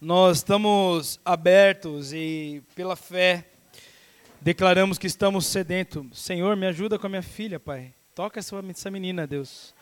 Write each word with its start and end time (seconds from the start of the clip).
Nós 0.00 0.38
estamos 0.38 1.20
abertos 1.22 2.14
e, 2.14 2.62
pela 2.74 2.96
fé, 2.96 3.44
declaramos 4.40 4.96
que 4.96 5.06
estamos 5.06 5.44
sedentos. 5.44 6.18
Senhor, 6.18 6.56
me 6.56 6.66
ajuda 6.66 6.98
com 6.98 7.06
a 7.06 7.10
minha 7.10 7.22
filha, 7.22 7.60
Pai. 7.60 7.92
Toca 8.14 8.40
essa, 8.40 8.90
menina, 8.90 9.26
Deus. 9.26 9.74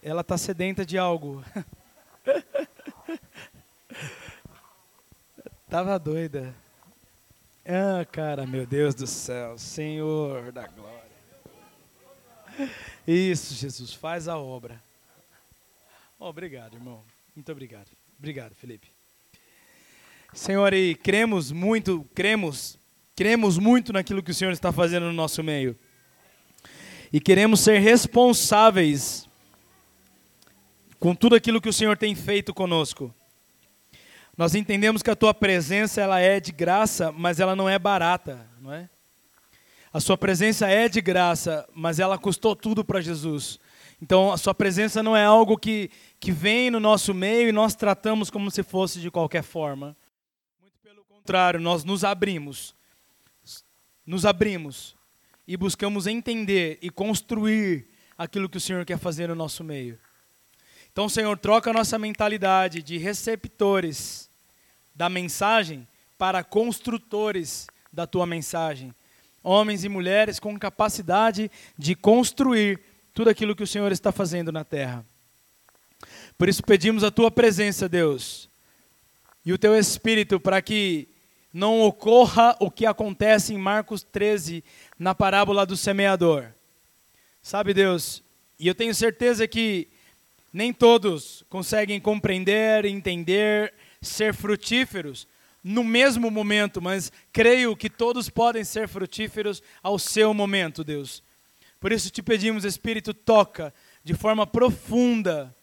Ela 0.00 0.20
está 0.20 0.38
sedenta 0.38 0.86
de 0.86 0.96
algo. 0.96 1.44
Tava 5.68 5.98
doida. 5.98 6.54
Ah, 7.66 8.04
cara, 8.04 8.46
meu 8.46 8.64
Deus 8.64 8.94
do 8.94 9.08
céu. 9.08 9.58
Senhor 9.58 10.52
da 10.52 10.68
glória. 10.68 11.02
Isso, 13.04 13.54
Jesus, 13.54 13.92
faz 13.92 14.28
a 14.28 14.38
obra. 14.38 14.80
Oh, 16.16 16.26
obrigado, 16.26 16.74
irmão. 16.74 17.02
Muito 17.34 17.50
obrigado. 17.50 17.88
Obrigado, 18.16 18.54
Felipe. 18.54 18.97
Senhor, 20.32 20.74
e 20.74 20.94
cremos 20.94 21.50
muito, 21.50 22.06
cremos, 22.14 22.78
cremos 23.16 23.58
muito 23.58 23.92
naquilo 23.92 24.22
que 24.22 24.30
o 24.30 24.34
Senhor 24.34 24.52
está 24.52 24.70
fazendo 24.70 25.06
no 25.06 25.12
nosso 25.12 25.42
meio. 25.42 25.76
E 27.12 27.18
queremos 27.18 27.60
ser 27.60 27.78
responsáveis 27.78 29.26
com 31.00 31.14
tudo 31.14 31.34
aquilo 31.34 31.60
que 31.60 31.68
o 31.68 31.72
Senhor 31.72 31.96
tem 31.96 32.14
feito 32.14 32.52
conosco. 32.52 33.12
Nós 34.36 34.54
entendemos 34.54 35.02
que 35.02 35.10
a 35.10 35.16
tua 35.16 35.32
presença 35.32 36.00
ela 36.00 36.20
é 36.20 36.38
de 36.38 36.52
graça, 36.52 37.10
mas 37.10 37.40
ela 37.40 37.56
não 37.56 37.68
é 37.68 37.78
barata, 37.78 38.46
não 38.60 38.72
é? 38.72 38.88
A 39.90 39.98
sua 39.98 40.18
presença 40.18 40.68
é 40.68 40.88
de 40.88 41.00
graça, 41.00 41.66
mas 41.74 41.98
ela 41.98 42.18
custou 42.18 42.54
tudo 42.54 42.84
para 42.84 43.00
Jesus. 43.00 43.58
Então, 44.00 44.30
a 44.30 44.36
sua 44.36 44.54
presença 44.54 45.02
não 45.02 45.16
é 45.16 45.24
algo 45.24 45.56
que, 45.56 45.90
que 46.20 46.30
vem 46.30 46.70
no 46.70 46.78
nosso 46.78 47.14
meio 47.14 47.48
e 47.48 47.52
nós 47.52 47.74
tratamos 47.74 48.30
como 48.30 48.50
se 48.50 48.62
fosse 48.62 49.00
de 49.00 49.10
qualquer 49.10 49.42
forma 49.42 49.96
contrário, 51.28 51.60
nós 51.60 51.84
nos 51.84 52.04
abrimos, 52.04 52.74
nos 54.06 54.24
abrimos 54.24 54.96
e 55.46 55.58
buscamos 55.58 56.06
entender 56.06 56.78
e 56.80 56.88
construir 56.88 57.86
aquilo 58.16 58.48
que 58.48 58.56
o 58.56 58.60
Senhor 58.60 58.82
quer 58.86 58.98
fazer 58.98 59.28
no 59.28 59.34
nosso 59.34 59.62
meio. 59.62 59.98
Então, 60.90 61.06
Senhor, 61.06 61.36
troca 61.36 61.68
a 61.68 61.72
nossa 61.74 61.98
mentalidade 61.98 62.82
de 62.82 62.96
receptores 62.96 64.30
da 64.94 65.10
mensagem 65.10 65.86
para 66.16 66.42
construtores 66.42 67.66
da 67.92 68.06
tua 68.06 68.24
mensagem. 68.24 68.94
Homens 69.44 69.84
e 69.84 69.88
mulheres 69.90 70.40
com 70.40 70.58
capacidade 70.58 71.50
de 71.76 71.94
construir 71.94 72.80
tudo 73.12 73.28
aquilo 73.28 73.54
que 73.54 73.64
o 73.64 73.66
Senhor 73.66 73.92
está 73.92 74.10
fazendo 74.10 74.50
na 74.50 74.64
terra. 74.64 75.04
Por 76.38 76.48
isso 76.48 76.62
pedimos 76.62 77.04
a 77.04 77.10
tua 77.10 77.30
presença, 77.30 77.86
Deus, 77.86 78.48
e 79.44 79.52
o 79.52 79.58
teu 79.58 79.78
espírito 79.78 80.40
para 80.40 80.62
que 80.62 81.08
não 81.52 81.80
ocorra 81.80 82.56
o 82.60 82.70
que 82.70 82.84
acontece 82.86 83.54
em 83.54 83.58
Marcos 83.58 84.02
13, 84.02 84.62
na 84.98 85.14
parábola 85.14 85.64
do 85.64 85.76
semeador. 85.76 86.48
Sabe, 87.42 87.72
Deus, 87.72 88.22
e 88.58 88.68
eu 88.68 88.74
tenho 88.74 88.94
certeza 88.94 89.48
que 89.48 89.88
nem 90.52 90.72
todos 90.72 91.44
conseguem 91.48 92.00
compreender, 92.00 92.84
entender, 92.84 93.72
ser 94.00 94.34
frutíferos 94.34 95.26
no 95.62 95.82
mesmo 95.84 96.30
momento, 96.30 96.80
mas 96.80 97.12
creio 97.32 97.76
que 97.76 97.90
todos 97.90 98.28
podem 98.28 98.64
ser 98.64 98.88
frutíferos 98.88 99.62
ao 99.82 99.98
seu 99.98 100.32
momento, 100.32 100.84
Deus. 100.84 101.22
Por 101.80 101.92
isso 101.92 102.10
te 102.10 102.22
pedimos, 102.22 102.64
Espírito, 102.64 103.12
toca 103.12 103.72
de 104.02 104.14
forma 104.14 104.46
profunda, 104.46 105.54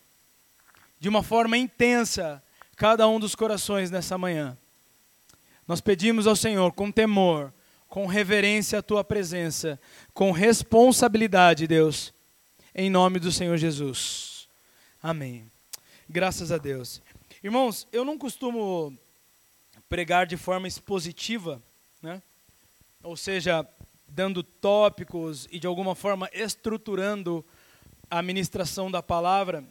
de 1.00 1.10
uma 1.10 1.24
forma 1.24 1.58
intensa, 1.58 2.42
cada 2.76 3.08
um 3.08 3.20
dos 3.20 3.36
corações 3.36 3.90
nessa 3.90 4.18
manhã. 4.18 4.58
Nós 5.68 5.82
pedimos 5.82 6.28
ao 6.28 6.36
Senhor 6.36 6.72
com 6.74 6.92
temor, 6.92 7.52
com 7.88 8.06
reverência 8.06 8.80
à 8.80 8.84
tua 8.84 9.04
presença, 9.04 9.80
com 10.14 10.32
responsabilidade, 10.32 11.66
Deus, 11.66 12.14
em 12.74 12.90
nome 12.90 13.20
do 13.20 13.32
Senhor 13.32 13.58
Jesus. 13.58 14.48
Amém. 15.02 15.50
Graças 16.08 16.52
a 16.52 16.58
Deus. 16.58 17.02
Irmãos, 17.44 17.88
eu 17.92 18.06
não 18.06 18.18
costumo 18.18 18.96
pregar 19.90 20.28
de 20.28 20.38
forma 20.38 20.68
expositiva, 20.68 21.62
né? 22.02 22.22
ou 23.02 23.18
seja, 23.18 23.68
dando 24.08 24.44
tópicos 24.44 25.48
e 25.52 25.60
de 25.60 25.66
alguma 25.66 25.96
forma 25.96 26.30
estruturando 26.32 27.44
a 28.10 28.22
ministração 28.22 28.92
da 28.92 29.02
palavra. 29.02 29.64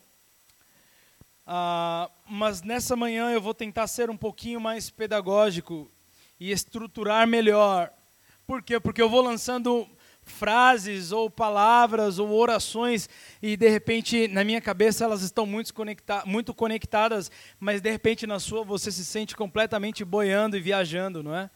Ah, 1.47 2.11
mas 2.29 2.63
nessa 2.63 2.97
manhã 2.97 3.31
eu 3.31 3.41
vou 3.41 3.53
tentar 3.53 3.87
ser 3.87 4.09
um 4.09 4.17
pouquinho 4.17 4.61
mais 4.61 4.89
pedagógico 4.89 5.91
e 6.41 6.51
estruturar 6.51 7.27
melhor. 7.27 7.93
Por 8.47 8.63
quê? 8.63 8.81
Porque 8.81 9.03
eu 9.03 9.11
vou 9.11 9.21
lançando 9.21 9.89
frases 10.23 11.13
ou 11.13 11.29
palavras 11.29 12.19
ou 12.19 12.31
orações 12.31 13.09
e 13.43 13.57
de 13.57 13.69
repente 13.69 14.27
na 14.29 14.43
minha 14.43 14.61
cabeça 14.61 15.05
elas 15.05 15.21
estão 15.21 15.45
muito, 15.45 15.73
conecta 15.75 16.23
muito 16.25 16.55
conectadas, 16.55 17.31
mas 17.61 17.81
de 17.83 17.91
repente 17.91 18.27
na 18.27 18.39
sua 18.39 18.65
você 18.65 18.91
se 18.91 19.05
sente 19.05 19.37
completamente 19.37 20.03
boiando 20.03 20.57
e 20.57 20.61
viajando, 20.61 21.23
não 21.23 21.35
é? 21.37 21.51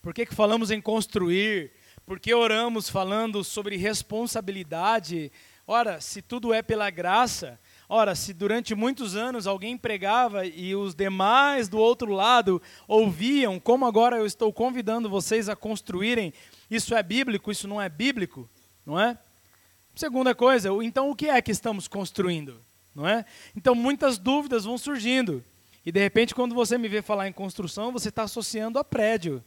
Por 0.00 0.14
que, 0.14 0.26
que 0.26 0.34
falamos 0.34 0.70
em 0.70 0.80
construir? 0.80 1.72
Por 2.06 2.18
que 2.18 2.34
oramos 2.34 2.88
falando 2.88 3.44
sobre 3.44 3.76
responsabilidade? 3.76 5.30
Ora, 5.66 6.00
se 6.00 6.20
tudo 6.20 6.52
é 6.52 6.60
pela 6.60 6.90
graça, 6.90 7.58
Ora, 7.94 8.14
se 8.14 8.32
durante 8.32 8.74
muitos 8.74 9.16
anos 9.16 9.46
alguém 9.46 9.76
pregava 9.76 10.46
e 10.46 10.74
os 10.74 10.94
demais 10.94 11.68
do 11.68 11.76
outro 11.76 12.10
lado 12.10 12.62
ouviam, 12.88 13.60
como 13.60 13.84
agora 13.84 14.16
eu 14.16 14.24
estou 14.24 14.50
convidando 14.50 15.10
vocês 15.10 15.46
a 15.46 15.54
construírem, 15.54 16.32
isso 16.70 16.94
é 16.94 17.02
bíblico, 17.02 17.52
isso 17.52 17.68
não 17.68 17.78
é 17.78 17.90
bíblico, 17.90 18.48
não 18.86 18.98
é? 18.98 19.18
Segunda 19.94 20.34
coisa, 20.34 20.70
então 20.82 21.10
o 21.10 21.14
que 21.14 21.28
é 21.28 21.42
que 21.42 21.50
estamos 21.50 21.86
construindo, 21.86 22.58
não 22.94 23.06
é? 23.06 23.26
Então 23.54 23.74
muitas 23.74 24.16
dúvidas 24.16 24.64
vão 24.64 24.78
surgindo. 24.78 25.44
E 25.84 25.92
de 25.92 26.00
repente, 26.00 26.34
quando 26.34 26.54
você 26.54 26.78
me 26.78 26.88
vê 26.88 27.02
falar 27.02 27.28
em 27.28 27.32
construção, 27.32 27.92
você 27.92 28.08
está 28.08 28.22
associando 28.22 28.78
a 28.78 28.84
prédio, 28.84 29.44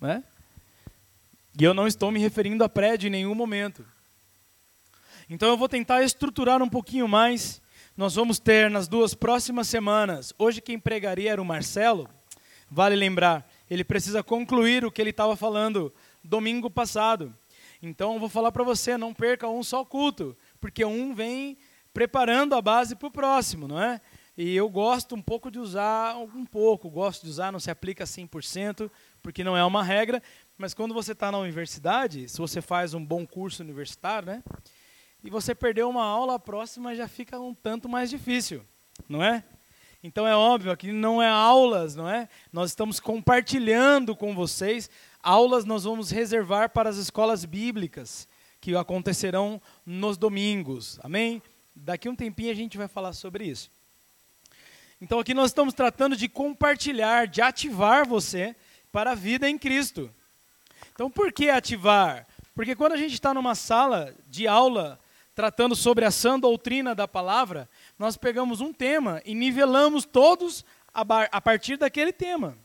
não 0.00 0.08
é? 0.08 0.22
E 1.60 1.62
eu 1.62 1.74
não 1.74 1.86
estou 1.86 2.10
me 2.10 2.20
referindo 2.20 2.64
a 2.64 2.70
prédio 2.70 3.08
em 3.08 3.10
nenhum 3.10 3.34
momento. 3.34 3.84
Então 5.28 5.50
eu 5.50 5.58
vou 5.58 5.68
tentar 5.68 6.02
estruturar 6.02 6.62
um 6.62 6.70
pouquinho 6.70 7.06
mais 7.06 7.60
nós 7.96 8.14
vamos 8.14 8.38
ter 8.38 8.70
nas 8.70 8.86
duas 8.86 9.14
próximas 9.14 9.68
semanas. 9.68 10.34
Hoje 10.38 10.60
quem 10.60 10.78
pregaria 10.78 11.32
era 11.32 11.40
o 11.40 11.44
Marcelo. 11.44 12.06
Vale 12.70 12.94
lembrar, 12.94 13.48
ele 13.70 13.84
precisa 13.84 14.22
concluir 14.22 14.84
o 14.84 14.90
que 14.90 15.00
ele 15.00 15.10
estava 15.10 15.34
falando 15.34 15.92
domingo 16.22 16.68
passado. 16.68 17.34
Então 17.80 18.18
vou 18.18 18.28
falar 18.28 18.52
para 18.52 18.64
você, 18.64 18.98
não 18.98 19.14
perca 19.14 19.48
um 19.48 19.62
só 19.62 19.82
culto, 19.82 20.36
porque 20.60 20.84
um 20.84 21.14
vem 21.14 21.56
preparando 21.94 22.54
a 22.54 22.60
base 22.60 22.94
para 22.94 23.08
o 23.08 23.10
próximo, 23.10 23.66
não 23.66 23.80
é? 23.80 23.98
E 24.36 24.54
eu 24.54 24.68
gosto 24.68 25.14
um 25.14 25.22
pouco 25.22 25.50
de 25.50 25.58
usar, 25.58 26.16
um 26.16 26.44
pouco, 26.44 26.90
gosto 26.90 27.22
de 27.22 27.30
usar, 27.30 27.50
não 27.50 27.60
se 27.60 27.70
aplica 27.70 28.04
100%, 28.04 28.90
porque 29.22 29.42
não 29.42 29.56
é 29.56 29.64
uma 29.64 29.82
regra, 29.82 30.22
mas 30.58 30.74
quando 30.74 30.92
você 30.92 31.12
está 31.12 31.32
na 31.32 31.38
universidade, 31.38 32.28
se 32.28 32.36
você 32.36 32.60
faz 32.60 32.92
um 32.92 33.02
bom 33.02 33.26
curso 33.26 33.62
universitário, 33.62 34.26
né? 34.26 34.42
E 35.26 35.30
você 35.30 35.56
perdeu 35.56 35.90
uma 35.90 36.04
aula, 36.04 36.36
a 36.36 36.38
próxima 36.38 36.94
já 36.94 37.08
fica 37.08 37.36
um 37.40 37.52
tanto 37.52 37.88
mais 37.88 38.08
difícil, 38.08 38.64
não 39.08 39.20
é? 39.20 39.42
Então 40.00 40.24
é 40.24 40.36
óbvio, 40.36 40.70
aqui 40.70 40.92
não 40.92 41.20
é 41.20 41.28
aulas, 41.28 41.96
não 41.96 42.08
é? 42.08 42.28
Nós 42.52 42.70
estamos 42.70 43.00
compartilhando 43.00 44.14
com 44.14 44.36
vocês. 44.36 44.88
Aulas 45.20 45.64
nós 45.64 45.82
vamos 45.82 46.12
reservar 46.12 46.70
para 46.70 46.88
as 46.88 46.96
escolas 46.96 47.44
bíblicas, 47.44 48.28
que 48.60 48.76
acontecerão 48.76 49.60
nos 49.84 50.16
domingos. 50.16 51.00
Amém? 51.02 51.42
Daqui 51.74 52.08
um 52.08 52.14
tempinho 52.14 52.52
a 52.52 52.54
gente 52.54 52.78
vai 52.78 52.86
falar 52.86 53.12
sobre 53.12 53.46
isso. 53.46 53.68
Então 55.00 55.18
aqui 55.18 55.34
nós 55.34 55.50
estamos 55.50 55.74
tratando 55.74 56.16
de 56.16 56.28
compartilhar, 56.28 57.26
de 57.26 57.42
ativar 57.42 58.06
você 58.06 58.54
para 58.92 59.10
a 59.10 59.16
vida 59.16 59.50
em 59.50 59.58
Cristo. 59.58 60.08
Então 60.92 61.10
por 61.10 61.32
que 61.32 61.50
ativar? 61.50 62.28
Porque 62.54 62.76
quando 62.76 62.92
a 62.92 62.96
gente 62.96 63.14
está 63.14 63.34
numa 63.34 63.56
sala 63.56 64.14
de 64.28 64.46
aula 64.46 65.00
tratando 65.36 65.76
sobre 65.76 66.06
a 66.06 66.10
sã 66.10 66.40
doutrina 66.40 66.94
da 66.94 67.06
palavra, 67.06 67.68
nós 67.98 68.16
pegamos 68.16 68.62
um 68.62 68.72
tema 68.72 69.20
e 69.26 69.34
nivelamos 69.34 70.06
todos 70.06 70.64
a 70.94 71.40
partir 71.42 71.76
daquele 71.76 72.10
tema. 72.10 72.56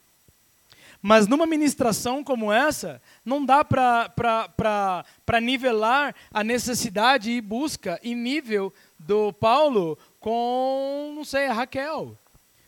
Mas 1.02 1.28
numa 1.28 1.46
ministração 1.46 2.24
como 2.24 2.50
essa, 2.50 3.02
não 3.26 3.46
dá 3.46 3.66
para 3.66 5.42
nivelar 5.42 6.16
a 6.32 6.46
necessidade 6.46 7.30
e 7.30 7.42
busca 7.42 8.00
e 8.02 8.16
nível 8.16 8.74
do 8.98 9.34
Paulo 9.34 9.98
com, 10.22 11.12
não 11.14 11.26
sei, 11.26 11.48
a 11.48 11.54
Raquel. 11.54 12.18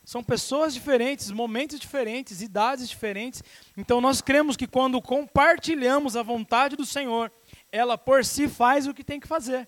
São 0.03 0.21
pessoas 0.21 0.73
diferentes, 0.73 1.31
momentos 1.31 1.79
diferentes, 1.79 2.41
idades 2.41 2.89
diferentes. 2.89 3.41
Então 3.77 4.01
nós 4.01 4.19
cremos 4.19 4.57
que 4.57 4.67
quando 4.67 5.01
compartilhamos 5.01 6.17
a 6.17 6.23
vontade 6.23 6.75
do 6.75 6.85
Senhor, 6.85 7.31
ela 7.71 7.97
por 7.97 8.25
si 8.25 8.49
faz 8.49 8.85
o 8.85 8.93
que 8.93 9.03
tem 9.03 9.17
que 9.17 9.27
fazer. 9.29 9.65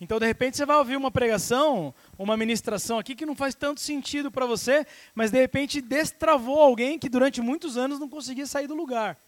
Então, 0.00 0.20
de 0.20 0.26
repente, 0.26 0.56
você 0.56 0.64
vai 0.64 0.76
ouvir 0.76 0.96
uma 0.96 1.10
pregação, 1.10 1.92
uma 2.16 2.36
ministração 2.36 2.98
aqui 2.98 3.16
que 3.16 3.26
não 3.26 3.34
faz 3.34 3.54
tanto 3.54 3.80
sentido 3.80 4.30
para 4.30 4.46
você, 4.46 4.86
mas 5.12 5.32
de 5.32 5.40
repente 5.40 5.80
destravou 5.80 6.60
alguém 6.60 6.98
que 6.98 7.08
durante 7.08 7.40
muitos 7.40 7.76
anos 7.76 7.98
não 7.98 8.08
conseguia 8.08 8.46
sair 8.46 8.68
do 8.68 8.76
lugar. 8.76 9.18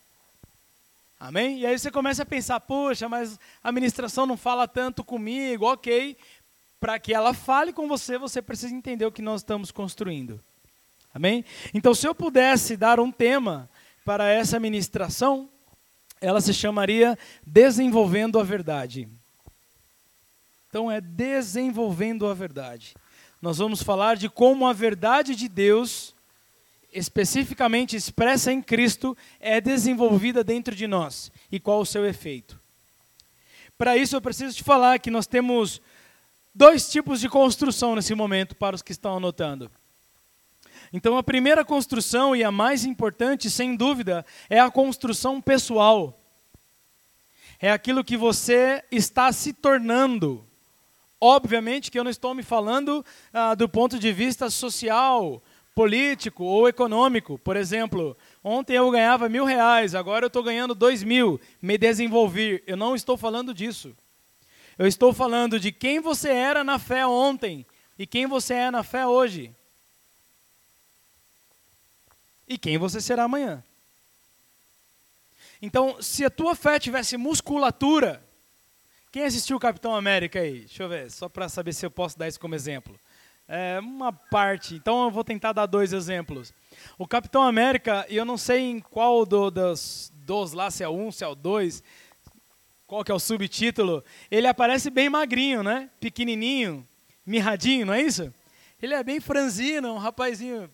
Amém? 1.18 1.58
E 1.58 1.66
aí 1.66 1.76
você 1.76 1.90
começa 1.90 2.22
a 2.22 2.26
pensar, 2.26 2.60
poxa, 2.60 3.08
mas 3.08 3.38
a 3.62 3.72
ministração 3.72 4.26
não 4.26 4.36
fala 4.36 4.68
tanto 4.68 5.02
comigo, 5.02 5.66
ok. 5.66 6.16
Para 6.78 6.98
que 6.98 7.12
ela 7.12 7.34
fale 7.34 7.72
com 7.72 7.88
você, 7.88 8.16
você 8.16 8.40
precisa 8.40 8.74
entender 8.74 9.04
o 9.04 9.12
que 9.12 9.20
nós 9.20 9.40
estamos 9.40 9.72
construindo. 9.72 10.40
Amém? 11.12 11.44
Então, 11.74 11.92
se 11.94 12.06
eu 12.06 12.14
pudesse 12.14 12.76
dar 12.76 13.00
um 13.00 13.10
tema 13.10 13.68
para 14.04 14.28
essa 14.28 14.60
ministração, 14.60 15.50
ela 16.20 16.40
se 16.40 16.54
chamaria 16.54 17.18
Desenvolvendo 17.44 18.38
a 18.38 18.44
Verdade. 18.44 19.08
Então 20.70 20.88
é 20.88 21.00
desenvolvendo 21.00 22.28
a 22.28 22.32
verdade. 22.32 22.94
Nós 23.42 23.58
vamos 23.58 23.82
falar 23.82 24.16
de 24.16 24.28
como 24.30 24.68
a 24.68 24.72
verdade 24.72 25.34
de 25.34 25.48
Deus, 25.48 26.14
especificamente 26.92 27.96
expressa 27.96 28.52
em 28.52 28.62
Cristo, 28.62 29.18
é 29.40 29.60
desenvolvida 29.60 30.44
dentro 30.44 30.72
de 30.76 30.86
nós 30.86 31.32
e 31.50 31.58
qual 31.58 31.80
o 31.80 31.86
seu 31.86 32.06
efeito. 32.06 32.60
Para 33.76 33.96
isso 33.96 34.14
eu 34.14 34.20
preciso 34.20 34.54
te 34.54 34.62
falar 34.62 35.00
que 35.00 35.10
nós 35.10 35.26
temos 35.26 35.82
dois 36.54 36.88
tipos 36.88 37.18
de 37.18 37.28
construção 37.28 37.96
nesse 37.96 38.14
momento 38.14 38.54
para 38.54 38.76
os 38.76 38.82
que 38.82 38.92
estão 38.92 39.16
anotando. 39.16 39.68
Então 40.92 41.18
a 41.18 41.22
primeira 41.22 41.64
construção 41.64 42.36
e 42.36 42.44
a 42.44 42.52
mais 42.52 42.84
importante, 42.84 43.50
sem 43.50 43.74
dúvida, 43.74 44.24
é 44.48 44.60
a 44.60 44.70
construção 44.70 45.40
pessoal. 45.40 46.16
É 47.58 47.72
aquilo 47.72 48.04
que 48.04 48.16
você 48.16 48.84
está 48.92 49.32
se 49.32 49.52
tornando 49.52 50.46
Obviamente 51.20 51.90
que 51.90 51.98
eu 51.98 52.04
não 52.04 52.10
estou 52.10 52.34
me 52.34 52.42
falando 52.42 53.04
ah, 53.32 53.54
do 53.54 53.68
ponto 53.68 53.98
de 53.98 54.10
vista 54.10 54.48
social, 54.48 55.42
político 55.74 56.44
ou 56.44 56.68
econômico. 56.68 57.38
Por 57.38 57.56
exemplo, 57.56 58.16
ontem 58.42 58.74
eu 58.74 58.90
ganhava 58.90 59.28
mil 59.28 59.44
reais, 59.44 59.94
agora 59.94 60.24
eu 60.24 60.28
estou 60.28 60.42
ganhando 60.42 60.74
dois 60.74 61.02
mil, 61.02 61.40
me 61.60 61.76
desenvolver. 61.76 62.62
Eu 62.66 62.76
não 62.76 62.94
estou 62.94 63.16
falando 63.16 63.52
disso. 63.52 63.94
Eu 64.78 64.86
estou 64.86 65.12
falando 65.12 65.60
de 65.60 65.70
quem 65.70 66.00
você 66.00 66.30
era 66.30 66.64
na 66.64 66.78
fé 66.78 67.06
ontem 67.06 67.66
e 67.98 68.06
quem 68.06 68.26
você 68.26 68.54
é 68.54 68.70
na 68.70 68.82
fé 68.82 69.06
hoje. 69.06 69.54
E 72.48 72.56
quem 72.56 72.78
você 72.78 73.00
será 73.00 73.24
amanhã. 73.24 73.62
Então, 75.62 76.00
se 76.00 76.24
a 76.24 76.30
tua 76.30 76.54
fé 76.54 76.78
tivesse 76.78 77.18
musculatura, 77.18 78.24
quem 79.12 79.24
assistiu 79.24 79.56
o 79.56 79.60
Capitão 79.60 79.94
América 79.94 80.40
aí? 80.40 80.60
Deixa 80.60 80.84
eu 80.84 80.88
ver, 80.88 81.10
só 81.10 81.28
para 81.28 81.48
saber 81.48 81.72
se 81.72 81.84
eu 81.84 81.90
posso 81.90 82.16
dar 82.16 82.28
isso 82.28 82.38
como 82.38 82.54
exemplo. 82.54 82.98
É 83.48 83.80
uma 83.80 84.12
parte, 84.12 84.76
então 84.76 85.04
eu 85.04 85.10
vou 85.10 85.24
tentar 85.24 85.52
dar 85.52 85.66
dois 85.66 85.92
exemplos. 85.92 86.54
O 86.96 87.08
Capitão 87.08 87.42
América, 87.42 88.06
e 88.08 88.16
eu 88.16 88.24
não 88.24 88.38
sei 88.38 88.60
em 88.60 88.78
qual 88.78 89.26
do, 89.26 89.50
dos, 89.50 90.12
dos 90.14 90.52
lá, 90.52 90.70
se 90.70 90.84
é 90.84 90.88
um, 90.88 91.10
se 91.10 91.24
é 91.24 91.26
o 91.26 91.34
dois, 91.34 91.82
qual 92.86 93.02
que 93.02 93.10
é 93.10 93.14
o 93.14 93.18
subtítulo, 93.18 94.04
ele 94.30 94.46
aparece 94.46 94.88
bem 94.90 95.08
magrinho, 95.08 95.64
né? 95.64 95.90
Pequenininho, 95.98 96.86
mirradinho, 97.26 97.86
não 97.86 97.94
é 97.94 98.02
isso? 98.02 98.32
Ele 98.80 98.94
é 98.94 99.02
bem 99.02 99.18
franzino, 99.18 99.92
um 99.92 99.98
rapazinho 99.98 100.70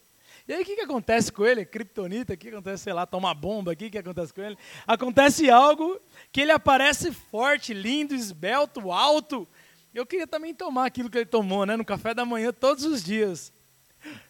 e 0.48 0.52
aí 0.52 0.62
o 0.62 0.64
que, 0.64 0.76
que 0.76 0.82
acontece 0.82 1.32
com 1.32 1.44
ele? 1.44 1.64
Kryptonita, 1.64 2.34
o 2.34 2.37
que 2.37 2.48
acontece, 2.48 2.84
sei 2.84 2.93
lá, 2.93 3.04
toma 3.04 3.34
bomba, 3.34 3.72
o 3.72 3.76
que, 3.76 3.90
que 3.90 3.98
acontece 3.98 4.32
com 4.32 4.43
ele? 4.43 4.56
Acontece 4.87 5.50
algo 5.50 6.00
que 6.31 6.40
ele 6.40 6.52
aparece 6.52 7.10
forte, 7.10 7.75
lindo, 7.75 8.14
esbelto, 8.14 8.93
alto. 8.93 9.48
Eu 9.93 10.06
queria 10.06 10.26
também 10.26 10.54
tomar 10.54 10.87
aquilo 10.87 11.10
que 11.10 11.19
ele 11.19 11.26
tomou, 11.26 11.66
né? 11.66 11.76
No 11.76 11.84
café 11.84 12.14
da 12.14 12.25
manhã, 12.25 12.52
todos 12.52 12.84
os 12.84 13.02
dias. 13.02 13.52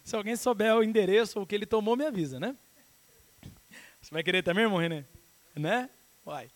Se 0.03 0.15
alguém 0.15 0.35
souber 0.35 0.75
o 0.75 0.83
endereço 0.83 1.37
ou 1.37 1.43
o 1.43 1.47
que 1.47 1.53
ele 1.53 1.65
tomou, 1.65 1.95
me 1.95 2.05
avisa, 2.05 2.39
né? 2.39 2.55
Você 4.01 4.11
vai 4.11 4.23
querer 4.23 4.41
também, 4.41 4.63
irmão 4.63 4.79
René? 4.79 5.05
Né? 5.55 5.89
Vai. 6.25 6.49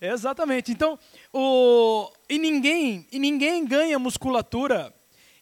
Exatamente. 0.00 0.70
Então, 0.70 0.98
o... 1.32 2.12
e, 2.28 2.38
ninguém, 2.38 3.08
e 3.10 3.18
ninguém 3.18 3.64
ganha 3.66 3.98
musculatura 3.98 4.94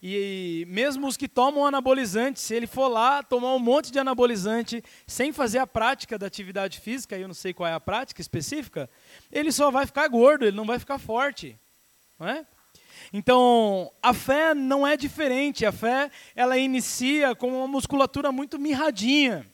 e 0.07 0.67
mesmo 0.69 1.07
os 1.07 1.17
que 1.17 1.27
tomam 1.27 1.65
anabolizante, 1.65 2.39
se 2.39 2.55
ele 2.55 2.67
for 2.67 2.89
lá 2.89 3.23
tomar 3.23 3.55
um 3.55 3.59
monte 3.59 3.91
de 3.91 3.99
anabolizante 3.99 4.85
sem 5.07 5.33
fazer 5.33 5.61
a 5.61 5.67
prática 5.67 6.19
da 6.19 6.27
atividade 6.27 6.79
física, 6.79 7.17
eu 7.17 7.27
não 7.27 7.33
sei 7.33 7.55
qual 7.55 7.67
é 7.67 7.73
a 7.73 7.81
prática 7.81 8.21
específica, 8.21 8.91
ele 9.33 9.51
só 9.51 9.71
vai 9.71 9.87
ficar 9.87 10.07
gordo, 10.09 10.45
ele 10.45 10.55
não 10.55 10.67
vai 10.67 10.79
ficar 10.79 10.99
forte. 10.99 11.59
Não 12.21 12.29
é? 12.29 12.45
Então, 13.15 13.91
a 14.03 14.13
fé 14.13 14.53
não 14.53 14.87
é 14.87 14.95
diferente. 14.95 15.65
A 15.65 15.73
fé, 15.73 16.11
ela 16.37 16.59
inicia 16.59 17.35
com 17.35 17.61
uma 17.61 17.67
musculatura 17.67 18.31
muito 18.31 18.59
mirradinha. 18.59 19.47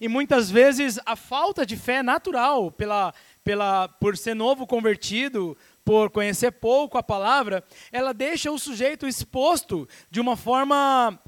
E 0.00 0.06
muitas 0.06 0.48
vezes 0.48 1.00
a 1.04 1.16
falta 1.16 1.66
de 1.66 1.76
fé 1.76 1.94
é 1.94 2.02
natural, 2.04 2.70
pela, 2.70 3.12
pela, 3.42 3.88
por 3.88 4.16
ser 4.16 4.34
novo 4.34 4.64
convertido, 4.64 5.58
por 5.88 6.10
conhecer 6.10 6.50
pouco 6.50 6.98
a 6.98 7.02
palavra, 7.02 7.64
ela 7.90 8.12
deixa 8.12 8.52
o 8.52 8.58
sujeito 8.58 9.08
exposto 9.08 9.88
de 10.10 10.20
uma 10.20 10.36
forma 10.36 11.18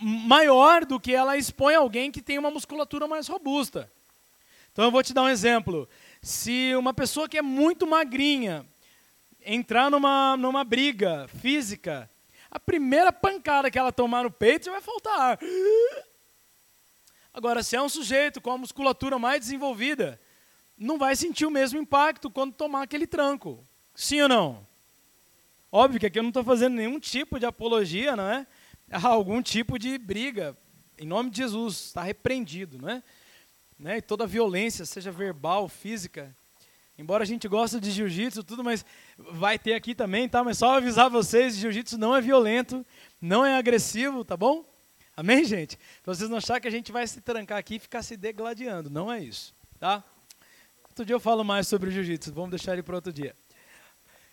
maior 0.00 0.86
do 0.86 0.98
que 0.98 1.12
ela 1.12 1.36
expõe 1.36 1.74
alguém 1.74 2.10
que 2.10 2.22
tem 2.22 2.38
uma 2.38 2.50
musculatura 2.50 3.06
mais 3.06 3.28
robusta. 3.28 3.92
Então 4.72 4.86
eu 4.86 4.90
vou 4.90 5.02
te 5.02 5.12
dar 5.12 5.24
um 5.24 5.28
exemplo. 5.28 5.86
Se 6.22 6.74
uma 6.76 6.94
pessoa 6.94 7.28
que 7.28 7.36
é 7.36 7.42
muito 7.42 7.86
magrinha 7.86 8.64
entrar 9.44 9.90
numa, 9.90 10.34
numa 10.34 10.64
briga 10.64 11.28
física, 11.42 12.08
a 12.50 12.58
primeira 12.58 13.12
pancada 13.12 13.70
que 13.70 13.78
ela 13.78 13.92
tomar 13.92 14.24
no 14.24 14.30
peito 14.30 14.64
já 14.64 14.72
vai 14.72 14.80
faltar 14.80 15.20
ar. 15.20 15.38
Agora, 17.34 17.62
se 17.62 17.76
é 17.76 17.82
um 17.82 17.88
sujeito 17.90 18.40
com 18.40 18.50
a 18.50 18.56
musculatura 18.56 19.18
mais 19.18 19.40
desenvolvida, 19.40 20.18
não 20.74 20.96
vai 20.96 21.14
sentir 21.14 21.44
o 21.44 21.50
mesmo 21.50 21.78
impacto 21.78 22.30
quando 22.30 22.54
tomar 22.54 22.80
aquele 22.80 23.06
tranco. 23.06 23.62
Sim 23.96 24.20
ou 24.20 24.28
não? 24.28 24.66
Óbvio 25.72 25.98
que 25.98 26.06
aqui 26.06 26.18
eu 26.18 26.22
não 26.22 26.28
estou 26.28 26.44
fazendo 26.44 26.74
nenhum 26.74 27.00
tipo 27.00 27.40
de 27.40 27.46
apologia, 27.46 28.14
não 28.14 28.30
é? 28.30 28.46
A 28.92 29.08
algum 29.08 29.40
tipo 29.40 29.78
de 29.78 29.96
briga. 29.96 30.56
Em 30.98 31.06
nome 31.06 31.30
de 31.30 31.38
Jesus, 31.38 31.86
está 31.86 32.02
repreendido, 32.02 32.78
não 32.78 32.90
é? 32.90 33.02
Né? 33.78 33.96
E 33.98 34.02
toda 34.02 34.26
violência, 34.26 34.84
seja 34.84 35.10
verbal, 35.10 35.66
física. 35.66 36.34
Embora 36.98 37.24
a 37.24 37.26
gente 37.26 37.48
goste 37.48 37.80
de 37.80 37.90
jiu-jitsu 37.90 38.44
tudo, 38.44 38.62
mas 38.62 38.84
vai 39.18 39.58
ter 39.58 39.74
aqui 39.74 39.94
também, 39.94 40.28
tá? 40.28 40.44
Mas 40.44 40.58
só 40.58 40.76
avisar 40.76 41.10
vocês, 41.10 41.56
jiu-jitsu 41.56 41.98
não 41.98 42.14
é 42.14 42.20
violento, 42.20 42.84
não 43.20 43.44
é 43.44 43.56
agressivo, 43.56 44.24
tá 44.24 44.36
bom? 44.36 44.64
Amém, 45.14 45.44
gente? 45.44 45.78
Para 46.02 46.14
vocês 46.14 46.28
não 46.28 46.38
acharem 46.38 46.60
que 46.60 46.68
a 46.68 46.70
gente 46.70 46.92
vai 46.92 47.06
se 47.06 47.20
trancar 47.20 47.58
aqui 47.58 47.76
e 47.76 47.78
ficar 47.78 48.02
se 48.02 48.16
degladiando, 48.16 48.88
não 48.88 49.12
é 49.12 49.20
isso, 49.20 49.54
tá? 49.78 50.04
Outro 50.84 51.04
dia 51.04 51.14
eu 51.14 51.20
falo 51.20 51.44
mais 51.44 51.68
sobre 51.68 51.90
o 51.90 51.92
jiu-jitsu, 51.92 52.32
vamos 52.32 52.50
deixar 52.50 52.72
ele 52.74 52.82
para 52.82 52.94
outro 52.94 53.12
dia. 53.12 53.34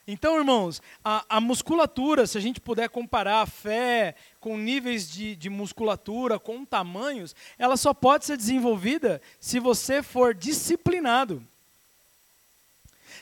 Então, 0.06 0.38
irmãos, 0.38 0.82
a, 1.04 1.24
a, 1.38 1.40
musculatura, 1.40 2.28
se 2.28 2.38
a 2.38 2.42
gente 2.42 2.60
puder 2.60 2.90
comparar 2.90 3.42
a 3.42 3.46
fé 3.46 4.16
com 4.40 4.58
níveis 4.58 5.10
de, 5.10 5.34
de, 5.34 5.50
musculatura, 5.50 6.38
com 6.38 6.66
tamanhos, 6.66 7.34
ela 7.58 7.78
só 7.78 7.94
pode 7.94 8.26
ser 8.26 8.36
desenvolvida 8.36 9.22
se 9.40 9.60
você 9.60 10.04
for 10.04 10.34
disciplinado. 10.34 11.46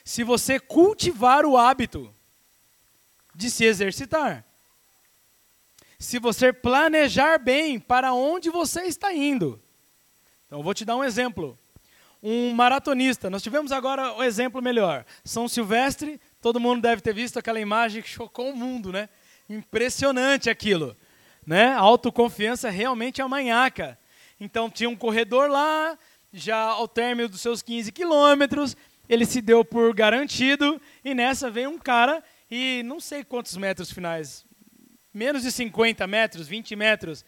Se 0.03 0.23
você 0.23 0.59
cultivar 0.59 1.45
o 1.45 1.55
hábito 1.55 2.11
de 3.35 3.51
se 3.51 3.63
exercitar. 3.63 4.43
Se 5.99 6.17
você 6.17 6.51
planejar 6.51 7.37
bem 7.37 7.79
para 7.79 8.11
onde 8.11 8.49
você 8.49 8.81
está 8.85 9.13
indo. 9.13 9.61
Então, 10.47 10.59
eu 10.59 10.63
vou 10.63 10.73
te 10.73 10.83
dar 10.83 10.95
um 10.97 11.03
exemplo. 11.03 11.57
Um 12.23 12.53
maratonista, 12.53 13.29
nós 13.29 13.41
tivemos 13.41 13.71
agora 13.71 14.13
o 14.13 14.17
um 14.17 14.23
exemplo 14.23 14.61
melhor. 14.61 15.05
São 15.23 15.47
Silvestre, 15.47 16.19
Todo 16.41 16.59
mundo 16.59 16.81
deve 16.81 17.01
ter 17.01 17.13
visto 17.13 17.37
aquela 17.37 17.59
imagem 17.59 18.01
que 18.01 18.09
chocou 18.09 18.49
o 18.49 18.55
mundo, 18.55 18.91
né? 18.91 19.07
Impressionante 19.47 20.49
aquilo, 20.49 20.97
né? 21.45 21.67
A 21.67 21.79
autoconfiança 21.79 22.69
realmente 22.69 23.21
é 23.21 23.27
manhaca. 23.27 23.97
Então 24.39 24.69
tinha 24.69 24.89
um 24.89 24.95
corredor 24.95 25.49
lá, 25.49 25.97
já 26.33 26.57
ao 26.57 26.87
término 26.87 27.29
dos 27.29 27.41
seus 27.41 27.61
15 27.61 27.91
quilômetros, 27.91 28.75
ele 29.07 29.25
se 29.25 29.39
deu 29.39 29.63
por 29.63 29.93
garantido 29.93 30.81
e 31.05 31.13
nessa 31.13 31.51
veio 31.51 31.69
um 31.69 31.77
cara 31.77 32.23
e 32.49 32.81
não 32.83 32.99
sei 32.99 33.23
quantos 33.23 33.55
metros 33.55 33.91
finais, 33.91 34.43
menos 35.13 35.43
de 35.43 35.51
50 35.51 36.07
metros, 36.07 36.47
20 36.47 36.75
metros, 36.75 37.23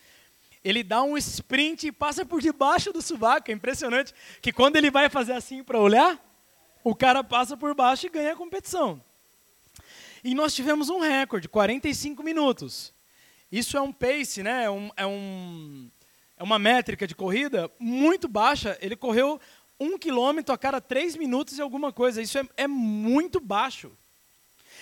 ele 0.63 0.81
dá 0.81 1.03
um 1.03 1.17
sprint 1.17 1.87
e 1.87 1.91
passa 1.91 2.25
por 2.25 2.41
debaixo 2.41 2.91
do 2.91 3.01
sovaco. 3.01 3.51
É 3.51 3.53
impressionante 3.53 4.13
que 4.41 4.51
quando 4.51 4.77
ele 4.77 4.89
vai 4.89 5.09
fazer 5.09 5.33
assim 5.33 5.63
para 5.63 5.77
olhar, 5.77 6.17
o 6.83 6.95
cara 6.95 7.23
passa 7.23 7.55
por 7.55 7.73
baixo 7.73 8.05
e 8.05 8.09
ganha 8.09 8.33
a 8.33 8.35
competição. 8.35 9.01
E 10.23 10.33
nós 10.33 10.53
tivemos 10.53 10.89
um 10.89 10.99
recorde, 10.99 11.49
45 11.49 12.23
minutos. 12.23 12.93
Isso 13.51 13.77
é 13.77 13.81
um 13.81 13.91
pace, 13.91 14.41
né? 14.41 14.65
É, 14.65 14.69
um, 14.69 14.89
é, 14.95 15.05
um, 15.05 15.89
é 16.37 16.43
uma 16.43 16.57
métrica 16.57 17.05
de 17.05 17.13
corrida 17.13 17.69
muito 17.79 18.27
baixa. 18.27 18.77
Ele 18.81 18.95
correu 18.95 19.39
um 19.79 19.97
quilômetro 19.97 20.53
a 20.53 20.57
cada 20.57 20.79
três 20.79 21.15
minutos 21.15 21.57
e 21.57 21.61
alguma 21.61 21.91
coisa. 21.91 22.21
Isso 22.21 22.37
é, 22.37 22.47
é 22.57 22.67
muito 22.67 23.39
baixo. 23.39 23.91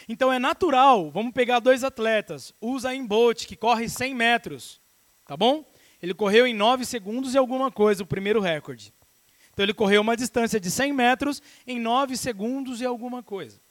Então 0.07 0.31
é 0.31 0.39
natural, 0.39 1.11
vamos 1.11 1.31
pegar 1.31 1.59
dois 1.59 1.83
atletas, 1.83 2.53
Usain 2.59 3.05
Bolt, 3.05 3.45
que 3.45 3.55
corre 3.55 3.87
100 3.87 4.15
metros, 4.15 4.81
tá 5.27 5.37
bom? 5.37 5.63
Ele 6.01 6.13
correu 6.13 6.47
em 6.47 6.53
9 6.53 6.85
segundos 6.85 7.35
e 7.35 7.37
alguma 7.37 7.71
coisa, 7.71 8.03
o 8.03 8.07
primeiro 8.07 8.39
recorde. 8.39 8.91
Então 9.61 9.65
ele 9.67 9.75
correu 9.75 10.01
uma 10.01 10.17
distância 10.17 10.59
de 10.59 10.71
100 10.71 10.91
metros 10.91 11.39
em 11.67 11.79
9 11.79 12.17
segundos 12.17 12.81
e 12.81 12.85
alguma 12.85 13.21
coisa. 13.21 13.61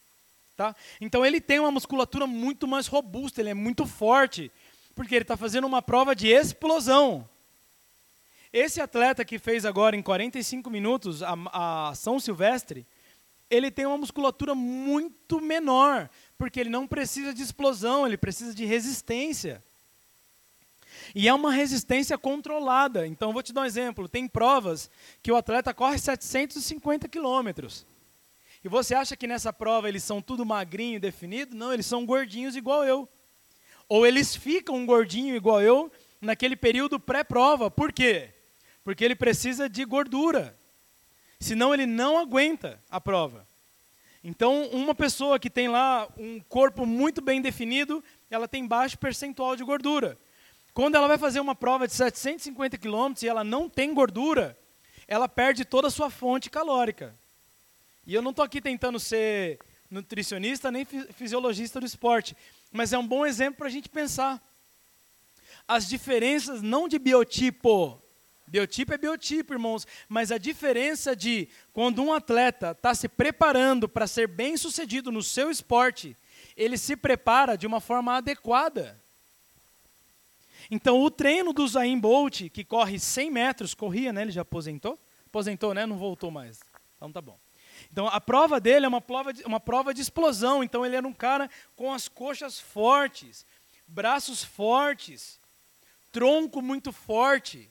Tá? 0.56 0.72
Então 1.00 1.26
ele 1.26 1.40
tem 1.40 1.58
uma 1.58 1.72
musculatura 1.72 2.28
muito 2.28 2.68
mais 2.68 2.86
robusta, 2.86 3.40
ele 3.40 3.50
é 3.50 3.54
muito 3.54 3.84
forte, 3.84 4.52
porque 4.94 5.16
ele 5.16 5.24
está 5.24 5.36
fazendo 5.36 5.66
uma 5.66 5.82
prova 5.82 6.14
de 6.14 6.28
explosão. 6.28 7.28
Esse 8.52 8.80
atleta 8.80 9.24
que 9.24 9.36
fez 9.36 9.64
agora 9.64 9.96
em 9.96 10.02
45 10.02 10.70
minutos 10.70 11.24
a, 11.24 11.34
a 11.90 11.94
São 11.96 12.20
Silvestre, 12.20 12.86
ele 13.50 13.68
tem 13.68 13.84
uma 13.84 13.98
musculatura 13.98 14.54
muito 14.54 15.40
menor, 15.40 16.08
porque 16.38 16.60
ele 16.60 16.70
não 16.70 16.86
precisa 16.86 17.34
de 17.34 17.42
explosão, 17.42 18.06
ele 18.06 18.16
precisa 18.16 18.54
de 18.54 18.64
resistência. 18.64 19.60
E 21.14 21.28
é 21.28 21.34
uma 21.34 21.52
resistência 21.52 22.16
controlada. 22.16 23.06
Então, 23.06 23.32
vou 23.32 23.42
te 23.42 23.52
dar 23.52 23.62
um 23.62 23.66
exemplo. 23.66 24.08
Tem 24.08 24.28
provas 24.28 24.90
que 25.22 25.32
o 25.32 25.36
atleta 25.36 25.74
corre 25.74 25.98
750 25.98 27.08
quilômetros. 27.08 27.86
E 28.62 28.68
você 28.68 28.94
acha 28.94 29.16
que 29.16 29.26
nessa 29.26 29.52
prova 29.52 29.88
eles 29.88 30.04
são 30.04 30.20
tudo 30.20 30.44
magrinho 30.44 30.96
e 30.96 31.00
definido? 31.00 31.56
Não, 31.56 31.72
eles 31.72 31.86
são 31.86 32.04
gordinhos 32.04 32.56
igual 32.56 32.84
eu. 32.84 33.08
Ou 33.88 34.06
eles 34.06 34.36
ficam 34.36 34.84
gordinho 34.86 35.34
igual 35.34 35.60
eu 35.62 35.90
naquele 36.20 36.54
período 36.54 37.00
pré-prova. 37.00 37.70
Por 37.70 37.92
quê? 37.92 38.28
Porque 38.84 39.04
ele 39.04 39.16
precisa 39.16 39.68
de 39.68 39.84
gordura. 39.84 40.56
Senão 41.40 41.72
ele 41.72 41.86
não 41.86 42.18
aguenta 42.18 42.78
a 42.90 43.00
prova. 43.00 43.46
Então, 44.22 44.68
uma 44.68 44.94
pessoa 44.94 45.38
que 45.38 45.48
tem 45.48 45.68
lá 45.68 46.06
um 46.18 46.38
corpo 46.40 46.84
muito 46.84 47.22
bem 47.22 47.40
definido, 47.40 48.04
ela 48.30 48.46
tem 48.46 48.66
baixo 48.66 48.98
percentual 48.98 49.56
de 49.56 49.64
gordura. 49.64 50.18
Quando 50.72 50.94
ela 50.94 51.08
vai 51.08 51.18
fazer 51.18 51.40
uma 51.40 51.54
prova 51.54 51.86
de 51.86 51.94
750 51.94 52.78
quilômetros 52.78 53.22
e 53.22 53.28
ela 53.28 53.42
não 53.42 53.68
tem 53.68 53.92
gordura, 53.92 54.56
ela 55.08 55.28
perde 55.28 55.64
toda 55.64 55.88
a 55.88 55.90
sua 55.90 56.10
fonte 56.10 56.48
calórica. 56.48 57.14
E 58.06 58.14
eu 58.14 58.22
não 58.22 58.30
estou 58.30 58.44
aqui 58.44 58.60
tentando 58.60 58.98
ser 59.00 59.58
nutricionista 59.90 60.70
nem 60.70 60.84
fisiologista 60.84 61.80
do 61.80 61.86
esporte, 61.86 62.36
mas 62.70 62.92
é 62.92 62.98
um 62.98 63.06
bom 63.06 63.26
exemplo 63.26 63.58
para 63.58 63.66
a 63.66 63.70
gente 63.70 63.88
pensar. 63.88 64.40
As 65.66 65.88
diferenças 65.88 66.62
não 66.62 66.88
de 66.88 66.98
biotipo, 66.98 68.00
biotipo 68.46 68.94
é 68.94 68.98
biotipo, 68.98 69.52
irmãos, 69.52 69.86
mas 70.08 70.30
a 70.32 70.38
diferença 70.38 71.14
de 71.14 71.48
quando 71.72 72.02
um 72.02 72.12
atleta 72.12 72.70
está 72.72 72.94
se 72.94 73.08
preparando 73.08 73.88
para 73.88 74.06
ser 74.06 74.26
bem 74.28 74.56
sucedido 74.56 75.12
no 75.12 75.22
seu 75.22 75.50
esporte, 75.50 76.16
ele 76.56 76.76
se 76.76 76.96
prepara 76.96 77.56
de 77.56 77.66
uma 77.66 77.80
forma 77.80 78.16
adequada. 78.16 78.99
Então, 80.70 81.00
o 81.00 81.10
treino 81.10 81.52
do 81.52 81.66
Zayn 81.66 81.98
Bolt, 81.98 82.48
que 82.50 82.64
corre 82.64 82.98
100 82.98 83.30
metros, 83.30 83.74
corria, 83.74 84.12
né? 84.12 84.22
Ele 84.22 84.32
já 84.32 84.42
aposentou? 84.42 84.98
Aposentou, 85.26 85.72
né? 85.72 85.86
Não 85.86 85.96
voltou 85.96 86.30
mais. 86.30 86.58
Então, 86.96 87.12
tá 87.12 87.20
bom. 87.20 87.38
Então 87.90 88.06
a 88.08 88.20
prova 88.20 88.60
dele 88.60 88.86
é 88.86 88.88
uma 88.88 89.00
prova, 89.00 89.32
de, 89.32 89.42
uma 89.44 89.60
prova 89.60 89.94
de 89.94 90.00
explosão. 90.00 90.62
Então 90.62 90.84
ele 90.84 90.96
era 90.96 91.06
um 91.06 91.12
cara 91.12 91.48
com 91.76 91.92
as 91.92 92.08
coxas 92.08 92.58
fortes, 92.58 93.46
braços 93.86 94.42
fortes, 94.42 95.40
tronco 96.12 96.60
muito 96.60 96.92
forte. 96.92 97.70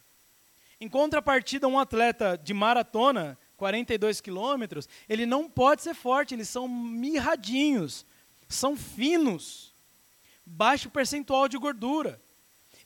Em 0.80 0.88
contrapartida, 0.88 1.68
um 1.68 1.78
atleta 1.78 2.38
de 2.38 2.54
maratona, 2.54 3.38
42 3.58 4.22
quilômetros, 4.22 4.88
ele 5.10 5.26
não 5.26 5.50
pode 5.50 5.82
ser 5.82 5.94
forte, 5.94 6.34
eles 6.34 6.48
são 6.48 6.68
mirradinhos, 6.68 8.06
são 8.48 8.78
finos, 8.78 9.74
baixo 10.46 10.90
percentual 10.90 11.50
de 11.50 11.58
gordura. 11.58 12.22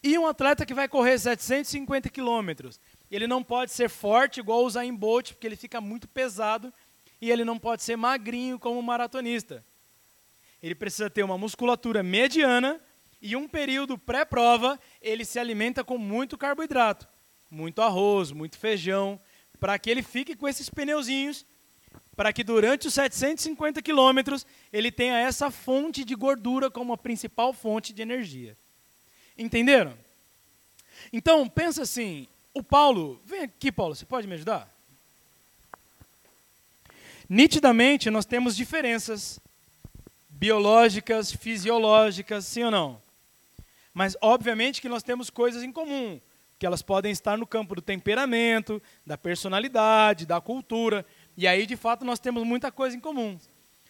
E 0.03 0.19
um 0.19 0.27
atleta 0.27 0.65
que 0.65 0.73
vai 0.73 0.89
correr 0.89 1.17
750 1.17 2.09
quilômetros, 2.09 2.77
ele 3.09 3.25
não 3.25 3.41
pode 3.41 3.71
ser 3.71 3.89
forte 3.89 4.41
igual 4.41 4.65
o 4.65 4.69
Zayn 4.69 4.93
Bolt, 4.93 5.31
porque 5.31 5.47
ele 5.47 5.55
fica 5.55 5.79
muito 5.79 6.09
pesado 6.09 6.73
e 7.21 7.31
ele 7.31 7.45
não 7.45 7.57
pode 7.57 7.83
ser 7.83 7.95
magrinho 7.95 8.59
como 8.59 8.77
um 8.77 8.81
maratonista. 8.81 9.63
Ele 10.61 10.75
precisa 10.75 11.09
ter 11.09 11.23
uma 11.23 11.37
musculatura 11.37 12.03
mediana 12.03 12.81
e 13.21 13.33
um 13.37 13.47
período 13.47 13.97
pré-prova, 13.97 14.77
ele 15.01 15.23
se 15.23 15.39
alimenta 15.39 15.85
com 15.85 15.97
muito 15.97 16.37
carboidrato, 16.37 17.07
muito 17.49 17.81
arroz, 17.81 18.33
muito 18.33 18.57
feijão, 18.57 19.17
para 19.57 19.79
que 19.79 19.89
ele 19.89 20.03
fique 20.03 20.35
com 20.35 20.49
esses 20.49 20.69
pneuzinhos, 20.69 21.45
para 22.13 22.33
que 22.33 22.43
durante 22.43 22.87
os 22.87 22.93
750 22.93 23.81
quilômetros 23.81 24.45
ele 24.73 24.91
tenha 24.91 25.17
essa 25.17 25.49
fonte 25.49 26.03
de 26.03 26.13
gordura 26.13 26.69
como 26.69 26.91
a 26.91 26.97
principal 26.97 27.53
fonte 27.53 27.93
de 27.93 28.01
energia. 28.01 28.57
Entenderam? 29.37 29.97
Então, 31.11 31.47
pensa 31.47 31.83
assim, 31.83 32.27
o 32.53 32.63
Paulo, 32.63 33.19
vem 33.25 33.41
aqui, 33.41 33.71
Paulo, 33.71 33.95
você 33.95 34.05
pode 34.05 34.27
me 34.27 34.35
ajudar? 34.35 34.69
Nitidamente, 37.27 38.09
nós 38.09 38.25
temos 38.25 38.55
diferenças 38.55 39.39
biológicas, 40.29 41.31
fisiológicas, 41.31 42.45
sim 42.45 42.63
ou 42.63 42.71
não? 42.71 43.01
Mas, 43.93 44.17
obviamente, 44.21 44.81
que 44.81 44.89
nós 44.89 45.03
temos 45.03 45.29
coisas 45.29 45.63
em 45.63 45.71
comum, 45.71 46.19
que 46.59 46.65
elas 46.65 46.81
podem 46.81 47.11
estar 47.11 47.37
no 47.37 47.47
campo 47.47 47.75
do 47.75 47.81
temperamento, 47.81 48.81
da 49.05 49.17
personalidade, 49.17 50.25
da 50.25 50.41
cultura. 50.41 51.05
E 51.37 51.47
aí, 51.47 51.65
de 51.65 51.75
fato, 51.75 52.03
nós 52.03 52.19
temos 52.19 52.43
muita 52.43 52.71
coisa 52.71 52.95
em 52.95 52.99
comum. 52.99 53.39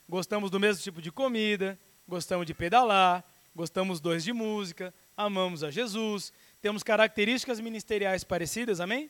Gostamos 0.07 0.51
do 0.51 0.59
mesmo 0.59 0.83
tipo 0.83 1.01
de 1.01 1.11
comida, 1.11 1.79
gostamos 2.07 2.45
de 2.45 2.53
pedalar, 2.53 3.23
gostamos 3.55 3.99
dois 3.99 4.23
de 4.23 4.33
música, 4.33 4.93
amamos 5.15 5.63
a 5.63 5.71
Jesus, 5.71 6.33
temos 6.61 6.83
características 6.83 7.59
ministeriais 7.59 8.23
parecidas, 8.23 8.79
amém? 8.79 9.09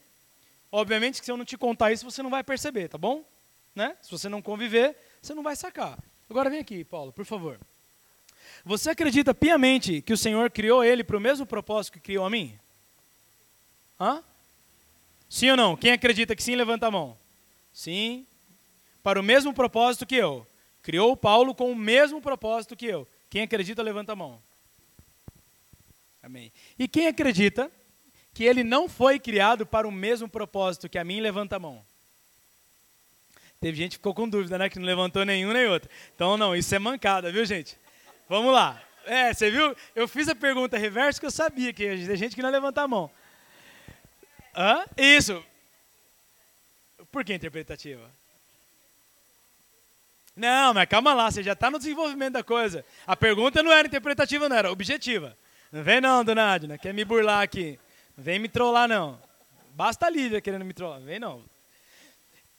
Obviamente 0.71 1.19
que 1.19 1.25
se 1.25 1.31
eu 1.31 1.37
não 1.37 1.45
te 1.45 1.57
contar 1.57 1.91
isso, 1.91 2.09
você 2.09 2.23
não 2.23 2.29
vai 2.29 2.43
perceber, 2.43 2.87
tá 2.87 2.97
bom? 2.97 3.23
Né? 3.75 3.95
Se 4.01 4.09
você 4.09 4.27
não 4.27 4.41
conviver, 4.41 4.95
você 5.21 5.33
não 5.33 5.43
vai 5.43 5.55
sacar. 5.55 5.97
Agora 6.29 6.49
vem 6.49 6.59
aqui, 6.59 6.83
Paulo, 6.83 7.11
por 7.11 7.25
favor. 7.25 7.59
Você 8.65 8.89
acredita 8.89 9.33
piamente 9.33 10.01
que 10.01 10.13
o 10.13 10.17
Senhor 10.17 10.49
criou 10.49 10.83
ele 10.83 11.03
para 11.03 11.17
o 11.17 11.21
mesmo 11.21 11.45
propósito 11.45 11.93
que 11.93 11.99
criou 11.99 12.25
a 12.25 12.29
mim? 12.29 12.57
Hã? 13.99 14.23
Sim 15.29 15.51
ou 15.51 15.57
não? 15.57 15.75
Quem 15.75 15.91
acredita 15.91 16.35
que 16.35 16.43
sim, 16.43 16.55
levanta 16.55 16.87
a 16.87 16.91
mão. 16.91 17.17
Sim. 17.73 18.25
Para 19.01 19.19
o 19.19 19.23
mesmo 19.23 19.53
propósito 19.53 20.05
que 20.05 20.15
eu. 20.15 20.45
Criou 20.81 21.15
Paulo 21.15 21.55
com 21.55 21.71
o 21.71 21.75
mesmo 21.75 22.21
propósito 22.21 22.75
que 22.75 22.85
eu. 22.85 23.07
Quem 23.29 23.41
acredita, 23.41 23.81
levanta 23.81 24.13
a 24.13 24.15
mão. 24.15 24.41
Amém. 26.23 26.53
E 26.79 26.87
quem 26.87 27.07
acredita 27.07 27.69
que 28.33 28.45
ele 28.45 28.63
não 28.63 28.87
foi 28.87 29.19
criado 29.19 29.65
para 29.65 29.87
o 29.87 29.91
mesmo 29.91 30.27
propósito 30.27 30.89
que 30.89 30.97
a 30.97 31.03
mim, 31.03 31.19
levanta 31.19 31.57
a 31.57 31.59
mão. 31.59 31.85
Teve 33.59 33.77
gente 33.77 33.91
que 33.91 33.97
ficou 33.97 34.13
com 34.13 34.27
dúvida, 34.27 34.57
né? 34.57 34.69
Que 34.69 34.79
não 34.79 34.85
levantou 34.85 35.23
nenhum 35.23 35.53
nem 35.53 35.67
outro. 35.67 35.89
Então, 36.15 36.37
não, 36.37 36.55
isso 36.55 36.73
é 36.73 36.79
mancada, 36.79 37.31
viu, 37.31 37.45
gente? 37.45 37.77
Vamos 38.27 38.53
lá. 38.53 38.81
É, 39.05 39.33
você 39.33 39.51
viu? 39.51 39.75
Eu 39.95 40.07
fiz 40.07 40.27
a 40.29 40.35
pergunta 40.35 40.77
reversa 40.77 41.19
que 41.19 41.25
eu 41.25 41.31
sabia 41.31 41.73
que 41.73 41.85
tem 41.85 42.15
gente 42.15 42.35
que 42.35 42.41
não 42.41 42.49
levanta 42.49 42.81
a 42.81 42.87
mão. 42.87 43.11
Hã? 44.55 44.85
Isso. 44.97 45.43
Por 47.11 47.23
que 47.23 47.33
interpretativa? 47.33 48.09
Não, 50.35 50.73
mas 50.73 50.89
calma 50.89 51.13
lá, 51.13 51.29
você 51.29 51.43
já 51.43 51.53
está 51.53 51.69
no 51.69 51.77
desenvolvimento 51.77 52.33
da 52.33 52.43
coisa. 52.43 52.83
A 53.05 53.15
pergunta 53.15 53.61
não 53.61 53.71
era 53.71 53.87
interpretativa, 53.87 54.49
não, 54.49 54.55
era 54.55 54.71
objetiva. 54.71 55.37
Não 55.73 55.83
vem 55.83 55.99
não, 55.99 56.23
dona 56.23 56.53
Adna, 56.53 56.77
quer 56.77 56.93
me 56.93 57.03
burlar 57.03 57.41
aqui. 57.41 57.79
Não 58.15 58.23
vem 58.23 58.37
me 58.37 58.47
trollar, 58.47 58.87
não. 58.87 59.19
Basta 59.73 60.05
a 60.05 60.09
Lívia 60.09 60.39
querendo 60.39 60.63
me 60.63 60.71
trollar. 60.71 61.01
Vem 61.01 61.19
não. 61.19 61.43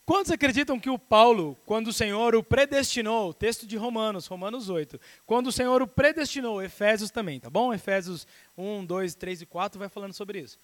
Quantos 0.05 0.33
acreditam 0.33 0.81
que 0.81 0.91
o 0.91 0.99
Paulo, 0.99 1.57
quando 1.65 1.87
o 1.87 1.93
Senhor 1.93 2.35
o 2.35 2.43
predestinou, 2.43 3.33
texto 3.33 3.69
de 3.69 3.77
Romanos, 3.77 4.27
Romanos 4.27 4.69
8, 4.69 5.01
quando 5.25 5.47
o 5.47 5.53
Senhor 5.53 5.81
o 5.81 5.87
predestinou, 5.87 6.61
Efésios 6.61 7.13
também, 7.13 7.39
tá 7.39 7.49
bom? 7.49 7.73
Efésios 7.73 8.27
1, 8.59 8.85
2, 8.85 9.15
3 9.15 9.43
e 9.43 9.47
4 9.47 9.79
vai 9.79 9.89
falando 9.89 10.13
sobre 10.13 10.41
isso. 10.41 10.59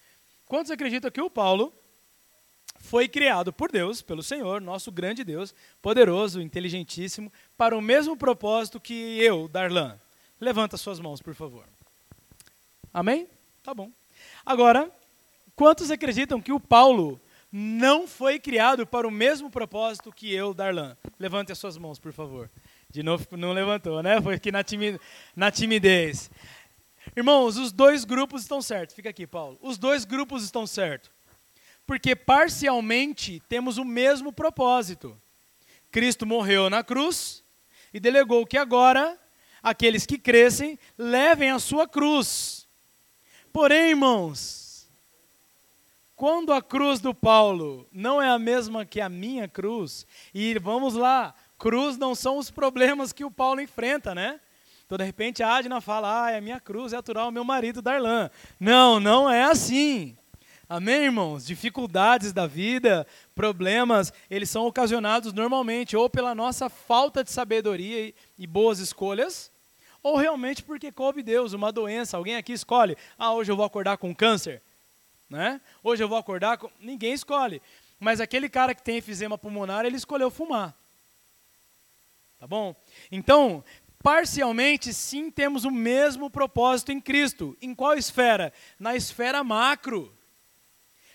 Quantos 0.45 0.73
acreditam 0.73 1.09
que 1.09 1.21
o 1.21 1.31
Paulo 1.31 1.73
foi 2.81 3.07
criado 3.07 3.53
por 3.53 3.71
Deus, 3.71 4.03
pelo 4.03 4.25
Senhor, 4.25 4.61
nosso 4.61 4.91
grande 4.91 5.23
Deus, 5.23 5.55
poderoso, 5.81 6.43
inteligentíssimo, 6.43 7.33
para 7.57 7.79
o 7.79 7.81
mesmo 7.81 8.17
propósito 8.17 8.81
que 8.81 9.23
eu, 9.23 9.47
Darlan? 9.47 10.01
Levanta 10.41 10.77
suas 10.77 10.99
mãos, 10.99 11.23
por 11.23 11.35
favor. 11.37 11.65
Amém? 12.93 13.29
Tá 13.63 13.73
bom. 13.73 13.91
Agora, 14.45 14.91
quantos 15.55 15.91
acreditam 15.91 16.41
que 16.41 16.53
o 16.53 16.61
Paulo 16.61 17.21
não 17.53 18.07
foi 18.07 18.39
criado 18.39 18.87
para 18.87 19.09
o 19.09 19.11
mesmo 19.11 19.51
propósito 19.51 20.13
que 20.13 20.33
eu, 20.33 20.55
Darlan. 20.55 20.97
Levante 21.19 21.51
as 21.51 21.59
suas 21.59 21.77
mãos, 21.77 21.99
por 21.99 22.13
favor. 22.13 22.49
De 22.89 23.03
novo, 23.03 23.27
não 23.37 23.53
levantou, 23.53 24.03
né? 24.03 24.21
Foi 24.23 24.35
aqui 24.35 24.53
na. 24.53 24.61
Na 25.35 25.51
timidez. 25.51 26.31
Irmãos, 27.17 27.57
os 27.57 27.73
dois 27.73 28.05
grupos 28.05 28.43
estão 28.43 28.63
certos. 28.63 28.95
Fica 28.95 29.11
aqui, 29.11 29.27
Paulo. 29.27 29.59
Os 29.61 29.79
dois 29.79 30.05
grupos 30.05 30.45
estão 30.45 30.67
certos. 30.67 31.11
Porque 31.87 32.15
parcialmente 32.15 33.43
temos 33.49 33.79
o 33.79 33.85
mesmo 33.85 34.33
propósito. 34.33 35.21
Cristo 35.91 36.25
morreu 36.25 36.71
na 36.71 36.85
cruz 36.85 37.43
e 37.93 37.99
delegou 37.99 38.47
que 38.47 38.57
agora 38.57 39.19
aqueles 39.61 40.07
que 40.07 40.19
crescem 40.19 40.79
levem 40.97 41.51
a 41.51 41.59
sua 41.59 41.89
cruz. 41.89 42.60
Porém, 43.53 43.91
irmãos, 43.91 44.89
quando 46.15 46.53
a 46.53 46.61
cruz 46.61 47.01
do 47.01 47.15
Paulo 47.15 47.89
não 47.91 48.21
é 48.21 48.29
a 48.29 48.39
mesma 48.39 48.85
que 48.85 49.01
a 49.01 49.09
minha 49.09 49.49
cruz, 49.49 50.07
e 50.35 50.59
vamos 50.59 50.95
lá, 50.95 51.35
cruz 51.59 51.97
não 51.97 52.15
são 52.15 52.39
os 52.39 52.51
problemas 52.51 53.13
que 53.13 53.25
o 53.25 53.31
Paulo 53.31 53.61
enfrenta, 53.61 54.15
né? 54.15 54.39
Então, 54.85 54.99
de 54.99 55.05
repente, 55.05 55.43
a 55.43 55.55
Adna 55.55 55.81
fala, 55.81 56.27
ah, 56.27 56.37
a 56.37 56.41
minha 56.41 56.59
cruz 56.59 56.93
é 56.93 56.97
aturar 56.97 57.29
o 57.29 57.31
meu 57.31 57.45
marido, 57.45 57.81
Darlan. 57.81 58.29
Não, 58.59 58.99
não 58.99 59.31
é 59.31 59.45
assim. 59.45 60.17
Amém, 60.69 61.05
irmãos? 61.05 61.47
Dificuldades 61.47 62.33
da 62.33 62.47
vida, 62.47 63.07
problemas, 63.35 64.13
eles 64.31 64.51
são 64.51 64.67
ocasionados 64.67 65.33
normalmente 65.33 65.97
ou 65.97 66.09
pela 66.09 66.35
nossa 66.35 66.69
falta 66.69 67.25
de 67.25 67.31
sabedoria 67.31 68.07
e, 68.09 68.15
e 68.39 68.47
boas 68.47 68.79
escolhas, 68.79 69.51
ou 70.03 70.17
realmente 70.17 70.63
porque 70.63 70.91
coube 70.91 71.23
Deus, 71.23 71.53
uma 71.53 71.71
doença. 71.71 72.17
Alguém 72.17 72.37
aqui 72.37 72.53
escolhe, 72.53 72.97
ah, 73.19 73.33
hoje 73.33 73.51
eu 73.51 73.57
vou 73.57 73.65
acordar 73.65 73.97
com 73.99 74.15
câncer, 74.15 74.63
né? 75.29 75.61
Hoje 75.83 76.03
eu 76.03 76.09
vou 76.09 76.19
acordar 76.19 76.59
com... 76.59 76.71
Ninguém 76.81 77.13
escolhe. 77.13 77.61
Mas 77.99 78.21
aquele 78.21 78.49
cara 78.49 78.75
que 78.75 78.83
tem 78.83 78.97
efizema 78.97 79.37
pulmonar, 79.37 79.85
ele 79.85 79.97
escolheu 79.97 80.31
fumar. 80.31 80.75
Tá 82.39 82.47
bom? 82.47 82.75
Então, 83.13 83.63
parcialmente, 84.03 84.95
sim, 84.95 85.31
temos 85.31 85.65
o 85.65 85.71
mesmo 85.71 86.31
propósito 86.31 86.91
em 86.91 87.01
Cristo. 87.01 87.57
Em 87.61 87.75
qual 87.75 87.95
esfera? 87.95 88.53
Na 88.79 88.97
esfera 88.97 89.45
macro. 89.45 90.11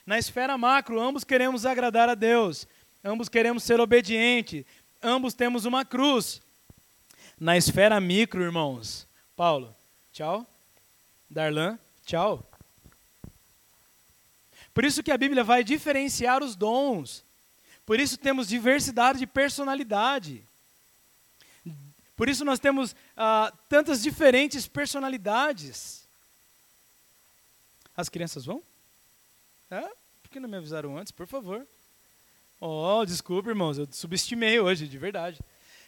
Na 0.06 0.20
esfera 0.20 0.56
macro, 0.56 1.00
ambos 1.00 1.24
queremos 1.24 1.66
agradar 1.66 2.08
a 2.10 2.14
Deus, 2.14 2.68
ambos 3.04 3.28
queremos 3.28 3.64
ser 3.64 3.80
obedientes, 3.80 4.64
ambos 5.02 5.34
temos 5.34 5.66
uma 5.66 5.84
cruz. 5.84 6.44
Na 7.40 7.58
esfera 7.58 8.00
micro, 8.00 8.42
irmãos, 8.42 9.06
Paulo, 9.36 9.76
tchau. 10.14 10.48
Darlan, 11.30 11.78
tchau. 12.06 12.50
Por 14.74 14.86
isso 14.86 15.04
que 15.04 15.12
a 15.12 15.18
Bíblia 15.18 15.44
vai 15.44 15.64
diferenciar 15.64 16.44
os 16.44 16.56
dons. 16.56 17.24
Por 17.86 18.00
isso 18.00 18.18
temos 18.18 18.48
diversidade 18.48 19.20
de 19.20 19.28
personalidade. 19.28 20.44
Por 22.16 22.30
isso 22.30 22.46
nós 22.46 22.60
temos 22.60 22.96
ah, 23.16 23.54
tantas 23.68 24.02
diferentes 24.02 24.68
personalidades. 24.68 26.08
As 27.96 28.10
crianças 28.10 28.46
vão? 28.46 28.64
É? 29.70 29.82
Por 30.22 30.30
que 30.32 30.40
não 30.40 30.50
me 30.50 30.58
avisaram 30.58 30.98
antes, 30.98 31.12
por 31.12 31.28
favor? 31.28 31.66
Oh, 32.60 33.06
desculpe, 33.06 33.50
irmãos, 33.50 33.78
eu 33.78 33.88
subestimei 33.92 34.60
hoje, 34.60 34.88
de 34.88 34.98
verdade. 34.98 35.40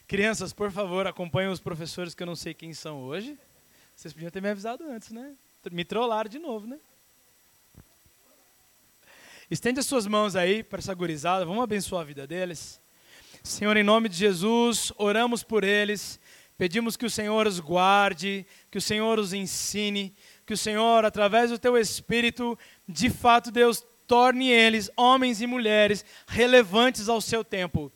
Crianças, 0.08 0.54
por 0.54 0.72
favor, 0.72 1.06
acompanhem 1.06 1.50
os 1.50 1.60
professores 1.60 2.14
que 2.14 2.22
eu 2.22 2.26
não 2.26 2.34
sei 2.34 2.54
quem 2.54 2.72
são 2.72 3.02
hoje. 3.02 3.38
Vocês 3.94 4.14
podiam 4.14 4.30
ter 4.30 4.40
me 4.40 4.48
avisado 4.48 4.82
antes, 4.84 5.10
né? 5.10 5.34
Me 5.70 5.84
trollaram 5.84 6.30
de 6.30 6.38
novo, 6.38 6.66
né? 6.66 6.78
Estende 9.50 9.80
as 9.80 9.86
suas 9.86 10.06
mãos 10.06 10.34
aí 10.34 10.62
para 10.62 10.78
essa 10.78 10.94
gurizada, 10.94 11.44
vamos 11.44 11.62
abençoar 11.62 12.00
a 12.00 12.04
vida 12.06 12.26
deles. 12.26 12.80
Senhor, 13.42 13.76
em 13.76 13.82
nome 13.82 14.08
de 14.08 14.16
Jesus, 14.16 14.90
oramos 14.96 15.42
por 15.42 15.62
eles, 15.62 16.18
pedimos 16.56 16.96
que 16.96 17.04
o 17.04 17.10
Senhor 17.10 17.46
os 17.46 17.60
guarde, 17.60 18.46
que 18.70 18.78
o 18.78 18.82
Senhor 18.82 19.18
os 19.18 19.34
ensine, 19.34 20.16
que 20.46 20.54
o 20.54 20.58
Senhor, 20.58 21.04
através 21.04 21.50
do 21.50 21.58
teu 21.58 21.76
Espírito, 21.76 22.58
de 22.88 23.10
fato, 23.10 23.50
Deus, 23.50 23.84
torne 24.06 24.48
eles, 24.48 24.90
homens 24.96 25.42
e 25.42 25.46
mulheres, 25.46 26.02
relevantes 26.26 27.10
ao 27.10 27.20
seu 27.20 27.44
tempo. 27.44 27.92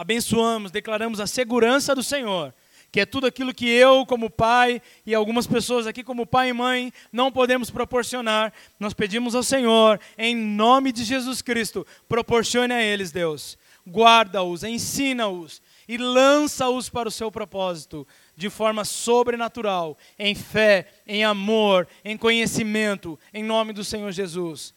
Abençoamos, 0.00 0.70
declaramos 0.70 1.18
a 1.18 1.26
segurança 1.26 1.94
do 1.94 2.02
Senhor, 2.02 2.54
que 2.92 3.00
é 3.00 3.06
tudo 3.06 3.26
aquilo 3.26 3.52
que 3.52 3.68
eu, 3.68 4.06
como 4.06 4.30
pai, 4.30 4.80
e 5.04 5.14
algumas 5.14 5.46
pessoas 5.46 5.86
aqui, 5.86 6.04
como 6.04 6.26
pai 6.26 6.50
e 6.50 6.52
mãe, 6.52 6.92
não 7.12 7.32
podemos 7.32 7.70
proporcionar. 7.70 8.52
Nós 8.78 8.94
pedimos 8.94 9.34
ao 9.34 9.42
Senhor, 9.42 9.98
em 10.16 10.36
nome 10.36 10.92
de 10.92 11.04
Jesus 11.04 11.42
Cristo, 11.42 11.86
proporcione 12.08 12.72
a 12.72 12.82
eles, 12.82 13.10
Deus 13.10 13.58
guarda-os, 13.88 14.62
ensina-os 14.62 15.62
e 15.88 15.96
lança-os 15.96 16.88
para 16.88 17.08
o 17.08 17.12
seu 17.12 17.32
propósito 17.32 18.06
de 18.36 18.50
forma 18.50 18.84
sobrenatural, 18.84 19.96
em 20.18 20.34
fé, 20.34 20.86
em 21.06 21.24
amor, 21.24 21.88
em 22.04 22.16
conhecimento, 22.16 23.18
em 23.32 23.42
nome 23.42 23.72
do 23.72 23.82
Senhor 23.82 24.12
Jesus. 24.12 24.74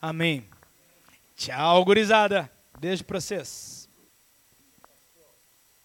Amém. 0.00 0.44
Tchau, 1.36 1.84
gurizada. 1.84 2.50
Beijo 2.78 3.04
para 3.04 3.20
vocês. 3.20 3.81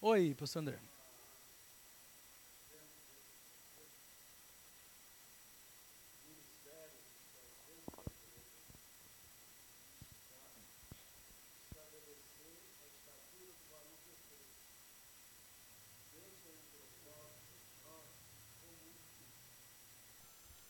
Oi, 0.00 0.32
pastor 0.38 0.62
André. 0.62 0.78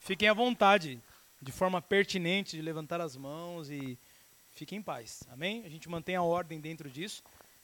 Fiquem 0.00 0.26
à 0.26 0.32
vontade, 0.32 0.98
de 1.42 1.52
forma 1.52 1.82
pertinente, 1.82 2.56
de 2.56 2.62
levantar 2.62 2.98
as 2.98 3.14
mãos 3.14 3.68
e 3.68 3.98
fiquem 4.54 4.78
em 4.78 4.82
paz. 4.82 5.22
Amém? 5.28 5.66
A 5.66 5.68
gente 5.68 5.86
mantém 5.86 6.16
a 6.16 6.22
ordem 6.22 6.58
dentro 6.58 6.88
disso, 6.88 7.22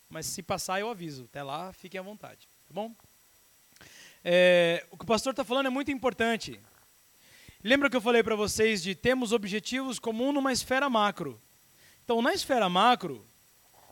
mas 0.08 0.26
se 0.26 0.42
passar 0.42 0.80
eu 0.80 0.88
aviso. 0.88 1.24
Até 1.24 1.42
lá, 1.42 1.72
fiquem 1.72 1.98
à 1.98 2.02
vontade. 2.02 2.48
Tá 2.66 2.74
bom? 2.74 2.94
É, 4.24 4.86
o 4.90 4.96
que 4.96 5.04
o 5.04 5.06
pastor 5.06 5.32
está 5.32 5.44
falando 5.44 5.66
é 5.66 5.70
muito 5.70 5.90
importante. 5.90 6.60
Lembra 7.62 7.88
que 7.88 7.96
eu 7.96 8.00
falei 8.00 8.22
para 8.22 8.36
vocês 8.36 8.82
de 8.82 8.94
temos 8.94 9.32
objetivos 9.32 9.98
comuns 9.98 10.34
numa 10.34 10.52
esfera 10.52 10.88
macro. 10.88 11.40
Então, 12.04 12.20
na 12.20 12.34
esfera 12.34 12.68
macro, 12.68 13.26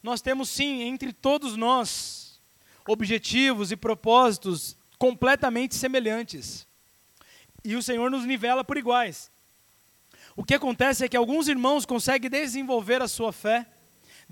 nós 0.03 0.20
temos 0.20 0.48
sim, 0.48 0.83
entre 0.83 1.12
todos 1.12 1.57
nós, 1.57 2.40
objetivos 2.87 3.72
e 3.72 3.77
propósitos 3.77 4.77
completamente 4.98 5.75
semelhantes 5.75 6.66
e 7.64 7.77
o 7.77 7.83
Senhor 7.83 8.11
nos 8.11 8.25
nivela 8.25 8.64
por 8.64 8.77
iguais. 8.77 9.31
O 10.35 10.44
que 10.44 10.55
acontece 10.55 11.05
é 11.05 11.09
que 11.09 11.16
alguns 11.16 11.48
irmãos 11.48 11.85
conseguem 11.85 12.31
desenvolver 12.31 13.03
a 13.03 13.09
sua 13.09 13.33
fé, 13.33 13.66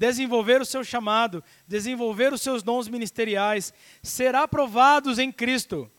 desenvolver 0.01 0.63
o 0.63 0.65
seu 0.65 0.83
chamado, 0.83 1.45
desenvolver 1.69 2.33
os 2.33 2.41
seus 2.41 2.63
dons 2.63 2.89
ministeriais, 2.89 3.71
ser 4.03 4.35
aprovados 4.35 5.19
em 5.19 5.31
Cristo. 5.31 5.91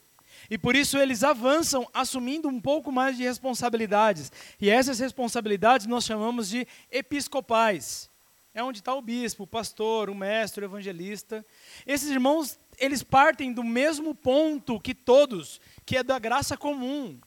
E 0.50 0.58
por 0.58 0.76
isso 0.76 0.98
eles 0.98 1.24
avançam 1.24 1.88
assumindo 1.94 2.48
um 2.48 2.60
pouco 2.60 2.92
mais 2.92 3.16
de 3.16 3.22
responsabilidades. 3.22 4.32
E 4.60 4.72
essas 4.72 4.98
responsabilidades 4.98 5.86
nós 5.86 6.04
chamamos 6.04 6.50
de 6.50 6.68
episcopais. 6.92 8.10
É 8.56 8.64
onde 8.64 8.80
está 8.80 8.92
o 8.96 9.04
bispo, 9.04 9.44
o 9.44 9.48
pastor, 9.48 10.10
o 10.10 10.16
mestre, 10.16 10.66
o 10.66 10.68
evangelista. 10.68 11.46
Esses 11.86 12.10
irmãos, 12.10 12.60
eles 12.80 13.04
partem 13.04 13.54
do 13.54 13.64
mesmo 13.64 14.16
ponto 14.16 14.80
que 14.80 14.96
todos, 14.96 15.62
que 15.86 15.96
é 15.96 16.04
da 16.04 16.18
graça 16.18 16.58
comum, 16.58 17.20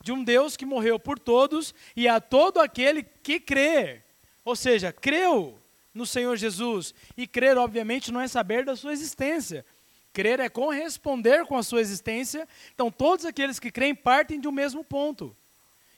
de 0.00 0.12
um 0.12 0.22
Deus 0.22 0.56
que 0.56 0.64
morreu 0.64 1.00
por 1.00 1.18
todos 1.18 1.74
e 1.96 2.06
a 2.06 2.20
todo 2.20 2.60
aquele 2.60 3.02
que 3.02 3.40
crer. 3.40 4.04
Ou 4.44 4.54
seja, 4.54 4.92
creu 4.92 5.58
no 5.96 6.06
Senhor 6.06 6.36
Jesus. 6.36 6.94
E 7.16 7.26
crer, 7.26 7.56
obviamente, 7.56 8.12
não 8.12 8.20
é 8.20 8.28
saber 8.28 8.64
da 8.64 8.76
sua 8.76 8.92
existência. 8.92 9.64
Crer 10.12 10.38
é 10.38 10.48
corresponder 10.48 11.44
com 11.46 11.56
a 11.56 11.62
sua 11.62 11.80
existência. 11.80 12.46
Então, 12.74 12.90
todos 12.90 13.24
aqueles 13.24 13.58
que 13.58 13.70
creem 13.70 13.94
partem 13.94 14.38
de 14.38 14.46
um 14.46 14.52
mesmo 14.52 14.84
ponto. 14.84 15.34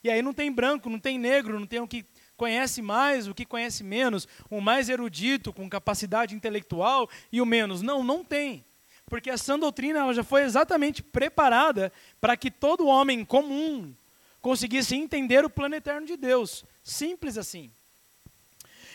E 0.02 0.08
aí 0.08 0.22
não 0.22 0.32
tem 0.32 0.50
branco, 0.50 0.88
não 0.88 0.98
tem 0.98 1.18
negro, 1.18 1.58
não 1.58 1.66
tem 1.66 1.80
o 1.80 1.88
que 1.88 2.06
conhece 2.37 2.80
mais, 2.80 3.26
o 3.26 3.34
que 3.34 3.44
conhece 3.44 3.82
menos, 3.82 4.28
o 4.48 4.61
mais 4.61 4.88
erudito, 4.88 5.52
com 5.52 5.68
capacidade 5.68 6.34
intelectual 6.34 7.11
e 7.32 7.40
o 7.40 7.46
menos. 7.46 7.82
Não, 7.82 8.04
não 8.04 8.24
tem. 8.24 8.64
Porque 9.06 9.30
a 9.30 9.37
sã 9.37 9.58
doutrina 9.58 10.00
ela 10.00 10.14
já 10.14 10.22
foi 10.22 10.42
exatamente 10.42 11.02
preparada 11.02 11.92
para 12.20 12.37
que 12.37 12.50
todo 12.50 12.87
homem 12.87 13.24
comum 13.24 13.92
conseguisse 14.40 14.94
entender 14.94 15.44
o 15.44 15.50
plano 15.50 15.74
eterno 15.74 16.06
de 16.06 16.16
Deus. 16.16 16.64
Simples 16.84 17.37
assim. 17.37 17.70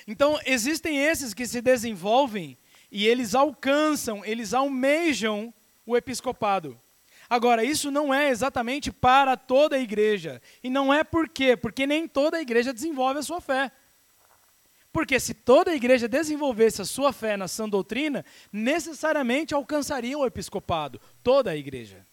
Então, 0.07 0.39
existem 0.45 0.97
esses 0.97 1.33
que 1.33 1.45
se 1.45 1.61
desenvolvem 1.61 2.57
e 2.91 3.07
eles 3.07 3.33
alcançam, 3.33 4.23
eles 4.23 4.53
almejam 4.53 5.53
o 5.85 5.97
episcopado. 5.97 6.79
Agora, 7.29 7.63
isso 7.63 7.89
não 7.89 8.13
é 8.13 8.29
exatamente 8.29 8.91
para 8.91 9.35
toda 9.35 9.75
a 9.75 9.79
igreja. 9.79 10.41
E 10.63 10.69
não 10.69 10.93
é 10.93 11.03
por 11.03 11.27
quê? 11.27 11.57
Porque 11.57 11.87
nem 11.87 12.07
toda 12.07 12.37
a 12.37 12.41
igreja 12.41 12.73
desenvolve 12.73 13.19
a 13.19 13.23
sua 13.23 13.41
fé. 13.41 13.71
Porque 14.91 15.19
se 15.19 15.33
toda 15.33 15.71
a 15.71 15.75
igreja 15.75 16.07
desenvolvesse 16.07 16.81
a 16.81 16.85
sua 16.85 17.11
fé 17.11 17.35
na 17.35 17.47
sã 17.47 17.67
doutrina, 17.67 18.23
necessariamente 18.51 19.55
alcançaria 19.55 20.15
o 20.15 20.25
episcopado, 20.25 21.01
toda 21.23 21.49
a 21.49 21.57
igreja. 21.57 22.05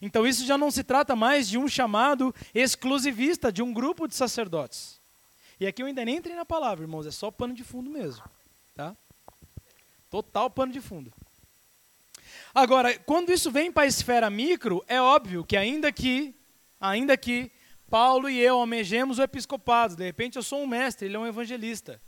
Então 0.00 0.24
isso 0.24 0.46
já 0.46 0.56
não 0.56 0.70
se 0.70 0.84
trata 0.84 1.16
mais 1.16 1.48
de 1.48 1.58
um 1.58 1.66
chamado 1.66 2.32
exclusivista 2.54 3.50
de 3.50 3.60
um 3.62 3.72
grupo 3.72 4.06
de 4.06 4.14
sacerdotes. 4.14 4.97
E 5.60 5.66
aqui 5.66 5.82
eu 5.82 5.86
ainda 5.86 6.04
nem 6.04 6.16
entrei 6.16 6.36
na 6.36 6.44
palavra, 6.44 6.84
irmãos, 6.84 7.06
é 7.06 7.10
só 7.10 7.30
pano 7.30 7.54
de 7.54 7.64
fundo 7.64 7.90
mesmo, 7.90 8.24
tá? 8.74 8.96
Total 10.08 10.48
pano 10.48 10.72
de 10.72 10.80
fundo. 10.80 11.12
Agora, 12.54 12.98
quando 13.00 13.32
isso 13.32 13.50
vem 13.50 13.70
para 13.70 13.82
a 13.82 13.86
esfera 13.86 14.30
micro, 14.30 14.84
é 14.86 15.00
óbvio 15.00 15.44
que 15.44 15.56
ainda 15.56 15.92
que, 15.92 16.34
ainda 16.80 17.16
que 17.16 17.50
Paulo 17.90 18.28
e 18.28 18.38
eu 18.38 18.58
almejemos 18.58 19.18
o 19.18 19.22
episcopado, 19.22 19.96
de 19.96 20.04
repente 20.04 20.36
eu 20.36 20.42
sou 20.42 20.62
um 20.62 20.66
mestre, 20.66 21.06
ele 21.06 21.16
é 21.16 21.18
um 21.18 21.26
evangelista. 21.26 22.00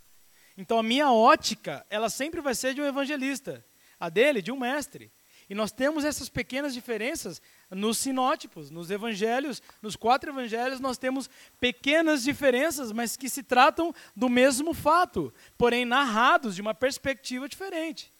Então 0.57 0.79
a 0.79 0.83
minha 0.83 1.11
ótica, 1.13 1.85
ela 1.91 2.09
sempre 2.09 2.41
vai 2.41 2.55
ser 2.55 2.75
de 2.75 2.81
um 2.81 2.87
evangelista, 2.87 3.65
a 3.99 4.09
dele 4.09 4.43
de 4.43 4.53
um 4.53 4.59
mestre. 4.59 5.11
E 5.51 5.55
nós 5.55 5.73
temos 5.73 6.05
essas 6.05 6.29
pequenas 6.29 6.73
diferenças 6.73 7.43
nos 7.69 7.99
sinótipos, 7.99 8.71
nos 8.71 8.89
evangelhos, 8.89 9.61
nos 9.83 9.97
quatro 9.97 10.31
evangelhos 10.31 10.79
nós 10.79 10.97
temos 10.97 11.29
pequenas 11.59 12.23
diferenças, 12.23 12.93
mas 12.93 13.17
que 13.17 13.29
se 13.29 13.43
tratam 13.43 13.93
do 14.15 14.29
mesmo 14.29 14.73
fato, 14.73 15.35
porém 15.59 15.85
narrados 15.85 16.55
de 16.55 16.63
uma 16.63 16.73
perspectiva 16.73 17.49
diferente. 17.49 18.13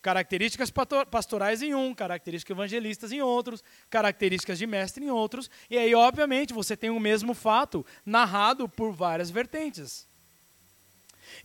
Características 0.00 0.72
pastorais 1.10 1.62
em 1.62 1.74
um, 1.74 1.92
características 1.92 2.56
evangelistas 2.56 3.10
em 3.10 3.20
outros, 3.20 3.64
características 3.90 4.56
de 4.56 4.68
mestre 4.68 5.04
em 5.04 5.10
outros, 5.10 5.50
e 5.68 5.76
aí, 5.76 5.92
obviamente, 5.96 6.54
você 6.54 6.76
tem 6.76 6.90
o 6.90 7.00
mesmo 7.00 7.34
fato 7.34 7.84
narrado 8.06 8.68
por 8.68 8.92
várias 8.92 9.30
vertentes. 9.30 10.06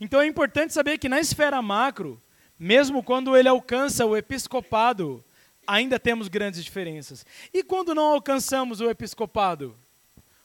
Então 0.00 0.20
é 0.20 0.26
importante 0.26 0.72
saber 0.72 0.96
que 0.96 1.08
na 1.08 1.18
esfera 1.18 1.60
macro, 1.60 2.22
mesmo 2.58 3.02
quando 3.02 3.36
ele 3.36 3.48
alcança 3.48 4.04
o 4.06 4.16
episcopado, 4.16 5.24
ainda 5.66 5.98
temos 5.98 6.28
grandes 6.28 6.64
diferenças. 6.64 7.26
E 7.52 7.62
quando 7.62 7.94
não 7.94 8.12
alcançamos 8.12 8.80
o 8.80 8.88
episcopado? 8.88 9.76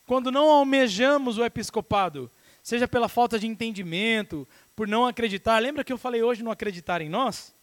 Quando 0.05 0.31
não 0.31 0.49
almejamos 0.49 1.37
o 1.37 1.45
episcopado, 1.45 2.29
seja 2.61 2.87
pela 2.87 3.07
falta 3.07 3.39
de 3.39 3.47
entendimento, 3.47 4.47
por 4.75 4.87
não 4.87 5.05
acreditar. 5.05 5.59
Lembra 5.59 5.83
que 5.83 5.93
eu 5.93 5.97
falei 5.97 6.21
hoje 6.21 6.43
não 6.43 6.51
acreditar 6.51 7.01
em 7.01 7.09
nós? 7.09 7.53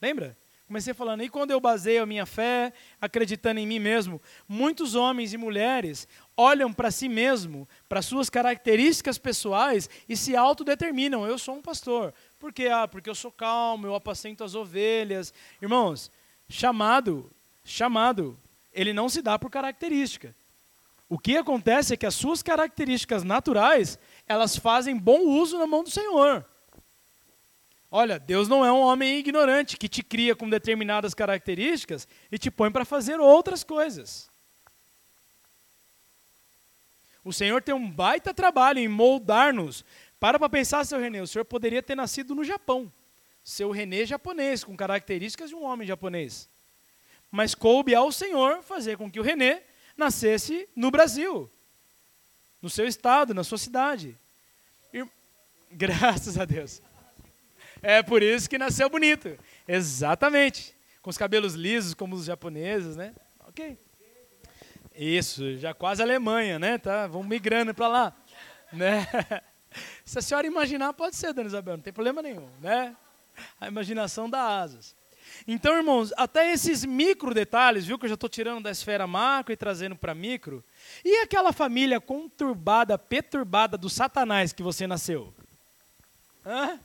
Lembra? 0.00 0.36
Comecei 0.66 0.94
falando, 0.94 1.22
e 1.22 1.28
quando 1.28 1.50
eu 1.50 1.60
baseio 1.60 2.02
a 2.02 2.06
minha 2.06 2.24
fé 2.24 2.72
acreditando 2.98 3.60
em 3.60 3.66
mim 3.66 3.78
mesmo? 3.78 4.20
Muitos 4.48 4.94
homens 4.94 5.34
e 5.34 5.36
mulheres 5.36 6.08
olham 6.34 6.72
para 6.72 6.90
si 6.90 7.06
mesmo, 7.06 7.68
para 7.86 8.00
suas 8.00 8.30
características 8.30 9.18
pessoais 9.18 9.90
e 10.08 10.16
se 10.16 10.34
autodeterminam. 10.34 11.26
Eu 11.26 11.38
sou 11.38 11.56
um 11.56 11.62
pastor. 11.62 12.14
Por 12.44 12.52
quê? 12.52 12.68
Ah, 12.68 12.86
porque 12.86 13.08
eu 13.08 13.14
sou 13.14 13.32
calmo, 13.32 13.86
eu 13.86 13.94
apacento 13.94 14.44
as 14.44 14.54
ovelhas. 14.54 15.32
Irmãos, 15.62 16.10
chamado, 16.46 17.32
chamado, 17.64 18.38
ele 18.70 18.92
não 18.92 19.08
se 19.08 19.22
dá 19.22 19.38
por 19.38 19.48
característica. 19.48 20.36
O 21.08 21.18
que 21.18 21.38
acontece 21.38 21.94
é 21.94 21.96
que 21.96 22.04
as 22.04 22.14
suas 22.14 22.42
características 22.42 23.24
naturais, 23.24 23.98
elas 24.28 24.58
fazem 24.58 24.94
bom 24.94 25.20
uso 25.22 25.56
na 25.56 25.66
mão 25.66 25.82
do 25.82 25.90
Senhor. 25.90 26.44
Olha, 27.90 28.18
Deus 28.18 28.46
não 28.46 28.62
é 28.62 28.70
um 28.70 28.82
homem 28.82 29.18
ignorante 29.18 29.78
que 29.78 29.88
te 29.88 30.02
cria 30.02 30.36
com 30.36 30.46
determinadas 30.46 31.14
características 31.14 32.06
e 32.30 32.36
te 32.36 32.50
põe 32.50 32.70
para 32.70 32.84
fazer 32.84 33.20
outras 33.20 33.64
coisas. 33.64 34.28
O 37.24 37.32
Senhor 37.32 37.62
tem 37.62 37.74
um 37.74 37.90
baita 37.90 38.34
trabalho 38.34 38.78
em 38.78 38.86
moldar-nos. 38.86 39.82
Para 40.24 40.38
para 40.38 40.48
pensar, 40.48 40.86
seu 40.86 40.98
Renê, 40.98 41.20
o 41.20 41.26
senhor 41.26 41.44
poderia 41.44 41.82
ter 41.82 41.94
nascido 41.94 42.34
no 42.34 42.42
Japão. 42.42 42.90
Seu 43.44 43.70
Renê 43.70 44.06
japonês, 44.06 44.64
com 44.64 44.74
características 44.74 45.50
de 45.50 45.54
um 45.54 45.62
homem 45.62 45.86
japonês. 45.86 46.48
Mas 47.30 47.54
coube 47.54 47.94
ao 47.94 48.10
Senhor 48.10 48.62
fazer 48.62 48.96
com 48.96 49.10
que 49.10 49.20
o 49.20 49.22
Renê 49.22 49.60
nascesse 49.94 50.66
no 50.74 50.90
Brasil, 50.90 51.52
no 52.62 52.70
seu 52.70 52.86
estado, 52.86 53.34
na 53.34 53.44
sua 53.44 53.58
cidade. 53.58 54.18
E, 54.94 55.06
graças 55.70 56.38
a 56.38 56.46
Deus. 56.46 56.80
É 57.82 58.02
por 58.02 58.22
isso 58.22 58.48
que 58.48 58.56
nasceu 58.56 58.88
bonito. 58.88 59.38
Exatamente. 59.68 60.74
Com 61.02 61.10
os 61.10 61.18
cabelos 61.18 61.52
lisos, 61.52 61.92
como 61.92 62.16
os 62.16 62.24
japoneses, 62.24 62.96
né? 62.96 63.14
Ok. 63.46 63.76
Isso, 64.96 65.58
já 65.58 65.74
quase 65.74 66.00
Alemanha, 66.00 66.58
né? 66.58 66.78
Tá, 66.78 67.06
vamos 67.06 67.26
migrando 67.26 67.74
para 67.74 67.88
lá. 67.88 68.16
Né? 68.72 69.06
Se 70.04 70.18
a 70.18 70.22
senhora 70.22 70.46
imaginar, 70.46 70.92
pode 70.92 71.16
ser, 71.16 71.32
Dona 71.32 71.48
Isabel, 71.48 71.76
não 71.76 71.82
tem 71.82 71.92
problema 71.92 72.22
nenhum, 72.22 72.48
né? 72.60 72.96
A 73.60 73.66
imaginação 73.66 74.28
dá 74.30 74.60
asas. 74.60 74.94
Então, 75.46 75.76
irmãos, 75.76 76.12
até 76.16 76.52
esses 76.52 76.84
micro 76.84 77.34
detalhes, 77.34 77.84
viu 77.84 77.98
que 77.98 78.04
eu 78.04 78.08
já 78.08 78.14
estou 78.14 78.28
tirando 78.28 78.62
da 78.62 78.70
esfera 78.70 79.06
macro 79.06 79.52
e 79.52 79.56
trazendo 79.56 79.96
para 79.96 80.14
micro. 80.14 80.62
E 81.04 81.22
aquela 81.22 81.52
família 81.52 82.00
conturbada, 82.00 82.96
perturbada 82.98 83.76
do 83.76 83.90
Satanás 83.90 84.52
que 84.52 84.62
você 84.62 84.86
nasceu? 84.86 85.34
Hã? 86.46 86.78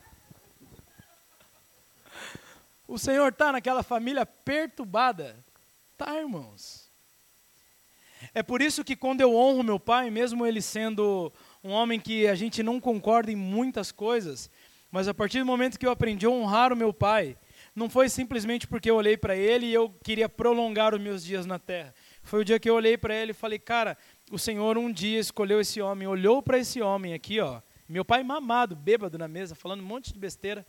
O 2.87 2.97
Senhor 2.97 3.29
está 3.29 3.51
naquela 3.51 3.83
família 3.83 4.25
perturbada. 4.25 5.37
Tá, 5.97 6.15
irmãos. 6.15 6.89
É 8.33 8.41
por 8.41 8.61
isso 8.61 8.83
que 8.83 8.95
quando 8.95 9.21
eu 9.21 9.35
honro 9.35 9.63
meu 9.63 9.79
pai, 9.79 10.09
mesmo 10.09 10.45
ele 10.45 10.61
sendo 10.61 11.31
um 11.63 11.71
homem 11.71 11.99
que 11.99 12.27
a 12.27 12.35
gente 12.35 12.63
não 12.63 12.79
concorda 12.79 13.31
em 13.31 13.35
muitas 13.35 13.91
coisas, 13.91 14.49
mas 14.91 15.07
a 15.07 15.13
partir 15.13 15.39
do 15.39 15.45
momento 15.45 15.77
que 15.77 15.85
eu 15.85 15.91
aprendi 15.91 16.25
a 16.25 16.29
honrar 16.29 16.71
o 16.71 16.77
meu 16.77 16.93
pai, 16.93 17.37
não 17.75 17.89
foi 17.89 18.09
simplesmente 18.09 18.67
porque 18.67 18.89
eu 18.89 18.95
olhei 18.95 19.17
para 19.17 19.35
ele 19.35 19.67
e 19.67 19.73
eu 19.73 19.89
queria 20.03 20.27
prolongar 20.27 20.93
os 20.93 21.01
meus 21.01 21.23
dias 21.23 21.45
na 21.45 21.59
terra. 21.59 21.93
Foi 22.23 22.41
o 22.41 22.45
dia 22.45 22.59
que 22.59 22.69
eu 22.69 22.75
olhei 22.75 22.97
para 22.97 23.13
ele 23.13 23.31
e 23.31 23.35
falei, 23.35 23.59
cara, 23.59 23.97
o 24.31 24.39
Senhor 24.39 24.77
um 24.77 24.91
dia 24.91 25.19
escolheu 25.19 25.59
esse 25.59 25.81
homem, 25.81 26.07
olhou 26.07 26.41
para 26.41 26.57
esse 26.57 26.81
homem 26.81 27.13
aqui, 27.13 27.39
ó. 27.39 27.61
Meu 27.87 28.05
pai 28.05 28.23
mamado, 28.23 28.75
bêbado 28.75 29.17
na 29.17 29.27
mesa, 29.27 29.55
falando 29.55 29.81
um 29.81 29.85
monte 29.85 30.13
de 30.13 30.19
besteira. 30.19 30.65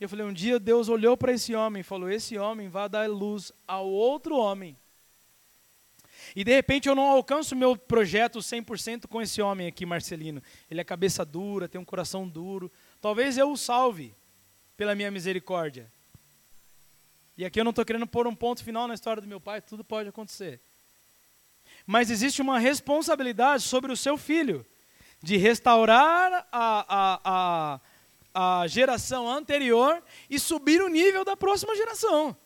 Eu 0.00 0.08
falei, 0.08 0.24
um 0.24 0.32
dia 0.32 0.58
Deus 0.58 0.88
olhou 0.88 1.16
para 1.16 1.32
esse 1.32 1.54
homem 1.54 1.80
e 1.80 1.84
falou: 1.84 2.08
Esse 2.08 2.38
homem 2.38 2.70
vai 2.70 2.88
dar 2.88 3.08
luz 3.10 3.52
ao 3.68 3.86
outro 3.86 4.36
homem. 4.36 4.74
E 6.34 6.44
de 6.44 6.52
repente 6.52 6.88
eu 6.88 6.94
não 6.94 7.08
alcanço 7.08 7.56
meu 7.56 7.76
projeto 7.76 8.38
100% 8.38 9.06
com 9.06 9.20
esse 9.20 9.40
homem 9.42 9.66
aqui, 9.66 9.84
Marcelino. 9.84 10.42
Ele 10.70 10.80
é 10.80 10.84
cabeça 10.84 11.24
dura, 11.24 11.68
tem 11.68 11.80
um 11.80 11.84
coração 11.84 12.28
duro. 12.28 12.70
Talvez 13.00 13.36
eu 13.36 13.50
o 13.50 13.56
salve 13.56 14.14
pela 14.76 14.94
minha 14.94 15.10
misericórdia. 15.10 15.90
E 17.36 17.44
aqui 17.44 17.58
eu 17.58 17.64
não 17.64 17.70
estou 17.70 17.84
querendo 17.84 18.06
pôr 18.06 18.26
um 18.26 18.34
ponto 18.34 18.62
final 18.62 18.86
na 18.86 18.94
história 18.94 19.22
do 19.22 19.28
meu 19.28 19.40
pai, 19.40 19.60
tudo 19.60 19.82
pode 19.82 20.08
acontecer. 20.08 20.60
Mas 21.86 22.10
existe 22.10 22.42
uma 22.42 22.58
responsabilidade 22.58 23.62
sobre 23.62 23.92
o 23.92 23.96
seu 23.96 24.16
filho 24.16 24.66
de 25.22 25.36
restaurar 25.36 26.46
a, 26.52 26.84
a, 26.88 27.20
a 27.24 27.80
a 28.34 28.66
geração 28.66 29.28
anterior 29.28 30.02
e 30.28 30.38
subir 30.38 30.80
o 30.80 30.88
nível 30.88 31.24
da 31.24 31.36
próxima 31.36 31.74
geração. 31.76 32.36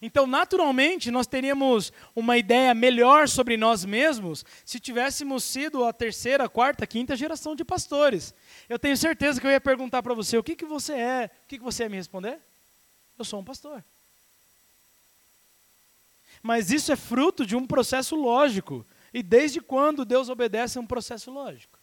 Então, 0.00 0.26
naturalmente, 0.26 1.10
nós 1.10 1.26
teríamos 1.26 1.92
uma 2.14 2.36
ideia 2.36 2.74
melhor 2.74 3.28
sobre 3.28 3.56
nós 3.56 3.84
mesmos 3.84 4.44
se 4.64 4.78
tivéssemos 4.78 5.44
sido 5.44 5.84
a 5.84 5.92
terceira, 5.92 6.48
quarta, 6.48 6.86
quinta 6.86 7.16
geração 7.16 7.54
de 7.56 7.64
pastores. 7.64 8.34
Eu 8.68 8.78
tenho 8.78 8.96
certeza 8.96 9.40
que 9.40 9.46
eu 9.46 9.50
ia 9.50 9.60
perguntar 9.60 10.02
para 10.02 10.14
você: 10.14 10.36
o 10.36 10.42
que, 10.42 10.56
que 10.56 10.64
você 10.64 10.92
é? 10.92 11.30
O 11.44 11.48
que, 11.48 11.58
que 11.58 11.64
você 11.64 11.84
ia 11.84 11.88
me 11.88 11.96
responder? 11.96 12.40
Eu 13.18 13.24
sou 13.24 13.40
um 13.40 13.44
pastor. 13.44 13.82
Mas 16.42 16.70
isso 16.70 16.92
é 16.92 16.96
fruto 16.96 17.44
de 17.44 17.56
um 17.56 17.66
processo 17.66 18.14
lógico. 18.14 18.86
E 19.12 19.22
desde 19.22 19.60
quando 19.60 20.04
Deus 20.04 20.28
obedece 20.28 20.78
a 20.78 20.80
um 20.80 20.86
processo 20.86 21.30
lógico? 21.30 21.78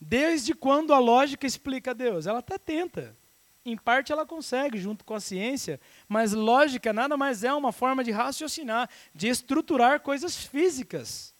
Desde 0.00 0.54
quando 0.54 0.94
a 0.94 0.98
lógica 0.98 1.46
explica 1.46 1.94
Deus? 1.94 2.26
Ela 2.26 2.38
até 2.38 2.58
tenta. 2.58 3.16
Em 3.64 3.76
parte 3.76 4.10
ela 4.10 4.26
consegue, 4.26 4.78
junto 4.78 5.04
com 5.04 5.14
a 5.14 5.20
ciência, 5.20 5.80
mas 6.08 6.32
lógica 6.32 6.92
nada 6.92 7.16
mais 7.16 7.44
é 7.44 7.52
uma 7.52 7.70
forma 7.70 8.02
de 8.02 8.10
raciocinar, 8.10 8.90
de 9.14 9.28
estruturar 9.28 10.00
coisas 10.00 10.36
físicas. 10.36 11.32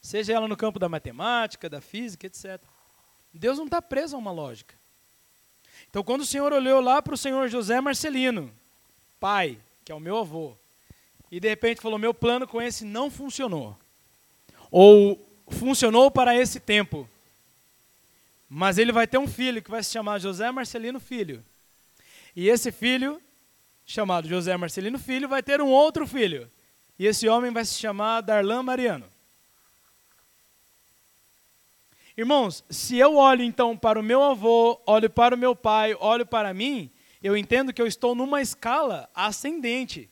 Seja 0.00 0.32
ela 0.32 0.48
no 0.48 0.56
campo 0.56 0.78
da 0.78 0.88
matemática, 0.88 1.68
da 1.68 1.80
física, 1.80 2.26
etc. 2.26 2.60
Deus 3.32 3.58
não 3.58 3.66
está 3.66 3.82
preso 3.82 4.16
a 4.16 4.18
uma 4.18 4.32
lógica. 4.32 4.74
Então, 5.88 6.02
quando 6.02 6.22
o 6.22 6.26
Senhor 6.26 6.52
olhou 6.52 6.80
lá 6.80 7.02
para 7.02 7.14
o 7.14 7.18
Senhor 7.18 7.48
José 7.48 7.80
Marcelino, 7.80 8.50
pai, 9.18 9.58
que 9.84 9.92
é 9.92 9.94
o 9.94 10.00
meu 10.00 10.18
avô, 10.18 10.56
e 11.30 11.38
de 11.38 11.48
repente 11.48 11.80
falou: 11.80 11.98
Meu 11.98 12.14
plano 12.14 12.46
com 12.46 12.62
esse 12.62 12.84
não 12.84 13.10
funcionou. 13.10 13.76
Ou 14.70 15.20
funcionou 15.48 16.10
para 16.10 16.34
esse 16.34 16.60
tempo. 16.60 17.08
Mas 18.52 18.78
ele 18.78 18.90
vai 18.90 19.06
ter 19.06 19.16
um 19.16 19.28
filho 19.28 19.62
que 19.62 19.70
vai 19.70 19.80
se 19.80 19.92
chamar 19.92 20.18
José 20.18 20.50
Marcelino 20.50 20.98
Filho. 20.98 21.44
E 22.34 22.48
esse 22.48 22.72
filho, 22.72 23.22
chamado 23.86 24.28
José 24.28 24.56
Marcelino 24.56 24.98
Filho, 24.98 25.28
vai 25.28 25.40
ter 25.40 25.60
um 25.60 25.68
outro 25.68 26.04
filho. 26.04 26.50
E 26.98 27.06
esse 27.06 27.28
homem 27.28 27.52
vai 27.52 27.64
se 27.64 27.74
chamar 27.74 28.22
Darlan 28.22 28.64
Mariano. 28.64 29.06
Irmãos, 32.16 32.64
se 32.68 32.98
eu 32.98 33.14
olho 33.14 33.44
então 33.44 33.76
para 33.76 34.00
o 34.00 34.02
meu 34.02 34.20
avô, 34.20 34.80
olho 34.84 35.08
para 35.08 35.36
o 35.36 35.38
meu 35.38 35.54
pai, 35.54 35.94
olho 36.00 36.26
para 36.26 36.52
mim, 36.52 36.90
eu 37.22 37.36
entendo 37.36 37.72
que 37.72 37.80
eu 37.80 37.86
estou 37.86 38.16
numa 38.16 38.42
escala 38.42 39.08
ascendente. 39.14 40.10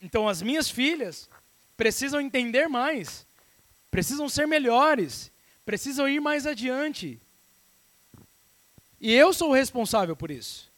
Então 0.00 0.28
as 0.28 0.42
minhas 0.42 0.68
filhas 0.70 1.28
precisam 1.76 2.20
entender 2.20 2.68
mais 2.68 3.26
precisam 3.94 4.28
ser 4.28 4.44
melhores, 4.44 5.30
precisam 5.64 6.08
ir 6.08 6.20
mais 6.20 6.46
adiante. 6.46 7.20
E 9.00 9.12
eu 9.12 9.32
sou 9.32 9.50
o 9.50 9.54
responsável 9.54 10.16
por 10.16 10.30
isso. 10.30 10.72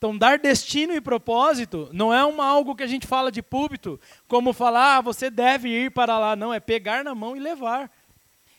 Então, 0.00 0.16
dar 0.16 0.38
destino 0.38 0.94
e 0.94 1.00
propósito 1.00 1.90
não 1.92 2.12
é 2.12 2.24
uma, 2.24 2.46
algo 2.46 2.74
que 2.74 2.82
a 2.82 2.86
gente 2.86 3.06
fala 3.06 3.30
de 3.30 3.42
púlpito, 3.42 4.00
como 4.26 4.54
falar, 4.54 4.96
ah, 4.96 5.00
você 5.02 5.28
deve 5.28 5.68
ir 5.68 5.90
para 5.90 6.18
lá. 6.18 6.34
Não, 6.34 6.54
é 6.54 6.58
pegar 6.58 7.04
na 7.04 7.14
mão 7.14 7.36
e 7.36 7.38
levar. 7.38 7.92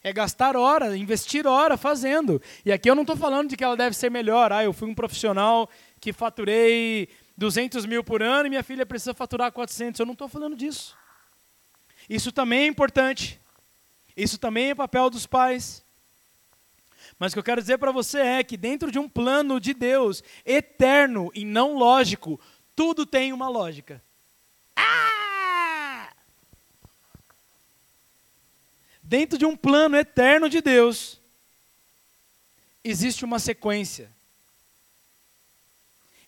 É 0.04 0.14
gastar 0.14 0.56
hora, 0.56 0.96
investir 0.96 1.48
hora 1.48 1.78
fazendo. 1.78 2.40
E 2.64 2.72
aqui 2.72 2.88
eu 2.88 2.94
não 2.94 3.02
estou 3.02 3.18
falando 3.18 3.50
de 3.50 3.58
que 3.58 3.64
ela 3.64 3.76
deve 3.76 3.96
ser 3.96 4.12
melhor. 4.12 4.52
Ah, 4.52 4.64
eu 4.64 4.72
fui 4.72 4.88
um 4.88 4.94
profissional 4.94 5.68
que 6.00 6.14
faturei 6.14 7.10
200 7.36 7.88
mil 7.88 8.04
por 8.04 8.22
ano 8.22 8.46
e 8.46 8.50
minha 8.50 8.64
filha 8.64 8.86
precisa 8.86 9.16
faturar 9.16 9.52
400. 9.52 10.00
Eu 10.00 10.06
não 10.06 10.14
estou 10.14 10.28
falando 10.28 10.56
disso. 10.56 10.96
Isso 12.08 12.32
também 12.32 12.62
é 12.62 12.68
importante. 12.68 13.41
Isso 14.16 14.38
também 14.38 14.70
é 14.70 14.76
papel 14.76 15.10
dos 15.10 15.26
pais. 15.26 15.84
Mas 17.18 17.32
o 17.32 17.36
que 17.36 17.40
eu 17.40 17.44
quero 17.44 17.62
dizer 17.62 17.78
para 17.78 17.92
você 17.92 18.20
é 18.20 18.44
que 18.44 18.58
dentro 18.58 18.92
de 18.92 18.98
um 18.98 19.08
plano 19.08 19.60
de 19.60 19.74
Deus 19.74 20.24
eterno 20.46 21.32
e 21.36 21.46
não 21.46 21.76
lógico, 21.76 22.40
tudo 22.76 23.06
tem 23.06 23.32
uma 23.32 23.48
lógica. 23.48 24.02
Ah! 24.76 26.12
Dentro 29.04 29.38
de 29.38 29.46
um 29.46 29.56
plano 29.56 29.98
eterno 29.98 30.50
de 30.50 30.62
Deus, 30.62 31.20
existe 32.84 33.26
uma 33.26 33.40
sequência. 33.40 34.10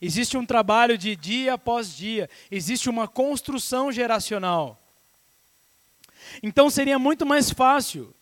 Existe 0.02 0.38
um 0.38 0.46
trabalho 0.46 0.98
de 0.98 1.16
dia 1.16 1.54
após 1.54 1.96
dia, 1.96 2.30
existe 2.52 2.90
uma 2.90 3.08
construção 3.08 3.90
geracional. 3.90 4.83
Então 6.42 6.70
seria 6.70 6.98
muito 6.98 7.26
mais 7.26 7.50
fácil 7.50 8.14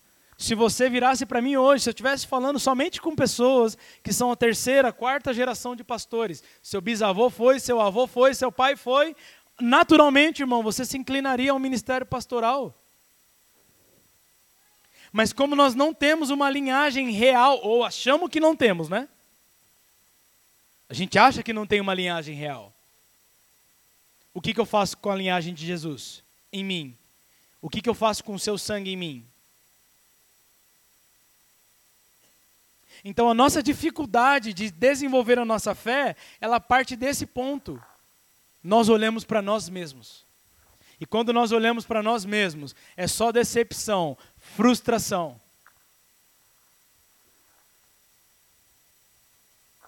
se 0.42 0.56
você 0.56 0.90
virasse 0.90 1.24
para 1.24 1.40
mim 1.40 1.56
hoje, 1.56 1.84
se 1.84 1.90
eu 1.90 1.92
estivesse 1.92 2.26
falando 2.26 2.60
somente 2.60 3.00
com 3.00 3.16
pessoas 3.16 3.78
que 4.02 4.12
são 4.12 4.32
a 4.32 4.36
terceira, 4.36 4.92
quarta 4.92 5.32
geração 5.32 5.76
de 5.76 5.84
pastores, 5.84 6.44
seu 6.64 6.82
bisavô 6.82 7.30
foi, 7.30 7.60
seu 7.60 7.80
avô 7.80 8.08
foi, 8.08 8.34
seu 8.34 8.52
pai 8.52 8.76
foi, 8.76 9.16
naturalmente, 9.60 10.42
irmão, 10.42 10.64
você 10.64 10.84
se 10.84 10.98
inclinaria 10.98 11.52
ao 11.52 11.60
ministério 11.60 12.08
pastoral. 12.08 12.76
Mas 15.12 15.32
como 15.32 15.56
nós 15.56 15.76
não 15.76 15.94
temos 15.94 16.32
uma 16.32 16.50
linhagem 16.50 17.12
real, 17.12 17.60
ou 17.62 17.84
achamos 17.84 18.28
que 18.28 18.40
não 18.40 18.56
temos, 18.56 18.90
né? 18.90 19.08
A 20.90 20.94
gente 20.96 21.20
acha 21.20 21.44
que 21.44 21.54
não 21.54 21.68
tem 21.68 21.80
uma 21.80 21.94
linhagem 21.94 22.36
real. 22.36 22.74
O 24.34 24.42
que, 24.42 24.54
que 24.54 24.60
eu 24.60 24.66
faço 24.66 24.98
com 24.98 25.12
a 25.12 25.16
linhagem 25.16 25.54
de 25.54 25.66
Jesus 25.66 26.24
em 26.52 26.64
mim? 26.64 26.98
O 27.62 27.70
que, 27.70 27.82
que 27.82 27.90
eu 27.90 27.94
faço 27.94 28.24
com 28.24 28.34
o 28.34 28.40
seu 28.40 28.58
sangue 28.58 28.90
em 28.90 28.98
mim? 28.98 29.28
Então 33.06 33.30
a 33.30 33.34
nossa 33.34 33.62
dificuldade 33.62 34.54
de 34.54 34.72
desenvolver 34.72 35.38
a 35.38 35.46
nossa 35.46 35.76
fé, 35.76 36.16
ela 36.40 36.60
parte 36.60 36.96
desse 36.96 37.26
ponto. 37.26 37.82
Nós 38.64 38.90
olhamos 38.90 39.24
para 39.24 39.42
nós 39.42 39.70
mesmos. 39.70 40.26
E 41.00 41.06
quando 41.06 41.34
nós 41.34 41.52
olhamos 41.52 41.86
para 41.86 42.04
nós 42.04 42.26
mesmos, 42.26 42.76
é 42.96 43.08
só 43.08 43.32
decepção, 43.32 44.18
frustração. 44.38 45.40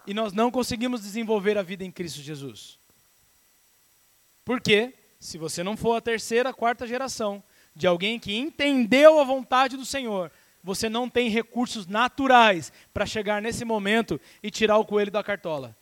E 0.06 0.12
nós 0.12 0.32
não 0.32 0.50
conseguimos 0.50 1.00
desenvolver 1.02 1.56
a 1.56 1.62
vida 1.62 1.84
em 1.84 1.90
Cristo 1.90 2.20
Jesus. 2.20 2.78
Por 4.44 4.60
quê? 4.60 4.92
Se 5.20 5.38
você 5.38 5.62
não 5.62 5.76
for 5.76 5.94
a 5.94 6.00
terceira, 6.00 6.52
quarta 6.52 6.86
geração 6.86 7.42
de 7.74 7.86
alguém 7.86 8.18
que 8.18 8.36
entendeu 8.36 9.18
a 9.18 9.24
vontade 9.24 9.76
do 9.76 9.84
Senhor, 9.84 10.30
você 10.62 10.88
não 10.88 11.08
tem 11.10 11.28
recursos 11.28 11.86
naturais 11.86 12.72
para 12.92 13.04
chegar 13.04 13.42
nesse 13.42 13.64
momento 13.64 14.20
e 14.42 14.50
tirar 14.50 14.78
o 14.78 14.84
coelho 14.84 15.10
da 15.10 15.22
cartola. 15.22 15.76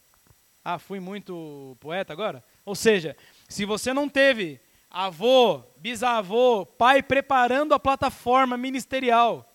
Ah, 0.64 0.78
fui 0.78 0.98
muito 0.98 1.76
poeta 1.80 2.12
agora? 2.12 2.42
Ou 2.64 2.74
seja, 2.74 3.16
se 3.48 3.64
você 3.64 3.92
não 3.92 4.08
teve 4.08 4.60
avô, 4.90 5.62
bisavô, 5.76 6.66
pai 6.66 7.02
preparando 7.02 7.74
a 7.74 7.80
plataforma 7.80 8.56
ministerial, 8.56 9.48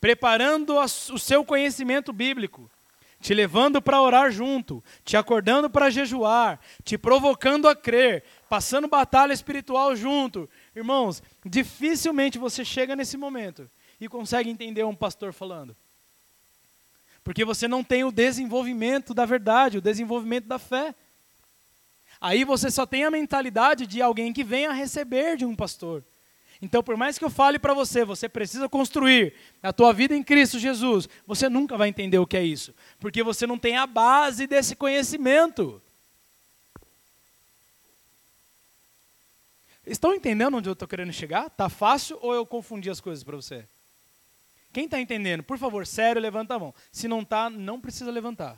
preparando 0.00 0.76
o 0.76 1.18
seu 1.18 1.44
conhecimento 1.44 2.12
bíblico, 2.12 2.70
te 3.22 3.32
levando 3.32 3.80
para 3.80 4.02
orar 4.02 4.32
junto, 4.32 4.82
te 5.04 5.16
acordando 5.16 5.70
para 5.70 5.88
jejuar, 5.90 6.60
te 6.82 6.98
provocando 6.98 7.68
a 7.68 7.76
crer, 7.76 8.24
passando 8.48 8.88
batalha 8.88 9.32
espiritual 9.32 9.94
junto. 9.94 10.50
Irmãos, 10.74 11.22
dificilmente 11.46 12.36
você 12.36 12.64
chega 12.64 12.96
nesse 12.96 13.16
momento 13.16 13.70
e 14.00 14.08
consegue 14.08 14.50
entender 14.50 14.84
um 14.84 14.94
pastor 14.94 15.32
falando. 15.32 15.74
Porque 17.22 17.44
você 17.44 17.68
não 17.68 17.84
tem 17.84 18.02
o 18.02 18.10
desenvolvimento 18.10 19.14
da 19.14 19.24
verdade, 19.24 19.78
o 19.78 19.82
desenvolvimento 19.82 20.48
da 20.48 20.58
fé. 20.58 20.92
Aí 22.20 22.44
você 22.44 22.72
só 22.72 22.84
tem 22.84 23.04
a 23.04 23.10
mentalidade 23.10 23.86
de 23.86 24.02
alguém 24.02 24.32
que 24.32 24.42
vem 24.42 24.66
a 24.66 24.72
receber 24.72 25.36
de 25.36 25.44
um 25.44 25.54
pastor. 25.54 26.02
Então, 26.62 26.80
por 26.80 26.96
mais 26.96 27.18
que 27.18 27.24
eu 27.24 27.28
fale 27.28 27.58
para 27.58 27.74
você, 27.74 28.04
você 28.04 28.28
precisa 28.28 28.68
construir 28.68 29.34
a 29.60 29.72
tua 29.72 29.92
vida 29.92 30.14
em 30.14 30.22
Cristo 30.22 30.60
Jesus, 30.60 31.08
você 31.26 31.48
nunca 31.48 31.76
vai 31.76 31.88
entender 31.88 32.20
o 32.20 32.26
que 32.26 32.36
é 32.36 32.44
isso, 32.44 32.72
porque 33.00 33.20
você 33.20 33.48
não 33.48 33.58
tem 33.58 33.76
a 33.76 33.84
base 33.84 34.46
desse 34.46 34.76
conhecimento. 34.76 35.82
Estão 39.84 40.14
entendendo 40.14 40.56
onde 40.56 40.68
eu 40.68 40.74
estou 40.74 40.86
querendo 40.86 41.12
chegar? 41.12 41.50
Tá 41.50 41.68
fácil 41.68 42.16
ou 42.22 42.32
eu 42.32 42.46
confundi 42.46 42.88
as 42.88 43.00
coisas 43.00 43.24
para 43.24 43.34
você? 43.34 43.66
Quem 44.72 44.84
está 44.84 45.00
entendendo, 45.00 45.42
por 45.42 45.58
favor, 45.58 45.84
sério, 45.84 46.22
levanta 46.22 46.54
a 46.54 46.58
mão. 46.60 46.72
Se 46.92 47.08
não 47.08 47.22
está, 47.22 47.50
não 47.50 47.80
precisa 47.80 48.12
levantar. 48.12 48.56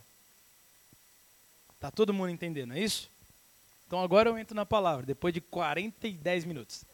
Está 1.74 1.90
todo 1.90 2.12
mundo 2.12 2.28
entendendo, 2.28 2.74
é 2.74 2.80
isso? 2.80 3.10
Então 3.86 4.00
agora 4.00 4.28
eu 4.28 4.36
entro 4.36 4.54
na 4.54 4.66
palavra, 4.66 5.06
depois 5.06 5.32
de 5.32 5.40
40 5.40 6.06
e 6.06 6.12
10 6.12 6.44
minutos. 6.44 6.84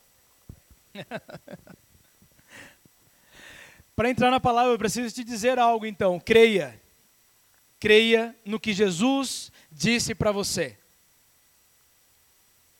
Para 3.94 4.10
entrar 4.10 4.30
na 4.30 4.40
palavra, 4.40 4.72
eu 4.72 4.78
preciso 4.78 5.14
te 5.14 5.22
dizer 5.22 5.58
algo 5.58 5.84
então. 5.84 6.18
Creia. 6.18 6.80
Creia 7.78 8.34
no 8.44 8.58
que 8.58 8.72
Jesus 8.72 9.52
disse 9.70 10.14
para 10.14 10.32
você. 10.32 10.78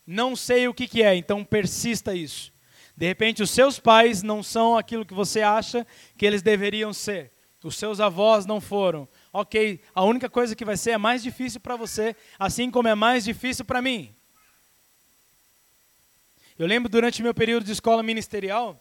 Não 0.07 0.35
sei 0.35 0.67
o 0.67 0.75
que, 0.75 0.89
que 0.89 1.03
é, 1.03 1.15
então 1.15 1.45
persista 1.45 2.15
isso. 2.15 2.53
De 2.97 3.07
repente, 3.07 3.43
os 3.43 3.51
seus 3.51 3.79
pais 3.79 4.23
não 4.23 4.43
são 4.43 4.77
aquilo 4.77 5.07
que 5.07 5.15
você 5.15 5.41
acha 5.41 5.87
que 6.17 6.27
eles 6.27 6.43
deveriam 6.43 6.93
ser. 6.93 7.33
Os 7.63 7.77
seus 7.77 8.01
avós 8.01 8.47
não 8.47 8.61
foram. 8.61 9.09
Ok, 9.33 9.81
a 9.95 10.03
única 10.03 10.29
coisa 10.29 10.57
que 10.57 10.65
vai 10.65 10.77
ser 10.77 10.93
é 10.93 10.99
mais 10.99 11.23
difícil 11.23 11.61
para 11.61 11.77
você, 11.77 12.17
assim 12.39 12.71
como 12.71 12.89
é 12.89 12.95
mais 12.95 13.25
difícil 13.25 13.65
para 13.65 13.83
mim. 13.83 14.15
Eu 16.61 16.67
lembro 16.67 16.91
durante 16.91 17.23
meu 17.23 17.33
período 17.33 17.65
de 17.65 17.73
escola 17.73 18.03
ministerial, 18.03 18.79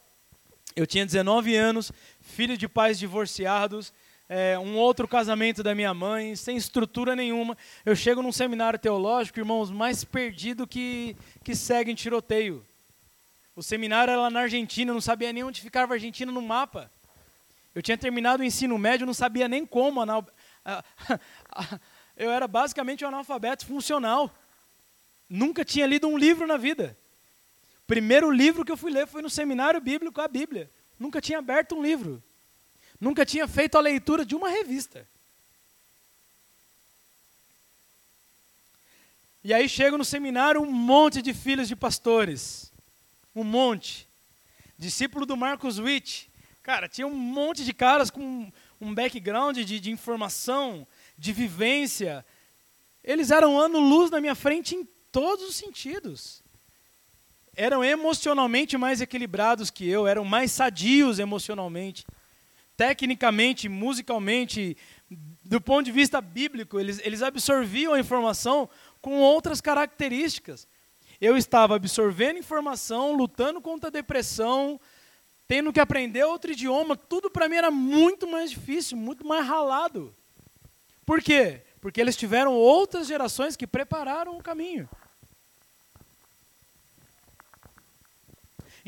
eu 0.76 0.86
tinha 0.86 1.06
19 1.06 1.56
anos, 1.56 1.94
filho 2.20 2.58
de 2.58 2.68
pais 2.68 3.00
divorciados, 3.00 3.94
é, 4.28 4.60
um 4.60 4.76
outro 4.76 5.08
casamento 5.08 5.64
da 5.64 5.74
minha 5.74 5.94
mãe, 5.94 6.36
sem 6.36 6.58
estrutura 6.58 7.16
nenhuma. 7.16 7.58
Eu 7.86 7.96
chego 7.96 8.22
num 8.22 8.34
seminário 8.34 8.78
teológico, 8.78 9.40
irmãos, 9.40 9.72
mais 9.72 10.04
perdido 10.04 10.68
que, 10.68 11.16
que 11.42 11.56
segue 11.56 11.90
em 11.90 11.96
tiroteio. 11.96 12.66
O 13.56 13.64
seminário 13.64 14.12
era 14.12 14.24
lá 14.24 14.30
na 14.30 14.42
Argentina, 14.42 14.92
eu 14.92 14.96
não 14.96 15.00
sabia 15.00 15.32
nem 15.32 15.46
onde 15.46 15.62
ficava 15.62 15.94
a 15.94 15.96
Argentina 15.96 16.34
no 16.34 16.42
mapa. 16.42 16.92
Eu 17.74 17.82
tinha 17.82 17.98
terminado 17.98 18.44
o 18.44 18.46
ensino 18.46 18.78
médio, 18.78 19.08
não 19.08 19.14
sabia 19.14 19.48
nem 19.48 19.66
como. 19.66 20.02
Anal... 20.02 20.28
Eu 22.18 22.30
era 22.30 22.46
basicamente 22.46 23.06
um 23.06 23.08
analfabeto 23.08 23.66
funcional. 23.66 24.30
Nunca 25.30 25.64
tinha 25.64 25.88
lido 25.88 26.10
um 26.10 26.18
livro 26.18 26.46
na 26.46 26.58
vida. 26.58 26.98
Primeiro 27.90 28.30
livro 28.30 28.64
que 28.64 28.72
eu 28.72 28.78
fui 28.78 28.92
ler 28.92 29.08
foi 29.08 29.20
no 29.20 29.32
seminário 29.32 29.82
bíblico, 29.82 30.22
a 30.22 30.28
Bíblia. 30.28 30.70
Nunca 31.00 31.20
tinha 31.20 31.40
aberto 31.40 31.74
um 31.74 31.82
livro. 31.82 32.22
Nunca 33.02 33.26
tinha 33.26 33.48
feito 33.48 33.80
a 33.80 33.82
leitura 33.82 34.24
de 34.24 34.36
uma 34.36 34.48
revista. 34.48 35.08
E 39.44 39.52
aí 39.52 39.68
chego 39.68 39.98
no 39.98 40.06
seminário 40.06 40.62
um 40.62 40.72
monte 40.72 41.20
de 41.20 41.34
filhos 41.34 41.68
de 41.68 41.76
pastores 41.76 42.72
um 43.36 43.44
monte. 43.44 44.08
Discípulo 44.78 45.26
do 45.26 45.36
Marcos 45.36 45.80
Witt. 45.80 46.30
Cara, 46.62 46.88
tinha 46.88 47.08
um 47.08 47.16
monte 47.16 47.66
de 47.66 47.74
caras 47.74 48.12
com 48.12 48.52
um 48.80 48.94
background 48.94 49.58
de, 49.58 49.80
de 49.80 49.90
informação, 49.90 50.86
de 51.18 51.34
vivência. 51.34 52.24
Eles 53.04 53.32
eram 53.32 53.60
ano-luz 53.60 54.12
na 54.12 54.22
minha 54.22 54.36
frente 54.36 54.76
em 54.76 54.88
todos 55.12 55.50
os 55.50 55.56
sentidos. 55.56 56.48
Eram 57.60 57.84
emocionalmente 57.84 58.78
mais 58.78 59.02
equilibrados 59.02 59.70
que 59.70 59.88
eu, 59.88 60.08
eram 60.08 60.24
mais 60.24 60.52
sadios 60.52 61.20
emocionalmente. 61.20 62.06
Tecnicamente, 62.78 63.68
musicalmente, 63.68 64.78
do 65.44 65.60
ponto 65.60 65.86
de 65.86 65.92
vista 65.92 66.22
bíblico, 66.22 66.80
eles, 66.80 67.02
eles 67.04 67.22
absorviam 67.22 67.94
a 67.94 68.00
informação 68.00 68.70
com 69.02 69.20
outras 69.20 69.60
características 69.60 70.68
eu 71.22 71.36
estava 71.36 71.76
absorvendo 71.76 72.40
informação, 72.40 73.14
lutando 73.14 73.60
contra 73.60 73.90
a 73.90 73.92
depressão, 73.92 74.80
tendo 75.48 75.74
que 75.74 75.80
aprender 75.80 76.24
outro 76.24 76.52
idioma, 76.52 76.96
tudo 76.96 77.30
para 77.30 77.50
mim 77.50 77.58
era 77.58 77.72
muito 77.72 78.28
mais 78.28 78.50
difícil, 78.50 78.96
muito 78.96 79.28
mais 79.28 79.46
ralado. 79.46 80.16
Por 81.06 81.22
quê? 81.22 81.62
Porque 81.82 82.00
eles 82.00 82.16
tiveram 82.16 82.54
outras 82.54 83.08
gerações 83.08 83.56
que 83.56 83.68
prepararam 83.68 84.38
o 84.38 84.44
caminho. 84.44 84.88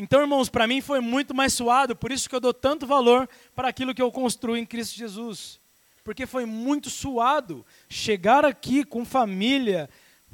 Então, 0.02 0.22
irmãos, 0.22 0.50
para 0.50 0.66
mim 0.66 0.82
foi 0.82 1.00
muito 1.00 1.32
mais 1.32 1.54
suado, 1.54 1.96
por 1.96 2.12
isso 2.12 2.28
que 2.28 2.36
eu 2.36 2.40
dou 2.40 2.56
tanto 2.56 2.88
valor 2.88 3.30
para 3.56 3.68
aquilo 3.68 3.94
que 3.94 4.02
eu 4.02 4.12
construo 4.12 4.58
em 4.58 4.66
Cristo 4.66 4.98
Jesus. 4.98 5.60
Porque 6.04 6.26
foi 6.26 6.44
muito 6.44 6.90
suado 6.90 7.64
chegar 7.88 8.44
aqui 8.44 8.84
com 8.84 9.06
família, 9.06 9.88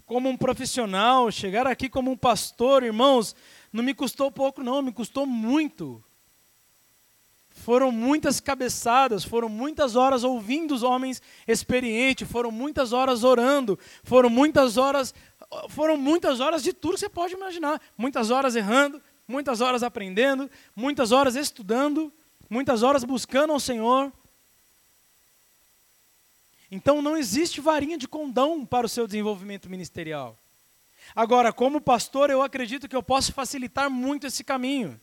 como 0.06 0.30
um 0.30 0.38
profissional, 0.38 1.30
chegar 1.30 1.68
aqui 1.68 1.90
como 1.90 2.10
um 2.10 2.16
pastor, 2.16 2.82
irmãos, 2.82 3.36
não 3.74 3.84
me 3.84 3.94
custou 3.94 4.32
pouco, 4.32 4.64
não, 4.64 4.82
me 4.82 4.94
custou 4.94 5.26
muito. 5.26 6.02
Foram 7.52 7.92
muitas 7.92 8.40
cabeçadas, 8.40 9.26
foram 9.26 9.50
muitas 9.50 9.98
horas 9.98 10.24
ouvindo 10.24 10.74
os 10.74 10.82
homens 10.82 11.22
experientes, 11.46 12.26
foram 12.26 12.52
muitas 12.52 12.94
horas 12.94 13.26
orando, 13.26 13.78
foram 14.02 14.30
muitas 14.30 14.78
horas, 14.78 15.14
foram 15.68 15.98
muitas 15.98 16.40
horas 16.40 16.64
de 16.64 16.72
tudo 16.72 16.94
que 16.94 17.02
você 17.02 17.10
pode 17.10 17.34
imaginar, 17.34 17.82
muitas 17.98 18.32
horas 18.32 18.56
errando, 18.56 19.02
muitas 19.28 19.62
horas 19.62 19.84
aprendendo, 19.84 20.50
muitas 20.76 21.12
horas 21.12 21.36
estudando, 21.36 22.12
muitas 22.50 22.84
horas 22.84 23.04
buscando 23.04 23.54
ao 23.54 23.60
Senhor. 23.60 24.12
Então 26.72 27.02
não 27.02 27.18
existe 27.18 27.62
varinha 27.62 27.98
de 27.98 28.08
condão 28.08 28.66
para 28.66 28.86
o 28.86 28.90
seu 28.90 29.06
desenvolvimento 29.06 29.70
ministerial. 29.70 30.38
Agora, 31.16 31.54
como 31.54 31.80
pastor, 31.80 32.30
eu 32.30 32.42
acredito 32.42 32.88
que 32.88 32.96
eu 32.96 33.04
posso 33.04 33.32
facilitar 33.34 33.90
muito 33.90 34.28
esse 34.28 34.44
caminho 34.44 35.00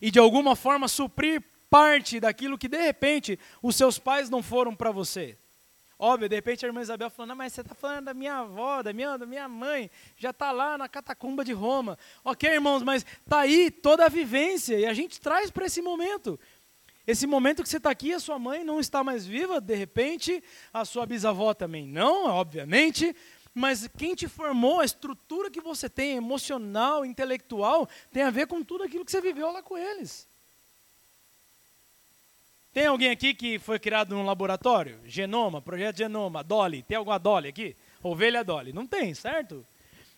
e 0.00 0.10
de 0.10 0.18
alguma 0.18 0.54
forma 0.54 0.86
suprir 0.86 1.42
parte 1.68 2.20
daquilo 2.20 2.56
que 2.56 2.68
de 2.68 2.80
repente 2.80 3.38
os 3.62 3.76
seus 3.76 3.98
pais 3.98 4.30
não 4.30 4.42
foram 4.42 4.74
para 4.74 4.90
você. 4.90 5.36
Óbvio, 5.98 6.28
de 6.28 6.36
repente 6.36 6.64
a 6.64 6.68
irmã 6.68 6.80
Isabel 6.80 7.10
falando, 7.10 7.36
mas 7.36 7.52
você 7.52 7.60
está 7.60 7.74
falando 7.74 8.04
da 8.04 8.14
minha 8.14 8.36
avó, 8.36 8.82
da 8.84 8.92
minha, 8.92 9.16
da 9.16 9.26
minha 9.26 9.48
mãe, 9.48 9.90
já 10.16 10.30
está 10.30 10.52
lá 10.52 10.78
na 10.78 10.88
catacumba 10.88 11.44
de 11.44 11.52
Roma. 11.52 11.98
Ok, 12.24 12.48
irmãos, 12.48 12.84
mas 12.84 13.04
está 13.04 13.40
aí 13.40 13.68
toda 13.68 14.04
a 14.04 14.08
vivência 14.08 14.78
e 14.78 14.86
a 14.86 14.94
gente 14.94 15.20
traz 15.20 15.50
para 15.50 15.66
esse 15.66 15.82
momento. 15.82 16.38
Esse 17.04 17.26
momento 17.26 17.64
que 17.64 17.68
você 17.68 17.78
está 17.78 17.90
aqui, 17.90 18.12
a 18.12 18.20
sua 18.20 18.38
mãe 18.38 18.62
não 18.62 18.78
está 18.78 19.02
mais 19.02 19.26
viva, 19.26 19.60
de 19.60 19.74
repente, 19.74 20.44
a 20.72 20.84
sua 20.84 21.04
bisavó 21.04 21.52
também 21.52 21.84
não, 21.84 22.26
obviamente, 22.26 23.16
mas 23.52 23.88
quem 23.96 24.14
te 24.14 24.28
formou, 24.28 24.78
a 24.78 24.84
estrutura 24.84 25.50
que 25.50 25.60
você 25.60 25.88
tem, 25.88 26.16
emocional, 26.16 27.04
intelectual, 27.04 27.88
tem 28.12 28.22
a 28.22 28.30
ver 28.30 28.46
com 28.46 28.62
tudo 28.62 28.84
aquilo 28.84 29.04
que 29.04 29.10
você 29.10 29.20
viveu 29.20 29.50
lá 29.50 29.62
com 29.62 29.76
eles. 29.76 30.27
Tem 32.72 32.86
alguém 32.86 33.10
aqui 33.10 33.34
que 33.34 33.58
foi 33.58 33.78
criado 33.78 34.14
num 34.14 34.24
laboratório? 34.24 35.00
Genoma, 35.04 35.60
projeto 35.60 35.96
Genoma, 35.96 36.44
Dolly. 36.44 36.82
Tem 36.82 36.96
alguma 36.96 37.18
Dolly 37.18 37.48
aqui? 37.48 37.76
Ovelha 38.02 38.44
Dolly? 38.44 38.72
Não 38.72 38.86
tem, 38.86 39.14
certo? 39.14 39.66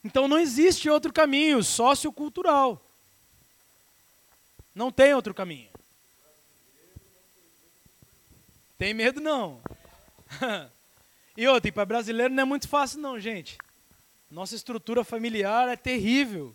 Então 0.05 0.27
não 0.27 0.39
existe 0.39 0.89
outro 0.89 1.13
caminho 1.13 1.63
sociocultural. 1.63 2.81
Não 4.75 4.91
tem 4.91 5.15
outro 5.15 5.35
caminho. 5.35 5.69
Tem 8.79 8.95
medo 8.95 9.21
não. 9.21 9.61
e 11.37 11.47
outra, 11.47 11.71
para 11.71 11.85
brasileiro 11.85 12.33
não 12.33 12.43
é 12.43 12.47
muito 12.47 12.67
fácil 12.67 13.01
não, 13.01 13.21
gente. 13.21 13.59
Nossa 14.31 14.55
estrutura 14.55 15.05
familiar 15.05 15.69
é 15.69 15.77
terrível. 15.77 16.55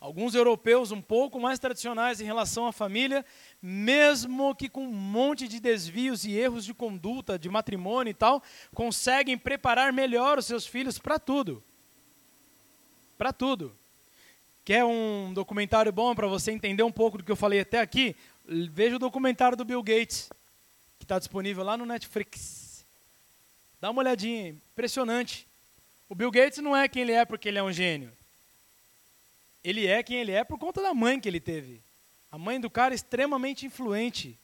Alguns 0.00 0.34
europeus 0.34 0.90
um 0.90 1.02
pouco 1.02 1.38
mais 1.38 1.58
tradicionais 1.58 2.22
em 2.22 2.24
relação 2.24 2.66
à 2.66 2.72
família, 2.72 3.22
mesmo 3.60 4.54
que 4.54 4.66
com 4.66 4.84
um 4.84 4.90
monte 4.90 5.46
de 5.46 5.60
desvios 5.60 6.24
e 6.24 6.32
erros 6.32 6.64
de 6.64 6.72
conduta, 6.72 7.38
de 7.38 7.50
matrimônio 7.50 8.10
e 8.10 8.14
tal, 8.14 8.42
conseguem 8.74 9.36
preparar 9.36 9.92
melhor 9.92 10.38
os 10.38 10.46
seus 10.46 10.66
filhos 10.66 10.98
para 10.98 11.18
tudo. 11.18 11.62
Para 13.18 13.30
tudo. 13.30 13.76
Quer 14.64 14.86
um 14.86 15.34
documentário 15.34 15.92
bom 15.92 16.14
para 16.14 16.26
você 16.26 16.50
entender 16.50 16.82
um 16.82 16.92
pouco 16.92 17.18
do 17.18 17.24
que 17.24 17.30
eu 17.30 17.36
falei 17.36 17.60
até 17.60 17.78
aqui? 17.78 18.16
Veja 18.46 18.96
o 18.96 18.98
documentário 18.98 19.56
do 19.56 19.66
Bill 19.66 19.82
Gates, 19.82 20.30
que 20.98 21.04
está 21.04 21.18
disponível 21.18 21.62
lá 21.62 21.76
no 21.76 21.84
Netflix. 21.84 22.86
Dá 23.78 23.90
uma 23.90 24.00
olhadinha, 24.00 24.48
impressionante. 24.48 25.46
O 26.08 26.14
Bill 26.14 26.30
Gates 26.30 26.58
não 26.60 26.74
é 26.74 26.88
quem 26.88 27.02
ele 27.02 27.12
é 27.12 27.26
porque 27.26 27.48
ele 27.48 27.58
é 27.58 27.62
um 27.62 27.72
gênio. 27.72 28.10
Ele 29.62 29.86
é 29.86 30.02
quem 30.02 30.18
ele 30.18 30.32
é 30.32 30.42
por 30.44 30.58
conta 30.58 30.82
da 30.82 30.94
mãe 30.94 31.20
que 31.20 31.28
ele 31.28 31.40
teve. 31.40 31.82
A 32.30 32.38
mãe 32.38 32.60
do 32.60 32.70
cara 32.70 32.94
é 32.94 32.96
extremamente 32.96 33.66
influente. 33.66 34.38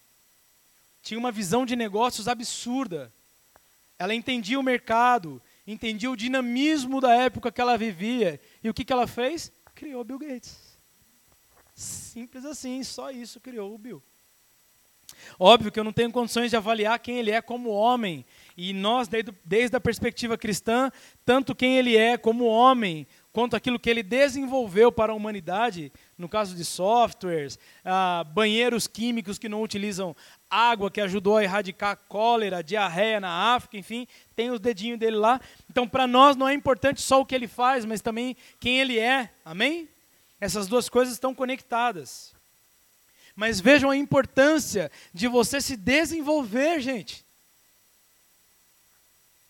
Tinha 1.02 1.18
uma 1.18 1.32
visão 1.32 1.64
de 1.64 1.76
negócios 1.76 2.28
absurda. 2.28 3.12
Ela 3.98 4.14
entendia 4.14 4.58
o 4.58 4.62
mercado, 4.62 5.40
entendia 5.66 6.10
o 6.10 6.16
dinamismo 6.16 7.00
da 7.00 7.14
época 7.14 7.52
que 7.52 7.60
ela 7.60 7.78
vivia. 7.78 8.40
E 8.62 8.68
o 8.68 8.74
que, 8.74 8.84
que 8.84 8.92
ela 8.92 9.06
fez? 9.06 9.52
Criou 9.74 10.04
Bill 10.04 10.18
Gates. 10.18 10.76
Simples 11.74 12.44
assim, 12.44 12.82
só 12.82 13.10
isso 13.10 13.40
criou 13.40 13.74
o 13.74 13.78
Bill. 13.78 14.02
Óbvio 15.38 15.70
que 15.70 15.78
eu 15.78 15.84
não 15.84 15.92
tenho 15.92 16.10
condições 16.10 16.50
de 16.50 16.56
avaliar 16.56 16.98
quem 16.98 17.18
ele 17.18 17.30
é 17.30 17.40
como 17.40 17.70
homem. 17.70 18.24
E 18.56 18.72
nós, 18.72 19.06
desde, 19.08 19.32
desde 19.44 19.76
a 19.76 19.80
perspectiva 19.80 20.36
cristã, 20.36 20.90
tanto 21.24 21.54
quem 21.54 21.76
ele 21.76 21.96
é 21.96 22.16
como 22.16 22.44
homem, 22.46 23.06
quanto 23.36 23.54
aquilo 23.54 23.78
que 23.78 23.90
ele 23.90 24.02
desenvolveu 24.02 24.90
para 24.90 25.12
a 25.12 25.14
humanidade, 25.14 25.92
no 26.16 26.26
caso 26.26 26.56
de 26.56 26.64
softwares, 26.64 27.58
ah, 27.84 28.24
banheiros 28.32 28.86
químicos 28.86 29.38
que 29.38 29.46
não 29.46 29.62
utilizam 29.62 30.16
água, 30.48 30.90
que 30.90 31.02
ajudou 31.02 31.36
a 31.36 31.44
erradicar 31.44 31.98
cólera, 32.08 32.64
diarreia 32.64 33.20
na 33.20 33.54
África, 33.54 33.76
enfim, 33.76 34.08
tem 34.34 34.50
os 34.50 34.58
dedinhos 34.58 34.98
dele 34.98 35.18
lá. 35.18 35.38
Então, 35.70 35.86
para 35.86 36.06
nós 36.06 36.34
não 36.34 36.48
é 36.48 36.54
importante 36.54 37.02
só 37.02 37.20
o 37.20 37.26
que 37.26 37.34
ele 37.34 37.46
faz, 37.46 37.84
mas 37.84 38.00
também 38.00 38.34
quem 38.58 38.80
ele 38.80 38.98
é. 38.98 39.30
Amém? 39.44 39.86
Essas 40.40 40.66
duas 40.66 40.88
coisas 40.88 41.12
estão 41.12 41.34
conectadas. 41.34 42.34
Mas 43.34 43.60
vejam 43.60 43.90
a 43.90 43.96
importância 43.98 44.90
de 45.12 45.28
você 45.28 45.60
se 45.60 45.76
desenvolver, 45.76 46.80
gente. 46.80 47.25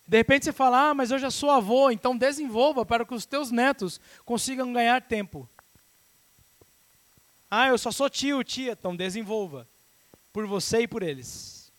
De 0.07 0.15
repente 0.15 0.45
você 0.45 0.53
fala, 0.53 0.89
ah, 0.89 0.93
mas 0.93 1.11
eu 1.11 1.19
já 1.19 1.29
sou 1.29 1.51
avô, 1.51 1.91
então 1.91 2.17
desenvolva 2.17 2.85
para 2.85 3.05
que 3.05 3.13
os 3.13 3.25
teus 3.25 3.51
netos 3.51 3.99
consigam 4.23 4.71
ganhar 4.71 5.01
tempo. 5.01 5.49
Ah, 7.51 7.67
eu 7.67 7.77
só 7.77 7.91
sou 7.91 8.09
tio, 8.09 8.43
tia, 8.43 8.71
então 8.71 8.95
desenvolva. 8.95 9.67
Por 10.31 10.47
você 10.47 10.81
e 10.81 10.87
por 10.87 11.03
eles. 11.03 11.71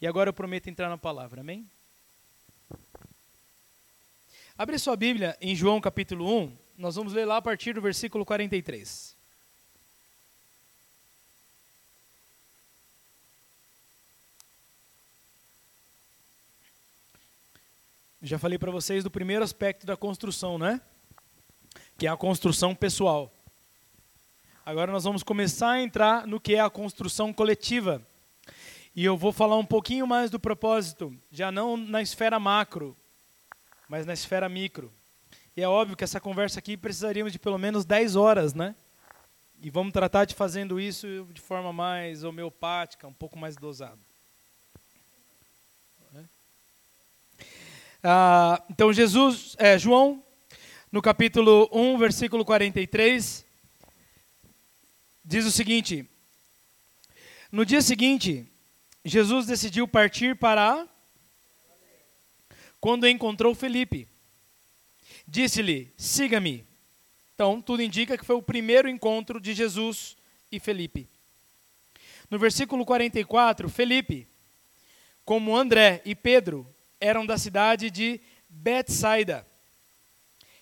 E 0.00 0.06
agora 0.06 0.28
eu 0.28 0.34
prometo 0.34 0.68
entrar 0.68 0.90
na 0.90 0.98
palavra, 0.98 1.40
amém? 1.40 1.66
Abre 4.58 4.78
sua 4.78 4.94
Bíblia 4.94 5.36
em 5.40 5.56
João 5.56 5.80
capítulo 5.80 6.30
1, 6.42 6.56
nós 6.76 6.96
vamos 6.96 7.12
ler 7.12 7.24
lá 7.24 7.38
a 7.38 7.42
partir 7.42 7.72
do 7.72 7.80
versículo 7.80 8.24
43. 8.24 9.13
Já 18.26 18.38
falei 18.38 18.58
para 18.58 18.70
vocês 18.70 19.04
do 19.04 19.10
primeiro 19.10 19.44
aspecto 19.44 19.84
da 19.84 19.98
construção, 19.98 20.56
né? 20.56 20.80
Que 21.98 22.06
é 22.06 22.10
a 22.10 22.16
construção 22.16 22.74
pessoal. 22.74 23.30
Agora 24.64 24.90
nós 24.90 25.04
vamos 25.04 25.22
começar 25.22 25.72
a 25.72 25.82
entrar 25.82 26.26
no 26.26 26.40
que 26.40 26.54
é 26.54 26.60
a 26.60 26.70
construção 26.70 27.34
coletiva. 27.34 28.00
E 28.96 29.04
eu 29.04 29.14
vou 29.14 29.30
falar 29.30 29.58
um 29.58 29.64
pouquinho 29.66 30.06
mais 30.06 30.30
do 30.30 30.40
propósito, 30.40 31.14
já 31.30 31.52
não 31.52 31.76
na 31.76 32.00
esfera 32.00 32.40
macro, 32.40 32.96
mas 33.90 34.06
na 34.06 34.14
esfera 34.14 34.48
micro. 34.48 34.90
E 35.54 35.60
é 35.60 35.68
óbvio 35.68 35.94
que 35.94 36.02
essa 36.02 36.18
conversa 36.18 36.60
aqui 36.60 36.78
precisaríamos 36.78 37.30
de 37.30 37.38
pelo 37.38 37.58
menos 37.58 37.84
10 37.84 38.16
horas, 38.16 38.54
né? 38.54 38.74
E 39.60 39.68
vamos 39.68 39.92
tratar 39.92 40.24
de 40.24 40.34
fazendo 40.34 40.80
isso 40.80 41.28
de 41.30 41.42
forma 41.42 41.74
mais 41.74 42.24
homeopática, 42.24 43.06
um 43.06 43.12
pouco 43.12 43.38
mais 43.38 43.54
dosada. 43.54 44.00
Ah, 48.06 48.62
então, 48.68 48.92
Jesus, 48.92 49.56
é, 49.58 49.78
João, 49.78 50.22
no 50.92 51.00
capítulo 51.00 51.70
1, 51.72 51.96
versículo 51.96 52.44
43, 52.44 53.42
diz 55.24 55.46
o 55.46 55.50
seguinte: 55.50 56.06
No 57.50 57.64
dia 57.64 57.80
seguinte, 57.80 58.46
Jesus 59.02 59.46
decidiu 59.46 59.88
partir 59.88 60.36
para. 60.36 60.86
Quando 62.78 63.08
encontrou 63.08 63.54
Felipe, 63.54 64.06
disse-lhe: 65.26 65.90
Siga-me. 65.96 66.62
Então, 67.34 67.62
tudo 67.62 67.82
indica 67.82 68.18
que 68.18 68.26
foi 68.26 68.36
o 68.36 68.42
primeiro 68.42 68.86
encontro 68.86 69.40
de 69.40 69.54
Jesus 69.54 70.14
e 70.52 70.60
Felipe. 70.60 71.08
No 72.30 72.38
versículo 72.38 72.84
44, 72.84 73.66
Felipe, 73.70 74.28
como 75.24 75.56
André 75.56 76.02
e 76.04 76.14
Pedro, 76.14 76.73
eram 77.04 77.26
da 77.26 77.36
cidade 77.36 77.90
de 77.90 78.18
Betsaida. 78.48 79.46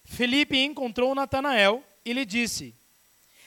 Felipe 0.04 0.58
encontrou 0.58 1.14
Natanael 1.14 1.84
e 2.04 2.12
lhe 2.12 2.24
disse: 2.24 2.74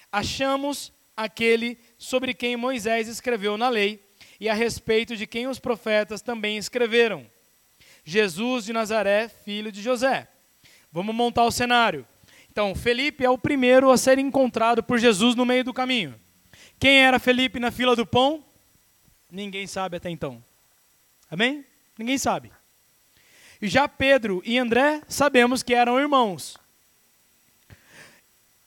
Achamos 0.10 0.94
aquele 1.16 1.78
sobre 1.98 2.34
quem 2.34 2.56
Moisés 2.56 3.10
escreveu 3.10 3.58
na 3.58 3.68
lei 3.68 4.02
e 4.40 4.48
a 4.48 4.54
respeito 4.54 5.18
de 5.18 5.28
quem 5.28 5.46
os 5.46 5.60
profetas 5.60 6.22
também 6.22 6.58
escreveram, 6.58 7.26
Jesus 8.06 8.64
de 8.64 8.72
Nazaré, 8.72 9.28
filho 9.28 9.74
de 9.74 9.82
José. 9.82 10.30
Vamos 10.90 11.14
montar 11.14 11.44
o 11.44 11.52
cenário. 11.52 12.08
Então, 12.50 12.74
Felipe 12.74 13.26
é 13.26 13.30
o 13.30 13.38
primeiro 13.38 13.92
a 13.92 13.98
ser 13.98 14.18
encontrado 14.18 14.82
por 14.82 14.98
Jesus 14.98 15.36
no 15.36 15.46
meio 15.46 15.66
do 15.66 15.74
caminho. 15.74 16.16
Quem 16.80 17.02
era 17.02 17.20
Felipe 17.20 17.60
na 17.60 17.72
fila 17.72 17.94
do 17.94 18.06
pão? 18.06 18.42
Ninguém 19.30 19.68
sabe 19.68 19.98
até 19.98 20.10
então. 20.10 20.42
Amém? 21.30 21.66
Ninguém 21.98 22.18
sabe. 22.18 22.55
Já 23.62 23.88
Pedro 23.88 24.42
e 24.46 24.58
André 24.58 25.02
sabemos 25.08 25.64
que 25.64 25.74
eram 25.74 26.00
irmãos. 26.00 26.58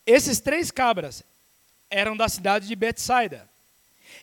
Esses 0.07 0.41
três 0.41 0.71
cabras 0.71 1.23
eram 1.91 2.17
da 2.17 2.29
cidade 2.29 2.67
de 2.67 2.75
Betsaida. 2.75 3.49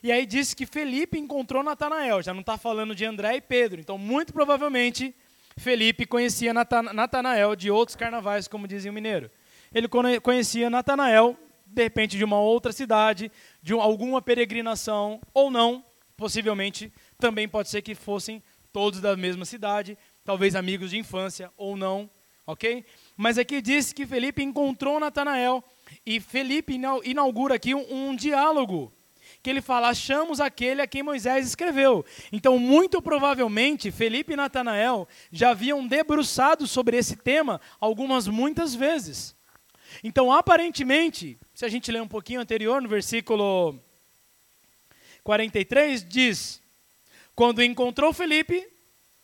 E 0.02 0.12
aí 0.12 0.26
diz 0.26 0.52
que 0.52 0.66
Felipe 0.66 1.18
encontrou 1.18 1.62
Natanael, 1.62 2.22
já 2.22 2.34
não 2.34 2.40
está 2.40 2.58
falando 2.58 2.94
de 2.94 3.04
André 3.04 3.36
e 3.36 3.40
Pedro. 3.40 3.80
Então, 3.80 3.96
muito 3.96 4.32
provavelmente, 4.32 5.14
Felipe 5.56 6.04
conhecia 6.04 6.52
Natanael 6.52 7.56
de 7.56 7.70
outros 7.70 7.96
carnavais, 7.96 8.46
como 8.46 8.68
dizia 8.68 8.90
o 8.90 8.94
mineiro. 8.94 9.30
Ele 9.72 9.88
conhecia 10.20 10.68
Natanael, 10.68 11.36
de 11.66 11.82
repente, 11.82 12.16
de 12.16 12.24
uma 12.24 12.38
outra 12.38 12.72
cidade, 12.72 13.30
de 13.62 13.72
alguma 13.72 14.20
peregrinação, 14.20 15.20
ou 15.32 15.50
não, 15.50 15.84
possivelmente, 16.16 16.92
também 17.18 17.48
pode 17.48 17.68
ser 17.68 17.82
que 17.82 17.94
fossem 17.94 18.42
todos 18.72 19.00
da 19.00 19.16
mesma 19.16 19.44
cidade, 19.44 19.96
talvez 20.26 20.56
amigos 20.56 20.90
de 20.90 20.98
infância, 20.98 21.50
ou 21.56 21.76
não, 21.76 22.10
ok? 22.44 22.84
Mas 23.16 23.38
aqui 23.38 23.62
diz 23.62 23.92
que 23.92 24.04
Felipe 24.04 24.42
encontrou 24.42 25.00
Natanael, 25.00 25.64
e 26.04 26.20
Felipe 26.20 26.78
inaugura 27.04 27.54
aqui 27.54 27.74
um, 27.74 28.08
um 28.08 28.16
diálogo 28.16 28.92
que 29.40 29.48
ele 29.48 29.62
fala: 29.62 29.88
achamos 29.88 30.40
aquele 30.40 30.82
a 30.82 30.86
quem 30.86 31.04
Moisés 31.04 31.46
escreveu. 31.46 32.04
Então, 32.32 32.58
muito 32.58 33.00
provavelmente, 33.00 33.92
Felipe 33.92 34.32
e 34.32 34.36
Natanael 34.36 35.06
já 35.30 35.50
haviam 35.50 35.86
debruçado 35.86 36.66
sobre 36.66 36.96
esse 36.96 37.14
tema 37.14 37.60
algumas, 37.80 38.26
muitas 38.26 38.74
vezes. 38.74 39.36
Então, 40.02 40.32
aparentemente, 40.32 41.38
se 41.54 41.64
a 41.64 41.68
gente 41.68 41.92
ler 41.92 42.02
um 42.02 42.08
pouquinho 42.08 42.40
anterior, 42.40 42.82
no 42.82 42.88
versículo 42.88 43.78
43, 45.22 46.04
diz: 46.04 46.60
Quando 47.34 47.62
encontrou 47.62 48.12
Felipe, 48.12 48.66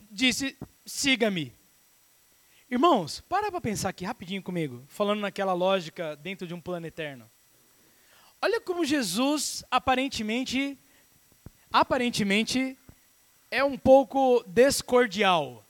disse: 0.09 0.57
siga-me. 0.85 1.53
Irmãos, 2.71 3.21
para 3.21 3.51
para 3.51 3.61
pensar 3.61 3.91
aqui 3.91 4.05
rapidinho 4.05 4.43
comigo, 4.43 4.85
falando 4.89 5.21
naquela 5.21 5.53
lógica 5.53 6.17
dentro 6.17 6.47
de 6.47 6.55
um 6.55 6.61
plano 6.61 6.87
eterno. 6.87 7.31
Olha 8.41 8.61
como 8.61 8.85
Jesus 8.85 9.63
aparentemente 9.71 10.79
aparentemente 11.73 12.77
é 13.51 13.65
um 13.65 13.79
pouco 13.79 14.45
descordial. 14.47 15.65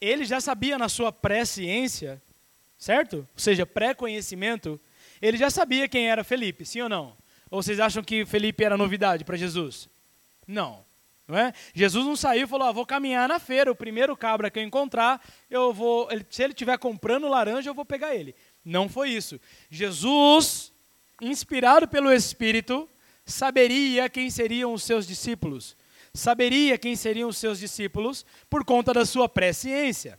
Ele 0.00 0.24
já 0.24 0.40
sabia 0.40 0.78
na 0.78 0.88
sua 0.88 1.12
pré-ciência, 1.12 2.20
certo? 2.78 3.18
Ou 3.18 3.38
seja, 3.38 3.66
pré-conhecimento, 3.66 4.80
ele 5.20 5.36
já 5.36 5.50
sabia 5.50 5.88
quem 5.88 6.08
era 6.08 6.24
Felipe, 6.24 6.64
sim 6.64 6.80
ou 6.80 6.88
não? 6.88 7.16
Ou 7.50 7.62
vocês 7.62 7.78
acham 7.78 8.02
que 8.02 8.24
Felipe 8.24 8.64
era 8.64 8.76
novidade 8.76 9.24
para 9.24 9.36
Jesus? 9.36 9.88
Não. 10.46 10.84
Não 11.26 11.38
é? 11.38 11.52
Jesus 11.74 12.04
não 12.04 12.16
saiu 12.16 12.44
e 12.44 12.48
falou: 12.48 12.68
ah, 12.68 12.72
vou 12.72 12.86
caminhar 12.86 13.28
na 13.28 13.38
feira, 13.38 13.70
o 13.70 13.76
primeiro 13.76 14.16
cabra 14.16 14.50
que 14.50 14.58
eu 14.58 14.62
encontrar, 14.62 15.24
eu 15.50 15.72
vou. 15.72 16.10
Ele, 16.10 16.26
se 16.28 16.42
ele 16.42 16.52
estiver 16.52 16.76
comprando 16.78 17.28
laranja, 17.28 17.70
eu 17.70 17.74
vou 17.74 17.84
pegar 17.84 18.14
ele. 18.14 18.34
Não 18.64 18.88
foi 18.88 19.10
isso. 19.10 19.40
Jesus 19.70 20.72
inspirado 21.20 21.86
pelo 21.86 22.12
Espírito, 22.12 22.88
saberia 23.24 24.08
quem 24.08 24.28
seriam 24.30 24.72
os 24.72 24.82
seus 24.82 25.06
discípulos. 25.06 25.76
Saberia 26.12 26.76
quem 26.76 26.94
seriam 26.94 27.28
os 27.28 27.38
seus 27.38 27.58
discípulos 27.58 28.26
por 28.50 28.64
conta 28.64 28.92
da 28.92 29.06
sua 29.06 29.28
presciência. 29.28 30.18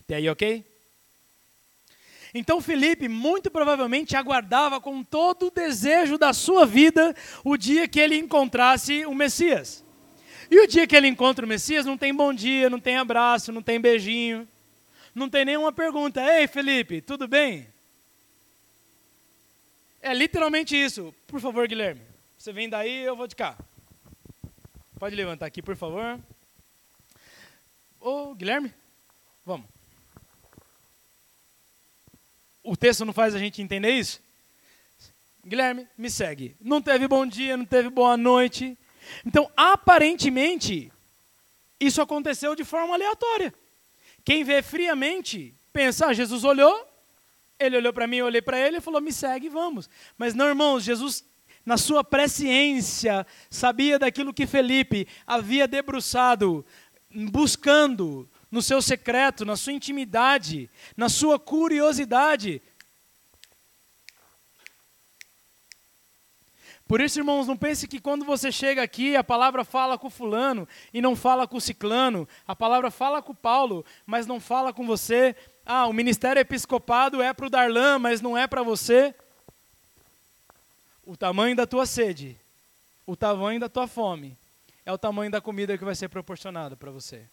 Até 0.00 0.16
aí, 0.16 0.28
ok? 0.28 0.71
Então 2.34 2.60
Felipe 2.60 3.08
muito 3.08 3.50
provavelmente 3.50 4.16
aguardava 4.16 4.80
com 4.80 5.04
todo 5.04 5.46
o 5.46 5.50
desejo 5.50 6.16
da 6.16 6.32
sua 6.32 6.64
vida 6.64 7.14
o 7.44 7.56
dia 7.56 7.86
que 7.86 8.00
ele 8.00 8.16
encontrasse 8.16 9.04
o 9.04 9.14
Messias. 9.14 9.84
E 10.50 10.58
o 10.58 10.66
dia 10.66 10.86
que 10.86 10.96
ele 10.96 11.08
encontra 11.08 11.44
o 11.44 11.48
Messias 11.48 11.84
não 11.84 11.96
tem 11.96 12.14
bom 12.14 12.32
dia, 12.32 12.70
não 12.70 12.80
tem 12.80 12.96
abraço, 12.96 13.52
não 13.52 13.62
tem 13.62 13.80
beijinho, 13.80 14.48
não 15.14 15.28
tem 15.28 15.44
nenhuma 15.44 15.72
pergunta. 15.72 16.22
Ei 16.22 16.46
Felipe, 16.46 17.00
tudo 17.00 17.28
bem? 17.28 17.68
É 20.00 20.12
literalmente 20.12 20.76
isso. 20.76 21.14
Por 21.26 21.40
favor, 21.40 21.66
Guilherme. 21.68 22.02
Você 22.36 22.52
vem 22.52 22.68
daí, 22.68 23.04
eu 23.04 23.14
vou 23.14 23.26
de 23.26 23.36
cá. 23.36 23.56
Pode 24.98 25.14
levantar 25.14 25.46
aqui, 25.46 25.62
por 25.62 25.76
favor. 25.76 26.18
Ô, 28.00 28.34
Guilherme, 28.34 28.74
vamos. 29.46 29.71
O 32.62 32.76
texto 32.76 33.04
não 33.04 33.12
faz 33.12 33.34
a 33.34 33.38
gente 33.38 33.60
entender 33.60 33.90
isso? 33.90 34.20
Guilherme, 35.44 35.88
me 35.98 36.08
segue. 36.08 36.56
Não 36.60 36.80
teve 36.80 37.08
bom 37.08 37.26
dia, 37.26 37.56
não 37.56 37.64
teve 37.64 37.90
boa 37.90 38.16
noite. 38.16 38.78
Então, 39.26 39.50
aparentemente, 39.56 40.92
isso 41.80 42.00
aconteceu 42.00 42.54
de 42.54 42.64
forma 42.64 42.94
aleatória. 42.94 43.52
Quem 44.24 44.44
vê 44.44 44.62
friamente, 44.62 45.52
pensa, 45.72 46.06
ah, 46.06 46.12
Jesus 46.12 46.44
olhou, 46.44 46.88
ele 47.58 47.76
olhou 47.76 47.92
para 47.92 48.06
mim, 48.06 48.18
eu 48.18 48.26
olhei 48.26 48.40
para 48.40 48.58
ele 48.58 48.76
e 48.76 48.80
falou: 48.80 49.00
me 49.00 49.12
segue, 49.12 49.48
vamos. 49.48 49.90
Mas 50.16 50.32
não, 50.34 50.46
irmãos, 50.46 50.84
Jesus, 50.84 51.24
na 51.66 51.76
sua 51.76 52.04
presciência, 52.04 53.26
sabia 53.50 53.98
daquilo 53.98 54.32
que 54.32 54.46
Felipe 54.46 55.08
havia 55.26 55.66
debruçado, 55.66 56.64
buscando 57.10 58.28
no 58.52 58.60
seu 58.60 58.82
secreto, 58.82 59.46
na 59.46 59.56
sua 59.56 59.72
intimidade, 59.72 60.68
na 60.94 61.08
sua 61.08 61.38
curiosidade. 61.38 62.60
Por 66.86 67.00
isso, 67.00 67.18
irmãos, 67.18 67.46
não 67.46 67.56
pense 67.56 67.88
que 67.88 67.98
quando 67.98 68.26
você 68.26 68.52
chega 68.52 68.82
aqui, 68.82 69.16
a 69.16 69.24
palavra 69.24 69.64
fala 69.64 69.96
com 69.96 70.10
fulano 70.10 70.68
e 70.92 71.00
não 71.00 71.16
fala 71.16 71.48
com 71.48 71.58
ciclano. 71.58 72.28
A 72.46 72.54
palavra 72.54 72.90
fala 72.90 73.22
com 73.22 73.34
Paulo, 73.34 73.82
mas 74.04 74.26
não 74.26 74.38
fala 74.38 74.70
com 74.70 74.86
você. 74.86 75.34
Ah, 75.64 75.86
o 75.86 75.92
ministério 75.94 76.40
episcopado 76.40 77.22
é 77.22 77.32
para 77.32 77.46
o 77.46 77.50
Darlan, 77.50 77.98
mas 77.98 78.20
não 78.20 78.36
é 78.36 78.46
para 78.46 78.62
você. 78.62 79.14
O 81.06 81.16
tamanho 81.16 81.56
da 81.56 81.66
tua 81.66 81.86
sede, 81.86 82.38
o 83.06 83.16
tamanho 83.16 83.58
da 83.58 83.70
tua 83.70 83.86
fome, 83.86 84.36
é 84.84 84.92
o 84.92 84.98
tamanho 84.98 85.30
da 85.30 85.40
comida 85.40 85.78
que 85.78 85.84
vai 85.84 85.94
ser 85.94 86.10
proporcionada 86.10 86.76
para 86.76 86.90
você. 86.90 87.26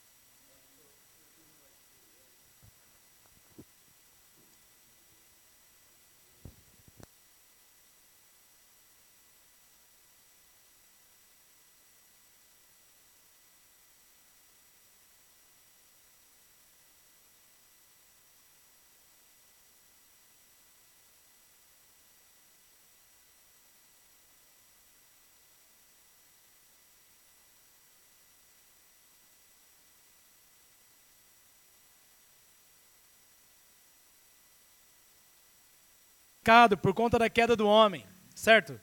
Por 36.77 36.93
conta 36.93 37.19
da 37.19 37.29
queda 37.29 37.55
do 37.55 37.67
homem, 37.67 38.05
certo? 38.33 38.79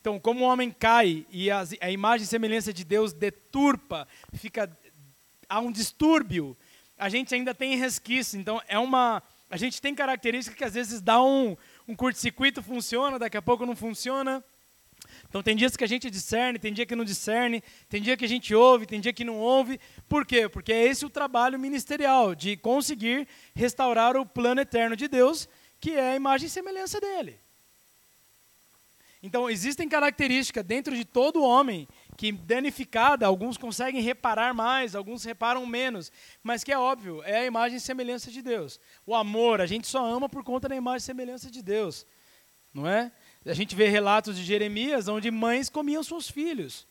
Então, 0.00 0.18
como 0.18 0.40
o 0.40 0.48
homem 0.48 0.70
cai 0.70 1.26
e 1.30 1.50
a, 1.50 1.62
a 1.80 1.90
imagem 1.90 2.24
e 2.24 2.26
semelhança 2.26 2.72
de 2.72 2.84
Deus 2.84 3.12
deturpa, 3.12 4.08
fica 4.32 4.70
há 5.48 5.60
um 5.60 5.70
distúrbio, 5.70 6.56
a 6.96 7.08
gente 7.08 7.34
ainda 7.34 7.54
tem 7.54 7.76
resquício. 7.76 8.38
Então, 8.40 8.62
é 8.66 8.78
uma 8.78 9.22
a 9.50 9.56
gente 9.56 9.82
tem 9.82 9.94
características 9.94 10.56
que 10.56 10.64
às 10.64 10.74
vezes 10.74 11.00
dá 11.00 11.20
um, 11.20 11.56
um 11.86 11.96
curto-circuito, 11.96 12.62
funciona, 12.62 13.18
daqui 13.18 13.36
a 13.36 13.42
pouco 13.42 13.66
não 13.66 13.74
funciona. 13.74 14.44
Então 15.28 15.42
tem 15.42 15.56
dias 15.56 15.76
que 15.76 15.82
a 15.82 15.88
gente 15.88 16.08
discerne, 16.08 16.56
tem 16.56 16.72
dia 16.72 16.86
que 16.86 16.94
não 16.94 17.04
discerne, 17.04 17.62
tem 17.88 18.00
dia 18.00 18.16
que 18.16 18.24
a 18.24 18.28
gente 18.28 18.54
ouve, 18.54 18.86
tem 18.86 19.00
dia 19.00 19.12
que 19.12 19.24
não 19.24 19.38
ouve. 19.38 19.80
Por 20.08 20.24
quê? 20.24 20.48
Porque 20.48 20.72
é 20.72 20.86
esse 20.86 21.04
o 21.04 21.10
trabalho 21.10 21.58
ministerial, 21.58 22.32
de 22.34 22.56
conseguir 22.56 23.26
restaurar 23.52 24.16
o 24.16 24.24
plano 24.24 24.60
eterno 24.60 24.94
de 24.94 25.08
Deus 25.08 25.48
que 25.80 25.92
é 25.92 26.12
a 26.12 26.16
imagem 26.16 26.46
e 26.46 26.50
semelhança 26.50 27.00
dele. 27.00 27.40
Então, 29.22 29.50
existem 29.50 29.88
características 29.88 30.64
dentro 30.64 30.96
de 30.96 31.04
todo 31.04 31.42
homem 31.42 31.86
que, 32.16 32.32
danificada, 32.32 33.26
alguns 33.26 33.58
conseguem 33.58 34.00
reparar 34.00 34.54
mais, 34.54 34.94
alguns 34.94 35.24
reparam 35.24 35.64
menos, 35.66 36.10
mas 36.42 36.64
que 36.64 36.72
é 36.72 36.78
óbvio, 36.78 37.22
é 37.24 37.40
a 37.40 37.46
imagem 37.46 37.76
e 37.76 37.80
semelhança 37.80 38.30
de 38.30 38.40
Deus. 38.40 38.80
O 39.04 39.14
amor, 39.14 39.60
a 39.60 39.66
gente 39.66 39.86
só 39.86 40.04
ama 40.04 40.28
por 40.28 40.42
conta 40.42 40.68
da 40.68 40.76
imagem 40.76 40.98
e 40.98 41.02
semelhança 41.02 41.50
de 41.50 41.62
Deus, 41.62 42.06
não 42.72 42.86
é? 42.86 43.12
A 43.44 43.52
gente 43.52 43.74
vê 43.74 43.88
relatos 43.88 44.36
de 44.36 44.44
Jeremias 44.44 45.08
onde 45.08 45.30
mães 45.30 45.68
comiam 45.68 46.02
seus 46.02 46.30
filhos. 46.30 46.86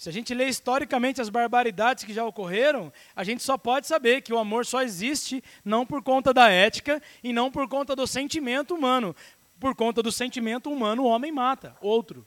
Se 0.00 0.08
a 0.08 0.12
gente 0.12 0.32
lê 0.32 0.48
historicamente 0.48 1.20
as 1.20 1.28
barbaridades 1.28 2.04
que 2.04 2.14
já 2.14 2.24
ocorreram, 2.24 2.90
a 3.14 3.22
gente 3.22 3.42
só 3.42 3.58
pode 3.58 3.86
saber 3.86 4.22
que 4.22 4.32
o 4.32 4.38
amor 4.38 4.64
só 4.64 4.80
existe 4.80 5.44
não 5.62 5.84
por 5.84 6.02
conta 6.02 6.32
da 6.32 6.48
ética 6.48 7.02
e 7.22 7.34
não 7.34 7.50
por 7.52 7.68
conta 7.68 7.94
do 7.94 8.06
sentimento 8.06 8.74
humano. 8.74 9.14
Por 9.60 9.74
conta 9.74 10.02
do 10.02 10.10
sentimento 10.10 10.72
humano, 10.72 11.02
o 11.02 11.06
homem 11.06 11.30
mata 11.30 11.76
outro. 11.82 12.26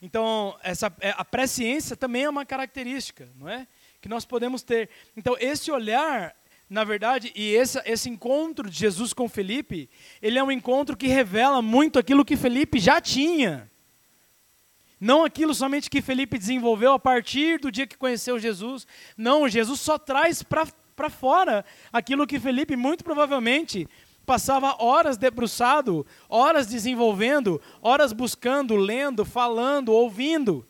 Então, 0.00 0.56
essa, 0.62 0.94
é, 1.00 1.12
a 1.18 1.24
presciência 1.24 1.96
também 1.96 2.22
é 2.22 2.30
uma 2.30 2.46
característica, 2.46 3.28
não 3.34 3.48
é? 3.48 3.66
Que 4.00 4.08
nós 4.08 4.24
podemos 4.24 4.62
ter. 4.62 4.88
Então, 5.16 5.36
esse 5.40 5.72
olhar, 5.72 6.32
na 6.70 6.84
verdade, 6.84 7.32
e 7.34 7.56
esse, 7.56 7.82
esse 7.86 8.08
encontro 8.08 8.70
de 8.70 8.78
Jesus 8.78 9.12
com 9.12 9.28
Felipe, 9.28 9.90
ele 10.22 10.38
é 10.38 10.44
um 10.44 10.52
encontro 10.52 10.96
que 10.96 11.08
revela 11.08 11.60
muito 11.60 11.98
aquilo 11.98 12.24
que 12.24 12.36
Felipe 12.36 12.78
já 12.78 13.00
tinha. 13.00 13.68
Não 15.00 15.24
aquilo 15.24 15.54
somente 15.54 15.88
que 15.88 16.02
Felipe 16.02 16.38
desenvolveu 16.38 16.92
a 16.92 16.98
partir 16.98 17.60
do 17.60 17.70
dia 17.70 17.86
que 17.86 17.96
conheceu 17.96 18.38
Jesus. 18.38 18.86
Não, 19.16 19.48
Jesus 19.48 19.80
só 19.80 19.96
traz 19.96 20.42
para 20.42 21.10
fora 21.10 21.64
aquilo 21.92 22.26
que 22.26 22.40
Felipe 22.40 22.74
muito 22.74 23.04
provavelmente 23.04 23.88
passava 24.26 24.76
horas 24.82 25.16
debruçado, 25.16 26.06
horas 26.28 26.66
desenvolvendo, 26.66 27.60
horas 27.80 28.12
buscando, 28.12 28.76
lendo, 28.76 29.24
falando, 29.24 29.90
ouvindo. 29.90 30.66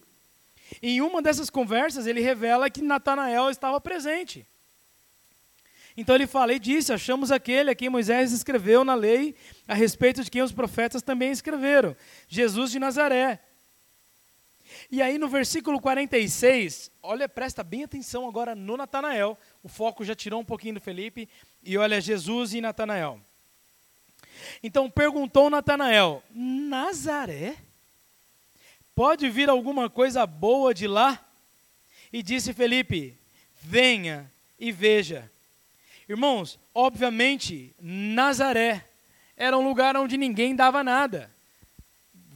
Em 0.81 1.01
uma 1.01 1.21
dessas 1.21 1.51
conversas, 1.51 2.07
ele 2.07 2.21
revela 2.21 2.71
que 2.71 2.81
Natanael 2.81 3.51
estava 3.51 3.81
presente. 3.81 4.47
Então 5.97 6.15
ele 6.15 6.29
fala 6.29 6.53
e 6.53 6.61
disse: 6.61 6.93
Achamos 6.93 7.33
aquele 7.33 7.71
a 7.71 7.75
quem 7.75 7.89
Moisés 7.89 8.31
escreveu 8.31 8.85
na 8.85 8.95
lei, 8.95 9.35
a 9.67 9.75
respeito 9.75 10.23
de 10.23 10.31
quem 10.31 10.43
os 10.43 10.53
profetas 10.53 11.03
também 11.03 11.33
escreveram, 11.33 11.97
Jesus 12.29 12.71
de 12.71 12.79
Nazaré. 12.79 13.41
E 14.91 15.03
aí 15.03 15.19
no 15.19 15.29
versículo 15.29 15.81
46, 15.81 16.91
olha, 17.03 17.29
presta 17.29 17.63
bem 17.63 17.85
atenção 17.85 18.29
agora 18.29 18.55
no 18.55 18.77
Natanael. 18.77 19.37
O 19.63 19.69
foco 19.69 20.05
já 20.05 20.15
tirou 20.15 20.41
um 20.41 20.45
pouquinho 20.45 20.75
do 20.75 20.81
Felipe 20.81 21.29
e 21.63 21.77
olha 21.77 22.01
Jesus 22.01 22.55
e 22.55 22.61
Natanael. 22.61 23.21
Então 24.63 24.91
perguntou 24.91 25.51
Natanael: 25.51 26.23
Nazaré? 26.31 27.57
Pode 28.95 29.31
vir 29.31 29.49
alguma 29.49 29.89
coisa 29.89 30.27
boa 30.27 30.75
de 30.75 30.87
lá? 30.87 31.25
E 32.13 32.23
disse 32.23 32.53
Felipe: 32.53 33.17
Venha 33.63 34.31
e 34.59 34.73
veja. 34.73 35.31
Irmãos, 36.09 36.59
obviamente, 36.75 37.75
Nazaré 37.81 38.85
era 39.37 39.57
um 39.57 39.67
lugar 39.67 39.97
onde 39.97 40.17
ninguém 40.17 40.57
dava 40.57 40.83
nada. 40.83 41.31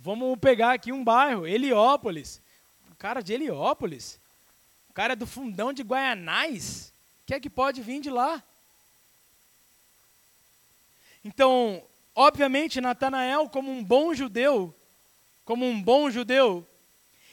Vamos 0.03 0.38
pegar 0.38 0.72
aqui 0.72 0.92
um 0.92 1.03
bairro, 1.03 1.46
Heliópolis. 1.46 2.42
O 2.90 2.96
cara 2.96 3.22
de 3.22 3.32
Heliópolis. 3.32 4.20
O 4.90 4.92
cara 4.92 5.16
do 5.16 5.26
fundão 5.26 5.72
de 5.72 5.82
Guaianais. 5.82 6.92
Que 7.24 7.34
é 7.34 7.40
que 7.40 7.48
pode 7.48 7.80
vir 7.80 8.00
de 8.00 8.11
lá? 8.11 8.42
Então, 11.24 11.82
Obviamente, 12.14 12.80
Natanael, 12.80 13.48
como 13.48 13.70
um 13.70 13.82
bom 13.82 14.14
judeu, 14.14 14.74
como 15.44 15.66
um 15.66 15.80
bom 15.82 16.11
judeu, 16.11 16.66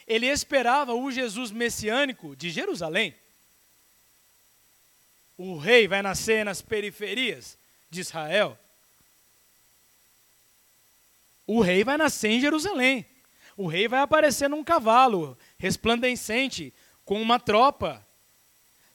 ele 0.07 0.26
esperava 0.26 0.93
o 0.93 1.11
Jesus 1.11 1.51
messiânico 1.51 2.36
de 2.36 2.49
Jerusalém. 2.49 3.13
O 5.38 5.57
rei 5.57 5.88
vai 5.88 6.01
nascer 6.01 6.45
nas 6.45 6.61
periferias 6.61 7.57
de 7.89 7.99
Israel. 7.99 8.57
O 11.52 11.62
rei 11.62 11.84
vai 11.84 11.97
nascer 11.97 12.30
em 12.30 12.39
Jerusalém. 12.39 13.04
O 13.58 13.66
rei 13.66 13.88
vai 13.88 14.02
aparecer 14.02 14.47
num 14.47 14.64
cavalo 14.64 15.36
resplandecente, 15.58 16.72
com 17.04 17.20
uma 17.20 17.39
tropa. 17.39 18.06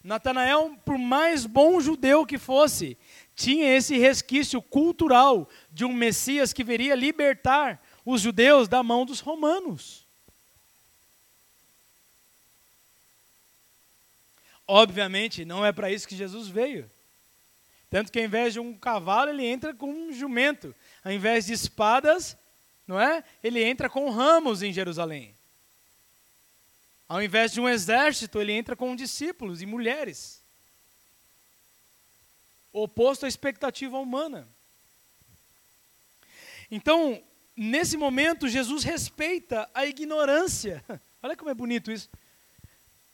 Natanael, 0.04 0.78
por 0.84 0.96
mais 0.96 1.46
bom 1.46 1.80
judeu 1.80 2.24
que 2.24 2.38
fosse, 2.38 2.96
tinha 3.34 3.74
esse 3.74 3.98
resquício 3.98 4.62
cultural 4.62 5.48
de 5.68 5.84
um 5.84 5.92
Messias 5.92 6.52
que 6.52 6.62
viria 6.62 6.94
libertar 6.94 7.84
os 8.06 8.20
judeus 8.20 8.68
da 8.68 8.84
mão 8.84 9.04
dos 9.04 9.18
romanos. 9.18 10.06
Obviamente, 14.64 15.44
não 15.44 15.66
é 15.66 15.72
para 15.72 15.90
isso 15.90 16.06
que 16.06 16.14
Jesus 16.14 16.46
veio. 16.46 16.88
Tanto 17.90 18.12
que 18.12 18.20
ao 18.20 18.24
invés 18.24 18.52
de 18.52 18.60
um 18.60 18.74
cavalo, 18.74 19.30
ele 19.30 19.44
entra 19.44 19.74
com 19.74 19.90
um 19.90 20.12
jumento. 20.12 20.72
Ao 21.02 21.10
invés 21.10 21.46
de 21.46 21.52
espadas, 21.52 22.36
não 22.86 23.00
é? 23.00 23.24
Ele 23.42 23.62
entra 23.62 23.88
com 23.88 24.10
ramos 24.10 24.62
em 24.62 24.72
Jerusalém. 24.72 25.34
Ao 27.08 27.22
invés 27.22 27.52
de 27.52 27.60
um 27.60 27.68
exército, 27.68 28.40
ele 28.40 28.52
entra 28.52 28.74
com 28.74 28.96
discípulos 28.96 29.62
e 29.62 29.66
mulheres 29.66 30.44
oposto 32.74 33.24
à 33.24 33.28
expectativa 33.28 33.96
humana. 33.98 34.48
Então, 36.68 37.22
nesse 37.56 37.96
momento, 37.96 38.48
Jesus 38.48 38.82
respeita 38.82 39.70
a 39.72 39.86
ignorância. 39.86 40.84
Olha 41.22 41.36
como 41.36 41.50
é 41.50 41.54
bonito 41.54 41.92
isso. 41.92 42.10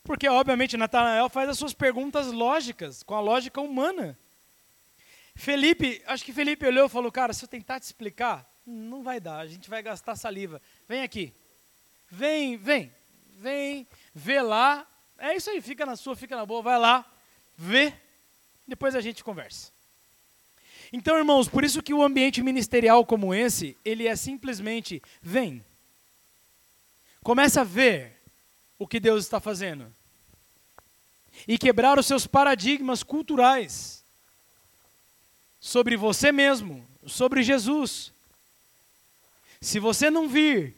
Porque, 0.03 0.27
obviamente, 0.27 0.75
Natanael 0.75 1.29
faz 1.29 1.47
as 1.47 1.59
suas 1.59 1.73
perguntas 1.73 2.27
lógicas, 2.27 3.03
com 3.03 3.13
a 3.13 3.21
lógica 3.21 3.61
humana. 3.61 4.17
Felipe, 5.35 6.01
acho 6.07 6.25
que 6.25 6.33
Felipe 6.33 6.65
olhou 6.65 6.87
e 6.87 6.89
falou: 6.89 7.11
Cara, 7.11 7.31
se 7.31 7.45
eu 7.45 7.47
tentar 7.47 7.79
te 7.79 7.83
explicar, 7.83 8.50
não 8.71 9.03
vai 9.03 9.19
dar, 9.19 9.39
a 9.39 9.47
gente 9.47 9.69
vai 9.69 9.83
gastar 9.83 10.15
saliva. 10.15 10.61
Vem 10.87 11.03
aqui. 11.03 11.33
Vem, 12.09 12.57
vem, 12.57 12.91
vem, 13.39 13.87
vê 14.13 14.41
lá. 14.41 14.87
É 15.17 15.35
isso 15.35 15.49
aí, 15.49 15.61
fica 15.61 15.85
na 15.85 15.95
sua, 15.95 16.15
fica 16.15 16.35
na 16.35 16.45
boa, 16.45 16.61
vai 16.61 16.79
lá, 16.79 17.05
vê 17.57 17.93
depois 18.67 18.95
a 18.95 19.01
gente 19.01 19.23
conversa. 19.23 19.71
Então, 20.93 21.17
irmãos, 21.17 21.47
por 21.47 21.63
isso 21.63 21.81
que 21.81 21.93
o 21.93 22.03
ambiente 22.03 22.41
ministerial 22.41 23.05
como 23.05 23.33
esse, 23.33 23.77
ele 23.83 24.07
é 24.07 24.15
simplesmente 24.15 25.01
vem. 25.21 25.63
Comece 27.23 27.59
a 27.59 27.63
ver 27.63 28.21
o 28.77 28.87
que 28.87 28.99
Deus 28.99 29.23
está 29.23 29.39
fazendo. 29.39 29.93
E 31.47 31.57
quebrar 31.57 31.97
os 31.97 32.05
seus 32.05 32.27
paradigmas 32.27 33.03
culturais 33.03 34.03
sobre 35.59 35.95
você 35.95 36.31
mesmo, 36.31 36.85
sobre 37.05 37.41
Jesus. 37.43 38.11
Se 39.61 39.79
você 39.79 40.09
não 40.09 40.27
vir, 40.27 40.75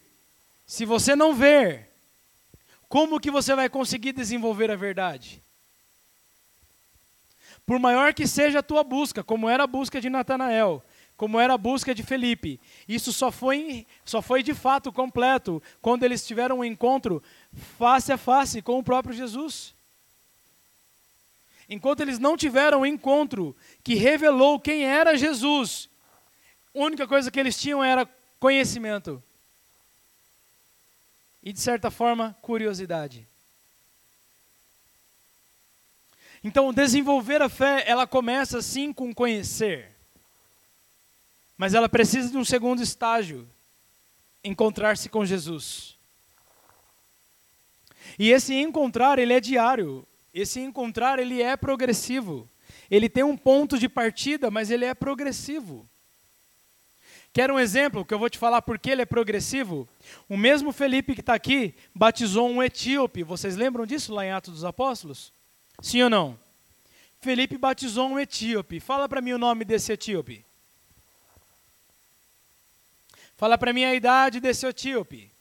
se 0.65 0.83
você 0.83 1.15
não 1.15 1.33
ver, 1.33 1.89
como 2.89 3.19
que 3.19 3.31
você 3.31 3.55
vai 3.55 3.69
conseguir 3.69 4.11
desenvolver 4.11 4.69
a 4.69 4.75
verdade? 4.75 5.41
Por 7.65 7.79
maior 7.79 8.13
que 8.13 8.27
seja 8.27 8.59
a 8.59 8.63
tua 8.63 8.83
busca, 8.83 9.23
como 9.23 9.49
era 9.49 9.63
a 9.63 9.67
busca 9.67 10.01
de 10.01 10.09
Natanael, 10.09 10.83
como 11.15 11.39
era 11.39 11.53
a 11.53 11.57
busca 11.57 11.95
de 11.95 12.03
Felipe, 12.03 12.59
isso 12.85 13.13
só 13.13 13.31
foi, 13.31 13.87
só 14.03 14.21
foi 14.21 14.43
de 14.43 14.53
fato 14.53 14.91
completo 14.91 15.63
quando 15.81 16.03
eles 16.03 16.27
tiveram 16.27 16.59
um 16.59 16.65
encontro 16.65 17.23
face 17.77 18.11
a 18.11 18.17
face 18.17 18.61
com 18.61 18.79
o 18.79 18.83
próprio 18.83 19.15
Jesus. 19.15 19.73
Enquanto 21.69 22.01
eles 22.01 22.19
não 22.19 22.35
tiveram 22.35 22.81
um 22.81 22.85
encontro 22.85 23.55
que 23.81 23.95
revelou 23.95 24.59
quem 24.59 24.83
era 24.83 25.17
Jesus, 25.17 25.89
a 26.75 26.79
única 26.79 27.07
coisa 27.07 27.31
que 27.31 27.39
eles 27.39 27.57
tinham 27.57 27.81
era 27.81 28.05
conhecimento. 28.43 29.23
E, 31.41 31.53
de 31.53 31.61
certa 31.61 31.89
forma, 31.89 32.35
curiosidade. 32.41 33.25
Então, 36.43 36.73
desenvolver 36.73 37.41
a 37.41 37.47
fé, 37.47 37.85
ela 37.87 38.05
começa 38.05 38.61
sim 38.61 38.91
com 38.91 39.15
conhecer. 39.15 39.95
Mas 41.57 41.73
ela 41.73 41.87
precisa 41.87 42.29
de 42.29 42.35
um 42.35 42.43
segundo 42.43 42.83
estágio, 42.83 43.47
encontrar-se 44.43 45.07
com 45.07 45.25
Jesus. 45.25 45.95
E 48.19 48.29
esse 48.29 48.53
encontrar, 48.53 49.19
ele 49.19 49.31
é 49.31 49.39
diário. 49.39 50.05
Esse 50.33 50.59
encontrar, 50.59 51.17
ele 51.17 51.41
é 51.41 51.55
progressivo. 51.55 52.49
Ele 52.91 53.07
tem 53.07 53.23
um 53.23 53.37
ponto 53.37 53.79
de 53.79 53.87
partida, 53.87 54.51
mas 54.51 54.69
ele 54.69 54.83
é 54.83 54.93
progressivo. 54.93 55.89
Quer 57.33 57.51
um 57.51 57.59
exemplo 57.59 58.05
que 58.05 58.13
eu 58.13 58.19
vou 58.19 58.29
te 58.29 58.37
falar 58.37 58.61
porque 58.61 58.91
ele 58.91 59.01
é 59.01 59.05
progressivo? 59.07 59.89
O 60.29 60.37
mesmo 60.37 60.71
Felipe 60.71 61.15
que 61.15 61.21
está 61.21 61.33
aqui 61.33 61.73
batizou 61.93 62.47
um 62.47 62.61
etíope. 62.61 63.23
Vocês 63.23 63.55
lembram 63.55 63.87
disso 63.87 64.13
lá 64.13 64.23
em 64.23 64.31
Atos 64.31 64.53
dos 64.53 64.63
Apóstolos? 64.63 65.33
Sim 65.81 66.03
ou 66.03 66.11
não? 66.11 66.39
Felipe 67.19 67.57
batizou 67.57 68.07
um 68.07 68.19
etíope. 68.19 68.79
Fala 68.79 69.09
para 69.09 69.19
mim 69.19 69.33
o 69.33 69.39
nome 69.39 69.65
desse 69.65 69.91
etíope. 69.91 70.45
Fala 73.35 73.57
para 73.57 73.73
mim 73.73 73.83
a 73.83 73.95
idade 73.95 74.39
desse 74.39 74.67
etíope. 74.67 75.31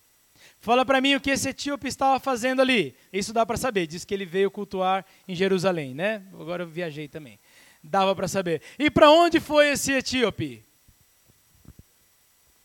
Fala 0.61 0.87
para 0.87 0.99
mim 0.99 1.17
o 1.17 1.21
que 1.21 1.31
esse 1.31 1.51
etíope 1.51 1.89
estava 1.89 2.19
fazendo 2.19 2.63
ali. 2.63 2.97
Isso 3.13 3.35
dá 3.35 3.45
para 3.45 3.59
saber. 3.59 3.87
Diz 3.87 4.03
que 4.03 4.15
ele 4.15 4.25
veio 4.25 4.51
cultuar 4.51 5.05
em 5.29 5.35
Jerusalém, 5.35 5.95
né? 5.95 6.23
Agora 6.33 6.63
eu 6.63 6.69
viajei 6.69 7.07
também. 7.07 7.39
Dava 7.85 8.17
para 8.17 8.29
saber. 8.29 8.63
E 8.79 8.91
para 8.91 9.11
onde 9.11 9.41
foi 9.41 9.73
esse 9.73 9.93
etíope? 9.93 10.65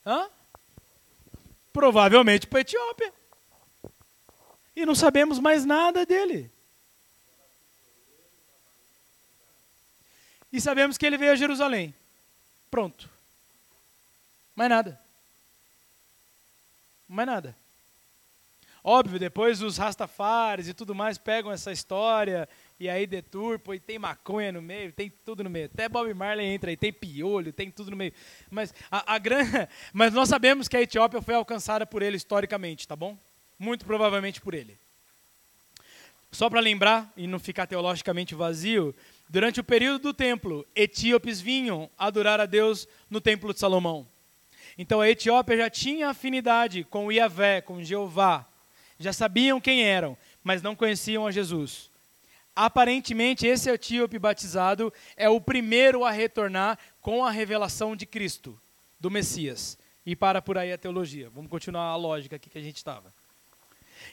Hã? 0.07 0.29
Provavelmente 1.73 2.47
para 2.47 2.59
a 2.59 2.61
Etiópia. 2.61 3.13
E 4.73 4.85
não 4.85 4.95
sabemos 4.95 5.37
mais 5.37 5.65
nada 5.65 6.05
dele. 6.05 6.49
E 10.49 10.61
sabemos 10.61 10.97
que 10.97 11.05
ele 11.05 11.17
veio 11.17 11.33
a 11.33 11.35
Jerusalém. 11.35 11.93
Pronto. 12.71 13.09
Mais 14.55 14.69
nada. 14.69 15.01
Mais 17.05 17.27
nada. 17.27 17.55
Óbvio, 18.81 19.19
depois 19.19 19.61
os 19.61 19.77
rastafares 19.77 20.69
e 20.69 20.73
tudo 20.73 20.95
mais 20.95 21.17
pegam 21.17 21.51
essa 21.51 21.73
história 21.73 22.47
e 22.79 22.87
aí 22.87 23.07
deturpam 23.07 23.73
e 23.73 23.79
tem 23.79 23.97
maconha 23.97 24.51
no 24.51 24.61
meio, 24.61 24.91
tem 24.91 25.11
tudo 25.25 25.43
no 25.43 25.49
meio. 25.49 25.65
Até 25.65 25.89
Bob 25.89 26.13
Marley 26.13 26.45
entra 26.45 26.69
aí, 26.69 26.77
tem 26.77 26.93
piolho, 26.93 27.51
tem 27.51 27.71
tudo 27.71 27.91
no 27.91 27.97
meio. 27.97 28.13
Mas, 28.51 28.73
a, 28.91 29.15
a. 29.15 29.19
Mas 29.91 30.13
nós 30.13 30.29
sabemos 30.29 30.67
que 30.67 30.77
a 30.77 30.81
Etiópia 30.81 31.21
foi 31.21 31.33
alcançada 31.33 31.85
por 31.85 32.01
ele 32.01 32.17
historicamente, 32.17 32.87
tá 32.87 32.95
bom? 32.95 33.17
Muito 33.57 33.83
provavelmente 33.85 34.39
por 34.39 34.53
ele. 34.53 34.77
Só 36.31 36.49
para 36.49 36.59
lembrar 36.59 37.11
e 37.17 37.25
não 37.25 37.39
ficar 37.39 37.65
teologicamente 37.65 38.35
vazio, 38.35 38.93
durante 39.27 39.59
o 39.59 39.63
período 39.63 40.03
do 40.03 40.13
templo, 40.13 40.65
etíopes 40.75 41.41
vinham 41.41 41.89
adorar 41.97 42.39
a 42.39 42.45
Deus 42.45 42.87
no 43.09 43.19
templo 43.19 43.53
de 43.53 43.59
Salomão. 43.59 44.07
Então 44.77 45.01
a 45.01 45.09
Etiópia 45.09 45.57
já 45.57 45.69
tinha 45.69 46.09
afinidade 46.09 46.83
com 46.83 47.07
o 47.07 47.11
Iavé, 47.11 47.61
com 47.61 47.83
Jeová. 47.83 48.45
Já 48.99 49.11
sabiam 49.11 49.59
quem 49.59 49.83
eram, 49.83 50.15
mas 50.43 50.61
não 50.61 50.75
conheciam 50.75 51.25
a 51.25 51.31
Jesus. 51.31 51.89
Aparentemente, 52.59 53.45
esse 53.45 53.69
etíope 53.69 54.17
batizado 54.17 54.91
é 55.15 55.29
o 55.29 55.39
primeiro 55.39 56.03
a 56.03 56.09
retornar 56.09 56.79
com 56.99 57.23
a 57.23 57.29
revelação 57.29 57.95
de 57.95 58.03
Cristo, 58.07 58.59
do 58.99 59.11
Messias. 59.11 59.77
E 60.03 60.15
para 60.15 60.41
por 60.41 60.57
aí 60.57 60.73
a 60.73 60.77
teologia. 60.77 61.29
Vamos 61.29 61.51
continuar 61.51 61.83
a 61.83 61.95
lógica 61.95 62.35
aqui 62.35 62.49
que 62.49 62.57
a 62.57 62.61
gente 62.61 62.77
estava. 62.77 63.13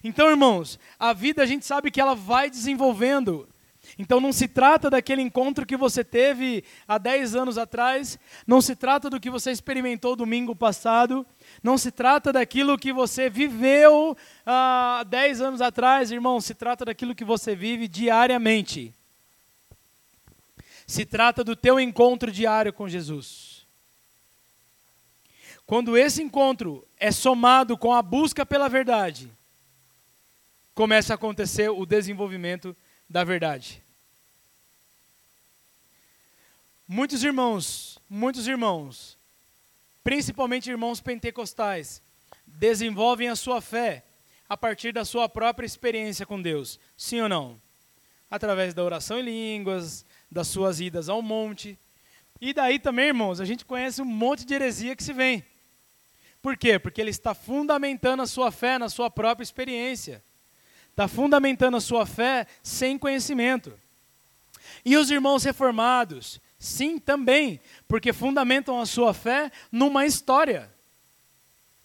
Então, 0.02 0.28
irmãos, 0.28 0.78
a 0.98 1.14
vida 1.14 1.42
a 1.42 1.46
gente 1.46 1.64
sabe 1.64 1.90
que 1.90 1.98
ela 1.98 2.14
vai 2.14 2.50
desenvolvendo. 2.50 3.48
Então 3.98 4.20
não 4.20 4.32
se 4.32 4.48
trata 4.48 4.90
daquele 4.90 5.22
encontro 5.22 5.66
que 5.66 5.76
você 5.76 6.02
teve 6.02 6.64
há 6.86 6.98
10 6.98 7.34
anos 7.36 7.58
atrás, 7.58 8.18
não 8.46 8.60
se 8.60 8.74
trata 8.74 9.08
do 9.08 9.20
que 9.20 9.30
você 9.30 9.50
experimentou 9.50 10.16
domingo 10.16 10.54
passado, 10.54 11.24
não 11.62 11.78
se 11.78 11.90
trata 11.90 12.32
daquilo 12.32 12.78
que 12.78 12.92
você 12.92 13.30
viveu 13.30 14.16
há 14.44 15.04
10 15.08 15.40
anos 15.40 15.60
atrás, 15.60 16.10
irmão, 16.10 16.40
se 16.40 16.54
trata 16.54 16.84
daquilo 16.84 17.14
que 17.14 17.24
você 17.24 17.54
vive 17.54 17.86
diariamente. 17.86 18.92
Se 20.86 21.04
trata 21.06 21.42
do 21.42 21.56
teu 21.56 21.80
encontro 21.80 22.30
diário 22.30 22.72
com 22.72 22.88
Jesus. 22.88 23.64
Quando 25.66 25.96
esse 25.96 26.22
encontro 26.22 26.86
é 26.98 27.10
somado 27.10 27.78
com 27.78 27.92
a 27.92 28.02
busca 28.02 28.44
pela 28.44 28.68
verdade, 28.68 29.30
começa 30.74 31.14
a 31.14 31.16
acontecer 31.16 31.70
o 31.70 31.86
desenvolvimento 31.86 32.76
da 33.08 33.24
verdade. 33.24 33.82
Muitos 36.86 37.24
irmãos, 37.24 37.98
muitos 38.08 38.46
irmãos, 38.46 39.16
principalmente 40.02 40.70
irmãos 40.70 41.00
pentecostais, 41.00 42.02
desenvolvem 42.46 43.28
a 43.28 43.36
sua 43.36 43.60
fé 43.60 44.04
a 44.48 44.56
partir 44.56 44.92
da 44.92 45.04
sua 45.04 45.28
própria 45.28 45.66
experiência 45.66 46.26
com 46.26 46.40
Deus. 46.40 46.78
Sim 46.96 47.22
ou 47.22 47.28
não? 47.28 47.60
Através 48.30 48.74
da 48.74 48.84
oração 48.84 49.18
em 49.18 49.22
línguas, 49.22 50.04
das 50.30 50.48
suas 50.48 50.80
idas 50.80 51.08
ao 51.08 51.22
monte. 51.22 51.78
E 52.40 52.52
daí 52.52 52.78
também, 52.78 53.06
irmãos, 53.06 53.40
a 53.40 53.44
gente 53.44 53.64
conhece 53.64 54.02
um 54.02 54.04
monte 54.04 54.44
de 54.44 54.52
heresia 54.52 54.94
que 54.94 55.02
se 55.02 55.12
vem. 55.12 55.44
Por 56.42 56.56
quê? 56.58 56.78
Porque 56.78 57.00
ele 57.00 57.10
está 57.10 57.32
fundamentando 57.34 58.22
a 58.22 58.26
sua 58.26 58.50
fé 58.50 58.78
na 58.78 58.90
sua 58.90 59.10
própria 59.10 59.42
experiência. 59.42 60.22
Está 60.94 61.08
fundamentando 61.08 61.76
a 61.76 61.80
sua 61.80 62.06
fé 62.06 62.46
sem 62.62 62.96
conhecimento. 62.96 63.76
E 64.84 64.96
os 64.96 65.10
irmãos 65.10 65.42
reformados? 65.42 66.40
Sim, 66.56 67.00
também, 67.00 67.60
porque 67.88 68.12
fundamentam 68.12 68.80
a 68.80 68.86
sua 68.86 69.12
fé 69.12 69.50
numa 69.72 70.06
história, 70.06 70.72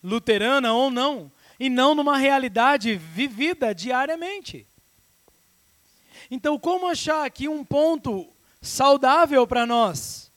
luterana 0.04 0.74
ou 0.74 0.92
não, 0.92 1.32
e 1.60 1.72
não 1.72 1.96
numa 1.96 2.20
realidade 2.20 2.96
vivida 2.98 3.74
diariamente. 3.74 4.68
Então, 6.30 6.60
como 6.60 6.88
achar 6.88 7.26
aqui 7.26 7.50
um 7.50 7.66
ponto 7.66 8.28
saudável 8.62 9.48
para 9.48 9.66
nós? 9.66 10.32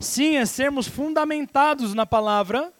Sim, 0.00 0.36
é 0.38 0.46
sermos 0.46 0.88
fundamentados 0.88 1.92
na 1.92 2.06
palavra, 2.06 2.72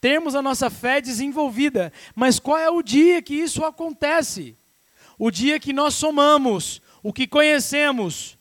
termos 0.00 0.34
a 0.34 0.42
nossa 0.42 0.70
fé 0.70 1.00
desenvolvida. 1.00 1.92
Mas 2.14 2.38
qual 2.38 2.58
é 2.58 2.70
o 2.70 2.82
dia 2.82 3.20
que 3.20 3.34
isso 3.34 3.64
acontece? 3.64 4.56
O 5.18 5.30
dia 5.30 5.60
que 5.60 5.72
nós 5.72 5.94
somamos 5.94 6.80
o 7.02 7.12
que 7.12 7.26
conhecemos 7.26 8.38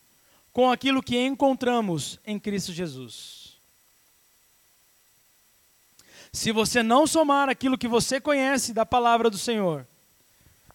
com 0.51 0.70
aquilo 0.70 1.01
que 1.01 1.18
encontramos 1.18 2.20
em 2.26 2.39
Cristo 2.39 2.74
Jesus. 2.74 3.57
Se 6.32 6.51
você 6.51 6.84
não 6.84 7.07
somar 7.07 7.49
aquilo 7.49 7.78
que 7.78 7.88
você 7.88 8.20
conhece 8.20 8.74
da 8.74 8.86
palavra 8.86 9.30
do 9.30 9.38
Senhor 9.38 9.88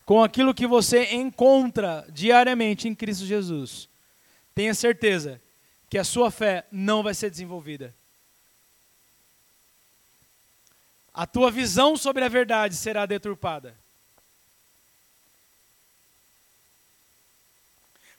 com 0.05 0.23
aquilo 0.23 0.55
que 0.55 0.67
você 0.67 1.15
encontra 1.15 2.07
diariamente 2.11 2.89
em 2.89 2.95
Cristo 2.95 3.25
Jesus, 3.25 3.89
tenha 4.55 4.75
certeza 4.75 5.41
que 5.89 5.97
a 5.97 6.05
sua 6.05 6.31
fé 6.31 6.67
não 6.73 7.03
vai 7.03 7.15
ser 7.15 7.31
desenvolvida. 7.31 7.95
A 11.15 11.27
tua 11.27 11.49
visão 11.49 11.97
sobre 11.97 12.25
a 12.25 12.29
verdade 12.29 12.75
será 12.75 13.07
deturpada. 13.07 13.79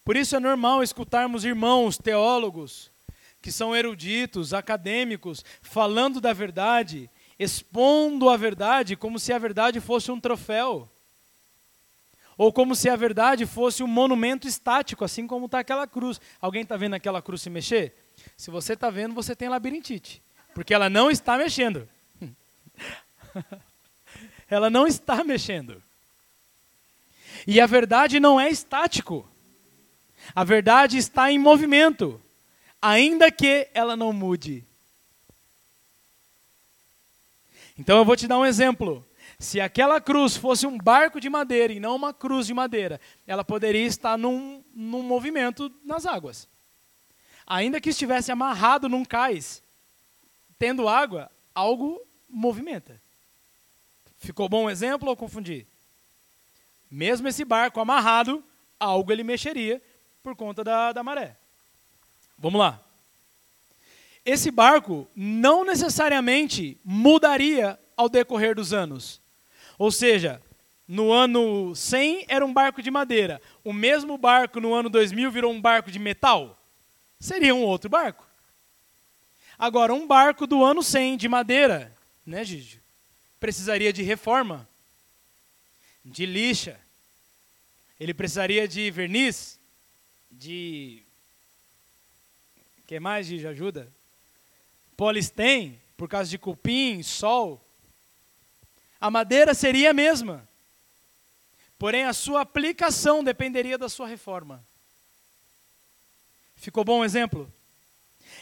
Por 0.06 0.16
isso 0.16 0.36
é 0.36 0.40
normal 0.40 0.82
escutarmos 0.82 1.44
irmãos 1.44 1.98
teólogos, 1.98 2.90
que 3.42 3.52
são 3.52 3.76
eruditos, 3.76 4.54
acadêmicos, 4.54 5.44
falando 5.62 6.22
da 6.22 6.32
verdade, 6.32 7.10
expondo 7.38 8.30
a 8.30 8.38
verdade 8.38 8.96
como 8.96 9.20
se 9.20 9.34
a 9.34 9.38
verdade 9.38 9.82
fosse 9.82 10.12
um 10.12 10.20
troféu. 10.20 10.90
Ou 12.38 12.54
como 12.54 12.76
se 12.76 12.90
a 12.90 12.96
verdade 12.96 13.46
fosse 13.46 13.82
um 13.82 13.88
monumento 13.88 14.48
estático, 14.48 15.04
assim 15.04 15.26
como 15.26 15.48
está 15.48 15.60
aquela 15.60 15.88
cruz. 15.88 16.20
Alguém 16.40 16.64
está 16.64 16.78
vendo 16.78 16.94
aquela 16.94 17.22
cruz 17.22 17.42
se 17.42 17.50
mexer? 17.50 17.96
Se 18.38 18.52
você 18.52 18.74
está 18.74 18.90
vendo, 18.90 19.16
você 19.16 19.36
tem 19.36 19.50
labirintite. 19.50 20.22
Porque 20.54 20.74
ela 20.74 20.90
não 20.90 21.10
está 21.10 21.38
mexendo. 21.38 21.88
Ela 24.50 24.70
não 24.70 24.86
está 24.86 25.24
mexendo. 25.24 25.82
E 27.48 27.60
a 27.60 27.66
verdade 27.66 28.20
não 28.20 28.40
é 28.40 28.50
estático. 28.50 29.28
A 30.34 30.44
verdade 30.44 30.98
está 30.98 31.32
em 31.32 31.38
movimento, 31.38 32.22
ainda 32.82 33.32
que 33.32 33.68
ela 33.74 33.96
não 33.96 34.12
mude. 34.12 34.66
Então 37.78 37.98
eu 37.98 38.06
vou 38.06 38.16
te 38.16 38.28
dar 38.28 38.40
um 38.40 38.46
exemplo. 38.46 39.06
Se 39.38 39.60
aquela 39.60 40.00
cruz 40.00 40.38
fosse 40.38 40.66
um 40.66 40.78
barco 40.78 41.20
de 41.20 41.30
madeira 41.30 41.74
e 41.74 41.80
não 41.80 41.96
uma 41.96 42.14
cruz 42.14 42.48
de 42.48 42.54
madeira, 42.54 43.02
ela 43.28 43.44
poderia 43.44 43.86
estar 43.86 44.18
num, 44.18 44.64
num 44.74 45.04
movimento 45.04 45.72
nas 45.84 46.06
águas. 46.06 46.48
Ainda 47.46 47.82
que 47.82 47.90
estivesse 47.90 48.32
amarrado 48.32 48.88
num 48.88 49.04
cais, 49.04 49.62
tendo 50.58 50.88
água, 50.88 51.30
algo 51.54 52.02
movimenta. 52.30 53.00
Ficou 54.18 54.50
bom 54.50 54.66
o 54.66 54.70
exemplo 54.70 55.10
ou 55.10 55.16
confundi? 55.16 55.66
Mesmo 56.90 57.28
esse 57.28 57.44
barco 57.44 57.80
amarrado, 57.80 58.44
algo 58.80 59.12
ele 59.12 59.24
mexeria 59.24 59.82
por 60.24 60.36
conta 60.36 60.64
da, 60.64 60.92
da 60.92 61.04
maré. 61.04 61.36
Vamos 62.38 62.60
lá. 62.60 62.82
Esse 64.26 64.50
barco 64.50 65.08
não 65.16 65.64
necessariamente 65.64 66.78
mudaria 66.84 67.80
ao 67.96 68.10
decorrer 68.10 68.56
dos 68.56 68.74
anos. 68.74 69.22
Ou 69.78 69.92
seja, 69.92 70.42
no 70.88 71.12
ano 71.12 71.76
100 71.76 72.26
era 72.28 72.46
um 72.46 72.54
barco 72.54 72.82
de 72.82 72.90
madeira. 72.90 73.42
O 73.64 73.72
mesmo 73.72 74.18
barco 74.18 74.60
no 74.60 74.74
ano 74.74 74.90
2000 74.90 75.30
virou 75.32 75.52
um 75.52 75.62
barco 75.62 75.92
de 75.92 76.00
metal? 76.00 76.60
Seria 77.20 77.54
um 77.54 77.64
outro 77.64 77.90
barco. 77.90 78.26
Agora, 79.58 79.94
um 79.94 80.06
barco 80.06 80.46
do 80.46 80.64
ano 80.64 80.84
100 80.84 81.18
de 81.18 81.30
madeira 81.30 81.95
né, 82.26 82.44
Gigi? 82.44 82.82
Precisaria 83.40 83.94
de 83.94 84.02
reforma, 84.02 84.68
de 86.04 86.26
lixa, 86.26 86.80
ele 88.00 88.14
precisaria 88.14 88.68
de 88.68 88.90
verniz, 88.92 89.60
de. 90.32 91.04
que 92.88 93.00
mais, 93.00 93.28
Gigi? 93.28 93.48
Ajuda? 93.48 93.92
Polistém, 94.98 95.80
por 95.96 96.10
causa 96.10 96.30
de 96.30 96.38
cupim, 96.38 97.04
sol. 97.04 97.62
A 99.00 99.12
madeira 99.12 99.54
seria 99.54 99.92
a 99.92 99.94
mesma. 99.94 100.48
Porém, 101.78 102.06
a 102.06 102.14
sua 102.14 102.42
aplicação 102.42 103.24
dependeria 103.24 103.78
da 103.78 103.90
sua 103.90 104.08
reforma. 104.08 104.66
Ficou 106.56 106.84
bom 106.84 107.00
o 107.00 107.06
exemplo? 107.06 107.52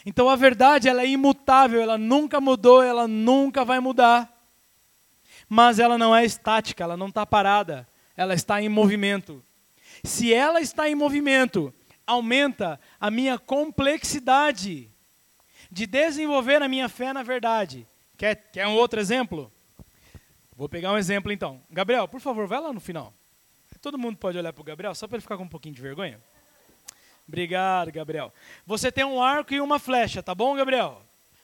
Então 0.04 0.28
a 0.28 0.36
verdade 0.36 0.88
ela 0.88 1.02
é 1.02 1.08
imutável, 1.08 1.80
ela 1.80 1.98
nunca 1.98 2.40
mudou, 2.40 2.82
ela 2.82 3.08
nunca 3.08 3.64
vai 3.64 3.80
mudar. 3.80 4.30
Mas 5.48 5.78
ela 5.78 5.98
não 5.98 6.14
é 6.14 6.24
estática, 6.24 6.84
ela 6.84 6.96
não 6.96 7.08
está 7.08 7.24
parada. 7.26 7.86
ela 8.16 8.34
está 8.34 8.62
em 8.62 8.68
movimento. 8.68 9.42
Se 10.04 10.32
ela 10.32 10.60
está 10.60 10.88
em 10.88 10.94
movimento, 10.94 11.74
aumenta 12.06 12.78
a 13.00 13.10
minha 13.10 13.38
complexidade 13.38 14.90
de 15.70 15.86
desenvolver 15.86 16.62
a 16.62 16.68
minha 16.68 16.88
fé 16.88 17.12
na 17.12 17.22
verdade. 17.22 17.86
Quer, 18.16 18.36
quer 18.52 18.66
um 18.66 18.74
outro 18.74 19.00
exemplo? 19.00 19.50
Vou 20.56 20.68
pegar 20.68 20.92
um 20.92 20.98
exemplo 20.98 21.32
então. 21.32 21.60
Gabriel, 21.70 22.06
por 22.06 22.20
favor, 22.20 22.46
vai 22.46 22.60
lá 22.60 22.72
no 22.72 22.80
final. 22.80 23.12
Todo 23.80 23.98
mundo 23.98 24.16
pode 24.16 24.38
olhar 24.38 24.52
para 24.52 24.62
o 24.62 24.64
Gabriel, 24.64 24.94
só 24.94 25.06
para 25.06 25.16
ele 25.16 25.22
ficar 25.22 25.36
com 25.36 25.44
um 25.44 25.48
pouquinho 25.48 25.74
de 25.74 25.82
vergonha? 25.82 26.20
Obrigado, 27.26 27.90
Gabriel. 27.90 28.32
Você 28.66 28.92
tem 28.92 29.04
um 29.04 29.22
arco 29.22 29.54
e 29.54 29.60
uma 29.60 29.78
flecha, 29.78 30.22
tá 30.22 30.34
bom, 30.34 30.54
Gabriel? 30.54 31.02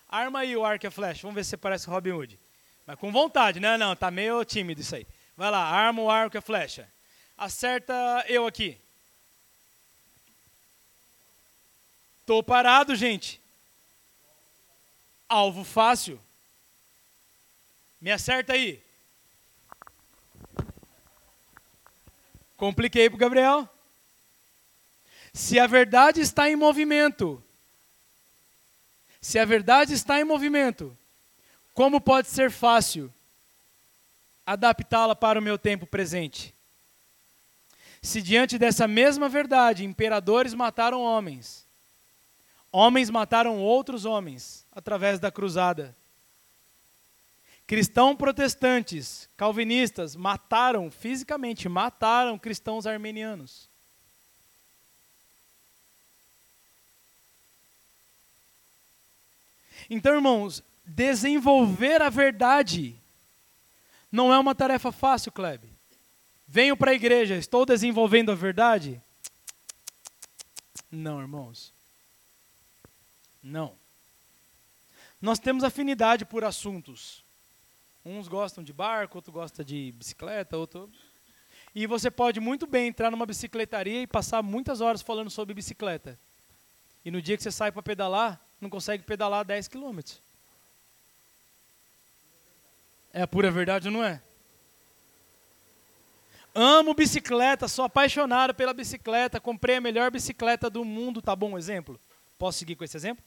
Arma 0.09 0.41
aí 0.41 0.57
o 0.57 0.65
arco 0.65 0.85
e 0.85 0.89
a 0.89 0.91
flecha. 0.91 1.23
Vamos 1.23 1.37
ver 1.37 1.45
se 1.45 1.51
você 1.51 1.57
parece 1.57 1.89
Robin 1.89 2.11
Hood. 2.11 2.39
Mas 2.87 2.99
com 2.99 3.13
vontade. 3.13 3.61
Não, 3.61 3.79
não, 3.79 3.95
tá 3.95 4.11
meio 4.11 4.45
tímido 4.45 4.81
isso 4.81 4.97
aí. 4.97 5.07
Vai 5.37 5.51
lá, 5.51 5.65
arma 5.65 6.03
o 6.03 6.11
arco 6.11 6.37
e 6.37 6.39
a 6.39 6.43
flecha. 6.43 6.89
Acerta 7.39 7.95
eu 8.29 8.47
aqui. 8.47 8.79
Tô 12.27 12.43
parado, 12.43 12.95
gente. 12.95 13.41
Alvo 15.29 15.65
fácil. 15.65 16.21
Me 18.01 18.11
acerta 18.11 18.53
aí. 18.53 18.83
Compliquei 22.57 23.09
para 23.09 23.17
o 23.17 23.19
Gabriel. 23.19 23.69
Se 25.33 25.59
a 25.59 25.67
verdade 25.67 26.21
está 26.21 26.51
em 26.51 26.57
movimento, 26.57 27.43
se 29.21 29.39
a 29.39 29.45
verdade 29.45 29.95
está 29.95 30.21
em 30.21 30.25
movimento, 30.25 30.97
como 31.75 32.01
pode 32.01 32.29
ser 32.29 32.51
fácil 32.51 33.13
adaptá-la 34.45 35.15
para 35.15 35.39
o 35.39 35.43
meu 35.43 35.57
tempo 35.57 35.87
presente? 35.87 36.55
Se 38.03 38.21
diante 38.21 38.59
dessa 38.59 38.89
mesma 38.89 39.29
verdade, 39.29 39.85
imperadores 39.85 40.55
mataram 40.55 41.03
homens, 41.03 41.65
homens 42.73 43.11
mataram 43.11 43.59
outros 43.59 44.05
homens 44.05 44.67
através 44.73 45.21
da 45.21 45.31
cruzada. 45.31 45.95
Cristãos 47.67 48.17
protestantes, 48.17 49.29
calvinistas, 49.37 50.17
mataram, 50.17 50.91
fisicamente, 50.91 51.69
mataram 51.69 52.37
cristãos 52.37 52.85
armenianos. 52.85 53.70
Então, 59.91 60.15
irmãos, 60.15 60.63
desenvolver 60.87 62.01
a 62.01 62.09
verdade 62.09 62.97
não 64.11 64.33
é 64.33 64.39
uma 64.39 64.55
tarefa 64.55 64.93
fácil, 64.93 65.33
Klebe. 65.33 65.69
Venho 66.47 66.77
para 66.77 66.93
a 66.93 66.95
igreja, 66.95 67.37
estou 67.37 67.67
desenvolvendo 67.67 68.31
a 68.31 68.35
verdade? 68.37 69.03
Não, 70.91 71.21
irmãos. 71.21 71.73
Não. 73.43 73.75
Nós 75.21 75.39
temos 75.39 75.65
afinidade 75.65 76.25
por 76.25 76.45
assuntos. 76.45 77.23
Uns 78.05 78.29
gostam 78.29 78.65
de 78.65 78.73
barco, 78.73 79.19
outro 79.19 79.33
gosta 79.33 79.65
de 79.65 79.93
bicicleta, 79.93 80.57
outro. 80.57 80.91
E 81.75 81.87
você 81.87 82.11
pode 82.11 82.41
muito 82.41 82.67
bem 82.67 82.89
entrar 82.89 83.11
numa 83.11 83.27
bicicletaria 83.27 84.03
e 84.03 84.07
passar 84.07 84.43
muitas 84.43 84.81
horas 84.81 85.03
falando 85.03 85.31
sobre 85.31 85.55
bicicleta. 85.55 86.19
E 87.05 87.11
no 87.11 87.21
dia 87.23 87.37
que 87.37 87.43
você 87.43 87.53
sai 87.53 87.71
para 87.71 87.83
pedalar, 87.83 88.41
não 88.61 88.69
consegue 88.69 89.03
pedalar 89.03 89.45
10 89.45 89.69
quilômetros. 89.69 90.21
É 93.13 93.23
a 93.23 93.27
pura 93.27 93.51
verdade 93.51 93.89
ou 93.89 93.95
não 93.95 94.05
é? 94.05 94.21
Amo 96.55 96.95
bicicleta, 96.95 97.69
sou 97.69 97.85
apaixonado 97.85 98.55
pela 98.55 98.75
bicicleta, 98.75 99.41
comprei 99.41 99.77
a 99.77 99.81
melhor 99.81 100.11
bicicleta 100.11 100.69
do 100.69 100.85
mundo, 100.85 101.23
tá 101.23 101.35
bom 101.35 101.57
exemplo? 101.57 101.99
Posso 102.39 102.59
seguir 102.59 102.75
com 102.75 102.85
esse 102.85 102.97
exemplo? 102.97 103.25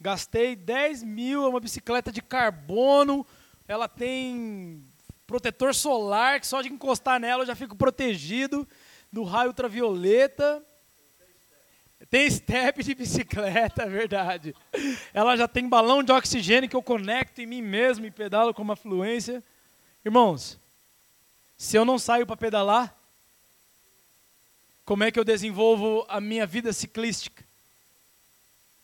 Gastei 0.00 0.54
10 0.54 1.02
mil, 1.02 1.44
é 1.44 1.48
uma 1.48 1.60
bicicleta 1.60 2.12
de 2.12 2.22
carbono, 2.22 3.26
ela 3.66 3.88
tem 3.88 4.84
protetor 5.26 5.74
solar, 5.74 6.40
que 6.40 6.46
só 6.46 6.62
de 6.62 6.68
encostar 6.68 7.18
nela 7.18 7.42
eu 7.42 7.46
já 7.46 7.54
fico 7.56 7.76
protegido 7.76 8.66
do 9.10 9.24
raio 9.24 9.48
ultravioleta. 9.48 10.62
Tem 12.10 12.28
step 12.28 12.82
de 12.82 12.94
bicicleta, 12.94 13.82
é 13.84 13.88
verdade. 13.88 14.54
Ela 15.12 15.36
já 15.36 15.46
tem 15.46 15.68
balão 15.68 16.02
de 16.02 16.12
oxigênio 16.12 16.68
que 16.68 16.76
eu 16.76 16.82
conecto 16.82 17.40
em 17.40 17.46
mim 17.46 17.62
mesmo 17.62 18.06
e 18.06 18.10
pedalo 18.10 18.52
com 18.52 18.62
uma 18.62 18.76
fluência. 18.76 19.42
Irmãos, 20.04 20.58
se 21.56 21.76
eu 21.76 21.84
não 21.84 21.98
saio 21.98 22.26
para 22.26 22.36
pedalar, 22.36 22.96
como 24.84 25.04
é 25.04 25.10
que 25.10 25.18
eu 25.18 25.24
desenvolvo 25.24 26.04
a 26.08 26.20
minha 26.20 26.46
vida 26.46 26.72
ciclística? 26.72 27.44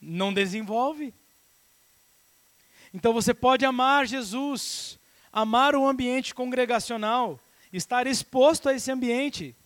Não 0.00 0.32
desenvolve. 0.32 1.12
Então 2.94 3.12
você 3.12 3.34
pode 3.34 3.64
amar 3.64 4.06
Jesus, 4.06 4.98
amar 5.32 5.74
o 5.74 5.86
ambiente 5.86 6.34
congregacional, 6.34 7.38
estar 7.72 8.06
exposto 8.06 8.68
a 8.68 8.74
esse 8.74 8.90
ambiente 8.90 9.56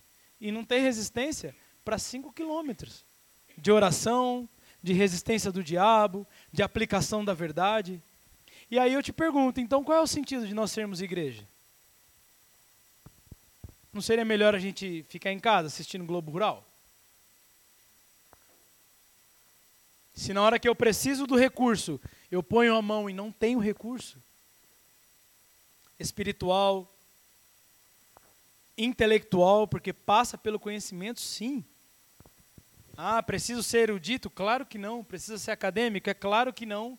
e 0.41 0.51
não 0.51 0.65
ter 0.65 0.79
resistência 0.79 1.55
para 1.85 1.99
cinco 1.99 2.33
quilômetros 2.33 3.05
de 3.57 3.71
oração, 3.71 4.47
de 4.81 4.93
resistência 4.93 5.51
do 5.51 5.63
diabo, 5.63 6.27
de 6.51 6.61
aplicação 6.61 7.23
da 7.23 7.33
verdade. 7.33 8.01
E 8.69 8.77
aí 8.79 8.93
eu 8.93 9.03
te 9.03 9.13
pergunto, 9.13 9.59
então 9.59 9.83
qual 9.83 9.97
é 9.97 10.01
o 10.01 10.07
sentido 10.07 10.47
de 10.47 10.53
nós 10.53 10.71
sermos 10.71 11.01
igreja? 11.01 11.47
Não 13.91 14.01
seria 14.01 14.25
melhor 14.25 14.55
a 14.55 14.59
gente 14.59 15.05
ficar 15.07 15.31
em 15.31 15.39
casa 15.39 15.67
assistindo 15.67 16.05
Globo 16.05 16.31
Rural? 16.31 16.67
Se 20.13 20.33
na 20.33 20.41
hora 20.41 20.59
que 20.59 20.67
eu 20.67 20.75
preciso 20.75 21.25
do 21.25 21.35
recurso, 21.35 21.99
eu 22.29 22.43
ponho 22.43 22.75
a 22.75 22.81
mão 22.81 23.09
e 23.09 23.13
não 23.13 23.31
tenho 23.31 23.59
recurso 23.59 24.21
espiritual, 25.99 26.91
intelectual, 28.77 29.67
porque 29.67 29.93
passa 29.93 30.37
pelo 30.37 30.59
conhecimento, 30.59 31.21
sim. 31.21 31.63
Ah, 32.95 33.21
preciso 33.23 33.63
ser 33.63 33.89
erudito? 33.89 34.29
Claro 34.29 34.65
que 34.65 34.77
não. 34.77 35.03
Precisa 35.03 35.37
ser 35.37 35.51
acadêmico? 35.51 36.09
É 36.09 36.13
claro 36.13 36.53
que 36.53 36.65
não. 36.65 36.97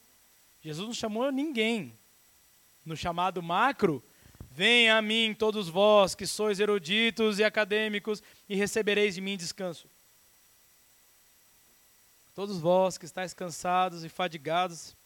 Jesus 0.63 0.87
não 0.87 0.95
chamou 0.95 1.31
ninguém. 1.31 1.97
No 2.85 2.97
chamado 2.97 3.43
macro, 3.43 4.03
venha 4.51 4.97
a 4.97 5.03
mim 5.03 5.35
todos 5.39 5.69
vós 5.69 6.15
que 6.15 6.27
sois 6.27 6.61
eruditos 6.61 7.39
e 7.39 7.45
acadêmicos 7.45 8.23
e 8.49 8.57
recebereis 8.57 9.15
de 9.15 9.21
mim 9.21 9.37
descanso. 9.37 9.89
Todos 12.35 12.59
vós 12.59 12.99
que 12.99 13.05
estáis 13.05 13.33
cansados 13.33 14.05
e 14.05 14.09
fadigados, 14.09 14.97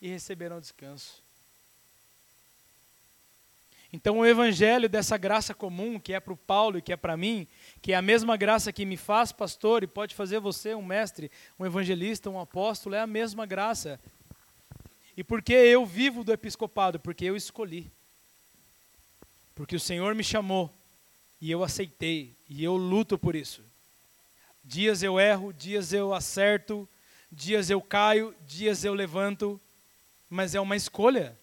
e 0.00 0.08
receberão 0.08 0.60
descanso. 0.60 1.22
Então, 3.92 4.18
o 4.18 4.26
evangelho 4.26 4.88
dessa 4.88 5.16
graça 5.16 5.54
comum, 5.54 5.98
que 5.98 6.12
é 6.12 6.20
para 6.20 6.32
o 6.32 6.36
Paulo 6.36 6.78
e 6.78 6.82
que 6.82 6.92
é 6.92 6.96
para 6.96 7.16
mim, 7.16 7.46
que 7.86 7.92
é 7.92 7.96
a 7.96 8.02
mesma 8.02 8.36
graça 8.36 8.72
que 8.72 8.84
me 8.84 8.96
faz 8.96 9.30
pastor 9.30 9.84
e 9.84 9.86
pode 9.86 10.12
fazer 10.12 10.40
você 10.40 10.74
um 10.74 10.84
mestre, 10.84 11.30
um 11.56 11.64
evangelista, 11.64 12.28
um 12.28 12.40
apóstolo, 12.40 12.96
é 12.96 13.00
a 13.00 13.06
mesma 13.06 13.46
graça. 13.46 14.00
E 15.16 15.22
por 15.22 15.40
que 15.40 15.52
eu 15.52 15.86
vivo 15.86 16.24
do 16.24 16.32
episcopado? 16.32 16.98
Porque 16.98 17.24
eu 17.24 17.36
escolhi. 17.36 17.88
Porque 19.54 19.76
o 19.76 19.78
Senhor 19.78 20.16
me 20.16 20.24
chamou 20.24 20.68
e 21.40 21.48
eu 21.48 21.62
aceitei 21.62 22.34
e 22.48 22.64
eu 22.64 22.76
luto 22.76 23.16
por 23.16 23.36
isso. 23.36 23.62
Dias 24.64 25.04
eu 25.04 25.20
erro, 25.20 25.52
dias 25.52 25.92
eu 25.92 26.12
acerto, 26.12 26.88
dias 27.30 27.70
eu 27.70 27.80
caio, 27.80 28.34
dias 28.44 28.82
eu 28.82 28.94
levanto, 28.94 29.60
mas 30.28 30.56
é 30.56 30.60
uma 30.60 30.74
escolha. 30.74 31.38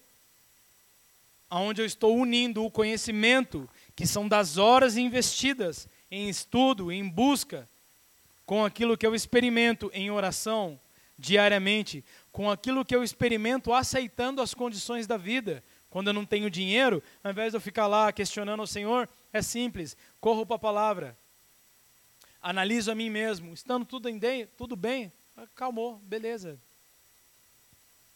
Onde 1.50 1.80
eu 1.80 1.86
estou 1.86 2.14
unindo 2.14 2.62
o 2.62 2.70
conhecimento, 2.70 3.66
que 3.96 4.06
são 4.06 4.28
das 4.28 4.58
horas 4.58 4.98
investidas 4.98 5.88
em 6.10 6.28
estudo, 6.28 6.92
em 6.92 7.08
busca, 7.08 7.68
com 8.46 8.64
aquilo 8.64 8.96
que 8.96 9.06
eu 9.06 9.14
experimento 9.14 9.90
em 9.94 10.10
oração 10.10 10.78
diariamente, 11.18 12.04
com 12.32 12.50
aquilo 12.50 12.84
que 12.84 12.94
eu 12.94 13.02
experimento 13.02 13.72
aceitando 13.72 14.42
as 14.42 14.52
condições 14.52 15.06
da 15.06 15.16
vida. 15.16 15.62
Quando 15.88 16.08
eu 16.08 16.12
não 16.12 16.26
tenho 16.26 16.50
dinheiro, 16.50 17.02
ao 17.22 17.30
invés 17.30 17.52
de 17.52 17.56
eu 17.56 17.60
ficar 17.60 17.86
lá 17.86 18.12
questionando 18.12 18.62
o 18.62 18.66
Senhor, 18.66 19.08
é 19.32 19.40
simples, 19.40 19.96
corro 20.20 20.44
para 20.44 20.56
a 20.56 20.58
palavra. 20.58 21.16
Analiso 22.42 22.90
a 22.90 22.94
mim 22.94 23.08
mesmo, 23.08 23.54
estando 23.54 23.86
tudo, 23.86 24.08
em, 24.08 24.18
tudo 24.58 24.76
bem, 24.76 25.12
acalmou, 25.36 25.98
beleza, 25.98 26.58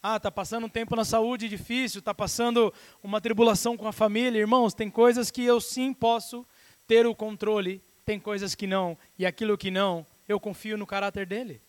ah, 0.03 0.16
está 0.16 0.30
passando 0.30 0.66
um 0.66 0.68
tempo 0.68 0.95
na 0.95 1.05
saúde 1.05 1.49
difícil, 1.49 1.99
está 1.99 2.14
passando 2.14 2.72
uma 3.03 3.20
tribulação 3.20 3.76
com 3.76 3.89
a 3.89 3.93
família. 3.93 4.39
Irmãos, 4.39 4.72
tem 4.72 4.89
coisas 4.89 5.28
que 5.28 5.43
eu 5.45 5.61
sim 5.61 5.93
posso 5.93 6.47
ter 6.89 7.07
o 7.07 7.14
controle, 7.14 7.80
tem 8.05 8.18
coisas 8.18 8.55
que 8.55 8.66
não. 8.66 8.99
E 9.18 9.26
aquilo 9.26 9.57
que 9.57 9.70
não, 9.70 10.05
eu 10.26 10.41
confio 10.41 10.76
no 10.78 10.86
caráter 10.86 11.26
dele. 11.26 11.61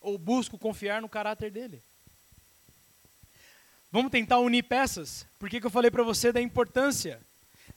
Ou 0.00 0.16
busco 0.16 0.56
confiar 0.56 1.02
no 1.02 1.08
caráter 1.08 1.50
dele. 1.50 1.82
Vamos 3.90 4.12
tentar 4.12 4.38
unir 4.38 4.62
peças? 4.62 5.26
Por 5.38 5.50
que, 5.50 5.60
que 5.60 5.66
eu 5.66 5.70
falei 5.70 5.90
para 5.90 6.02
você 6.02 6.32
da 6.32 6.40
importância 6.40 7.20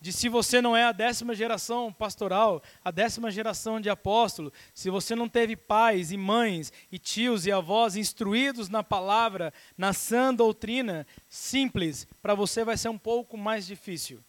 de 0.02 0.14
se 0.14 0.30
você 0.30 0.62
não 0.62 0.78
é 0.78 0.86
a 0.86 0.92
décima 0.92 1.36
geração 1.36 1.92
pastoral, 1.92 2.64
a 2.84 2.92
décima 2.92 3.32
geração 3.32 3.82
de 3.82 3.90
apóstolo, 3.90 4.54
se 4.74 4.90
você 4.90 5.16
não 5.16 5.28
teve 5.28 5.56
pais 5.56 6.12
e 6.12 6.18
mães 6.18 6.72
e 6.92 6.98
tios 6.98 7.46
e 7.46 7.52
avós 7.52 7.96
instruídos 7.96 8.70
na 8.70 8.84
palavra, 8.84 9.54
na 9.78 9.92
sã 9.92 10.34
doutrina 10.34 11.06
simples, 11.28 12.08
para 12.22 12.34
você 12.34 12.64
vai 12.64 12.78
ser 12.78 12.90
um 12.90 12.98
pouco 12.98 13.38
mais 13.38 13.66
difícil. 13.66 14.24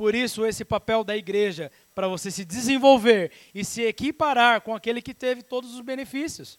Por 0.00 0.14
isso, 0.14 0.46
esse 0.46 0.64
papel 0.64 1.04
da 1.04 1.14
igreja, 1.14 1.70
para 1.94 2.08
você 2.08 2.30
se 2.30 2.42
desenvolver 2.42 3.30
e 3.54 3.62
se 3.62 3.82
equiparar 3.82 4.62
com 4.62 4.74
aquele 4.74 5.02
que 5.02 5.12
teve 5.12 5.42
todos 5.42 5.74
os 5.74 5.82
benefícios. 5.82 6.58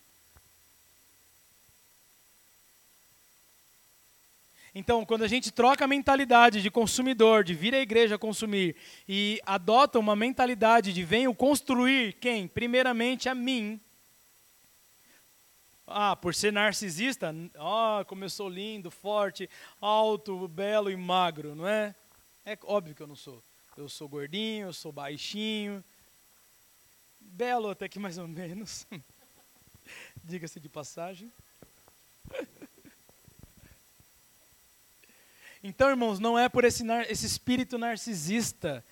Então, 4.76 5.04
quando 5.04 5.24
a 5.24 5.28
gente 5.28 5.50
troca 5.50 5.86
a 5.86 5.88
mentalidade 5.88 6.62
de 6.62 6.70
consumidor, 6.70 7.44
de 7.44 7.56
vir 7.56 7.74
à 7.74 7.80
igreja 7.80 8.16
consumir, 8.16 8.76
e 9.10 9.42
adota 9.44 9.98
uma 9.98 10.16
mentalidade 10.16 10.94
de 10.94 11.04
venho 11.04 11.34
construir 11.34 12.14
quem? 12.22 12.48
Primeiramente 12.48 13.28
a 13.28 13.34
mim. 13.34 13.82
Ah, 15.88 16.16
por 16.16 16.36
ser 16.36 16.54
narcisista, 16.54 17.34
ah, 17.56 18.06
como 18.08 18.24
eu 18.24 18.30
sou 18.30 18.48
lindo, 18.48 18.92
forte, 18.92 19.50
alto, 19.82 20.48
belo 20.48 20.92
e 20.92 20.96
magro, 20.96 21.56
não 21.56 21.68
é? 21.68 21.96
É 22.46 22.58
óbvio 22.64 22.96
que 22.96 23.02
eu 23.02 23.08
não 23.08 23.16
sou. 23.16 23.44
Eu 23.78 23.88
sou 23.88 24.10
gordinho, 24.10 24.68
eu 24.68 24.74
sou 24.74 24.92
baixinho. 24.92 25.84
Belo 27.20 27.70
até 27.70 27.88
que 27.88 28.00
mais 28.00 28.18
ou 28.18 28.28
menos. 28.28 28.88
Diga-se 30.24 30.60
de 30.60 30.70
passagem. 30.70 31.32
Então, 35.64 35.92
irmãos, 35.92 36.18
não 36.18 36.39
é 36.39 36.50
por 36.50 36.64
esse, 36.64 36.84
esse 37.08 37.28
espírito 37.28 37.78
narcisista 37.78 38.84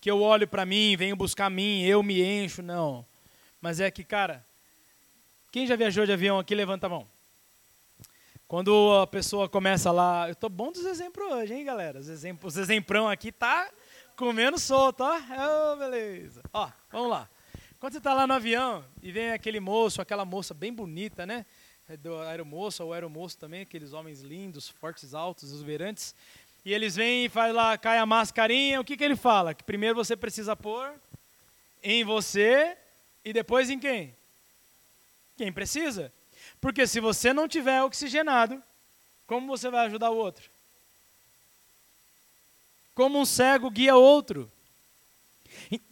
que 0.00 0.10
eu 0.10 0.22
olho 0.22 0.48
para 0.48 0.64
mim, 0.64 0.96
venho 0.96 1.14
buscar 1.14 1.50
mim, 1.50 1.82
eu 1.82 2.02
me 2.02 2.22
encho, 2.22 2.62
não. 2.62 3.04
Mas 3.60 3.78
é 3.78 3.90
que, 3.90 4.02
cara, 4.02 4.42
quem 5.52 5.66
já 5.66 5.76
viajou 5.76 6.06
de 6.06 6.12
avião 6.12 6.38
aqui, 6.38 6.54
levanta 6.54 6.86
a 6.86 6.88
mão. 6.88 7.06
Quando 8.48 8.94
a 8.94 9.06
pessoa 9.06 9.46
começa 9.46 9.92
lá, 9.92 10.26
eu 10.26 10.34
tô 10.34 10.48
bom 10.48 10.72
dos 10.72 10.86
exemplos 10.86 11.30
hoje, 11.30 11.52
hein, 11.52 11.66
galera? 11.66 11.98
Os, 11.98 12.08
exemplos, 12.08 12.54
os 12.54 12.58
exemprão 12.58 13.06
aqui 13.06 13.30
tá 13.30 13.70
comendo 14.16 14.58
solto, 14.58 15.02
ó. 15.02 15.18
Oh, 15.18 15.76
beleza. 15.76 16.40
Ó, 16.50 16.70
vamos 16.90 17.10
lá. 17.10 17.28
Quando 17.78 17.92
você 17.92 17.98
está 17.98 18.14
lá 18.14 18.26
no 18.26 18.32
avião 18.32 18.82
e 19.02 19.12
vem 19.12 19.32
aquele 19.32 19.60
moço, 19.60 20.00
aquela 20.00 20.24
moça 20.24 20.54
bem 20.54 20.72
bonita, 20.72 21.26
né? 21.26 21.44
É 21.90 21.94
do 21.94 22.16
aeromoço 22.20 22.82
ou 22.82 22.94
aeromoço 22.94 23.36
também, 23.36 23.60
aqueles 23.60 23.92
homens 23.92 24.22
lindos, 24.22 24.66
fortes, 24.66 25.12
altos, 25.12 25.52
exuberantes. 25.52 26.14
E 26.64 26.72
eles 26.72 26.96
vêm 26.96 27.26
e 27.26 27.28
faz 27.28 27.54
lá, 27.54 27.76
cai 27.76 27.98
a 27.98 28.06
mascarinha, 28.06 28.80
o 28.80 28.84
que, 28.84 28.96
que 28.96 29.04
ele 29.04 29.16
fala? 29.16 29.52
Que 29.52 29.62
primeiro 29.62 29.94
você 29.94 30.16
precisa 30.16 30.56
pôr 30.56 30.90
em 31.82 32.02
você 32.02 32.78
e 33.22 33.30
depois 33.30 33.68
em 33.68 33.78
quem? 33.78 34.16
Quem 35.36 35.52
precisa. 35.52 36.10
Porque 36.60 36.86
se 36.86 37.00
você 37.00 37.32
não 37.32 37.48
tiver 37.48 37.82
oxigenado, 37.82 38.62
como 39.26 39.46
você 39.46 39.70
vai 39.70 39.86
ajudar 39.86 40.10
o 40.10 40.16
outro? 40.16 40.48
Como 42.94 43.20
um 43.20 43.24
cego 43.24 43.70
guia 43.70 43.94
outro. 43.94 44.50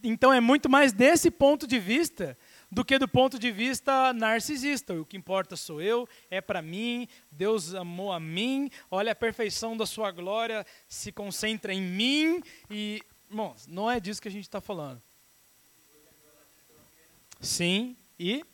Então 0.03 0.33
é 0.33 0.41
muito 0.41 0.69
mais 0.69 0.93
desse 0.93 1.31
ponto 1.31 1.67
de 1.67 1.79
vista 1.79 2.37
do 2.71 2.85
que 2.85 2.99
do 2.99 3.07
ponto 3.07 3.39
de 3.39 3.51
vista 3.51 4.12
narcisista. 4.12 4.95
O 4.95 5.05
que 5.05 5.17
importa 5.17 5.57
sou 5.57 5.81
eu, 5.81 6.09
é 6.31 6.41
para 6.41 6.61
mim, 6.61 7.09
Deus 7.31 7.75
amou 7.75 8.12
a 8.12 8.19
mim, 8.19 8.71
olha 8.91 9.12
a 9.12 9.17
perfeição 9.17 9.77
da 9.77 9.87
sua 9.87 10.11
glória, 10.11 10.67
se 10.89 11.12
concentra 11.12 11.73
em 11.73 11.81
mim 11.81 12.43
e. 12.71 13.01
Irmãos, 13.29 13.67
não 13.67 13.91
é 13.91 13.99
disso 13.99 14.23
que 14.23 14.29
a 14.29 14.31
gente 14.31 14.45
está 14.45 14.61
falando. 14.61 15.03
Sim, 17.41 17.97
e 18.19 18.45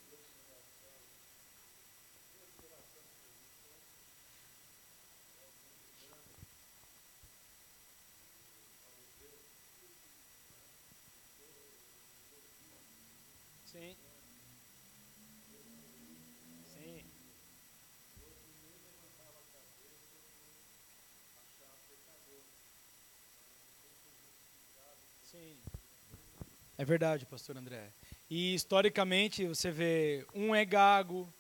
É 26.83 26.85
verdade, 26.85 27.25
pastor 27.27 27.57
André. 27.57 27.93
E 28.29 28.57
historicamente 28.57 29.47
você 29.47 29.71
vê 29.71 30.27
um 30.35 30.53
é 30.53 30.65
gago, 30.65 31.33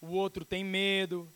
o 0.00 0.12
outro 0.12 0.46
tem 0.46 0.64
medo. 0.64 1.30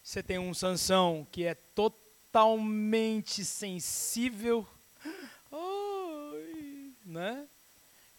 Você 0.00 0.22
tem 0.22 0.38
um 0.38 0.54
Sansão 0.54 1.26
que 1.32 1.44
é 1.44 1.54
totalmente 1.56 3.44
sensível. 3.44 4.64
Ai, 5.50 6.92
né? 7.04 7.48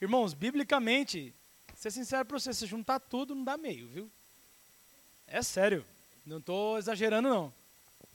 Irmãos, 0.03 0.33
biblicamente, 0.33 1.33
ser 1.77 1.89
sincero 1.89 2.25
para 2.25 2.37
você, 2.37 2.53
se 2.53 2.65
juntar 2.65 2.99
tudo 2.99 3.33
não 3.33 3.41
dá 3.41 3.55
meio, 3.55 3.87
viu? 3.87 4.11
É 5.25 5.41
sério. 5.41 5.85
Não 6.25 6.39
estou 6.39 6.77
exagerando, 6.77 7.29
não. 7.29 7.53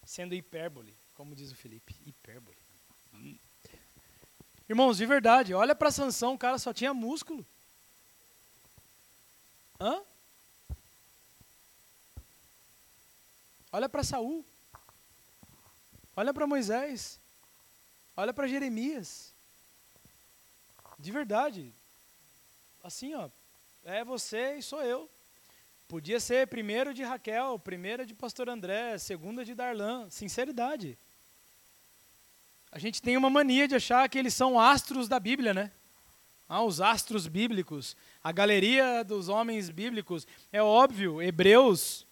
Sendo 0.05 0.35
hipérbole, 0.35 0.95
como 1.15 1.35
diz 1.35 1.51
o 1.51 1.57
Felipe. 1.57 1.97
Hipérbole. 2.05 2.59
Irmãos, 4.69 4.99
de 4.99 5.07
verdade, 5.07 5.55
olha 5.55 5.75
para 5.75 5.91
Sansão, 5.91 6.35
o 6.35 6.39
cara 6.39 6.59
só 6.59 6.75
tinha 6.75 6.93
músculo. 6.93 7.47
Hã? 9.81 10.03
Olha 13.73 13.89
para 13.89 14.05
Saul. 14.05 14.45
Olha 16.15 16.35
para 16.35 16.47
Moisés. 16.47 17.19
Olha 18.15 18.35
para 18.35 18.47
Jeremias. 18.47 19.33
De 20.99 21.11
verdade. 21.11 21.78
Assim, 22.83 23.15
ó, 23.15 23.29
é 23.85 24.05
você 24.05 24.57
e 24.57 24.63
sou 24.63 24.83
eu. 24.83 25.11
Podia 25.89 26.21
ser 26.21 26.47
primeiro 26.47 26.95
de 26.95 27.03
Raquel, 27.03 27.59
primeira 27.59 28.07
de 28.07 28.15
Pastor 28.15 28.49
André, 28.49 28.99
segunda 28.99 29.45
de 29.45 29.55
Darlan. 29.55 30.09
Sinceridade. 30.11 30.99
A 32.71 32.79
gente 32.79 33.01
tem 33.03 33.17
uma 33.17 33.31
mania 33.31 33.67
de 33.67 33.75
achar 33.75 34.09
que 34.09 34.19
eles 34.19 34.35
são 34.35 34.61
astros 34.61 35.09
da 35.09 35.19
Bíblia, 35.19 35.53
né? 35.53 35.73
Ah, 36.49 36.63
os 36.63 36.81
astros 36.81 37.27
bíblicos, 37.27 37.97
a 38.23 38.31
galeria 38.31 39.03
dos 39.03 39.29
homens 39.29 39.71
bíblicos. 39.71 40.27
É 40.53 40.63
óbvio, 40.63 41.21
Hebreus, 41.21 42.07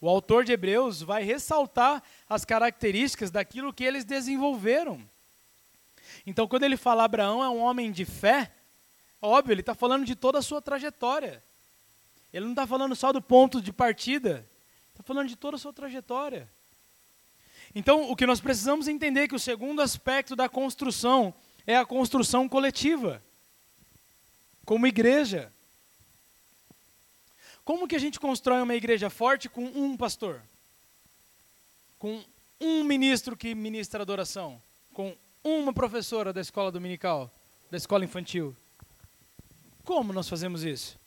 o 0.00 0.08
autor 0.08 0.44
de 0.44 0.52
Hebreus 0.52 1.02
vai 1.02 1.22
ressaltar 1.22 2.02
as 2.28 2.44
características 2.44 3.30
daquilo 3.30 3.72
que 3.72 3.84
eles 3.84 4.04
desenvolveram. 4.04 5.00
Então, 6.26 6.48
quando 6.48 6.64
ele 6.64 6.76
fala 6.76 7.04
Abraão 7.04 7.44
é 7.44 7.48
um 7.48 7.60
homem 7.60 7.92
de 7.92 8.04
fé, 8.04 8.50
óbvio, 9.20 9.52
ele 9.52 9.60
está 9.60 9.74
falando 9.74 10.04
de 10.04 10.14
toda 10.14 10.38
a 10.38 10.42
sua 10.42 10.60
trajetória. 10.60 11.42
Ele 12.32 12.44
não 12.44 12.52
está 12.52 12.66
falando 12.66 12.94
só 12.94 13.12
do 13.12 13.22
ponto 13.22 13.60
de 13.60 13.72
partida, 13.72 14.46
está 14.90 15.02
falando 15.02 15.28
de 15.28 15.36
toda 15.36 15.56
a 15.56 15.58
sua 15.58 15.72
trajetória. 15.72 16.48
Então, 17.74 18.10
o 18.10 18.16
que 18.16 18.26
nós 18.26 18.40
precisamos 18.40 18.88
entender 18.88 19.20
é 19.20 19.28
que 19.28 19.34
o 19.34 19.38
segundo 19.38 19.82
aspecto 19.82 20.34
da 20.34 20.48
construção 20.48 21.34
é 21.66 21.76
a 21.76 21.84
construção 21.84 22.48
coletiva, 22.48 23.22
como 24.64 24.86
igreja. 24.86 25.52
Como 27.64 27.88
que 27.88 27.96
a 27.96 27.98
gente 27.98 28.20
constrói 28.20 28.62
uma 28.62 28.74
igreja 28.74 29.10
forte 29.10 29.48
com 29.48 29.64
um 29.64 29.96
pastor? 29.96 30.40
Com 31.98 32.22
um 32.60 32.84
ministro 32.84 33.36
que 33.36 33.54
ministra 33.54 34.02
adoração? 34.02 34.62
Com 34.92 35.16
uma 35.42 35.72
professora 35.72 36.32
da 36.32 36.40
escola 36.40 36.70
dominical, 36.70 37.30
da 37.70 37.76
escola 37.76 38.04
infantil? 38.04 38.56
Como 39.86 40.12
nós 40.12 40.28
fazemos 40.28 40.64
isso? 40.64 40.98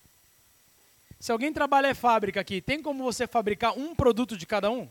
Se 1.20 1.34
alguém 1.34 1.52
trabalha 1.52 1.92
em 1.92 1.94
fábrica 1.94 2.40
aqui, 2.40 2.62
tem 2.62 2.82
como 2.82 3.04
você 3.04 3.28
fabricar 3.28 3.78
um 3.78 3.94
produto 3.94 4.38
de 4.38 4.46
cada 4.46 4.72
um? 4.72 4.88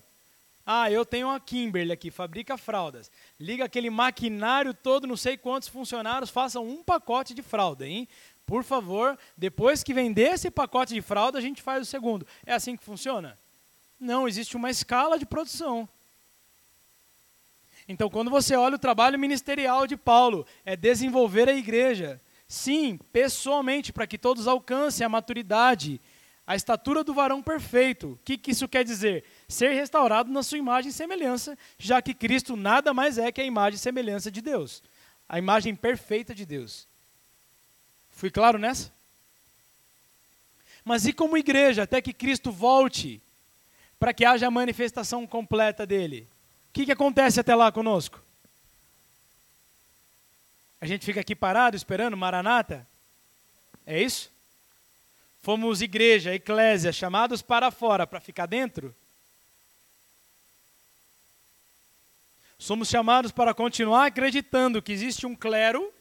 Ah, 0.64 0.90
eu 0.90 1.06
tenho 1.06 1.28
uma 1.28 1.40
Kimberly 1.40 1.90
aqui, 1.90 2.10
fabrica 2.10 2.58
fraldas. 2.58 3.10
Liga 3.40 3.64
aquele 3.64 3.88
maquinário 3.88 4.74
todo, 4.74 5.06
não 5.06 5.16
sei 5.16 5.38
quantos 5.38 5.68
funcionários, 5.68 6.28
façam 6.28 6.68
um 6.68 6.84
pacote 6.84 7.32
de 7.32 7.40
fralda, 7.40 7.86
hein? 7.86 8.06
Por 8.44 8.62
favor, 8.62 9.18
depois 9.34 9.82
que 9.82 9.94
vender 9.94 10.34
esse 10.34 10.50
pacote 10.50 10.92
de 10.92 11.00
fralda, 11.00 11.38
a 11.38 11.42
gente 11.42 11.62
faz 11.62 11.80
o 11.80 11.90
segundo. 11.90 12.26
É 12.44 12.52
assim 12.52 12.76
que 12.76 12.84
funciona? 12.84 13.38
Não, 13.98 14.28
existe 14.28 14.54
uma 14.54 14.68
escala 14.68 15.18
de 15.18 15.24
produção. 15.24 15.88
Então, 17.88 18.10
quando 18.10 18.30
você 18.30 18.54
olha 18.54 18.76
o 18.76 18.78
trabalho 18.78 19.18
ministerial 19.18 19.86
de 19.86 19.96
Paulo, 19.96 20.46
é 20.62 20.76
desenvolver 20.76 21.48
a 21.48 21.54
igreja. 21.54 22.20
Sim, 22.48 22.98
pessoalmente, 23.12 23.92
para 23.92 24.06
que 24.06 24.16
todos 24.16 24.48
alcancem 24.48 25.04
a 25.04 25.08
maturidade, 25.08 26.00
a 26.46 26.56
estatura 26.56 27.04
do 27.04 27.12
varão 27.12 27.42
perfeito. 27.42 28.12
O 28.12 28.18
que, 28.24 28.38
que 28.38 28.52
isso 28.52 28.66
quer 28.66 28.82
dizer? 28.82 29.22
ser 29.46 29.74
restaurado 29.74 30.30
na 30.32 30.42
sua 30.42 30.56
imagem 30.58 30.88
e 30.90 30.92
semelhança, 30.92 31.56
já 31.78 32.00
que 32.00 32.14
Cristo 32.14 32.56
nada 32.56 32.94
mais 32.94 33.18
é 33.18 33.30
que 33.30 33.40
a 33.40 33.44
imagem 33.44 33.76
e 33.76 33.78
semelhança 33.78 34.30
de 34.30 34.40
Deus. 34.40 34.82
a 35.28 35.38
imagem 35.38 35.74
perfeita 35.74 36.34
de 36.34 36.46
Deus. 36.46 36.88
Fui 38.10 38.30
claro 38.30 38.58
nessa? 38.58 38.90
Mas 40.82 41.06
e 41.06 41.12
como 41.12 41.36
igreja, 41.36 41.82
até 41.82 42.00
que 42.00 42.14
Cristo 42.14 42.50
volte, 42.50 43.20
para 44.00 44.14
que 44.14 44.24
haja 44.24 44.46
a 44.46 44.50
manifestação 44.50 45.26
completa 45.26 45.86
dele? 45.86 46.26
O 46.70 46.72
que, 46.72 46.86
que 46.86 46.92
acontece 46.92 47.38
até 47.38 47.54
lá 47.54 47.70
conosco? 47.70 48.22
A 50.80 50.86
gente 50.86 51.04
fica 51.04 51.20
aqui 51.20 51.34
parado 51.34 51.76
esperando 51.76 52.16
Maranata? 52.16 52.86
É 53.84 54.00
isso? 54.00 54.30
Fomos 55.40 55.82
igreja, 55.82 56.34
eclésia, 56.34 56.92
chamados 56.92 57.42
para 57.42 57.70
fora 57.70 58.06
para 58.06 58.20
ficar 58.20 58.46
dentro? 58.46 58.94
Somos 62.58 62.88
chamados 62.88 63.32
para 63.32 63.54
continuar 63.54 64.06
acreditando 64.06 64.82
que 64.82 64.92
existe 64.92 65.26
um 65.26 65.34
clero. 65.34 65.92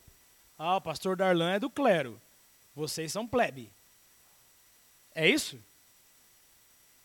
Ah, 0.57 0.77
o 0.77 0.81
pastor 0.81 1.15
Darlan 1.15 1.53
é 1.53 1.59
do 1.59 1.69
clero. 1.69 2.19
Vocês 2.75 3.11
são 3.11 3.27
plebe. 3.27 3.71
É 5.13 5.27
isso? 5.27 5.59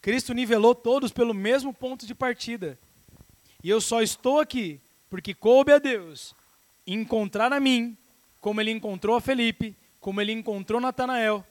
Cristo 0.01 0.35
nivelou 0.35 0.75
todos 0.75 1.12
pelo 1.12 1.33
mesmo 1.33 1.73
ponto 1.73 2.07
de 2.07 2.14
partida. 2.14 2.79
E 3.62 3.70
eu 3.70 3.81
só 3.81 4.03
estou 4.03 4.41
aqui 4.41 4.81
porque 5.09 5.33
coube 5.33 5.73
a 5.73 5.79
Deus 5.79 6.35
encontrar 6.87 7.53
a 7.53 7.61
mim, 7.61 7.97
como 8.41 8.61
ele 8.61 8.70
encontrou 8.70 9.16
a 9.16 9.20
Felipe, 9.20 9.76
como 10.01 10.20
ele 10.20 10.33
encontrou 10.33 10.80
Natanael, 10.80 11.47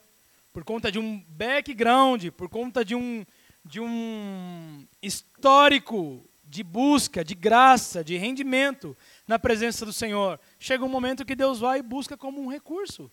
por 0.51 0.63
conta 0.63 0.91
de 0.91 0.99
um 0.99 1.23
background, 1.29 2.27
por 2.31 2.49
conta 2.49 2.83
de 2.83 2.93
um, 2.95 3.25
de 3.63 3.79
um 3.79 4.85
histórico 5.01 6.23
de 6.43 6.63
busca, 6.63 7.23
de 7.23 7.33
graça, 7.33 8.03
de 8.03 8.17
rendimento 8.17 8.95
na 9.25 9.39
presença 9.39 9.85
do 9.85 9.93
Senhor. 9.93 10.37
Chega 10.59 10.83
um 10.83 10.89
momento 10.89 11.23
que 11.23 11.33
Deus 11.33 11.59
vai 11.59 11.79
e 11.79 11.83
busca 11.83 12.17
como 12.17 12.41
um 12.41 12.47
recurso. 12.47 13.09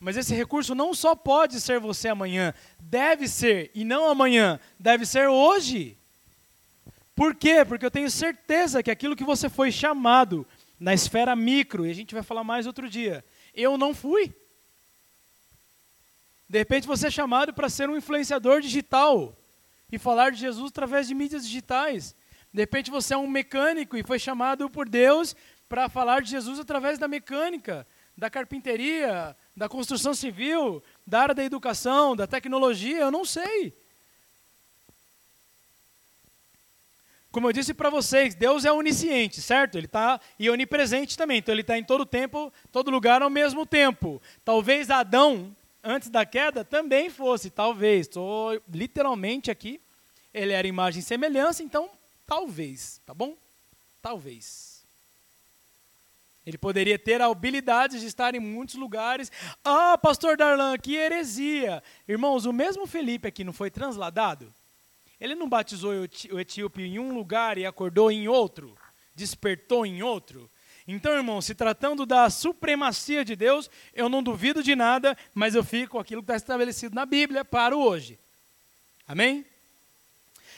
Mas 0.00 0.16
esse 0.16 0.34
recurso 0.34 0.74
não 0.74 0.92
só 0.92 1.14
pode 1.14 1.60
ser 1.60 1.78
você 1.78 2.08
amanhã, 2.08 2.52
deve 2.80 3.28
ser, 3.28 3.70
e 3.72 3.84
não 3.84 4.08
amanhã, 4.08 4.58
deve 4.76 5.06
ser 5.06 5.28
hoje. 5.28 5.96
Por 7.22 7.36
quê? 7.36 7.64
Porque 7.64 7.86
eu 7.86 7.90
tenho 7.90 8.10
certeza 8.10 8.82
que 8.82 8.90
aquilo 8.90 9.14
que 9.14 9.22
você 9.22 9.48
foi 9.48 9.70
chamado 9.70 10.44
na 10.80 10.92
esfera 10.92 11.36
micro, 11.36 11.86
e 11.86 11.90
a 11.92 11.94
gente 11.94 12.14
vai 12.14 12.22
falar 12.24 12.42
mais 12.42 12.66
outro 12.66 12.90
dia, 12.90 13.24
eu 13.54 13.78
não 13.78 13.94
fui. 13.94 14.34
De 16.48 16.58
repente 16.58 16.84
você 16.84 17.06
é 17.06 17.10
chamado 17.12 17.54
para 17.54 17.68
ser 17.68 17.88
um 17.88 17.96
influenciador 17.96 18.60
digital 18.60 19.38
e 19.92 20.00
falar 20.00 20.32
de 20.32 20.40
Jesus 20.40 20.72
através 20.72 21.06
de 21.06 21.14
mídias 21.14 21.46
digitais. 21.46 22.12
De 22.52 22.60
repente 22.60 22.90
você 22.90 23.14
é 23.14 23.16
um 23.16 23.28
mecânico 23.28 23.96
e 23.96 24.02
foi 24.02 24.18
chamado 24.18 24.68
por 24.68 24.88
Deus 24.88 25.36
para 25.68 25.88
falar 25.88 26.22
de 26.22 26.30
Jesus 26.30 26.58
através 26.58 26.98
da 26.98 27.06
mecânica, 27.06 27.86
da 28.18 28.28
carpinteria, 28.28 29.36
da 29.56 29.68
construção 29.68 30.12
civil, 30.12 30.82
da 31.06 31.20
área 31.20 31.36
da 31.36 31.44
educação, 31.44 32.16
da 32.16 32.26
tecnologia, 32.26 32.98
eu 32.98 33.12
não 33.12 33.24
sei. 33.24 33.80
Como 37.32 37.48
eu 37.48 37.52
disse 37.52 37.72
para 37.72 37.88
vocês, 37.88 38.34
Deus 38.34 38.66
é 38.66 38.70
onisciente, 38.70 39.40
certo? 39.40 39.78
Ele 39.78 39.86
está 39.86 40.20
e 40.38 40.50
onipresente 40.50 41.16
também. 41.16 41.38
Então 41.38 41.54
ele 41.54 41.62
está 41.62 41.78
em 41.78 41.82
todo 41.82 42.04
tempo, 42.04 42.52
todo 42.70 42.90
lugar 42.90 43.22
ao 43.22 43.30
mesmo 43.30 43.64
tempo. 43.64 44.20
Talvez 44.44 44.90
Adão 44.90 45.56
antes 45.82 46.10
da 46.10 46.26
queda 46.26 46.62
também 46.62 47.08
fosse, 47.08 47.48
talvez. 47.48 48.06
Estou 48.06 48.60
literalmente 48.70 49.50
aqui. 49.50 49.80
Ele 50.32 50.52
era 50.52 50.68
imagem 50.68 51.00
e 51.00 51.02
semelhança, 51.02 51.62
então 51.62 51.88
talvez, 52.26 53.00
tá 53.06 53.14
bom? 53.14 53.34
Talvez. 54.02 54.84
Ele 56.46 56.58
poderia 56.58 56.98
ter 56.98 57.22
a 57.22 57.26
habilidade 57.26 57.98
de 57.98 58.06
estar 58.06 58.34
em 58.34 58.40
muitos 58.40 58.74
lugares. 58.74 59.32
Ah, 59.64 59.96
pastor 59.96 60.36
Darlan, 60.36 60.76
que 60.76 60.96
heresia. 60.96 61.82
Irmãos, 62.06 62.44
o 62.44 62.52
mesmo 62.52 62.86
Felipe 62.86 63.28
aqui 63.28 63.42
não 63.42 63.54
foi 63.54 63.70
transladado? 63.70 64.52
Ele 65.22 65.36
não 65.36 65.48
batizou 65.48 65.92
o 66.32 66.40
etíope 66.40 66.82
em 66.82 66.98
um 66.98 67.14
lugar 67.14 67.56
e 67.56 67.64
acordou 67.64 68.10
em 68.10 68.26
outro? 68.26 68.76
Despertou 69.14 69.86
em 69.86 70.02
outro? 70.02 70.50
Então, 70.84 71.12
irmão, 71.12 71.40
se 71.40 71.54
tratando 71.54 72.04
da 72.04 72.28
supremacia 72.28 73.24
de 73.24 73.36
Deus, 73.36 73.70
eu 73.94 74.08
não 74.08 74.20
duvido 74.20 74.64
de 74.64 74.74
nada, 74.74 75.16
mas 75.32 75.54
eu 75.54 75.62
fico 75.62 75.92
com 75.92 76.00
aquilo 76.00 76.22
que 76.22 76.24
está 76.24 76.34
estabelecido 76.34 76.96
na 76.96 77.06
Bíblia 77.06 77.44
para 77.44 77.76
hoje. 77.76 78.18
Amém? 79.06 79.46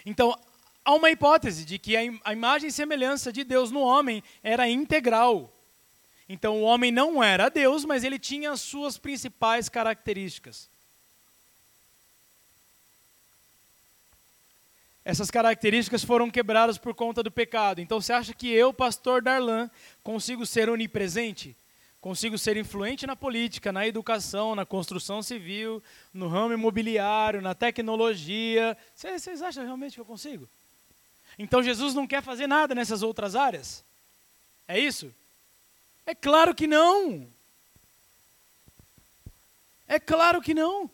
Então, 0.07 0.35
há 0.83 0.95
uma 0.95 1.11
hipótese 1.11 1.67
de 1.67 1.79
que 1.79 1.95
a 1.95 2.33
imagem 2.33 2.71
e 2.71 2.73
semelhança 2.73 3.31
de 3.31 3.45
Deus 3.45 3.71
no 3.71 3.81
homem 3.81 4.25
era 4.43 4.67
integral. 4.67 5.53
Então, 6.27 6.63
o 6.63 6.65
homem 6.65 6.91
não 6.91 7.23
era 7.23 7.51
Deus, 7.51 7.85
mas 7.85 8.03
ele 8.03 8.19
tinha 8.19 8.53
as 8.53 8.63
suas 8.63 8.97
principais 8.97 9.69
características. 9.69 10.71
Essas 15.05 15.31
características 15.31 16.03
foram 16.03 16.31
quebradas 16.31 16.79
por 16.79 16.95
conta 16.95 17.23
do 17.23 17.31
pecado. 17.31 17.81
Então 17.81 18.01
você 18.01 18.13
acha 18.13 18.33
que 18.33 18.49
eu, 18.49 18.73
pastor 18.73 19.23
Darlan, 19.23 19.71
consigo 20.03 20.47
ser 20.47 20.71
onipresente? 20.71 21.57
Consigo 22.01 22.37
ser 22.37 22.57
influente 22.57 23.07
na 23.07 23.17
política, 23.17 23.73
na 23.73 23.87
educação, 23.87 24.55
na 24.55 24.67
construção 24.67 25.23
civil, 25.23 25.83
no 26.13 26.29
ramo 26.29 26.55
imobiliário, 26.55 27.41
na 27.41 27.55
tecnologia? 27.55 28.77
Vocês 28.95 29.43
acham 29.43 29.65
realmente 29.65 29.95
que 29.95 30.01
eu 30.01 30.05
consigo? 30.05 30.49
Então 31.39 31.63
Jesus 31.63 31.95
não 31.95 32.07
quer 32.07 32.23
fazer 32.23 32.47
nada 32.47 32.75
nessas 32.75 33.03
outras 33.03 33.35
áreas? 33.35 33.85
É 34.69 34.79
isso? 34.79 35.15
É 36.07 36.15
claro 36.15 36.55
que 36.55 36.67
não. 36.67 37.27
É 39.87 39.99
claro 39.99 40.41
que 40.41 40.55
não. 40.55 40.91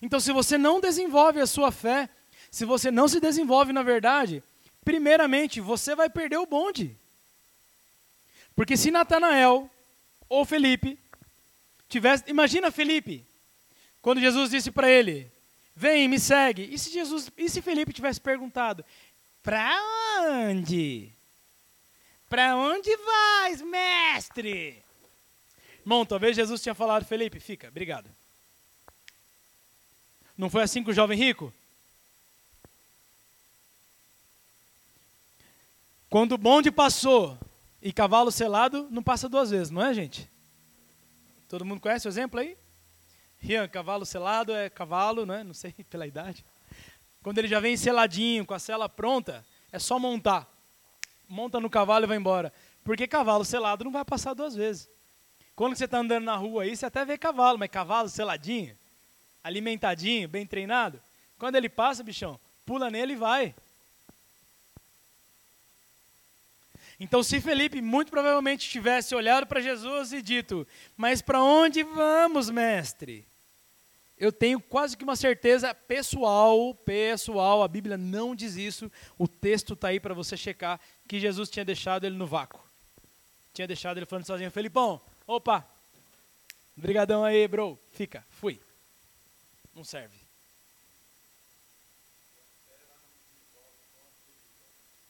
Então, 0.00 0.18
se 0.18 0.32
você 0.32 0.56
não 0.56 0.80
desenvolve 0.80 1.40
a 1.40 1.46
sua 1.46 1.70
fé, 1.70 2.08
se 2.52 2.66
você 2.66 2.90
não 2.90 3.08
se 3.08 3.18
desenvolve 3.18 3.72
na 3.72 3.82
verdade, 3.82 4.42
primeiramente 4.84 5.58
você 5.58 5.94
vai 5.96 6.10
perder 6.10 6.36
o 6.36 6.44
bonde. 6.44 6.94
Porque 8.54 8.76
se 8.76 8.90
Natanael 8.90 9.70
ou 10.28 10.44
Felipe 10.44 10.98
tivesse, 11.88 12.24
imagina 12.26 12.70
Felipe, 12.70 13.24
quando 14.02 14.20
Jesus 14.20 14.50
disse 14.50 14.70
para 14.70 14.90
ele: 14.90 15.32
"Vem, 15.74 16.06
me 16.06 16.20
segue". 16.20 16.68
E 16.70 16.78
se 16.78 16.92
Jesus, 16.92 17.32
e 17.38 17.48
se 17.48 17.62
Felipe 17.62 17.94
tivesse 17.94 18.20
perguntado: 18.20 18.84
"Para 19.42 19.74
onde?" 20.20 21.10
Para 22.28 22.54
onde 22.56 22.94
vais, 22.96 23.62
mestre? 23.62 24.82
Irmão, 25.80 26.04
talvez 26.04 26.36
Jesus 26.36 26.62
tinha 26.62 26.74
falado, 26.74 27.04
Felipe, 27.04 27.40
fica, 27.40 27.68
obrigado. 27.68 28.10
Não 30.36 30.48
foi 30.48 30.62
assim 30.62 30.82
com 30.82 30.90
o 30.90 30.94
jovem 30.94 31.18
rico? 31.18 31.52
Quando 36.12 36.32
o 36.32 36.36
bonde 36.36 36.70
passou 36.70 37.38
e 37.80 37.90
cavalo 37.90 38.30
selado, 38.30 38.86
não 38.90 39.02
passa 39.02 39.30
duas 39.30 39.48
vezes, 39.48 39.70
não 39.70 39.82
é, 39.82 39.94
gente? 39.94 40.28
Todo 41.48 41.64
mundo 41.64 41.80
conhece 41.80 42.06
o 42.06 42.10
exemplo 42.10 42.38
aí? 42.38 42.54
Rian, 43.38 43.66
cavalo 43.66 44.04
selado 44.04 44.52
é 44.52 44.68
cavalo, 44.68 45.24
né? 45.24 45.42
Não 45.42 45.54
sei 45.54 45.72
pela 45.88 46.06
idade. 46.06 46.44
Quando 47.22 47.38
ele 47.38 47.48
já 47.48 47.60
vem 47.60 47.78
seladinho, 47.78 48.44
com 48.44 48.52
a 48.52 48.58
sela 48.58 48.90
pronta, 48.90 49.42
é 49.72 49.78
só 49.78 49.98
montar. 49.98 50.46
Monta 51.26 51.58
no 51.58 51.70
cavalo 51.70 52.04
e 52.04 52.08
vai 52.08 52.18
embora. 52.18 52.52
Porque 52.84 53.06
cavalo 53.06 53.42
selado 53.42 53.82
não 53.82 53.90
vai 53.90 54.04
passar 54.04 54.34
duas 54.34 54.54
vezes. 54.54 54.90
Quando 55.56 55.76
você 55.76 55.86
está 55.86 56.00
andando 56.00 56.24
na 56.24 56.36
rua 56.36 56.64
aí, 56.64 56.76
você 56.76 56.84
até 56.84 57.06
vê 57.06 57.16
cavalo, 57.16 57.58
mas 57.58 57.70
cavalo 57.70 58.10
seladinho, 58.10 58.76
alimentadinho, 59.42 60.28
bem 60.28 60.46
treinado. 60.46 61.00
Quando 61.38 61.56
ele 61.56 61.70
passa, 61.70 62.04
bichão, 62.04 62.38
pula 62.66 62.90
nele 62.90 63.14
e 63.14 63.16
vai. 63.16 63.54
Então, 67.02 67.20
se 67.20 67.40
Felipe 67.40 67.82
muito 67.82 68.12
provavelmente 68.12 68.70
tivesse 68.70 69.12
olhado 69.12 69.44
para 69.44 69.60
Jesus 69.60 70.12
e 70.12 70.22
dito: 70.22 70.64
Mas 70.96 71.20
para 71.20 71.42
onde 71.42 71.82
vamos, 71.82 72.48
mestre? 72.48 73.26
Eu 74.16 74.30
tenho 74.30 74.60
quase 74.60 74.96
que 74.96 75.02
uma 75.02 75.16
certeza 75.16 75.74
pessoal, 75.74 76.72
pessoal, 76.72 77.64
a 77.64 77.66
Bíblia 77.66 77.96
não 77.98 78.36
diz 78.36 78.54
isso, 78.54 78.88
o 79.18 79.26
texto 79.26 79.72
está 79.72 79.88
aí 79.88 79.98
para 79.98 80.14
você 80.14 80.36
checar, 80.36 80.78
que 81.08 81.18
Jesus 81.18 81.50
tinha 81.50 81.64
deixado 81.64 82.04
ele 82.04 82.14
no 82.14 82.24
vácuo. 82.24 82.62
Tinha 83.52 83.66
deixado 83.66 83.96
ele 83.96 84.06
falando 84.06 84.24
sozinho, 84.24 84.52
Felipão, 84.52 85.00
opa, 85.26 85.68
brigadão 86.76 87.24
aí, 87.24 87.48
bro, 87.48 87.76
fica, 87.90 88.24
fui. 88.30 88.60
Não 89.74 89.82
serve. 89.82 90.21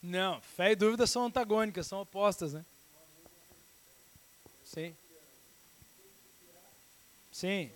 Não, 0.03 0.41
fé 0.41 0.73
e 0.73 0.77
dúvida 0.77 1.07
são 1.07 1.27
antagônicas, 1.27 1.87
são 1.87 2.01
opostas, 2.01 2.53
né? 2.53 2.65
Sim. 4.65 4.97
Sim. 7.31 7.71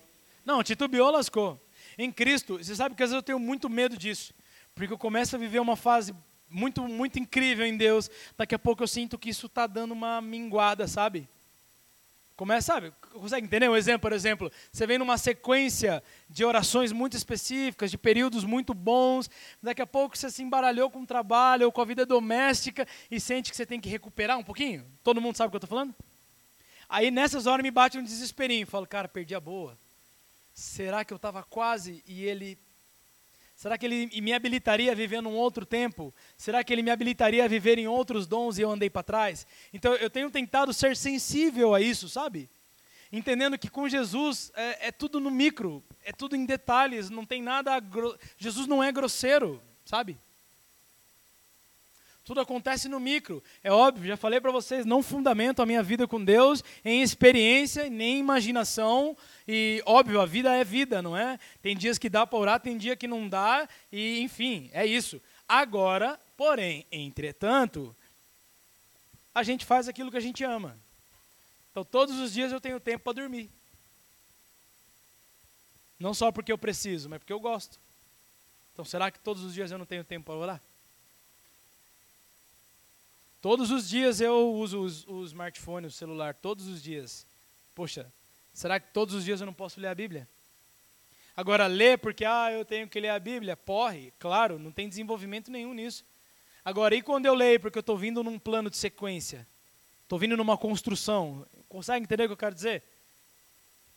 Não, 0.45 0.61
titubeou, 0.63 1.09
lascou. 1.09 1.59
Em 1.97 2.11
Cristo, 2.11 2.57
você 2.57 2.75
sabe 2.75 2.95
que 2.95 3.03
às 3.03 3.09
vezes 3.09 3.21
eu 3.21 3.23
tenho 3.23 3.39
muito 3.39 3.69
medo 3.69 3.97
disso. 3.97 4.33
Porque 4.75 4.91
eu 4.93 4.97
começo 4.97 5.35
a 5.35 5.39
viver 5.39 5.59
uma 5.59 5.75
fase 5.75 6.13
muito, 6.49 6.83
muito 6.87 7.19
incrível 7.19 7.65
em 7.65 7.75
Deus, 7.75 8.09
daqui 8.37 8.55
a 8.55 8.59
pouco 8.59 8.83
eu 8.83 8.87
sinto 8.87 9.17
que 9.17 9.29
isso 9.29 9.47
está 9.47 9.67
dando 9.67 9.91
uma 9.91 10.21
minguada, 10.21 10.87
sabe? 10.87 11.27
Começa, 12.37 12.73
sabe? 12.73 12.93
Consegue 13.13 13.47
entender 13.47 13.67
um 13.67 13.75
exemplo? 13.75 14.01
Por 14.01 14.13
exemplo, 14.13 14.51
você 14.71 14.85
vem 14.85 14.99
numa 14.99 15.17
sequência 15.17 16.03
de 16.29 16.45
orações 16.45 16.91
muito 16.91 17.17
específicas, 17.17 17.89
de 17.89 17.97
períodos 17.97 18.43
muito 18.43 18.75
bons, 18.75 19.27
daqui 19.61 19.81
a 19.81 19.87
pouco 19.87 20.15
você 20.15 20.29
se 20.29 20.43
embaralhou 20.43 20.91
com 20.91 21.01
o 21.01 21.05
trabalho 21.05 21.65
ou 21.65 21.71
com 21.71 21.81
a 21.81 21.85
vida 21.85 22.05
doméstica 22.05 22.87
e 23.09 23.19
sente 23.19 23.49
que 23.49 23.57
você 23.57 23.65
tem 23.65 23.81
que 23.81 23.89
recuperar 23.89 24.37
um 24.37 24.43
pouquinho. 24.43 24.85
Todo 25.03 25.19
mundo 25.19 25.35
sabe 25.35 25.47
o 25.47 25.49
que 25.49 25.55
eu 25.55 25.65
estou 25.65 25.75
falando? 25.75 25.95
Aí 26.87 27.09
nessas 27.09 27.47
horas 27.47 27.63
me 27.63 27.71
bate 27.71 27.97
um 27.97 28.03
desesperinho, 28.03 28.67
falo, 28.67 28.85
cara, 28.85 29.07
perdi 29.07 29.33
a 29.33 29.39
boa. 29.39 29.75
Será 30.53 31.03
que 31.03 31.11
eu 31.11 31.17
estava 31.17 31.41
quase 31.41 32.03
e 32.05 32.23
ele 32.23 32.55
Será 33.57 33.75
que 33.75 33.87
ele 33.87 34.21
me 34.21 34.33
habilitaria 34.33 34.91
a 34.91 34.95
viver 34.95 35.19
num 35.19 35.33
outro 35.33 35.65
tempo? 35.65 36.13
Será 36.37 36.63
que 36.63 36.71
ele 36.71 36.83
me 36.83 36.91
habilitaria 36.91 37.43
a 37.43 37.47
viver 37.47 37.79
em 37.79 37.87
outros 37.87 38.27
dons 38.27 38.59
e 38.59 38.61
eu 38.61 38.69
andei 38.69 38.87
para 38.87 39.01
trás? 39.01 39.47
Então 39.73 39.95
eu 39.95 40.11
tenho 40.11 40.29
tentado 40.29 40.71
ser 40.71 40.95
sensível 40.95 41.73
a 41.73 41.81
isso, 41.81 42.07
sabe? 42.07 42.47
Entendendo 43.11 43.57
que 43.57 43.67
com 43.67 43.89
Jesus 43.89 44.51
é, 44.53 44.89
é 44.89 44.91
tudo 44.91 45.19
no 45.19 45.31
micro, 45.31 45.83
é 46.05 46.11
tudo 46.11 46.35
em 46.35 46.45
detalhes, 46.45 47.09
não 47.09 47.25
tem 47.25 47.41
nada. 47.41 47.71
Jesus 48.37 48.67
não 48.67 48.83
é 48.83 48.91
grosseiro, 48.91 49.59
sabe? 49.83 50.19
Tudo 52.27 52.41
acontece 52.41 52.89
no 52.89 52.99
micro. 52.99 53.41
É 53.63 53.71
óbvio, 53.71 54.05
já 54.05 54.17
falei 54.17 54.41
para 54.41 54.51
vocês, 54.51 54.85
não 54.85 55.01
fundamento 55.01 55.61
a 55.61 55.65
minha 55.65 55.81
vida 55.81 56.05
com 56.05 56.21
Deus 56.21 56.61
em 56.83 57.01
experiência 57.01 57.89
nem 57.89 58.19
imaginação. 58.19 59.15
E 59.47 59.81
óbvio, 59.85 60.19
a 60.19 60.25
vida 60.25 60.53
é 60.53 60.61
vida, 60.61 61.01
não 61.01 61.15
é? 61.15 61.39
Tem 61.61 61.73
dias 61.73 61.97
que 61.97 62.09
dá 62.09 62.27
para 62.27 62.37
orar, 62.37 62.59
tem 62.59 62.77
dia 62.77 62.97
que 62.97 63.07
não 63.07 63.29
dá, 63.29 63.65
e 63.89 64.19
enfim, 64.19 64.69
é 64.73 64.85
isso. 64.85 65.21
Agora, 65.47 66.19
porém, 66.35 66.85
entretanto, 66.91 67.95
a 69.33 69.41
gente 69.41 69.65
faz 69.65 69.87
aquilo 69.87 70.11
que 70.11 70.17
a 70.17 70.19
gente 70.19 70.43
ama. 70.43 70.77
Então, 71.71 71.85
todos 71.85 72.19
os 72.19 72.33
dias 72.33 72.51
eu 72.51 72.59
tenho 72.59 72.77
tempo 72.77 73.05
para 73.05 73.13
dormir. 73.13 73.49
Não 75.97 76.13
só 76.13 76.29
porque 76.29 76.51
eu 76.51 76.57
preciso, 76.57 77.07
mas 77.07 77.19
porque 77.19 77.31
eu 77.31 77.39
gosto. 77.39 77.79
Então, 78.73 78.83
será 78.83 79.09
que 79.09 79.19
todos 79.19 79.45
os 79.45 79.53
dias 79.53 79.71
eu 79.71 79.77
não 79.77 79.85
tenho 79.85 80.03
tempo 80.03 80.25
para 80.25 80.35
orar? 80.35 80.66
Todos 83.49 83.71
os 83.71 83.87
dias 83.87 84.19
eu 84.19 84.53
uso 84.55 85.05
o 85.07 85.23
smartphone, 85.23 85.87
o 85.87 85.89
celular, 85.89 86.33
todos 86.33 86.67
os 86.67 86.83
dias. 86.83 87.25
Poxa, 87.73 88.11
será 88.51 88.77
que 88.77 88.91
todos 88.91 89.15
os 89.15 89.23
dias 89.23 89.39
eu 89.39 89.45
não 89.45 89.53
posso 89.53 89.79
ler 89.79 89.87
a 89.87 89.95
Bíblia? 89.95 90.27
Agora, 91.33 91.65
ler 91.65 91.97
porque, 91.97 92.25
ah, 92.25 92.51
eu 92.51 92.65
tenho 92.65 92.89
que 92.89 92.99
ler 92.99 93.07
a 93.07 93.17
Bíblia, 93.17 93.55
porre, 93.55 94.11
claro, 94.19 94.59
não 94.59 94.69
tem 94.69 94.89
desenvolvimento 94.89 95.49
nenhum 95.49 95.73
nisso. 95.73 96.03
Agora, 96.65 96.93
e 96.93 97.01
quando 97.01 97.25
eu 97.25 97.33
leio 97.33 97.57
porque 97.57 97.77
eu 97.77 97.79
estou 97.79 97.97
vindo 97.97 98.21
num 98.21 98.37
plano 98.37 98.69
de 98.69 98.75
sequência? 98.75 99.47
Estou 100.03 100.19
vindo 100.19 100.35
numa 100.35 100.57
construção. 100.57 101.47
Consegue 101.69 102.03
entender 102.03 102.25
o 102.25 102.27
que 102.27 102.33
eu 102.33 102.37
quero 102.37 102.53
dizer? 102.53 102.83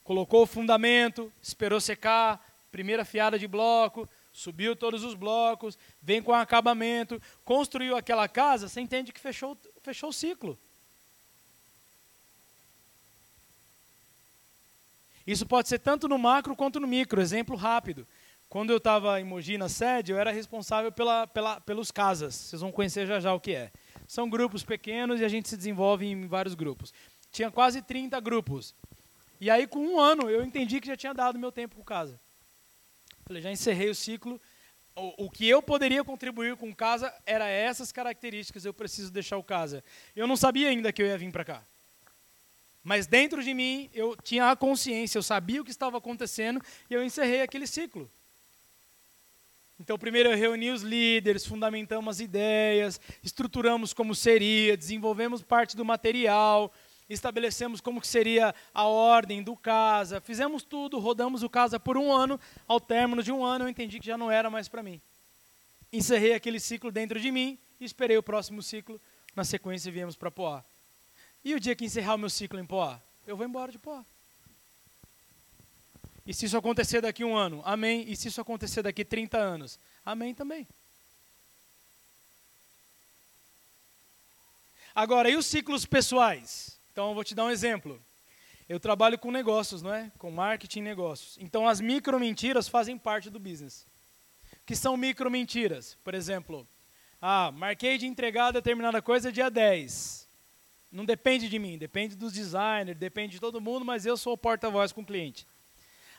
Colocou 0.05 0.45
o 0.45 0.47
fundamento, 0.47 1.33
esperou 1.43 1.81
secar, 1.81 2.41
primeira 2.71 3.05
fiada 3.05 3.37
de 3.37 3.49
bloco, 3.49 4.09
subiu 4.41 4.75
todos 4.75 5.05
os 5.05 5.15
blocos, 5.15 5.79
vem 6.01 6.23
com 6.23 6.33
acabamento, 6.33 7.21
construiu 7.45 7.97
aquela 7.97 8.27
casa, 8.27 8.69
você 8.69 8.81
entende 8.81 9.13
que 9.13 9.21
fechou, 9.21 9.57
fechou 9.83 10.11
o 10.11 10.13
ciclo. 10.13 10.59
Isso 15.27 15.47
pode 15.47 15.69
ser 15.69 15.79
tanto 15.79 16.09
no 16.09 16.19
macro 16.19 16.57
quanto 16.57 16.81
no 16.81 16.89
micro. 16.89 17.21
Exemplo 17.21 17.55
rápido. 17.55 18.07
Quando 18.49 18.71
eu 18.71 18.79
estava 18.79 19.21
em 19.21 19.25
Mogi 19.25 19.57
na 19.57 19.69
sede, 19.69 20.11
eu 20.11 20.19
era 20.19 20.33
responsável 20.33 20.91
pela, 20.91 21.27
pela, 21.27 21.61
pelos 21.61 21.93
casas. 21.93 22.35
Vocês 22.35 22.61
vão 22.61 22.73
conhecer 22.73 23.07
já 23.07 23.21
já 23.21 23.33
o 23.33 23.39
que 23.39 23.55
é. 23.55 23.71
São 24.09 24.29
grupos 24.29 24.65
pequenos 24.65 25.21
e 25.21 25.25
a 25.25 25.29
gente 25.29 25.49
se 25.49 25.57
desenvolve 25.57 26.05
em 26.05 26.27
vários 26.27 26.57
grupos. 26.57 26.93
Tinha 27.31 27.49
quase 27.49 27.81
30 27.81 28.19
grupos. 28.19 28.75
E 29.41 29.49
aí, 29.49 29.69
com 29.69 29.79
um 29.79 30.01
ano, 30.01 30.29
eu 30.29 30.43
entendi 30.43 30.81
que 30.81 30.89
já 30.89 30.97
tinha 30.97 31.15
dado 31.15 31.39
meu 31.39 31.53
tempo 31.53 31.77
com 31.77 31.85
casa. 31.85 32.19
Falei, 33.31 33.45
já 33.45 33.53
encerrei 33.53 33.89
o 33.89 33.95
ciclo. 33.95 34.41
O, 34.97 35.27
o, 35.27 35.31
que 35.31 35.49
eu 35.49 35.63
poderia 35.63 36.03
contribuir 36.03 36.57
com 36.57 36.75
casa 36.75 37.15
era 37.25 37.47
essas 37.49 37.93
características. 37.93 38.65
Eu 38.65 38.75
preciso 38.75 39.13
deixar 39.13 39.37
o 39.37 39.43
casa. 39.45 39.85
Eu 40.17 40.27
não 40.27 40.37
sabia 40.37 40.69
ainda 40.69 40.93
que 40.93 41.01
eu 41.01 41.07
ia 41.07 41.17
vir 41.17 41.31
para 41.31 41.45
cá. 41.45 41.63
Mas 42.83 43.07
dentro 43.07 43.41
de 43.41 43.55
mim 43.55 43.89
eu 43.95 44.17
tinha 44.17 44.51
a 44.51 44.57
consciência, 44.57 45.17
eu 45.17 45.23
sabia 45.23 45.63
o 45.63 45.65
que 45.65 45.71
estava 45.71 45.97
acontecendo 45.97 46.61
e 46.91 46.95
eu 46.95 47.05
encerrei 47.05 47.41
aquele 47.41 47.69
ciclo. 47.69 48.11
Então, 49.79 49.97
primeiro 49.97 50.31
eu 50.31 50.37
reuni 50.37 50.73
os 50.73 50.83
líderes, 50.83 51.47
fundamentamos 51.47 52.17
as 52.17 52.21
ideias, 52.21 53.01
estruturamos 53.23 53.95
como 53.95 54.13
seria, 54.13 54.77
desenvolvemos 54.77 55.41
parte 55.41 55.77
do 55.77 55.85
material, 55.85 56.75
estabelecemos 57.15 57.81
como 57.81 58.01
que 58.01 58.07
seria 58.07 58.55
a 58.73 58.85
ordem 58.85 59.43
do 59.43 59.57
casa, 59.57 60.21
fizemos 60.21 60.63
tudo, 60.63 60.99
rodamos 60.99 61.43
o 61.43 61.51
casa 61.51 61.79
por 61.79 61.97
um 61.97 62.13
ano. 62.13 62.39
Ao 62.69 62.81
término 62.81 63.23
de 63.23 63.33
um 63.33 63.45
ano, 63.45 63.65
eu 63.65 63.69
entendi 63.69 63.99
que 63.99 64.07
já 64.07 64.17
não 64.17 64.31
era 64.31 64.49
mais 64.49 64.69
para 64.69 64.83
mim. 64.83 65.01
Encerrei 65.93 66.35
aquele 66.35 66.61
ciclo 66.61 66.93
dentro 66.93 67.21
de 67.21 67.33
mim 67.33 67.59
e 67.81 67.85
esperei 67.85 68.17
o 68.17 68.23
próximo 68.23 68.63
ciclo. 68.63 69.01
Na 69.35 69.45
sequência, 69.45 69.91
viemos 69.91 70.17
para 70.17 70.31
Poá. 70.31 70.65
E 71.45 71.55
o 71.55 71.61
dia 71.61 71.75
que 71.75 71.85
encerrar 71.85 72.15
o 72.15 72.19
meu 72.19 72.31
ciclo 72.31 72.59
em 72.59 72.67
Poá? 72.67 73.01
Eu 73.27 73.37
vou 73.37 73.47
embora 73.47 73.73
de 73.73 73.79
Poá. 73.79 74.05
E 76.27 76.33
se 76.33 76.47
isso 76.47 76.57
acontecer 76.57 77.01
daqui 77.01 77.25
um 77.25 77.37
ano? 77.37 77.61
Amém. 77.65 78.05
E 78.09 78.15
se 78.15 78.29
isso 78.29 78.41
acontecer 78.41 78.83
daqui 78.83 79.05
30 79.05 79.37
anos? 79.37 79.79
Amém 80.05 80.35
também. 80.35 80.67
Agora, 84.95 85.31
e 85.31 85.37
os 85.37 85.47
ciclos 85.47 85.87
pessoais? 85.87 86.80
Então, 86.93 87.09
eu 87.09 87.15
vou 87.15 87.25
te 87.25 87.35
dar 87.35 87.45
um 87.45 87.51
exemplo. 87.51 88.01
Eu 88.69 88.79
trabalho 88.79 89.19
com 89.19 89.31
negócios, 89.31 89.83
não 89.83 89.93
é? 89.93 90.13
Com 90.19 90.31
marketing 90.31 90.79
e 90.79 90.83
negócios. 90.83 91.37
Então, 91.41 91.67
as 91.67 91.81
micro 91.81 92.19
mentiras 92.21 92.69
fazem 92.69 92.97
parte 92.97 93.29
do 93.29 93.39
business. 93.39 93.87
Que 94.65 94.77
são 94.77 94.97
micro 94.97 95.31
mentiras? 95.31 95.99
Por 96.05 96.15
exemplo, 96.15 96.67
ah, 97.21 97.51
marquei 97.53 97.99
de 97.99 98.07
entregar 98.07 98.53
determinada 98.53 99.03
coisa 99.03 99.33
dia 99.33 99.51
10. 99.51 100.29
Não 100.91 101.05
depende 101.05 101.49
de 101.49 101.59
mim, 101.59 101.77
depende 101.79 102.17
dos 102.17 102.33
designers, 102.33 102.99
depende 102.99 103.33
de 103.33 103.41
todo 103.41 103.61
mundo, 103.61 103.85
mas 103.85 104.07
eu 104.07 104.17
sou 104.17 104.33
o 104.33 104.39
porta-voz 104.39 104.91
com 104.91 105.03
o 105.03 105.07
cliente. 105.07 105.47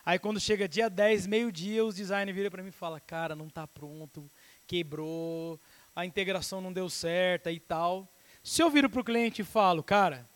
Aí 0.04 0.18
quando 0.18 0.40
chega 0.40 0.68
dia 0.68 0.88
10, 0.88 1.26
meio-dia, 1.26 1.84
os 1.84 1.94
designers 1.94 2.34
viram 2.34 2.50
para 2.50 2.62
mim 2.62 2.70
e 2.70 2.72
falam, 2.72 3.00
cara, 3.06 3.36
não 3.36 3.46
está 3.46 3.66
pronto, 3.66 4.30
quebrou, 4.66 5.60
a 5.94 6.06
integração 6.06 6.60
não 6.60 6.72
deu 6.72 6.88
certo 6.88 7.50
e 7.50 7.60
tal. 7.60 8.08
Se 8.42 8.62
eu 8.62 8.70
viro 8.70 8.88
para 8.88 9.00
o 9.00 9.04
cliente 9.04 9.42
e 9.42 9.44
falo, 9.44 9.82
cara, 9.82 10.26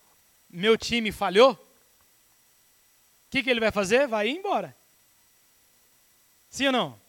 meu 0.48 0.76
time 0.76 1.12
falhou, 1.12 1.52
o 1.52 1.58
que, 3.30 3.42
que 3.42 3.50
ele 3.50 3.60
vai 3.60 3.70
fazer? 3.70 4.06
Vai 4.06 4.28
embora. 4.28 4.76
Sim 6.48 6.66
ou 6.66 6.72
não? 6.72 7.00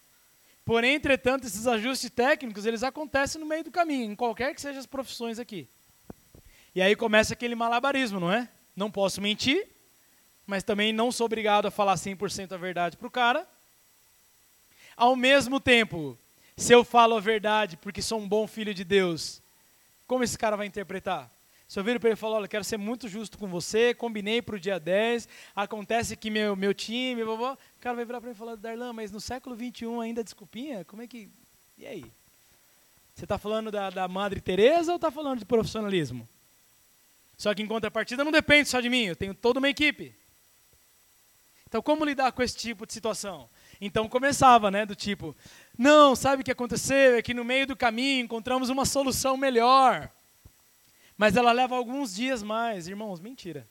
Porém, 0.66 0.96
entretanto, 0.96 1.48
esses 1.48 1.66
ajustes 1.66 2.10
técnicos, 2.10 2.66
eles 2.66 2.84
acontecem 2.84 3.40
no 3.40 3.48
meio 3.48 3.64
do 3.64 3.72
caminho, 3.72 4.12
em 4.12 4.16
qualquer 4.16 4.54
que 4.54 4.60
sejam 4.60 4.80
as 4.80 4.86
profissões 4.86 5.40
aqui. 5.40 5.68
E 6.76 6.82
aí 6.82 6.96
começa 6.96 7.34
aquele 7.34 7.56
malabarismo, 7.56 8.20
não 8.20 8.32
é? 8.32 8.50
Não 8.76 8.92
posso 8.92 9.22
mentir, 9.22 9.68
mas 10.46 10.64
também 10.64 10.92
não 10.92 11.12
sou 11.12 11.26
obrigado 11.26 11.68
a 11.68 11.72
falar 11.72 11.96
100% 11.96 12.52
a 12.52 12.58
verdade 12.58 12.98
para 12.98 13.08
o 13.08 13.12
cara. 13.12 13.48
Ao 14.96 15.16
mesmo 15.16 15.60
tempo, 15.60 16.18
se 16.58 16.74
eu 16.74 16.84
falo 16.84 17.16
a 17.16 17.22
verdade 17.22 17.78
porque 17.78 18.02
sou 18.02 18.20
um 18.20 18.28
bom 18.28 18.46
filho 18.46 18.74
de 18.74 18.84
Deus, 18.84 19.42
como 20.06 20.24
esse 20.24 20.38
cara 20.38 20.58
vai 20.58 20.68
interpretar? 20.68 21.32
Se 21.68 21.78
eu 21.78 21.84
viro 21.84 22.00
para 22.00 22.10
ele 22.10 22.14
e 22.14 22.20
falar, 22.20 22.38
olha, 22.38 22.48
quero 22.48 22.64
ser 22.64 22.78
muito 22.78 23.10
justo 23.10 23.38
com 23.38 23.46
você, 23.48 23.94
combinei 23.94 24.42
para 24.42 24.56
o 24.56 24.60
dia 24.60 24.80
10, 24.80 25.28
acontece 25.54 26.16
que 26.16 26.30
meu, 26.30 26.56
meu 26.56 26.74
time, 26.74 27.26
blá, 27.26 27.54
o 27.54 27.58
cara 27.82 27.96
vai 27.96 28.06
virar 28.06 28.22
para 28.22 28.30
mim 28.30 28.36
e 28.36 28.38
falar, 28.38 28.56
Darlan, 28.56 28.94
mas 28.94 29.12
no 29.12 29.20
século 29.20 29.54
21 29.54 30.00
ainda 30.00 30.24
desculpinha? 30.24 30.86
Como 30.86 31.02
é 31.02 31.08
que... 31.08 31.30
E 31.78 31.86
aí? 31.86 32.06
Você 33.14 33.26
está 33.26 33.38
falando 33.38 33.70
da, 33.70 33.90
da 33.90 34.08
Madre 34.08 34.40
Teresa 34.40 34.94
ou 34.94 34.96
está 34.96 35.12
falando 35.12 35.40
de 35.40 35.46
profissionalismo? 35.46 36.28
Só 37.38 37.54
que 37.54 37.62
em 37.62 37.68
contrapartida 37.68 38.24
não 38.24 38.32
depende 38.32 38.70
só 38.70 38.80
de 38.80 38.90
mim, 38.90 39.04
eu 39.04 39.16
tenho 39.16 39.34
toda 39.34 39.60
uma 39.60 39.70
equipe. 39.70 40.16
Então 41.68 41.82
como 41.82 42.06
lidar 42.06 42.32
com 42.32 42.42
esse 42.42 42.56
tipo 42.56 42.88
de 42.88 42.94
situação? 42.94 43.50
Então 43.82 44.08
começava, 44.08 44.72
né, 44.72 44.86
do 44.86 44.96
tipo, 44.96 45.36
não, 45.78 46.16
sabe 46.16 46.42
o 46.42 46.46
que 46.46 46.52
aconteceu? 46.52 47.18
É 47.18 47.22
que 47.22 47.34
no 47.34 47.44
meio 47.44 47.68
do 47.68 47.76
caminho 47.76 48.24
encontramos 48.24 48.70
uma 48.70 48.86
solução 48.86 49.36
melhor. 49.36 50.10
Mas 51.18 51.36
ela 51.36 51.52
leva 51.52 51.76
alguns 51.76 52.14
dias 52.14 52.44
mais, 52.44 52.88
irmãos, 52.88 53.20
mentira. 53.20 53.68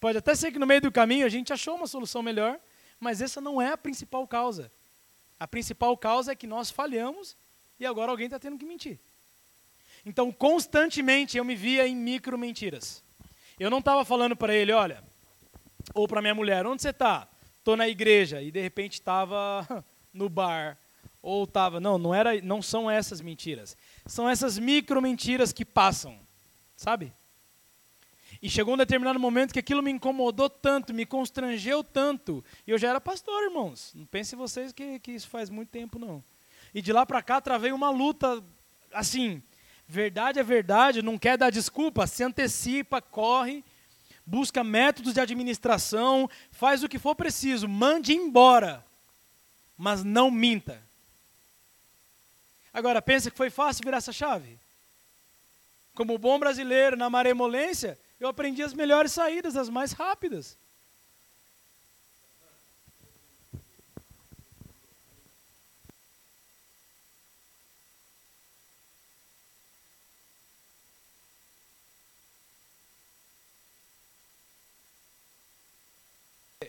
Pode 0.00 0.18
até 0.18 0.34
ser 0.34 0.50
que 0.50 0.58
no 0.58 0.66
meio 0.66 0.80
do 0.80 0.90
caminho 0.90 1.26
a 1.26 1.28
gente 1.28 1.52
achou 1.52 1.76
uma 1.76 1.86
solução 1.86 2.22
melhor, 2.22 2.58
mas 2.98 3.20
essa 3.20 3.40
não 3.40 3.60
é 3.60 3.72
a 3.72 3.78
principal 3.78 4.26
causa. 4.26 4.72
A 5.38 5.46
principal 5.46 5.96
causa 5.96 6.32
é 6.32 6.34
que 6.34 6.46
nós 6.46 6.70
falhamos 6.70 7.36
e 7.78 7.86
agora 7.86 8.10
alguém 8.10 8.26
está 8.26 8.38
tendo 8.38 8.58
que 8.58 8.64
mentir. 8.64 8.98
Então, 10.04 10.32
constantemente 10.32 11.36
eu 11.36 11.44
me 11.44 11.54
via 11.54 11.86
em 11.86 11.94
micro 11.94 12.38
mentiras. 12.38 13.02
Eu 13.58 13.70
não 13.70 13.78
estava 13.78 14.04
falando 14.04 14.34
para 14.34 14.54
ele, 14.54 14.72
olha, 14.72 15.04
ou 15.92 16.08
para 16.08 16.22
minha 16.22 16.34
mulher, 16.34 16.66
onde 16.66 16.82
você 16.82 16.90
está? 16.90 17.28
Estou 17.58 17.76
na 17.76 17.88
igreja 17.88 18.40
e 18.42 18.50
de 18.50 18.60
repente 18.60 18.94
estava 18.94 19.66
no 20.12 20.28
bar 20.28 20.78
Ou 21.22 21.44
estava, 21.44 21.78
não, 21.78 21.98
não 21.98 22.14
era, 22.14 22.40
não 22.40 22.62
são 22.62 22.90
essas 22.90 23.20
mentiras. 23.20 23.76
São 24.10 24.28
essas 24.28 24.58
micro 24.58 25.00
mentiras 25.00 25.52
que 25.52 25.64
passam, 25.64 26.18
sabe? 26.74 27.12
E 28.42 28.50
chegou 28.50 28.74
um 28.74 28.76
determinado 28.76 29.20
momento 29.20 29.52
que 29.52 29.60
aquilo 29.60 29.80
me 29.80 29.92
incomodou 29.92 30.50
tanto, 30.50 30.92
me 30.92 31.06
constrangeu 31.06 31.84
tanto. 31.84 32.44
E 32.66 32.72
eu 32.72 32.76
já 32.76 32.88
era 32.88 33.00
pastor, 33.00 33.44
irmãos. 33.44 33.92
Não 33.94 34.04
pensem 34.04 34.36
vocês 34.36 34.72
que, 34.72 34.98
que 34.98 35.12
isso 35.12 35.28
faz 35.28 35.48
muito 35.48 35.68
tempo, 35.68 35.96
não. 35.96 36.24
E 36.74 36.82
de 36.82 36.92
lá 36.92 37.06
para 37.06 37.22
cá 37.22 37.40
travei 37.40 37.70
uma 37.70 37.88
luta, 37.88 38.42
assim, 38.92 39.40
verdade 39.86 40.40
é 40.40 40.42
verdade, 40.42 41.02
não 41.02 41.16
quer 41.16 41.38
dar 41.38 41.50
desculpa, 41.50 42.04
se 42.08 42.24
antecipa, 42.24 43.00
corre, 43.00 43.62
busca 44.26 44.64
métodos 44.64 45.14
de 45.14 45.20
administração, 45.20 46.28
faz 46.50 46.82
o 46.82 46.88
que 46.88 46.98
for 46.98 47.14
preciso, 47.14 47.68
mande 47.68 48.12
embora, 48.12 48.84
mas 49.78 50.02
não 50.02 50.32
minta. 50.32 50.89
Agora, 52.72 53.02
pensa 53.02 53.30
que 53.30 53.36
foi 53.36 53.50
fácil 53.50 53.84
virar 53.84 53.98
essa 53.98 54.12
chave? 54.12 54.58
Como 55.94 56.16
bom 56.16 56.38
brasileiro, 56.38 56.96
na 56.96 57.10
maremolência, 57.10 57.98
eu 58.18 58.28
aprendi 58.28 58.62
as 58.62 58.72
melhores 58.72 59.12
saídas, 59.12 59.56
as 59.56 59.68
mais 59.68 59.92
rápidas. 59.92 60.56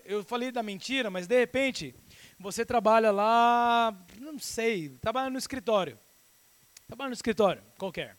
Eu 0.03 0.23
falei 0.25 0.51
da 0.51 0.63
mentira, 0.63 1.09
mas 1.09 1.27
de 1.27 1.39
repente 1.39 1.95
você 2.39 2.65
trabalha 2.65 3.11
lá, 3.11 3.95
não 4.31 4.39
sei, 4.39 4.89
trabalha 5.01 5.29
no 5.29 5.37
escritório. 5.37 5.97
Trabalha 6.87 7.09
no 7.09 7.13
escritório, 7.13 7.61
qualquer. 7.77 8.15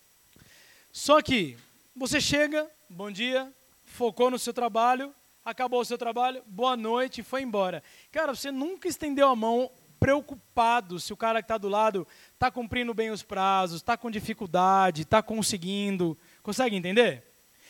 Só 0.93 1.23
que 1.23 1.57
você 1.97 2.21
chega, 2.21 2.71
bom 2.89 3.11
dia, 3.11 3.51
focou 3.85 4.31
no 4.31 4.39
seu 4.39 4.53
trabalho, 4.53 5.15
acabou 5.45 5.81
o 5.81 5.85
seu 5.85 5.97
trabalho, 5.97 6.43
boa 6.47 6.77
noite 6.77 7.23
foi 7.23 7.43
embora. 7.43 7.83
Cara, 8.11 8.35
você 8.35 8.51
nunca 8.51 8.89
estendeu 8.89 9.29
a 9.29 9.37
mão 9.37 9.71
preocupado 9.99 10.99
se 10.99 11.13
o 11.13 11.17
cara 11.17 11.41
que 11.41 11.45
está 11.45 11.57
do 11.57 11.69
lado 11.69 12.07
está 12.35 12.51
cumprindo 12.51 12.93
bem 12.93 13.11
os 13.11 13.23
prazos, 13.23 13.77
está 13.77 13.97
com 13.97 14.11
dificuldade, 14.11 15.03
está 15.03 15.23
conseguindo. 15.23 16.19
Consegue 16.43 16.77
entender? 16.77 17.25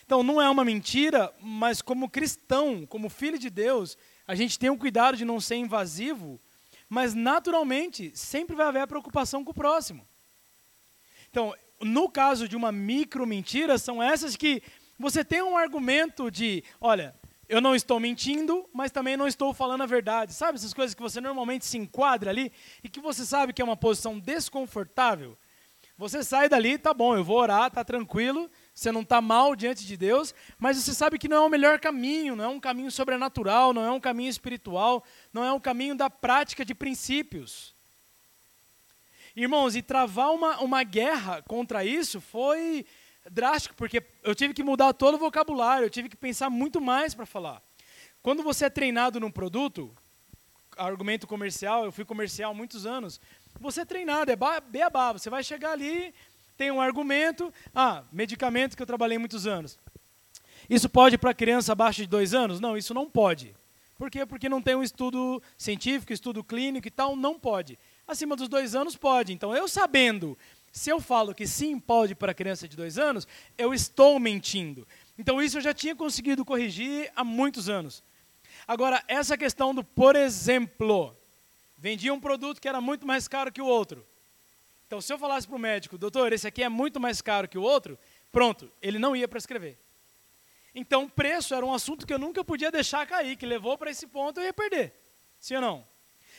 Então, 0.04 0.22
não 0.22 0.42
é 0.42 0.50
uma 0.50 0.64
mentira, 0.64 1.32
mas 1.40 1.80
como 1.80 2.08
cristão, 2.08 2.84
como 2.86 3.08
filho 3.08 3.38
de 3.38 3.48
Deus, 3.48 3.96
a 4.26 4.34
gente 4.34 4.58
tem 4.58 4.68
um 4.68 4.78
cuidado 4.78 5.16
de 5.16 5.24
não 5.24 5.40
ser 5.40 5.56
invasivo, 5.56 6.40
mas 6.92 7.14
naturalmente 7.14 8.12
sempre 8.14 8.54
vai 8.54 8.66
haver 8.66 8.82
a 8.82 8.86
preocupação 8.86 9.42
com 9.42 9.50
o 9.50 9.54
próximo. 9.54 10.06
Então, 11.30 11.54
no 11.80 12.06
caso 12.06 12.46
de 12.46 12.54
uma 12.54 12.70
micro 12.70 13.26
mentira, 13.26 13.78
são 13.78 14.02
essas 14.02 14.36
que 14.36 14.62
você 14.98 15.24
tem 15.24 15.40
um 15.40 15.56
argumento 15.56 16.30
de, 16.30 16.62
olha, 16.78 17.14
eu 17.48 17.62
não 17.62 17.74
estou 17.74 17.98
mentindo, 17.98 18.68
mas 18.74 18.90
também 18.90 19.16
não 19.16 19.26
estou 19.26 19.54
falando 19.54 19.80
a 19.80 19.86
verdade. 19.86 20.34
Sabe 20.34 20.58
essas 20.58 20.74
coisas 20.74 20.94
que 20.94 21.00
você 21.00 21.18
normalmente 21.18 21.64
se 21.64 21.78
enquadra 21.78 22.28
ali 22.28 22.52
e 22.84 22.90
que 22.90 23.00
você 23.00 23.24
sabe 23.24 23.54
que 23.54 23.62
é 23.62 23.64
uma 23.64 23.74
posição 23.74 24.18
desconfortável? 24.18 25.38
Você 25.96 26.22
sai 26.22 26.46
dali, 26.46 26.76
tá 26.76 26.92
bom, 26.92 27.16
eu 27.16 27.24
vou 27.24 27.38
orar, 27.38 27.70
tá 27.70 27.82
tranquilo, 27.82 28.50
você 28.82 28.90
não 28.90 29.02
está 29.02 29.20
mal 29.20 29.54
diante 29.54 29.86
de 29.86 29.96
Deus, 29.96 30.34
mas 30.58 30.76
você 30.76 30.92
sabe 30.92 31.18
que 31.18 31.28
não 31.28 31.36
é 31.36 31.40
o 31.40 31.48
melhor 31.48 31.78
caminho, 31.78 32.34
não 32.34 32.44
é 32.44 32.48
um 32.48 32.60
caminho 32.60 32.90
sobrenatural, 32.90 33.72
não 33.72 33.84
é 33.84 33.90
um 33.90 34.00
caminho 34.00 34.28
espiritual, 34.28 35.04
não 35.32 35.44
é 35.44 35.52
um 35.52 35.60
caminho 35.60 35.94
da 35.94 36.10
prática 36.10 36.64
de 36.64 36.74
princípios. 36.74 37.74
Irmãos, 39.36 39.76
e 39.76 39.82
travar 39.82 40.32
uma, 40.32 40.60
uma 40.60 40.82
guerra 40.82 41.42
contra 41.42 41.84
isso 41.84 42.20
foi 42.20 42.84
drástico, 43.30 43.74
porque 43.76 44.02
eu 44.22 44.34
tive 44.34 44.52
que 44.52 44.62
mudar 44.62 44.92
todo 44.92 45.14
o 45.14 45.18
vocabulário, 45.18 45.86
eu 45.86 45.90
tive 45.90 46.08
que 46.08 46.16
pensar 46.16 46.50
muito 46.50 46.80
mais 46.80 47.14
para 47.14 47.24
falar. 47.24 47.62
Quando 48.20 48.42
você 48.42 48.64
é 48.64 48.70
treinado 48.70 49.20
num 49.20 49.30
produto, 49.30 49.94
argumento 50.76 51.26
comercial, 51.26 51.84
eu 51.84 51.92
fui 51.92 52.04
comercial 52.04 52.50
há 52.50 52.54
muitos 52.54 52.84
anos, 52.84 53.20
você 53.60 53.82
é 53.82 53.84
treinado, 53.84 54.30
é 54.30 54.36
beabá, 54.36 55.12
você 55.12 55.30
vai 55.30 55.44
chegar 55.44 55.72
ali, 55.72 56.12
tem 56.62 56.70
um 56.70 56.80
argumento, 56.80 57.52
ah, 57.74 58.04
medicamento 58.12 58.76
que 58.76 58.82
eu 58.84 58.86
trabalhei 58.86 59.18
muitos 59.18 59.48
anos. 59.48 59.76
Isso 60.70 60.88
pode 60.88 61.18
para 61.18 61.34
criança 61.34 61.72
abaixo 61.72 62.02
de 62.02 62.06
dois 62.06 62.32
anos? 62.34 62.60
Não, 62.60 62.76
isso 62.76 62.94
não 62.94 63.10
pode. 63.10 63.52
Por 63.98 64.08
quê? 64.08 64.24
Porque 64.24 64.48
não 64.48 64.62
tem 64.62 64.76
um 64.76 64.82
estudo 64.82 65.42
científico, 65.58 66.12
estudo 66.12 66.44
clínico 66.44 66.86
e 66.86 66.90
tal, 66.90 67.16
não 67.16 67.36
pode. 67.36 67.76
Acima 68.06 68.36
dos 68.36 68.48
dois 68.48 68.76
anos 68.76 68.94
pode. 68.94 69.32
Então, 69.32 69.52
eu 69.52 69.66
sabendo, 69.66 70.38
se 70.70 70.88
eu 70.88 71.00
falo 71.00 71.34
que 71.34 71.48
sim 71.48 71.80
pode 71.80 72.14
para 72.14 72.32
criança 72.32 72.68
de 72.68 72.76
dois 72.76 72.96
anos, 72.96 73.26
eu 73.58 73.74
estou 73.74 74.20
mentindo. 74.20 74.86
Então, 75.18 75.42
isso 75.42 75.58
eu 75.58 75.62
já 75.62 75.74
tinha 75.74 75.96
conseguido 75.96 76.44
corrigir 76.44 77.10
há 77.16 77.24
muitos 77.24 77.68
anos. 77.68 78.04
Agora, 78.68 79.02
essa 79.08 79.36
questão 79.36 79.74
do, 79.74 79.82
por 79.82 80.14
exemplo, 80.14 81.12
vendia 81.76 82.14
um 82.14 82.20
produto 82.20 82.60
que 82.60 82.68
era 82.68 82.80
muito 82.80 83.04
mais 83.04 83.26
caro 83.26 83.50
que 83.50 83.60
o 83.60 83.66
outro. 83.66 84.06
Então, 84.92 85.00
se 85.00 85.10
eu 85.10 85.18
falasse 85.18 85.48
para 85.48 85.56
o 85.56 85.58
médico, 85.58 85.96
doutor, 85.96 86.34
esse 86.34 86.46
aqui 86.46 86.62
é 86.62 86.68
muito 86.68 87.00
mais 87.00 87.22
caro 87.22 87.48
que 87.48 87.56
o 87.56 87.62
outro, 87.62 87.98
pronto, 88.30 88.70
ele 88.82 88.98
não 88.98 89.16
ia 89.16 89.26
prescrever. 89.26 89.78
Então, 90.74 91.08
preço 91.08 91.54
era 91.54 91.64
um 91.64 91.72
assunto 91.72 92.06
que 92.06 92.12
eu 92.12 92.18
nunca 92.18 92.44
podia 92.44 92.70
deixar 92.70 93.06
cair, 93.06 93.38
que 93.38 93.46
levou 93.46 93.78
para 93.78 93.90
esse 93.90 94.06
ponto 94.06 94.38
eu 94.38 94.44
ia 94.44 94.52
perder. 94.52 94.92
Sim 95.40 95.54
ou 95.54 95.60
não? 95.62 95.86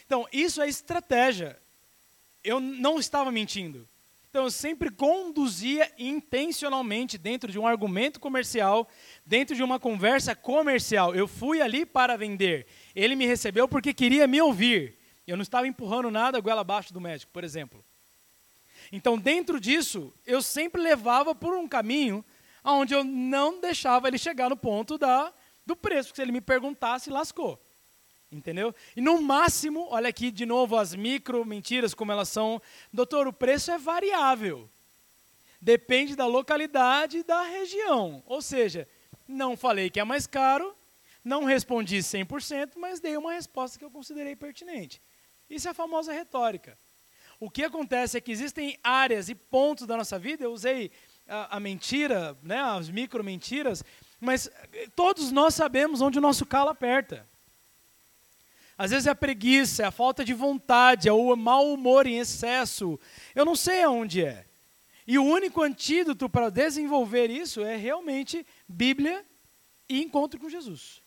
Então, 0.05 0.27
isso 0.31 0.61
é 0.61 0.69
estratégia. 0.69 1.59
Eu 2.43 2.59
não 2.59 2.99
estava 2.99 3.31
mentindo. 3.31 3.89
Então, 4.29 4.43
eu 4.43 4.51
sempre 4.51 4.91
conduzia 4.91 5.91
intencionalmente 5.97 7.17
dentro 7.17 7.51
de 7.51 7.57
um 7.57 7.65
argumento 7.65 8.19
comercial, 8.19 8.87
dentro 9.25 9.55
de 9.55 9.63
uma 9.63 9.79
conversa 9.79 10.35
comercial. 10.35 11.15
Eu 11.15 11.27
fui 11.27 11.59
ali 11.59 11.87
para 11.87 12.15
vender. 12.15 12.67
Ele 12.95 13.15
me 13.15 13.25
recebeu 13.25 13.67
porque 13.67 13.95
queria 13.95 14.27
me 14.27 14.39
ouvir. 14.39 14.95
Eu 15.25 15.37
não 15.37 15.41
estava 15.41 15.67
empurrando 15.67 16.11
nada 16.11 16.39
goela 16.39 16.61
abaixo 16.61 16.93
do 16.93 17.01
médico, 17.01 17.31
por 17.31 17.43
exemplo. 17.43 17.83
Então, 18.91 19.17
dentro 19.17 19.59
disso, 19.59 20.13
eu 20.25 20.41
sempre 20.41 20.81
levava 20.81 21.33
por 21.33 21.53
um 21.53 21.67
caminho 21.67 22.23
onde 22.63 22.93
eu 22.93 23.03
não 23.03 23.59
deixava 23.59 24.07
ele 24.07 24.17
chegar 24.17 24.49
no 24.49 24.57
ponto 24.57 24.97
da, 24.97 25.33
do 25.65 25.75
preço, 25.75 26.09
porque 26.09 26.17
se 26.17 26.21
ele 26.21 26.31
me 26.31 26.41
perguntasse, 26.41 27.09
lascou. 27.09 27.59
Entendeu? 28.31 28.73
E 28.95 29.01
no 29.01 29.21
máximo, 29.21 29.87
olha 29.91 30.09
aqui 30.09 30.31
de 30.31 30.45
novo 30.45 30.75
as 30.75 30.95
micro 30.95 31.45
mentiras, 31.45 31.93
como 31.93 32.11
elas 32.11 32.29
são. 32.29 32.61
Doutor, 32.91 33.27
o 33.27 33.33
preço 33.33 33.71
é 33.71 33.77
variável. 33.77 34.67
Depende 35.61 36.15
da 36.15 36.25
localidade 36.25 37.19
e 37.19 37.23
da 37.23 37.43
região. 37.43 38.23
Ou 38.25 38.41
seja, 38.41 38.87
não 39.27 39.55
falei 39.55 39.89
que 39.89 39.99
é 39.99 40.03
mais 40.03 40.25
caro, 40.25 40.75
não 41.23 41.43
respondi 41.43 41.99
100%, 41.99 42.73
mas 42.75 42.99
dei 42.99 43.15
uma 43.15 43.33
resposta 43.33 43.77
que 43.77 43.85
eu 43.85 43.91
considerei 43.91 44.35
pertinente. 44.35 45.01
Isso 45.49 45.67
é 45.67 45.71
a 45.71 45.75
famosa 45.75 46.11
retórica. 46.11 46.77
O 47.43 47.49
que 47.49 47.65
acontece 47.65 48.17
é 48.17 48.21
que 48.21 48.31
existem 48.31 48.79
áreas 48.81 49.27
e 49.27 49.35
pontos 49.35 49.85
da 49.85 49.97
nossa 49.97 50.17
vida, 50.17 50.45
eu 50.45 50.53
usei 50.53 50.89
a, 51.27 51.57
a 51.57 51.59
mentira, 51.59 52.37
né, 52.41 52.57
as 52.57 52.89
micro 52.89 53.21
mentiras, 53.21 53.83
mas 54.17 54.49
eh, 54.71 54.87
todos 54.95 55.29
nós 55.29 55.53
sabemos 55.53 55.99
onde 55.99 56.17
o 56.17 56.21
nosso 56.21 56.45
calo 56.45 56.69
aperta. 56.69 57.27
Às 58.77 58.91
vezes 58.91 59.07
é 59.07 59.09
a 59.09 59.15
preguiça, 59.15 59.83
é 59.83 59.85
a 59.85 59.91
falta 59.91 60.23
de 60.23 60.33
vontade, 60.33 61.09
é 61.09 61.11
o 61.11 61.35
mau 61.35 61.73
humor 61.73 62.07
em 62.07 62.17
excesso. 62.17 62.97
Eu 63.35 63.43
não 63.43 63.57
sei 63.57 63.83
aonde 63.83 64.23
é. 64.23 64.45
E 65.05 65.19
o 65.19 65.25
único 65.25 65.61
antídoto 65.61 66.29
para 66.29 66.49
desenvolver 66.49 67.29
isso 67.29 67.61
é 67.61 67.75
realmente 67.75 68.47
Bíblia 68.69 69.21
e 69.89 70.01
encontro 70.01 70.39
com 70.39 70.49
Jesus. 70.49 71.01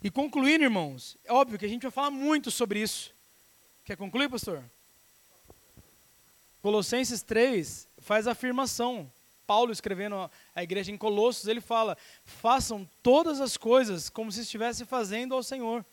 E 0.00 0.12
concluindo, 0.12 0.62
irmãos, 0.62 1.16
é 1.24 1.32
óbvio 1.32 1.58
que 1.58 1.66
a 1.66 1.68
gente 1.68 1.82
vai 1.82 1.90
falar 1.90 2.12
muito 2.12 2.52
sobre 2.52 2.80
isso. 2.80 3.12
Quer 3.84 3.96
concluir, 3.96 4.30
pastor? 4.30 4.62
Colossenses 6.66 7.22
3 7.22 7.88
faz 7.98 8.26
afirmação. 8.26 9.08
Paulo 9.46 9.70
escrevendo 9.70 10.28
a 10.52 10.62
igreja 10.64 10.90
em 10.90 10.96
Colossos, 10.96 11.46
ele 11.46 11.60
fala: 11.60 11.96
façam 12.24 12.90
todas 13.04 13.40
as 13.40 13.56
coisas 13.56 14.10
como 14.10 14.32
se 14.32 14.40
estivesse 14.40 14.84
fazendo 14.84 15.32
ao 15.32 15.44
Senhor. 15.44 15.86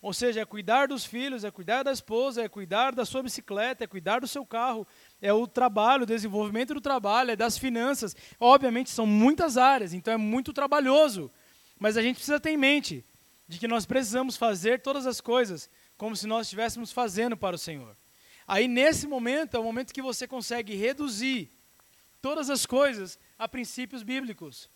Ou 0.00 0.14
seja, 0.14 0.40
é 0.40 0.46
cuidar 0.46 0.88
dos 0.88 1.04
filhos, 1.04 1.44
é 1.44 1.50
cuidar 1.50 1.82
da 1.82 1.92
esposa, 1.92 2.42
é 2.42 2.48
cuidar 2.48 2.94
da 2.94 3.04
sua 3.04 3.22
bicicleta, 3.22 3.84
é 3.84 3.86
cuidar 3.86 4.20
do 4.22 4.26
seu 4.26 4.46
carro, 4.46 4.86
é 5.20 5.30
o 5.30 5.46
trabalho, 5.46 6.04
o 6.04 6.06
desenvolvimento 6.06 6.72
do 6.72 6.80
trabalho, 6.80 7.32
é 7.32 7.36
das 7.36 7.58
finanças. 7.58 8.16
Obviamente 8.40 8.88
são 8.88 9.04
muitas 9.04 9.58
áreas, 9.58 9.92
então 9.92 10.14
é 10.14 10.16
muito 10.16 10.54
trabalhoso. 10.54 11.30
Mas 11.78 11.98
a 11.98 12.02
gente 12.02 12.16
precisa 12.16 12.40
ter 12.40 12.52
em 12.52 12.56
mente 12.56 13.04
de 13.46 13.58
que 13.58 13.68
nós 13.68 13.84
precisamos 13.84 14.38
fazer 14.38 14.80
todas 14.80 15.06
as 15.06 15.20
coisas 15.20 15.68
como 15.98 16.16
se 16.16 16.26
nós 16.26 16.46
estivéssemos 16.46 16.90
fazendo 16.90 17.36
para 17.36 17.56
o 17.56 17.58
Senhor. 17.58 17.94
Aí, 18.46 18.66
nesse 18.66 19.06
momento, 19.06 19.56
é 19.56 19.60
o 19.60 19.64
momento 19.64 19.92
que 19.92 20.02
você 20.02 20.26
consegue 20.26 20.74
reduzir 20.74 21.50
todas 22.20 22.50
as 22.50 22.66
coisas 22.66 23.18
a 23.38 23.48
princípios 23.48 24.02
bíblicos. 24.02 24.68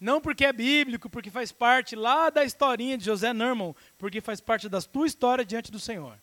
Não 0.00 0.20
porque 0.20 0.44
é 0.44 0.52
bíblico, 0.52 1.08
porque 1.08 1.30
faz 1.30 1.52
parte 1.52 1.94
lá 1.94 2.28
da 2.30 2.44
historinha 2.44 2.98
de 2.98 3.04
José 3.04 3.32
Nerman, 3.32 3.74
porque 3.96 4.20
faz 4.20 4.40
parte 4.40 4.68
da 4.68 4.80
tua 4.82 5.06
história 5.06 5.44
diante 5.44 5.70
do 5.70 5.78
Senhor. 5.78 6.18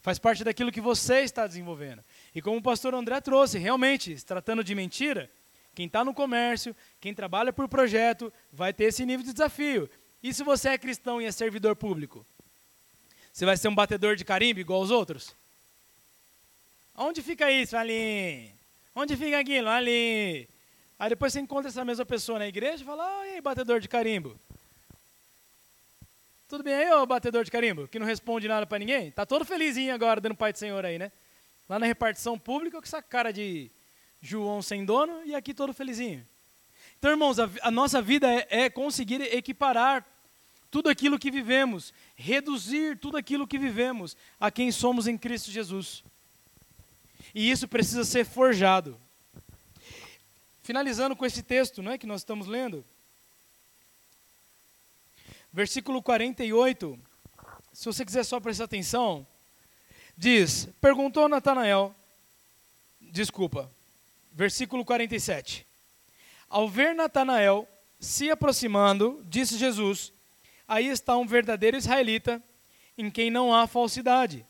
Faz 0.00 0.18
parte 0.18 0.42
daquilo 0.42 0.72
que 0.72 0.80
você 0.80 1.20
está 1.20 1.46
desenvolvendo. 1.46 2.02
E 2.34 2.40
como 2.40 2.56
o 2.56 2.62
pastor 2.62 2.94
André 2.94 3.20
trouxe, 3.20 3.58
realmente, 3.58 4.16
se 4.18 4.24
tratando 4.24 4.64
de 4.64 4.74
mentira, 4.74 5.30
quem 5.74 5.86
está 5.86 6.04
no 6.04 6.14
comércio, 6.14 6.74
quem 7.00 7.14
trabalha 7.14 7.52
por 7.52 7.68
projeto, 7.68 8.32
vai 8.52 8.72
ter 8.72 8.84
esse 8.84 9.04
nível 9.04 9.24
de 9.24 9.32
desafio. 9.32 9.88
E 10.22 10.32
se 10.32 10.42
você 10.42 10.70
é 10.70 10.78
cristão 10.78 11.20
e 11.20 11.26
é 11.26 11.32
servidor 11.32 11.76
público? 11.76 12.26
Você 13.32 13.44
vai 13.44 13.56
ser 13.56 13.68
um 13.68 13.74
batedor 13.74 14.16
de 14.16 14.24
carimbo 14.24 14.60
igual 14.60 14.80
os 14.80 14.90
outros? 14.90 15.34
Onde 16.96 17.22
fica 17.22 17.50
isso? 17.50 17.76
Ali. 17.76 18.52
Onde 18.94 19.16
fica 19.16 19.38
aquilo? 19.38 19.68
Ali. 19.68 20.48
Aí 20.98 21.08
depois 21.08 21.32
você 21.32 21.40
encontra 21.40 21.70
essa 21.70 21.84
mesma 21.84 22.04
pessoa 22.04 22.38
na 22.38 22.46
igreja 22.46 22.82
e 22.82 22.86
fala, 22.86 23.02
ah, 23.02 23.26
e 23.26 23.30
aí, 23.34 23.40
batedor 23.40 23.80
de 23.80 23.88
carimbo? 23.88 24.38
Tudo 26.46 26.64
bem 26.64 26.74
aí, 26.74 26.90
ô 26.92 27.06
batedor 27.06 27.44
de 27.44 27.50
carimbo, 27.50 27.86
que 27.86 27.98
não 27.98 28.06
responde 28.06 28.48
nada 28.48 28.66
para 28.66 28.78
ninguém? 28.78 29.10
Tá 29.12 29.24
todo 29.24 29.44
felizinho 29.44 29.94
agora, 29.94 30.20
dando 30.20 30.34
Pai 30.34 30.52
do 30.52 30.58
Senhor 30.58 30.84
aí, 30.84 30.98
né? 30.98 31.10
Lá 31.68 31.78
na 31.78 31.86
repartição 31.86 32.38
pública, 32.38 32.78
com 32.78 32.84
essa 32.84 33.00
cara 33.00 33.32
de 33.32 33.70
João 34.20 34.60
sem 34.60 34.84
dono, 34.84 35.22
e 35.24 35.34
aqui 35.34 35.54
todo 35.54 35.72
felizinho. 35.72 36.26
Então, 36.98 37.12
irmãos, 37.12 37.38
a, 37.38 37.48
a 37.62 37.70
nossa 37.70 38.02
vida 38.02 38.30
é, 38.30 38.64
é 38.64 38.68
conseguir 38.68 39.22
equiparar 39.22 40.04
tudo 40.70 40.88
aquilo 40.88 41.18
que 41.18 41.30
vivemos, 41.30 41.92
reduzir 42.14 42.98
tudo 42.98 43.16
aquilo 43.16 43.46
que 43.46 43.58
vivemos 43.58 44.16
a 44.38 44.50
quem 44.50 44.70
somos 44.70 45.06
em 45.06 45.18
Cristo 45.18 45.50
Jesus. 45.50 46.04
E 47.34 47.50
isso 47.50 47.66
precisa 47.66 48.04
ser 48.04 48.24
forjado. 48.24 48.98
Finalizando 50.62 51.16
com 51.16 51.26
esse 51.26 51.42
texto 51.42 51.82
não 51.82 51.92
é, 51.92 51.98
que 51.98 52.06
nós 52.06 52.20
estamos 52.20 52.46
lendo, 52.46 52.84
versículo 55.52 56.00
48, 56.00 56.98
se 57.72 57.84
você 57.86 58.04
quiser 58.04 58.24
só 58.24 58.38
prestar 58.38 58.64
atenção, 58.64 59.26
diz: 60.16 60.68
Perguntou 60.80 61.28
Natanael, 61.28 61.94
desculpa, 63.00 63.68
versículo 64.32 64.84
47. 64.84 65.66
Ao 66.48 66.68
ver 66.68 66.94
Natanael 66.94 67.68
se 67.98 68.30
aproximando, 68.30 69.24
disse 69.28 69.58
Jesus: 69.58 70.12
Aí 70.70 70.86
está 70.86 71.16
um 71.16 71.26
verdadeiro 71.26 71.76
israelita 71.76 72.40
em 72.96 73.10
quem 73.10 73.28
não 73.28 73.52
há 73.52 73.66
falsidade. 73.66 74.46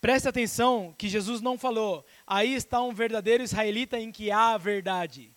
Preste 0.00 0.28
atenção 0.28 0.92
que 0.98 1.08
Jesus 1.08 1.40
não 1.40 1.56
falou, 1.56 2.04
aí 2.26 2.52
está 2.56 2.82
um 2.82 2.92
verdadeiro 2.92 3.44
israelita 3.44 4.00
em 4.00 4.10
que 4.10 4.32
há 4.32 4.58
verdade. 4.58 5.30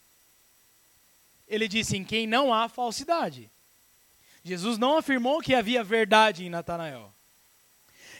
Ele 1.47 1.67
disse 1.67 1.95
em 1.95 2.03
quem 2.03 2.25
não 2.25 2.51
há 2.51 2.67
falsidade. 2.67 3.47
Jesus 4.43 4.79
não 4.79 4.97
afirmou 4.97 5.39
que 5.39 5.53
havia 5.53 5.83
verdade 5.83 6.43
em 6.43 6.49
Natanael. 6.49 7.13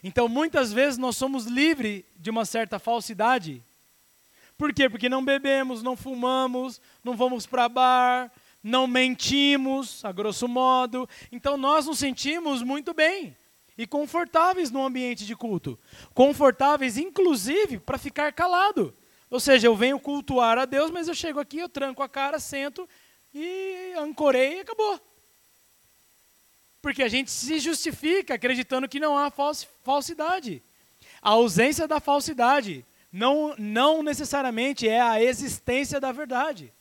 Então, 0.03 0.29
muitas 0.29 0.71
vezes 0.71 0.99
nós 0.99 1.17
somos 1.17 1.45
livres 1.45 2.03
de 2.15 2.29
uma 2.29 2.45
certa 2.45 2.77
falsidade. 2.77 3.63
Por 4.55 4.71
quê? 4.71 4.87
Porque 4.87 5.09
não 5.09 5.25
bebemos, 5.25 5.81
não 5.81 5.97
fumamos, 5.97 6.79
não 7.03 7.17
vamos 7.17 7.47
para 7.47 7.67
bar, 7.67 8.31
não 8.63 8.87
mentimos, 8.87 10.03
a 10.03 10.11
grosso 10.11 10.47
modo. 10.47 11.07
Então, 11.31 11.57
nós 11.57 11.85
nos 11.85 11.99
sentimos 11.99 12.61
muito 12.61 12.93
bem 12.93 13.35
e 13.77 13.85
confortáveis 13.85 14.71
no 14.71 14.83
ambiente 14.83 15.25
de 15.25 15.35
culto. 15.35 15.79
Confortáveis, 16.13 16.97
inclusive, 16.97 17.79
para 17.79 17.97
ficar 17.97 18.33
calado. 18.33 18.93
Ou 19.29 19.39
seja, 19.39 19.67
eu 19.67 19.75
venho 19.75 19.99
cultuar 19.99 20.57
a 20.57 20.65
Deus, 20.65 20.89
mas 20.89 21.07
eu 21.07 21.13
chego 21.13 21.39
aqui, 21.39 21.59
eu 21.59 21.69
tranco 21.69 22.01
a 22.01 22.09
cara, 22.09 22.39
sento 22.39 22.87
e 23.33 23.93
ancorei 23.97 24.57
e 24.57 24.59
acabou. 24.61 24.99
Porque 26.81 27.03
a 27.03 27.07
gente 27.07 27.29
se 27.29 27.59
justifica 27.59 28.35
acreditando 28.35 28.87
que 28.87 28.99
não 28.99 29.17
há 29.17 29.31
falsidade. 29.83 30.63
A 31.21 31.31
ausência 31.31 31.87
da 31.87 31.99
falsidade 31.99 32.85
não, 33.11 33.53
não 33.57 34.01
necessariamente 34.01 34.87
é 34.87 35.01
a 35.01 35.21
existência 35.21 35.99
da 35.99 36.11
verdade. 36.11 36.73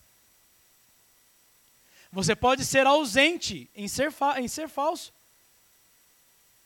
Você 2.11 2.35
pode 2.35 2.65
ser 2.65 2.87
ausente 2.87 3.69
em 3.75 3.87
ser, 3.87 4.13
em 4.37 4.47
ser 4.47 4.67
falso 4.67 5.13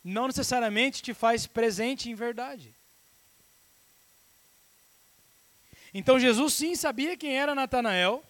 não 0.03 0.27
necessariamente 0.27 1.01
te 1.01 1.13
faz 1.13 1.45
presente 1.45 2.09
em 2.09 2.15
verdade. 2.15 2.73
Então 5.93 6.19
Jesus 6.19 6.53
sim 6.53 6.75
sabia 6.75 7.17
quem 7.17 7.37
era 7.37 7.53
Natanael. 7.53 8.23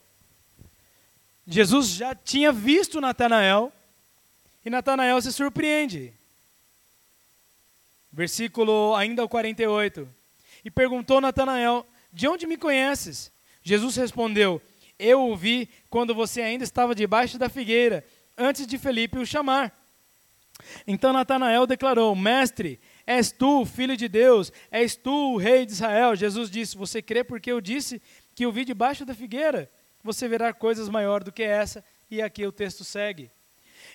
Jesus 1.48 1.90
já 1.90 2.14
tinha 2.14 2.52
visto 2.52 3.00
Natanael 3.00 3.72
e 4.66 4.70
Natanael 4.70 5.22
se 5.22 5.32
surpreende. 5.32 6.14
Versículo 8.12 8.96
ainda 8.96 9.24
o 9.24 9.30
48. 9.30 10.08
E 10.66 10.72
perguntou 10.72 11.22
Natanael: 11.22 11.86
De 12.12 12.28
onde 12.28 12.46
me 12.46 12.58
conheces? 12.58 13.32
Jesus 13.64 13.96
respondeu: 13.96 14.62
Eu 15.02 15.30
o 15.30 15.36
vi 15.36 15.68
quando 15.90 16.14
você 16.14 16.42
ainda 16.42 16.64
estava 16.64 16.94
debaixo 16.94 17.40
da 17.40 17.50
figueira, 17.50 18.06
antes 18.38 18.68
de 18.68 18.78
Felipe 18.78 19.18
o 19.18 19.26
chamar. 19.26 19.76
Então 20.86 21.12
Natanael 21.12 21.66
declarou: 21.66 22.16
Mestre, 22.16 22.80
és 23.06 23.32
tu, 23.32 23.66
filho 23.66 23.98
de 23.98 24.08
Deus, 24.08 24.52
és 24.70 24.96
tu, 24.96 25.34
o 25.34 25.38
rei 25.38 25.66
de 25.66 25.72
Israel. 25.72 26.16
Jesus 26.16 26.52
disse: 26.52 26.78
Você 26.78 27.02
crê 27.02 27.24
porque 27.24 27.52
eu 27.52 27.60
disse 27.60 28.02
que 28.36 28.46
eu 28.46 28.52
vi 28.52 28.64
debaixo 28.64 29.04
da 29.04 29.16
figueira? 29.16 29.72
Você 30.04 30.28
verá 30.28 30.54
coisas 30.54 30.88
maiores 30.88 31.26
do 31.26 31.32
que 31.32 31.44
essa. 31.44 31.84
E 32.10 32.22
aqui 32.22 32.46
o 32.46 32.52
texto 32.52 32.84
segue. 32.84 33.32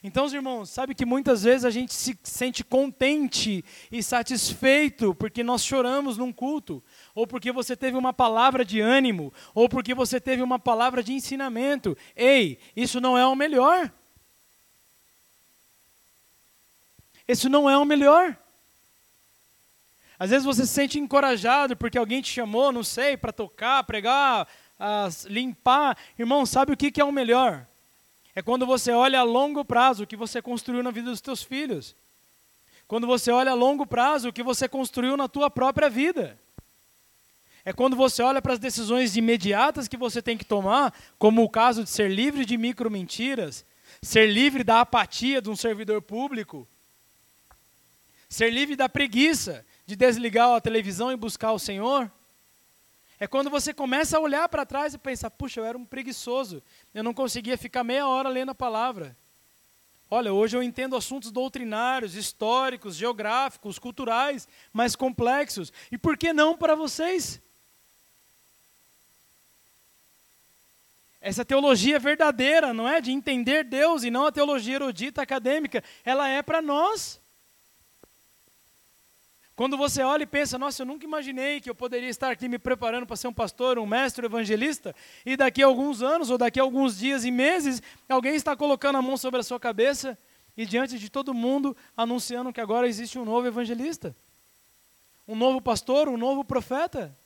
Então, 0.03 0.25
os 0.25 0.33
irmãos, 0.33 0.71
sabe 0.71 0.95
que 0.95 1.07
muitas 1.07 1.43
vezes 1.43 1.65
a 1.65 1.71
gente 1.71 1.95
se 1.95 2.19
sente 2.23 2.63
contente 2.63 3.65
e 3.91 4.03
satisfeito 4.03 5.15
porque 5.15 5.43
nós 5.43 5.65
choramos 5.65 6.17
num 6.19 6.33
culto, 6.33 6.83
ou 7.17 7.27
porque 7.27 7.51
você 7.51 7.75
teve 7.75 7.97
uma 7.97 8.13
palavra 8.13 8.63
de 8.63 8.79
ânimo, 8.79 9.33
ou 9.55 9.71
porque 9.71 9.95
você 9.95 10.21
teve 10.21 10.43
uma 10.43 10.59
palavra 10.59 11.03
de 11.03 11.15
ensinamento. 11.15 11.97
Ei, 12.15 12.59
isso 12.77 13.01
não 13.01 13.17
é 13.17 13.27
o 13.27 13.35
melhor. 13.35 13.91
Esse 17.27 17.49
não 17.49 17.71
é 17.71 17.77
o 17.79 17.87
melhor. 17.87 18.37
Às 20.19 20.29
vezes 20.29 20.45
você 20.45 20.67
se 20.67 20.75
sente 20.75 20.99
encorajado 20.99 21.75
porque 21.75 21.97
alguém 21.97 22.21
te 22.21 22.31
chamou, 22.31 22.71
não 22.71 22.85
sei, 22.85 23.17
para 23.17 23.33
tocar, 23.33 23.83
pregar, 23.85 24.47
uh, 24.79 25.29
limpar. 25.29 25.97
Irmão, 26.19 26.45
sabe 26.45 26.73
o 26.73 26.77
que, 26.77 26.91
que 26.91 27.01
é 27.01 27.05
o 27.05 27.11
melhor? 27.11 27.67
É 28.35 28.43
quando 28.43 28.67
você 28.67 28.93
olha 28.93 29.21
a 29.21 29.23
longo 29.23 29.65
prazo 29.65 30.05
o 30.05 30.07
que 30.07 30.17
você 30.17 30.43
construiu 30.43 30.83
na 30.83 30.91
vida 30.91 31.11
dos 31.11 31.23
teus 31.23 31.43
filhos. 31.43 31.97
Quando 32.87 33.07
você 33.07 33.33
olha 33.33 33.53
a 33.53 33.55
longo 33.55 33.87
prazo 33.87 34.29
o 34.29 34.33
que 34.35 34.43
você 34.43 34.69
construiu 34.69 35.17
na 35.17 35.29
tua 35.29 35.49
própria 35.49 35.89
vida. 35.89 36.39
É 37.67 37.73
quando 37.73 37.95
você 37.95 38.23
olha 38.23 38.41
para 38.41 38.55
as 38.55 38.59
decisões 38.59 39.15
imediatas 39.15 39.89
que 39.89 39.97
você 39.99 40.23
tem 40.23 40.39
que 40.39 40.45
tomar, 40.47 40.95
como 41.19 41.43
o 41.43 41.51
caso 41.51 41.85
de 41.85 41.91
ser 41.91 42.11
livre 42.11 42.47
de 42.47 42.57
micro 42.57 42.91
mentiras, 42.91 43.67
ser 44.01 44.33
livre 44.33 44.65
da 44.65 44.81
apatia 44.81 45.43
de 45.43 45.51
um 45.51 45.57
servidor 45.57 46.01
público, 46.01 46.67
Ser 48.29 48.51
livre 48.51 48.75
da 48.75 48.89
preguiça 48.89 49.65
de 49.87 49.95
desligar 49.95 50.51
a 50.51 50.61
televisão 50.61 51.13
e 51.13 51.17
buscar 51.17 51.53
o 51.53 51.59
Senhor. 51.59 52.11
É 53.21 53.27
quando 53.27 53.49
você 53.49 53.73
começa 53.73 54.17
a 54.17 54.21
olhar 54.21 54.49
para 54.49 54.67
trás 54.67 54.95
e 54.95 54.99
pensar: 54.99 55.31
puxa, 55.31 55.61
eu 55.61 55.65
era 55.65 55.79
um 55.79 55.85
preguiçoso, 55.85 56.63
eu 56.93 57.05
não 57.05 57.15
conseguia 57.15 57.57
ficar 57.57 57.85
meia 57.85 58.07
hora 58.07 58.29
lendo 58.29 58.51
a 58.51 58.55
palavra. 58.55 59.17
Olha, 60.11 60.33
hoje 60.33 60.57
eu 60.57 60.63
entendo 60.63 60.97
assuntos 60.97 61.33
doutrinários, 61.33 62.15
históricos, 62.15 62.95
geográficos, 62.95 63.79
culturais, 63.79 64.47
mais 64.73 64.95
complexos. 64.95 65.73
E 65.91 65.99
por 65.99 66.17
que 66.17 66.33
não 66.33 66.57
para 66.57 66.77
vocês? 66.77 67.41
Essa 71.27 71.45
teologia 71.45 71.99
verdadeira, 71.99 72.73
não 72.73 72.89
é 72.89 73.01
de 73.01 73.11
entender 73.11 73.65
Deus 73.65 74.05
e 74.05 74.13
não 74.13 74.27
a 74.27 74.31
teologia 74.31 74.77
erudita 74.77 75.21
acadêmica, 75.21 75.83
ela 76.05 76.29
é 76.29 76.41
para 76.41 76.63
nós. 76.63 77.21
Quando 79.57 79.77
você 79.77 80.05
olha 80.05 80.23
e 80.23 80.27
pensa, 80.27 80.57
nossa, 80.57 80.83
eu 80.83 80.87
nunca 80.87 81.05
imaginei 81.05 81.61
que 81.61 81.69
eu 81.69 81.75
poderia 81.75 82.09
estar 82.09 82.31
aqui 82.31 82.49
me 82.49 82.61
preparando 82.61 83.09
para 83.09 83.17
ser 83.17 83.27
um 83.27 83.33
pastor, 83.33 83.77
um 83.77 83.85
mestre, 83.85 84.25
um 84.25 84.29
evangelista, 84.29 84.95
e 85.25 85.37
daqui 85.37 85.65
a 85.65 85.67
alguns 85.67 86.01
anos, 86.01 86.31
ou 86.31 86.39
daqui 86.39 86.61
a 86.61 86.63
alguns 86.63 86.97
dias 86.97 87.25
e 87.25 87.33
meses, 87.33 87.83
alguém 88.09 88.37
está 88.37 88.55
colocando 88.55 88.95
a 88.95 89.03
mão 89.03 89.17
sobre 89.17 89.41
a 89.41 89.43
sua 89.43 89.59
cabeça 89.59 90.17
e 90.57 90.65
diante 90.65 90.97
de 90.97 91.11
todo 91.11 91.35
mundo 91.35 91.77
anunciando 91.97 92.53
que 92.53 92.61
agora 92.61 92.87
existe 92.87 93.19
um 93.19 93.25
novo 93.25 93.49
evangelista, 93.49 94.15
um 95.27 95.35
novo 95.35 95.61
pastor, 95.61 96.09
um 96.09 96.17
novo 96.17 96.45
profeta. 96.45 97.19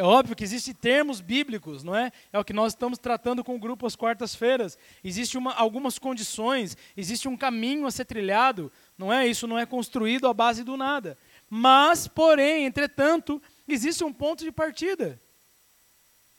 É 0.00 0.02
óbvio 0.02 0.34
que 0.34 0.42
existem 0.42 0.72
termos 0.72 1.20
bíblicos, 1.20 1.82
não 1.82 1.94
é? 1.94 2.10
É 2.32 2.38
o 2.38 2.44
que 2.44 2.54
nós 2.54 2.72
estamos 2.72 2.98
tratando 2.98 3.44
com 3.44 3.54
o 3.54 3.58
grupo 3.58 3.86
às 3.86 3.94
quartas-feiras. 3.94 4.78
Existem 5.04 5.42
algumas 5.56 5.98
condições, 5.98 6.74
existe 6.96 7.28
um 7.28 7.36
caminho 7.36 7.86
a 7.86 7.90
ser 7.90 8.06
trilhado, 8.06 8.72
não 8.96 9.12
é? 9.12 9.26
Isso 9.26 9.46
não 9.46 9.58
é 9.58 9.66
construído 9.66 10.26
à 10.26 10.32
base 10.32 10.64
do 10.64 10.74
nada. 10.74 11.18
Mas, 11.50 12.08
porém, 12.08 12.64
entretanto, 12.64 13.42
existe 13.68 14.02
um 14.02 14.10
ponto 14.10 14.42
de 14.42 14.50
partida. 14.50 15.20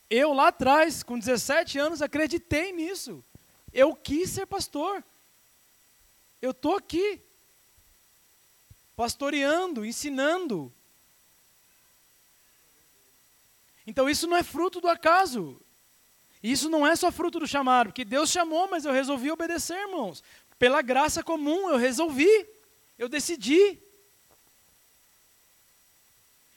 Eu 0.09 0.33
lá 0.33 0.47
atrás, 0.47 1.03
com 1.03 1.19
17 1.19 1.77
anos, 1.77 2.01
acreditei 2.01 2.71
nisso. 2.71 3.23
Eu 3.71 3.93
quis 3.93 4.31
ser 4.31 4.47
pastor. 4.47 5.03
Eu 6.41 6.49
estou 6.49 6.77
aqui, 6.77 7.21
pastoreando, 8.95 9.85
ensinando. 9.85 10.73
Então 13.91 14.09
isso 14.09 14.25
não 14.25 14.37
é 14.37 14.41
fruto 14.41 14.79
do 14.79 14.87
acaso. 14.87 15.59
Isso 16.41 16.69
não 16.69 16.87
é 16.87 16.95
só 16.95 17.11
fruto 17.11 17.41
do 17.41 17.45
chamado, 17.45 17.87
porque 17.87 18.05
Deus 18.05 18.31
chamou, 18.31 18.69
mas 18.69 18.85
eu 18.85 18.93
resolvi 18.93 19.29
obedecer, 19.29 19.77
irmãos. 19.77 20.23
Pela 20.57 20.81
graça 20.81 21.21
comum, 21.21 21.69
eu 21.69 21.75
resolvi, 21.75 22.47
eu 22.97 23.09
decidi. 23.09 23.77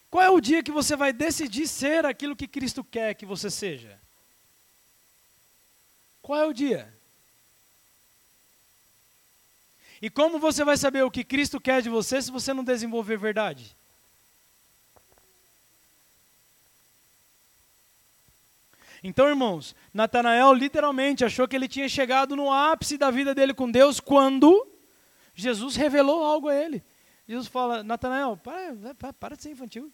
Qual 0.08 0.22
é 0.22 0.30
o 0.30 0.40
dia 0.40 0.62
que 0.62 0.70
você 0.70 0.94
vai 0.94 1.12
decidir 1.12 1.66
ser 1.66 2.06
aquilo 2.06 2.36
que 2.36 2.46
Cristo 2.46 2.84
quer 2.84 3.14
que 3.14 3.26
você 3.26 3.50
seja? 3.50 4.00
Qual 6.22 6.40
é 6.40 6.46
o 6.46 6.52
dia? 6.52 6.96
E 10.00 10.08
como 10.08 10.38
você 10.38 10.64
vai 10.64 10.76
saber 10.76 11.02
o 11.02 11.10
que 11.10 11.24
Cristo 11.24 11.60
quer 11.60 11.82
de 11.82 11.90
você 11.90 12.22
se 12.22 12.30
você 12.30 12.54
não 12.54 12.62
desenvolver 12.62 13.16
verdade? 13.16 13.76
Então, 19.06 19.28
irmãos, 19.28 19.76
Natanael 19.92 20.54
literalmente 20.54 21.26
achou 21.26 21.46
que 21.46 21.54
ele 21.54 21.68
tinha 21.68 21.86
chegado 21.90 22.34
no 22.34 22.50
ápice 22.50 22.96
da 22.96 23.10
vida 23.10 23.34
dele 23.34 23.52
com 23.52 23.70
Deus 23.70 24.00
quando 24.00 24.66
Jesus 25.34 25.76
revelou 25.76 26.24
algo 26.24 26.48
a 26.48 26.54
ele. 26.54 26.82
Jesus 27.28 27.46
fala: 27.46 27.82
Natanael, 27.82 28.34
para, 28.38 28.94
para, 28.94 29.12
para 29.12 29.36
de 29.36 29.42
ser 29.42 29.50
infantil. 29.50 29.92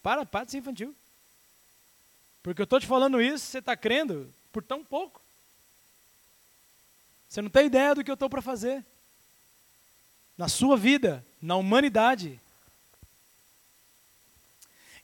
Para, 0.00 0.24
para 0.24 0.44
de 0.44 0.52
ser 0.52 0.58
infantil. 0.58 0.94
Porque 2.44 2.62
eu 2.62 2.64
estou 2.64 2.78
te 2.78 2.86
falando 2.86 3.20
isso, 3.20 3.44
você 3.44 3.58
está 3.58 3.76
crendo 3.76 4.32
por 4.52 4.62
tão 4.62 4.84
pouco. 4.84 5.20
Você 7.28 7.42
não 7.42 7.50
tem 7.50 7.66
ideia 7.66 7.92
do 7.92 8.04
que 8.04 8.10
eu 8.10 8.14
estou 8.14 8.30
para 8.30 8.40
fazer. 8.40 8.86
Na 10.36 10.46
sua 10.46 10.76
vida, 10.76 11.26
na 11.42 11.56
humanidade. 11.56 12.40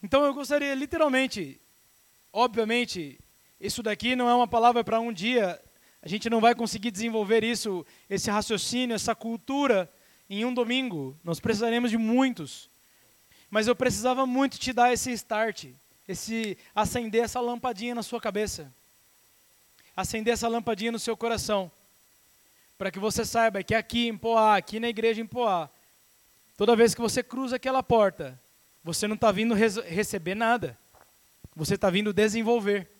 Então 0.00 0.24
eu 0.24 0.32
gostaria 0.32 0.72
literalmente, 0.72 1.60
obviamente, 2.34 3.18
isso 3.60 3.82
daqui 3.82 4.16
não 4.16 4.28
é 4.28 4.34
uma 4.34 4.48
palavra 4.48 4.82
para 4.82 4.98
um 4.98 5.12
dia, 5.12 5.58
a 6.02 6.08
gente 6.08 6.28
não 6.28 6.40
vai 6.40 6.54
conseguir 6.54 6.90
desenvolver 6.90 7.44
isso, 7.44 7.86
esse 8.10 8.30
raciocínio, 8.30 8.94
essa 8.94 9.14
cultura 9.14 9.90
em 10.28 10.44
um 10.44 10.52
domingo. 10.52 11.16
Nós 11.24 11.40
precisaremos 11.40 11.90
de 11.90 11.96
muitos. 11.96 12.68
Mas 13.48 13.68
eu 13.68 13.76
precisava 13.76 14.26
muito 14.26 14.58
te 14.58 14.72
dar 14.72 14.92
esse 14.92 15.12
start 15.12 15.68
esse 16.06 16.58
acender 16.74 17.24
essa 17.24 17.40
lampadinha 17.40 17.94
na 17.94 18.02
sua 18.02 18.20
cabeça, 18.20 18.72
acender 19.96 20.34
essa 20.34 20.48
lampadinha 20.48 20.92
no 20.92 20.98
seu 20.98 21.16
coração, 21.16 21.70
para 22.76 22.90
que 22.90 22.98
você 22.98 23.24
saiba 23.24 23.62
que 23.62 23.74
aqui 23.74 24.08
em 24.08 24.16
Poá, 24.16 24.56
aqui 24.56 24.78
na 24.78 24.88
igreja 24.88 25.20
em 25.20 25.26
Poá, 25.26 25.70
toda 26.56 26.76
vez 26.76 26.94
que 26.94 27.00
você 27.00 27.22
cruza 27.22 27.56
aquela 27.56 27.82
porta, 27.82 28.38
você 28.82 29.06
não 29.06 29.14
está 29.14 29.32
vindo 29.32 29.54
receber 29.54 30.34
nada, 30.34 30.78
você 31.54 31.74
está 31.74 31.90
vindo 31.90 32.12
desenvolver. 32.12 32.90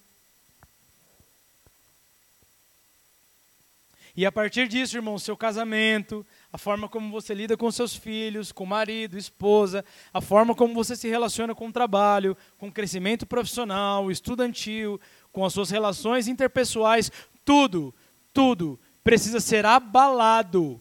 E 4.16 4.24
a 4.24 4.30
partir 4.30 4.68
disso, 4.68 4.96
irmão, 4.96 5.18
seu 5.18 5.36
casamento, 5.36 6.24
a 6.52 6.56
forma 6.56 6.88
como 6.88 7.10
você 7.10 7.34
lida 7.34 7.56
com 7.56 7.70
seus 7.72 7.96
filhos, 7.96 8.52
com 8.52 8.64
marido, 8.64 9.18
esposa, 9.18 9.84
a 10.12 10.20
forma 10.20 10.54
como 10.54 10.72
você 10.72 10.94
se 10.94 11.08
relaciona 11.08 11.54
com 11.54 11.66
o 11.66 11.72
trabalho, 11.72 12.36
com 12.56 12.68
o 12.68 12.72
crescimento 12.72 13.26
profissional, 13.26 14.10
estudantil, 14.10 15.00
com 15.32 15.44
as 15.44 15.52
suas 15.52 15.68
relações 15.70 16.28
interpessoais, 16.28 17.10
tudo, 17.44 17.92
tudo 18.32 18.78
precisa 19.02 19.40
ser 19.40 19.66
abalado 19.66 20.80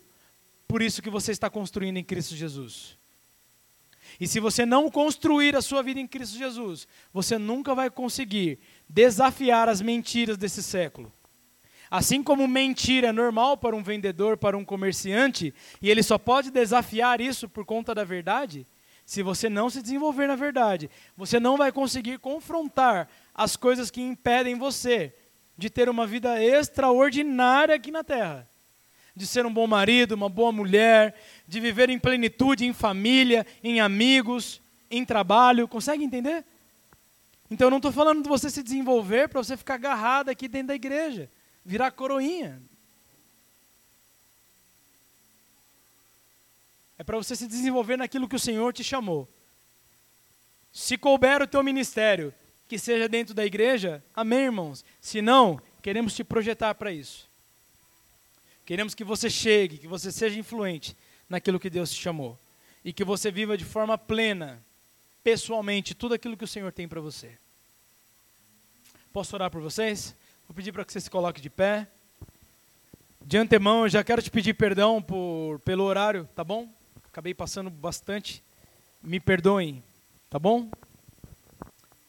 por 0.74 0.82
isso 0.82 1.04
que 1.04 1.10
você 1.12 1.32
está 1.32 1.52
construindo 1.52 1.98
em 1.98 2.04
Cristo 2.04 2.36
Jesus. 2.36 2.98
E 4.20 4.28
se 4.28 4.40
você 4.40 4.66
não 4.66 4.90
construir 4.90 5.56
a 5.56 5.62
sua 5.62 5.82
vida 5.82 6.00
em 6.00 6.08
Cristo 6.08 6.38
Jesus, 6.38 6.88
você 7.12 7.38
nunca 7.38 7.74
vai 7.74 7.90
conseguir 7.90 8.60
desafiar 8.88 9.70
as 9.70 9.82
mentiras 9.82 10.38
desse 10.38 10.62
século. 10.62 11.12
Assim 11.90 12.24
como 12.24 12.48
mentira 12.48 13.10
é 13.10 13.12
normal 13.12 13.58
para 13.58 13.76
um 13.76 13.84
vendedor, 13.84 14.38
para 14.38 14.58
um 14.58 14.66
comerciante, 14.66 15.54
e 15.82 15.90
ele 15.90 16.02
só 16.02 16.18
pode 16.18 16.50
desafiar 16.50 17.22
isso 17.22 17.48
por 17.48 17.66
conta 17.66 17.94
da 17.94 18.04
verdade, 18.04 18.66
se 19.06 19.22
você 19.22 19.50
não 19.50 19.70
se 19.70 19.82
desenvolver 19.82 20.28
na 20.28 20.36
verdade, 20.36 20.90
você 21.16 21.40
não 21.40 21.58
vai 21.58 21.72
conseguir 21.72 22.20
confrontar 22.20 23.10
as 23.34 23.56
coisas 23.56 23.92
que 23.92 24.02
impedem 24.02 24.58
você 24.58 25.14
de 25.58 25.70
ter 25.70 25.90
uma 25.90 26.08
vida 26.08 26.44
extraordinária 26.44 27.76
aqui 27.76 27.92
na 27.92 28.04
terra. 28.04 28.50
De 29.16 29.28
ser 29.28 29.46
um 29.46 29.54
bom 29.54 29.68
marido, 29.68 30.14
uma 30.14 30.30
boa 30.30 30.52
mulher, 30.52 31.16
de 31.48 31.60
viver 31.60 31.90
em 31.90 32.00
plenitude, 32.00 32.66
em 32.66 32.74
família, 32.74 33.46
em 33.64 33.80
amigos, 33.80 34.62
em 34.90 35.06
trabalho. 35.06 35.68
Consegue 35.68 36.04
entender? 36.04 36.44
Então 37.50 37.68
eu 37.68 37.72
não 37.72 37.78
estou 37.78 37.92
falando 37.92 38.24
de 38.24 38.30
você 38.30 38.50
se 38.50 38.64
desenvolver 38.64 39.30
para 39.30 39.44
você 39.44 39.56
ficar 39.56 39.76
agarrado 39.76 40.30
aqui 40.30 40.48
dentro 40.48 40.70
da 40.70 40.76
igreja 40.76 41.30
virar 41.66 41.92
coroinha. 41.92 42.62
É 46.98 47.04
para 47.04 47.18
você 47.18 47.36
se 47.36 47.48
desenvolver 47.48 47.98
naquilo 47.98 48.28
que 48.28 48.36
o 48.36 48.40
Senhor 48.40 48.74
te 48.74 48.84
chamou. 48.84 49.30
Se 50.72 50.98
couber 50.98 51.42
o 51.42 51.48
teu 51.48 51.64
ministério, 51.64 52.34
que 52.68 52.78
seja 52.78 53.08
dentro 53.08 53.34
da 53.34 53.46
igreja, 53.46 54.04
amém, 54.14 54.46
irmãos. 54.46 54.84
Se 55.00 55.22
não, 55.22 55.60
queremos 55.82 56.14
te 56.16 56.24
projetar 56.24 56.74
para 56.76 56.92
isso. 56.92 57.30
Queremos 58.66 58.96
que 58.96 59.04
você 59.04 59.30
chegue, 59.30 59.78
que 59.78 59.88
você 59.88 60.12
seja 60.12 60.40
influente 60.40 60.96
naquilo 61.28 61.60
que 61.60 61.70
Deus 61.70 61.92
te 61.92 62.02
chamou. 62.02 62.40
E 62.84 62.94
que 62.94 63.04
você 63.04 63.32
viva 63.32 63.58
de 63.58 63.66
forma 63.66 63.98
plena, 63.98 64.64
pessoalmente, 65.24 65.94
tudo 65.94 66.14
aquilo 66.14 66.38
que 66.38 66.44
o 66.44 66.48
Senhor 66.48 66.72
tem 66.72 66.88
para 66.88 67.02
você. 67.02 67.38
Posso 69.12 69.36
orar 69.36 69.52
por 69.52 69.62
vocês? 69.62 70.16
Vou 70.48 70.56
pedir 70.56 70.72
para 70.72 70.84
que 70.84 70.92
você 70.92 71.00
se 71.00 71.10
coloque 71.10 71.42
de 71.42 71.50
pé. 71.50 71.88
De 73.22 73.38
antemão, 73.38 73.84
eu 73.84 73.90
já 73.90 74.04
quero 74.04 74.22
te 74.22 74.32
pedir 74.32 74.54
perdão 74.54 75.02
por, 75.02 75.60
pelo 75.60 75.84
horário, 75.84 76.28
tá 76.36 76.44
bom? 76.44 76.70
Acabei 77.06 77.34
passando 77.34 77.70
bastante. 77.70 78.44
Me 79.02 79.20
perdoem, 79.20 79.84
tá 80.30 80.40
bom? 80.40 80.70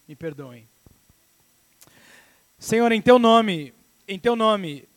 Me 0.09 0.17
perdoem. 0.17 0.69
Senhor, 2.59 2.91
em 2.91 3.03
teu 3.03 3.19
nome, 3.19 3.75
em 4.09 4.19
teu 4.19 4.35
nome, 4.35 4.89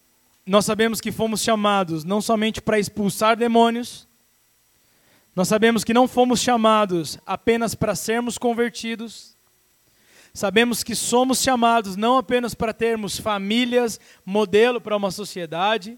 nós 0.47 0.65
sabemos 0.65 1.01
que 1.01 1.11
fomos 1.11 1.41
chamados 1.41 2.03
não 2.03 2.21
somente 2.21 2.61
para 2.61 2.79
expulsar 2.79 3.35
demônios, 3.35 4.07
nós 5.35 5.47
sabemos 5.47 5.83
que 5.83 5.93
não 5.93 6.07
fomos 6.07 6.39
chamados 6.39 7.19
apenas 7.25 7.75
para 7.75 7.93
sermos 7.93 8.37
convertidos, 8.37 9.37
Sabemos 10.37 10.83
que 10.83 10.93
somos 10.93 11.41
chamados 11.41 11.95
não 11.95 12.15
apenas 12.15 12.53
para 12.53 12.71
termos 12.71 13.19
famílias, 13.19 13.99
modelo 14.23 14.79
para 14.79 14.95
uma 14.95 15.09
sociedade. 15.09 15.97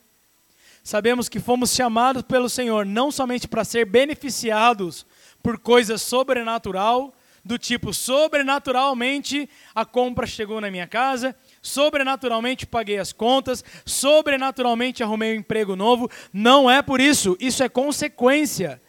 Sabemos 0.82 1.28
que 1.28 1.42
fomos 1.42 1.76
chamados 1.76 2.22
pelo 2.22 2.48
Senhor 2.48 2.86
não 2.86 3.12
somente 3.12 3.50
para 3.50 3.66
ser 3.66 3.84
beneficiados 3.84 5.06
por 5.44 5.60
coisas 5.60 6.02
sobrenatural, 6.02 7.14
do 7.44 7.58
tipo 7.58 7.94
sobrenaturalmente 7.94 9.50
a 9.76 9.84
compra 9.84 10.26
chegou 10.26 10.62
na 10.62 10.72
minha 10.72 10.88
casa, 10.88 11.36
sobrenaturalmente 11.62 12.66
paguei 12.66 12.98
as 12.98 13.12
contas, 13.12 13.64
sobrenaturalmente 13.86 15.04
arrumei 15.04 15.34
um 15.34 15.40
emprego 15.40 15.76
novo. 15.76 16.10
Não 16.32 16.70
é 16.70 16.82
por 16.82 17.00
isso, 17.02 17.38
isso 17.40 17.64
é 17.64 17.70
consequência 17.70 18.82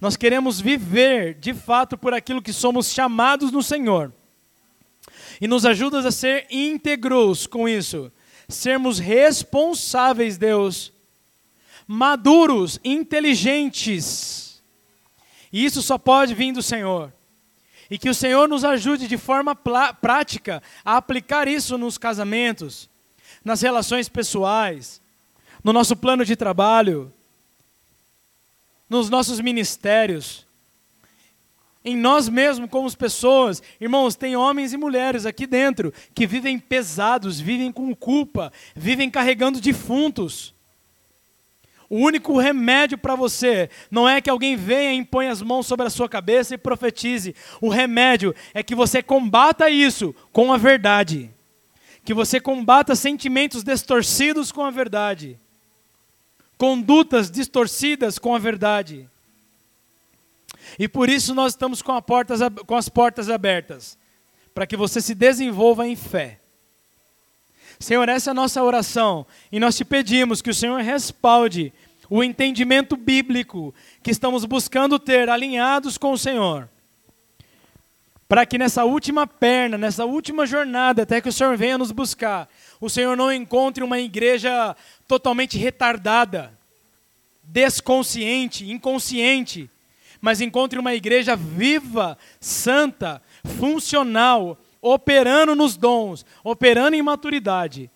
nós 0.00 0.16
queremos 0.16 0.60
viver 0.60 1.34
de 1.34 1.54
fato 1.54 1.96
por 1.96 2.12
aquilo 2.12 2.42
que 2.42 2.52
somos 2.52 2.90
chamados 2.90 3.50
no 3.50 3.62
Senhor. 3.62 4.12
E 5.40 5.48
nos 5.48 5.64
ajudas 5.64 6.04
a 6.04 6.12
ser 6.12 6.46
íntegros 6.50 7.46
com 7.46 7.68
isso. 7.68 8.12
Sermos 8.48 8.98
responsáveis, 8.98 10.36
Deus. 10.36 10.92
Maduros, 11.86 12.78
inteligentes. 12.84 14.62
E 15.52 15.64
isso 15.64 15.80
só 15.80 15.96
pode 15.96 16.34
vir 16.34 16.52
do 16.52 16.62
Senhor. 16.62 17.12
E 17.90 17.98
que 17.98 18.10
o 18.10 18.14
Senhor 18.14 18.48
nos 18.48 18.64
ajude 18.64 19.06
de 19.06 19.16
forma 19.16 19.54
prática 19.54 20.62
a 20.84 20.96
aplicar 20.96 21.46
isso 21.46 21.78
nos 21.78 21.96
casamentos, 21.96 22.88
nas 23.44 23.62
relações 23.62 24.08
pessoais, 24.08 25.00
no 25.62 25.72
nosso 25.72 25.96
plano 25.96 26.24
de 26.24 26.34
trabalho, 26.34 27.12
nos 28.88 29.08
nossos 29.08 29.40
ministérios, 29.40 30.46
em 31.84 31.96
nós 31.96 32.28
mesmos 32.28 32.68
como 32.68 32.96
pessoas. 32.96 33.62
Irmãos, 33.80 34.16
tem 34.16 34.34
homens 34.34 34.72
e 34.72 34.76
mulheres 34.76 35.24
aqui 35.24 35.46
dentro 35.46 35.94
que 36.12 36.26
vivem 36.26 36.58
pesados, 36.58 37.38
vivem 37.38 37.70
com 37.70 37.94
culpa, 37.94 38.52
vivem 38.74 39.08
carregando 39.08 39.60
defuntos. 39.60 40.55
O 41.88 41.98
único 41.98 42.38
remédio 42.38 42.98
para 42.98 43.14
você 43.14 43.70
não 43.90 44.08
é 44.08 44.20
que 44.20 44.30
alguém 44.30 44.56
venha 44.56 44.92
e 44.92 44.96
imponha 44.96 45.30
as 45.30 45.40
mãos 45.40 45.66
sobre 45.66 45.86
a 45.86 45.90
sua 45.90 46.08
cabeça 46.08 46.54
e 46.54 46.58
profetize. 46.58 47.34
O 47.60 47.68
remédio 47.68 48.34
é 48.52 48.62
que 48.62 48.74
você 48.74 49.02
combata 49.02 49.70
isso 49.70 50.14
com 50.32 50.52
a 50.52 50.56
verdade 50.56 51.30
que 52.06 52.14
você 52.14 52.38
combata 52.38 52.94
sentimentos 52.94 53.64
distorcidos 53.64 54.52
com 54.52 54.64
a 54.64 54.70
verdade, 54.70 55.36
condutas 56.56 57.28
distorcidas 57.28 58.16
com 58.16 58.32
a 58.32 58.38
verdade. 58.38 59.10
E 60.78 60.86
por 60.86 61.08
isso 61.08 61.34
nós 61.34 61.52
estamos 61.52 61.82
com, 61.82 62.00
portas, 62.00 62.38
com 62.64 62.76
as 62.76 62.88
portas 62.88 63.28
abertas, 63.28 63.98
para 64.54 64.68
que 64.68 64.76
você 64.76 65.00
se 65.00 65.16
desenvolva 65.16 65.84
em 65.84 65.96
fé. 65.96 66.38
Senhor, 67.78 68.08
essa 68.08 68.30
é 68.30 68.32
a 68.32 68.34
nossa 68.34 68.62
oração, 68.62 69.26
e 69.52 69.60
nós 69.60 69.76
te 69.76 69.84
pedimos 69.84 70.40
que 70.40 70.50
o 70.50 70.54
Senhor 70.54 70.80
respalde 70.80 71.72
o 72.08 72.22
entendimento 72.22 72.96
bíblico 72.96 73.74
que 74.02 74.10
estamos 74.10 74.44
buscando 74.44 74.98
ter 74.98 75.28
alinhados 75.28 75.98
com 75.98 76.12
o 76.12 76.18
Senhor. 76.18 76.68
Para 78.28 78.44
que 78.44 78.58
nessa 78.58 78.84
última 78.84 79.26
perna, 79.26 79.78
nessa 79.78 80.04
última 80.04 80.46
jornada, 80.46 81.02
até 81.02 81.20
que 81.20 81.28
o 81.28 81.32
Senhor 81.32 81.56
venha 81.56 81.78
nos 81.78 81.92
buscar, 81.92 82.48
o 82.80 82.88
Senhor 82.88 83.16
não 83.16 83.32
encontre 83.32 83.84
uma 83.84 84.00
igreja 84.00 84.74
totalmente 85.06 85.56
retardada, 85.58 86.52
desconsciente, 87.42 88.68
inconsciente, 88.68 89.70
mas 90.20 90.40
encontre 90.40 90.78
uma 90.78 90.94
igreja 90.94 91.36
viva, 91.36 92.18
santa, 92.40 93.22
funcional, 93.58 94.58
operando 94.86 95.54
nos 95.54 95.76
dons, 95.76 96.24
operando 96.44 96.94
em 96.96 97.02
maturidade. 97.02 97.90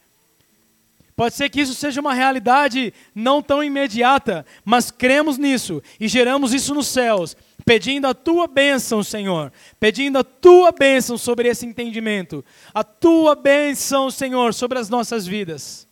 Pode 1.14 1.34
ser 1.34 1.50
que 1.50 1.60
isso 1.60 1.74
seja 1.74 2.00
uma 2.00 2.14
realidade 2.14 2.94
não 3.14 3.42
tão 3.42 3.62
imediata, 3.62 4.44
mas 4.64 4.90
cremos 4.90 5.36
nisso 5.36 5.82
e 6.00 6.08
geramos 6.08 6.54
isso 6.54 6.74
nos 6.74 6.86
céus, 6.86 7.36
pedindo 7.64 8.06
a 8.06 8.14
tua 8.14 8.46
bênção, 8.46 9.02
Senhor, 9.02 9.52
pedindo 9.78 10.18
a 10.18 10.24
tua 10.24 10.72
bênção 10.72 11.18
sobre 11.18 11.48
esse 11.48 11.66
entendimento, 11.66 12.44
a 12.72 12.82
tua 12.82 13.34
bênção, 13.34 14.10
Senhor, 14.10 14.54
sobre 14.54 14.78
as 14.78 14.88
nossas 14.88 15.26
vidas. 15.26 15.86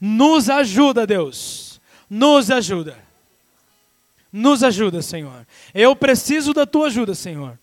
Nos 0.00 0.48
ajuda, 0.48 1.06
Deus, 1.06 1.80
nos 2.08 2.50
ajuda. 2.50 2.96
Nos 4.32 4.64
ajuda, 4.64 5.00
Senhor. 5.00 5.46
Eu 5.72 5.94
preciso 5.94 6.52
da 6.52 6.66
tua 6.66 6.86
ajuda, 6.86 7.14
Senhor. 7.14 7.58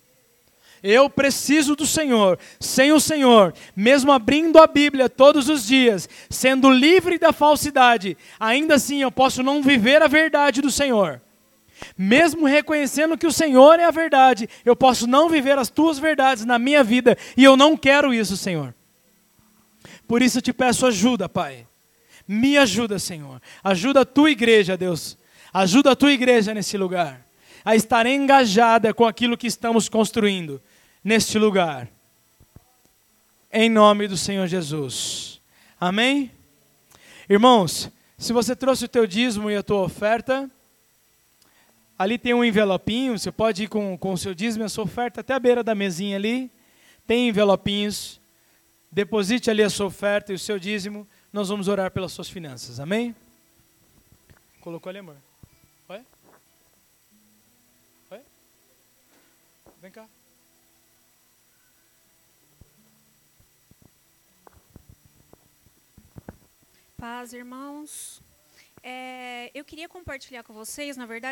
Eu 0.84 1.10
preciso 1.10 1.76
do 1.76 1.86
Senhor. 1.86 2.40
Sem 2.60 2.92
o 2.92 3.00
Senhor, 3.00 3.54
mesmo 3.76 4.12
abrindo 4.12 4.60
a 4.60 4.68
Bíblia 4.68 5.10
todos 5.10 5.50
os 5.50 5.66
dias, 5.66 6.10
sendo 6.30 6.70
livre 6.70 7.18
da 7.18 7.32
falsidade, 7.32 8.18
ainda 8.40 8.76
assim 8.76 9.02
eu 9.02 9.12
posso 9.12 9.44
não 9.44 9.62
viver 9.62 10.02
a 10.02 10.08
verdade 10.08 10.62
do 10.62 10.72
Senhor. 10.72 11.22
Mesmo 11.98 12.46
reconhecendo 12.46 13.18
que 13.18 13.28
o 13.28 13.32
Senhor 13.32 13.80
é 13.80 13.86
a 13.86 13.92
verdade, 13.92 14.48
eu 14.64 14.76
posso 14.76 15.08
não 15.08 15.30
viver 15.30 15.58
as 15.58 15.70
tuas 15.70 15.98
verdades 16.00 16.46
na 16.46 16.60
minha 16.60 16.84
vida 16.84 17.18
e 17.36 17.44
eu 17.44 17.58
não 17.58 17.76
quero 17.76 18.14
isso, 18.14 18.38
Senhor. 18.38 18.74
Por 20.08 20.22
isso 20.22 20.40
eu 20.40 20.42
te 20.42 20.54
peço 20.54 20.86
ajuda, 20.86 21.30
Pai. 21.30 21.66
Me 22.28 22.58
ajuda, 22.58 23.00
Senhor. 23.00 23.42
Ajuda 23.64 24.02
a 24.02 24.06
tua 24.06 24.30
igreja, 24.30 24.78
Deus, 24.78 25.18
Ajuda 25.54 25.92
a 25.92 25.96
tua 25.96 26.14
igreja 26.14 26.54
nesse 26.54 26.78
lugar 26.78 27.26
a 27.64 27.76
estar 27.76 28.06
engajada 28.06 28.94
com 28.94 29.06
aquilo 29.06 29.38
que 29.38 29.48
estamos 29.48 29.90
construindo 29.90 30.62
neste 31.04 31.38
lugar. 31.38 31.90
Em 33.52 33.70
nome 33.70 34.08
do 34.08 34.18
Senhor 34.18 34.48
Jesus. 34.48 35.42
Amém? 35.80 36.32
Irmãos, 37.30 37.90
se 38.18 38.34
você 38.34 38.56
trouxe 38.56 38.86
o 38.86 38.88
teu 38.88 39.06
dízimo 39.06 39.50
e 39.50 39.56
a 39.56 39.64
tua 39.64 39.82
oferta, 39.82 40.50
ali 41.98 42.18
tem 42.18 42.34
um 42.34 42.44
envelopinho, 42.44 43.18
você 43.18 43.32
pode 43.32 43.64
ir 43.64 43.68
com, 43.68 43.98
com 43.98 44.14
o 44.14 44.18
seu 44.18 44.34
dízimo 44.34 44.64
e 44.64 44.66
a 44.66 44.70
sua 44.70 44.84
oferta 44.84 45.22
até 45.22 45.34
a 45.34 45.40
beira 45.40 45.64
da 45.64 45.76
mesinha 45.76 46.18
ali. 46.18 46.52
Tem 47.06 47.28
envelopinhos. 47.28 48.20
Deposite 48.92 49.50
ali 49.50 49.64
a 49.64 49.70
sua 49.70 49.88
oferta 49.88 50.32
e 50.32 50.36
o 50.36 50.40
seu 50.40 50.60
dízimo. 50.60 51.08
Nós 51.32 51.50
vamos 51.50 51.68
orar 51.68 51.92
pelas 51.92 52.12
suas 52.12 52.30
finanças. 52.30 52.80
Amém? 52.80 53.16
Colocou 54.60 54.90
ali, 54.90 55.00
amor? 55.00 55.16
Vem 59.82 59.92
cá. 59.92 60.21
Paz, 67.02 67.34
irmãos. 67.34 68.22
É, 68.84 69.50
eu 69.56 69.66
queria 69.66 69.90
compartilhar 69.90 70.44
com 70.44 70.54
vocês, 70.54 70.96
na 70.96 71.08
verdade, 71.08 71.30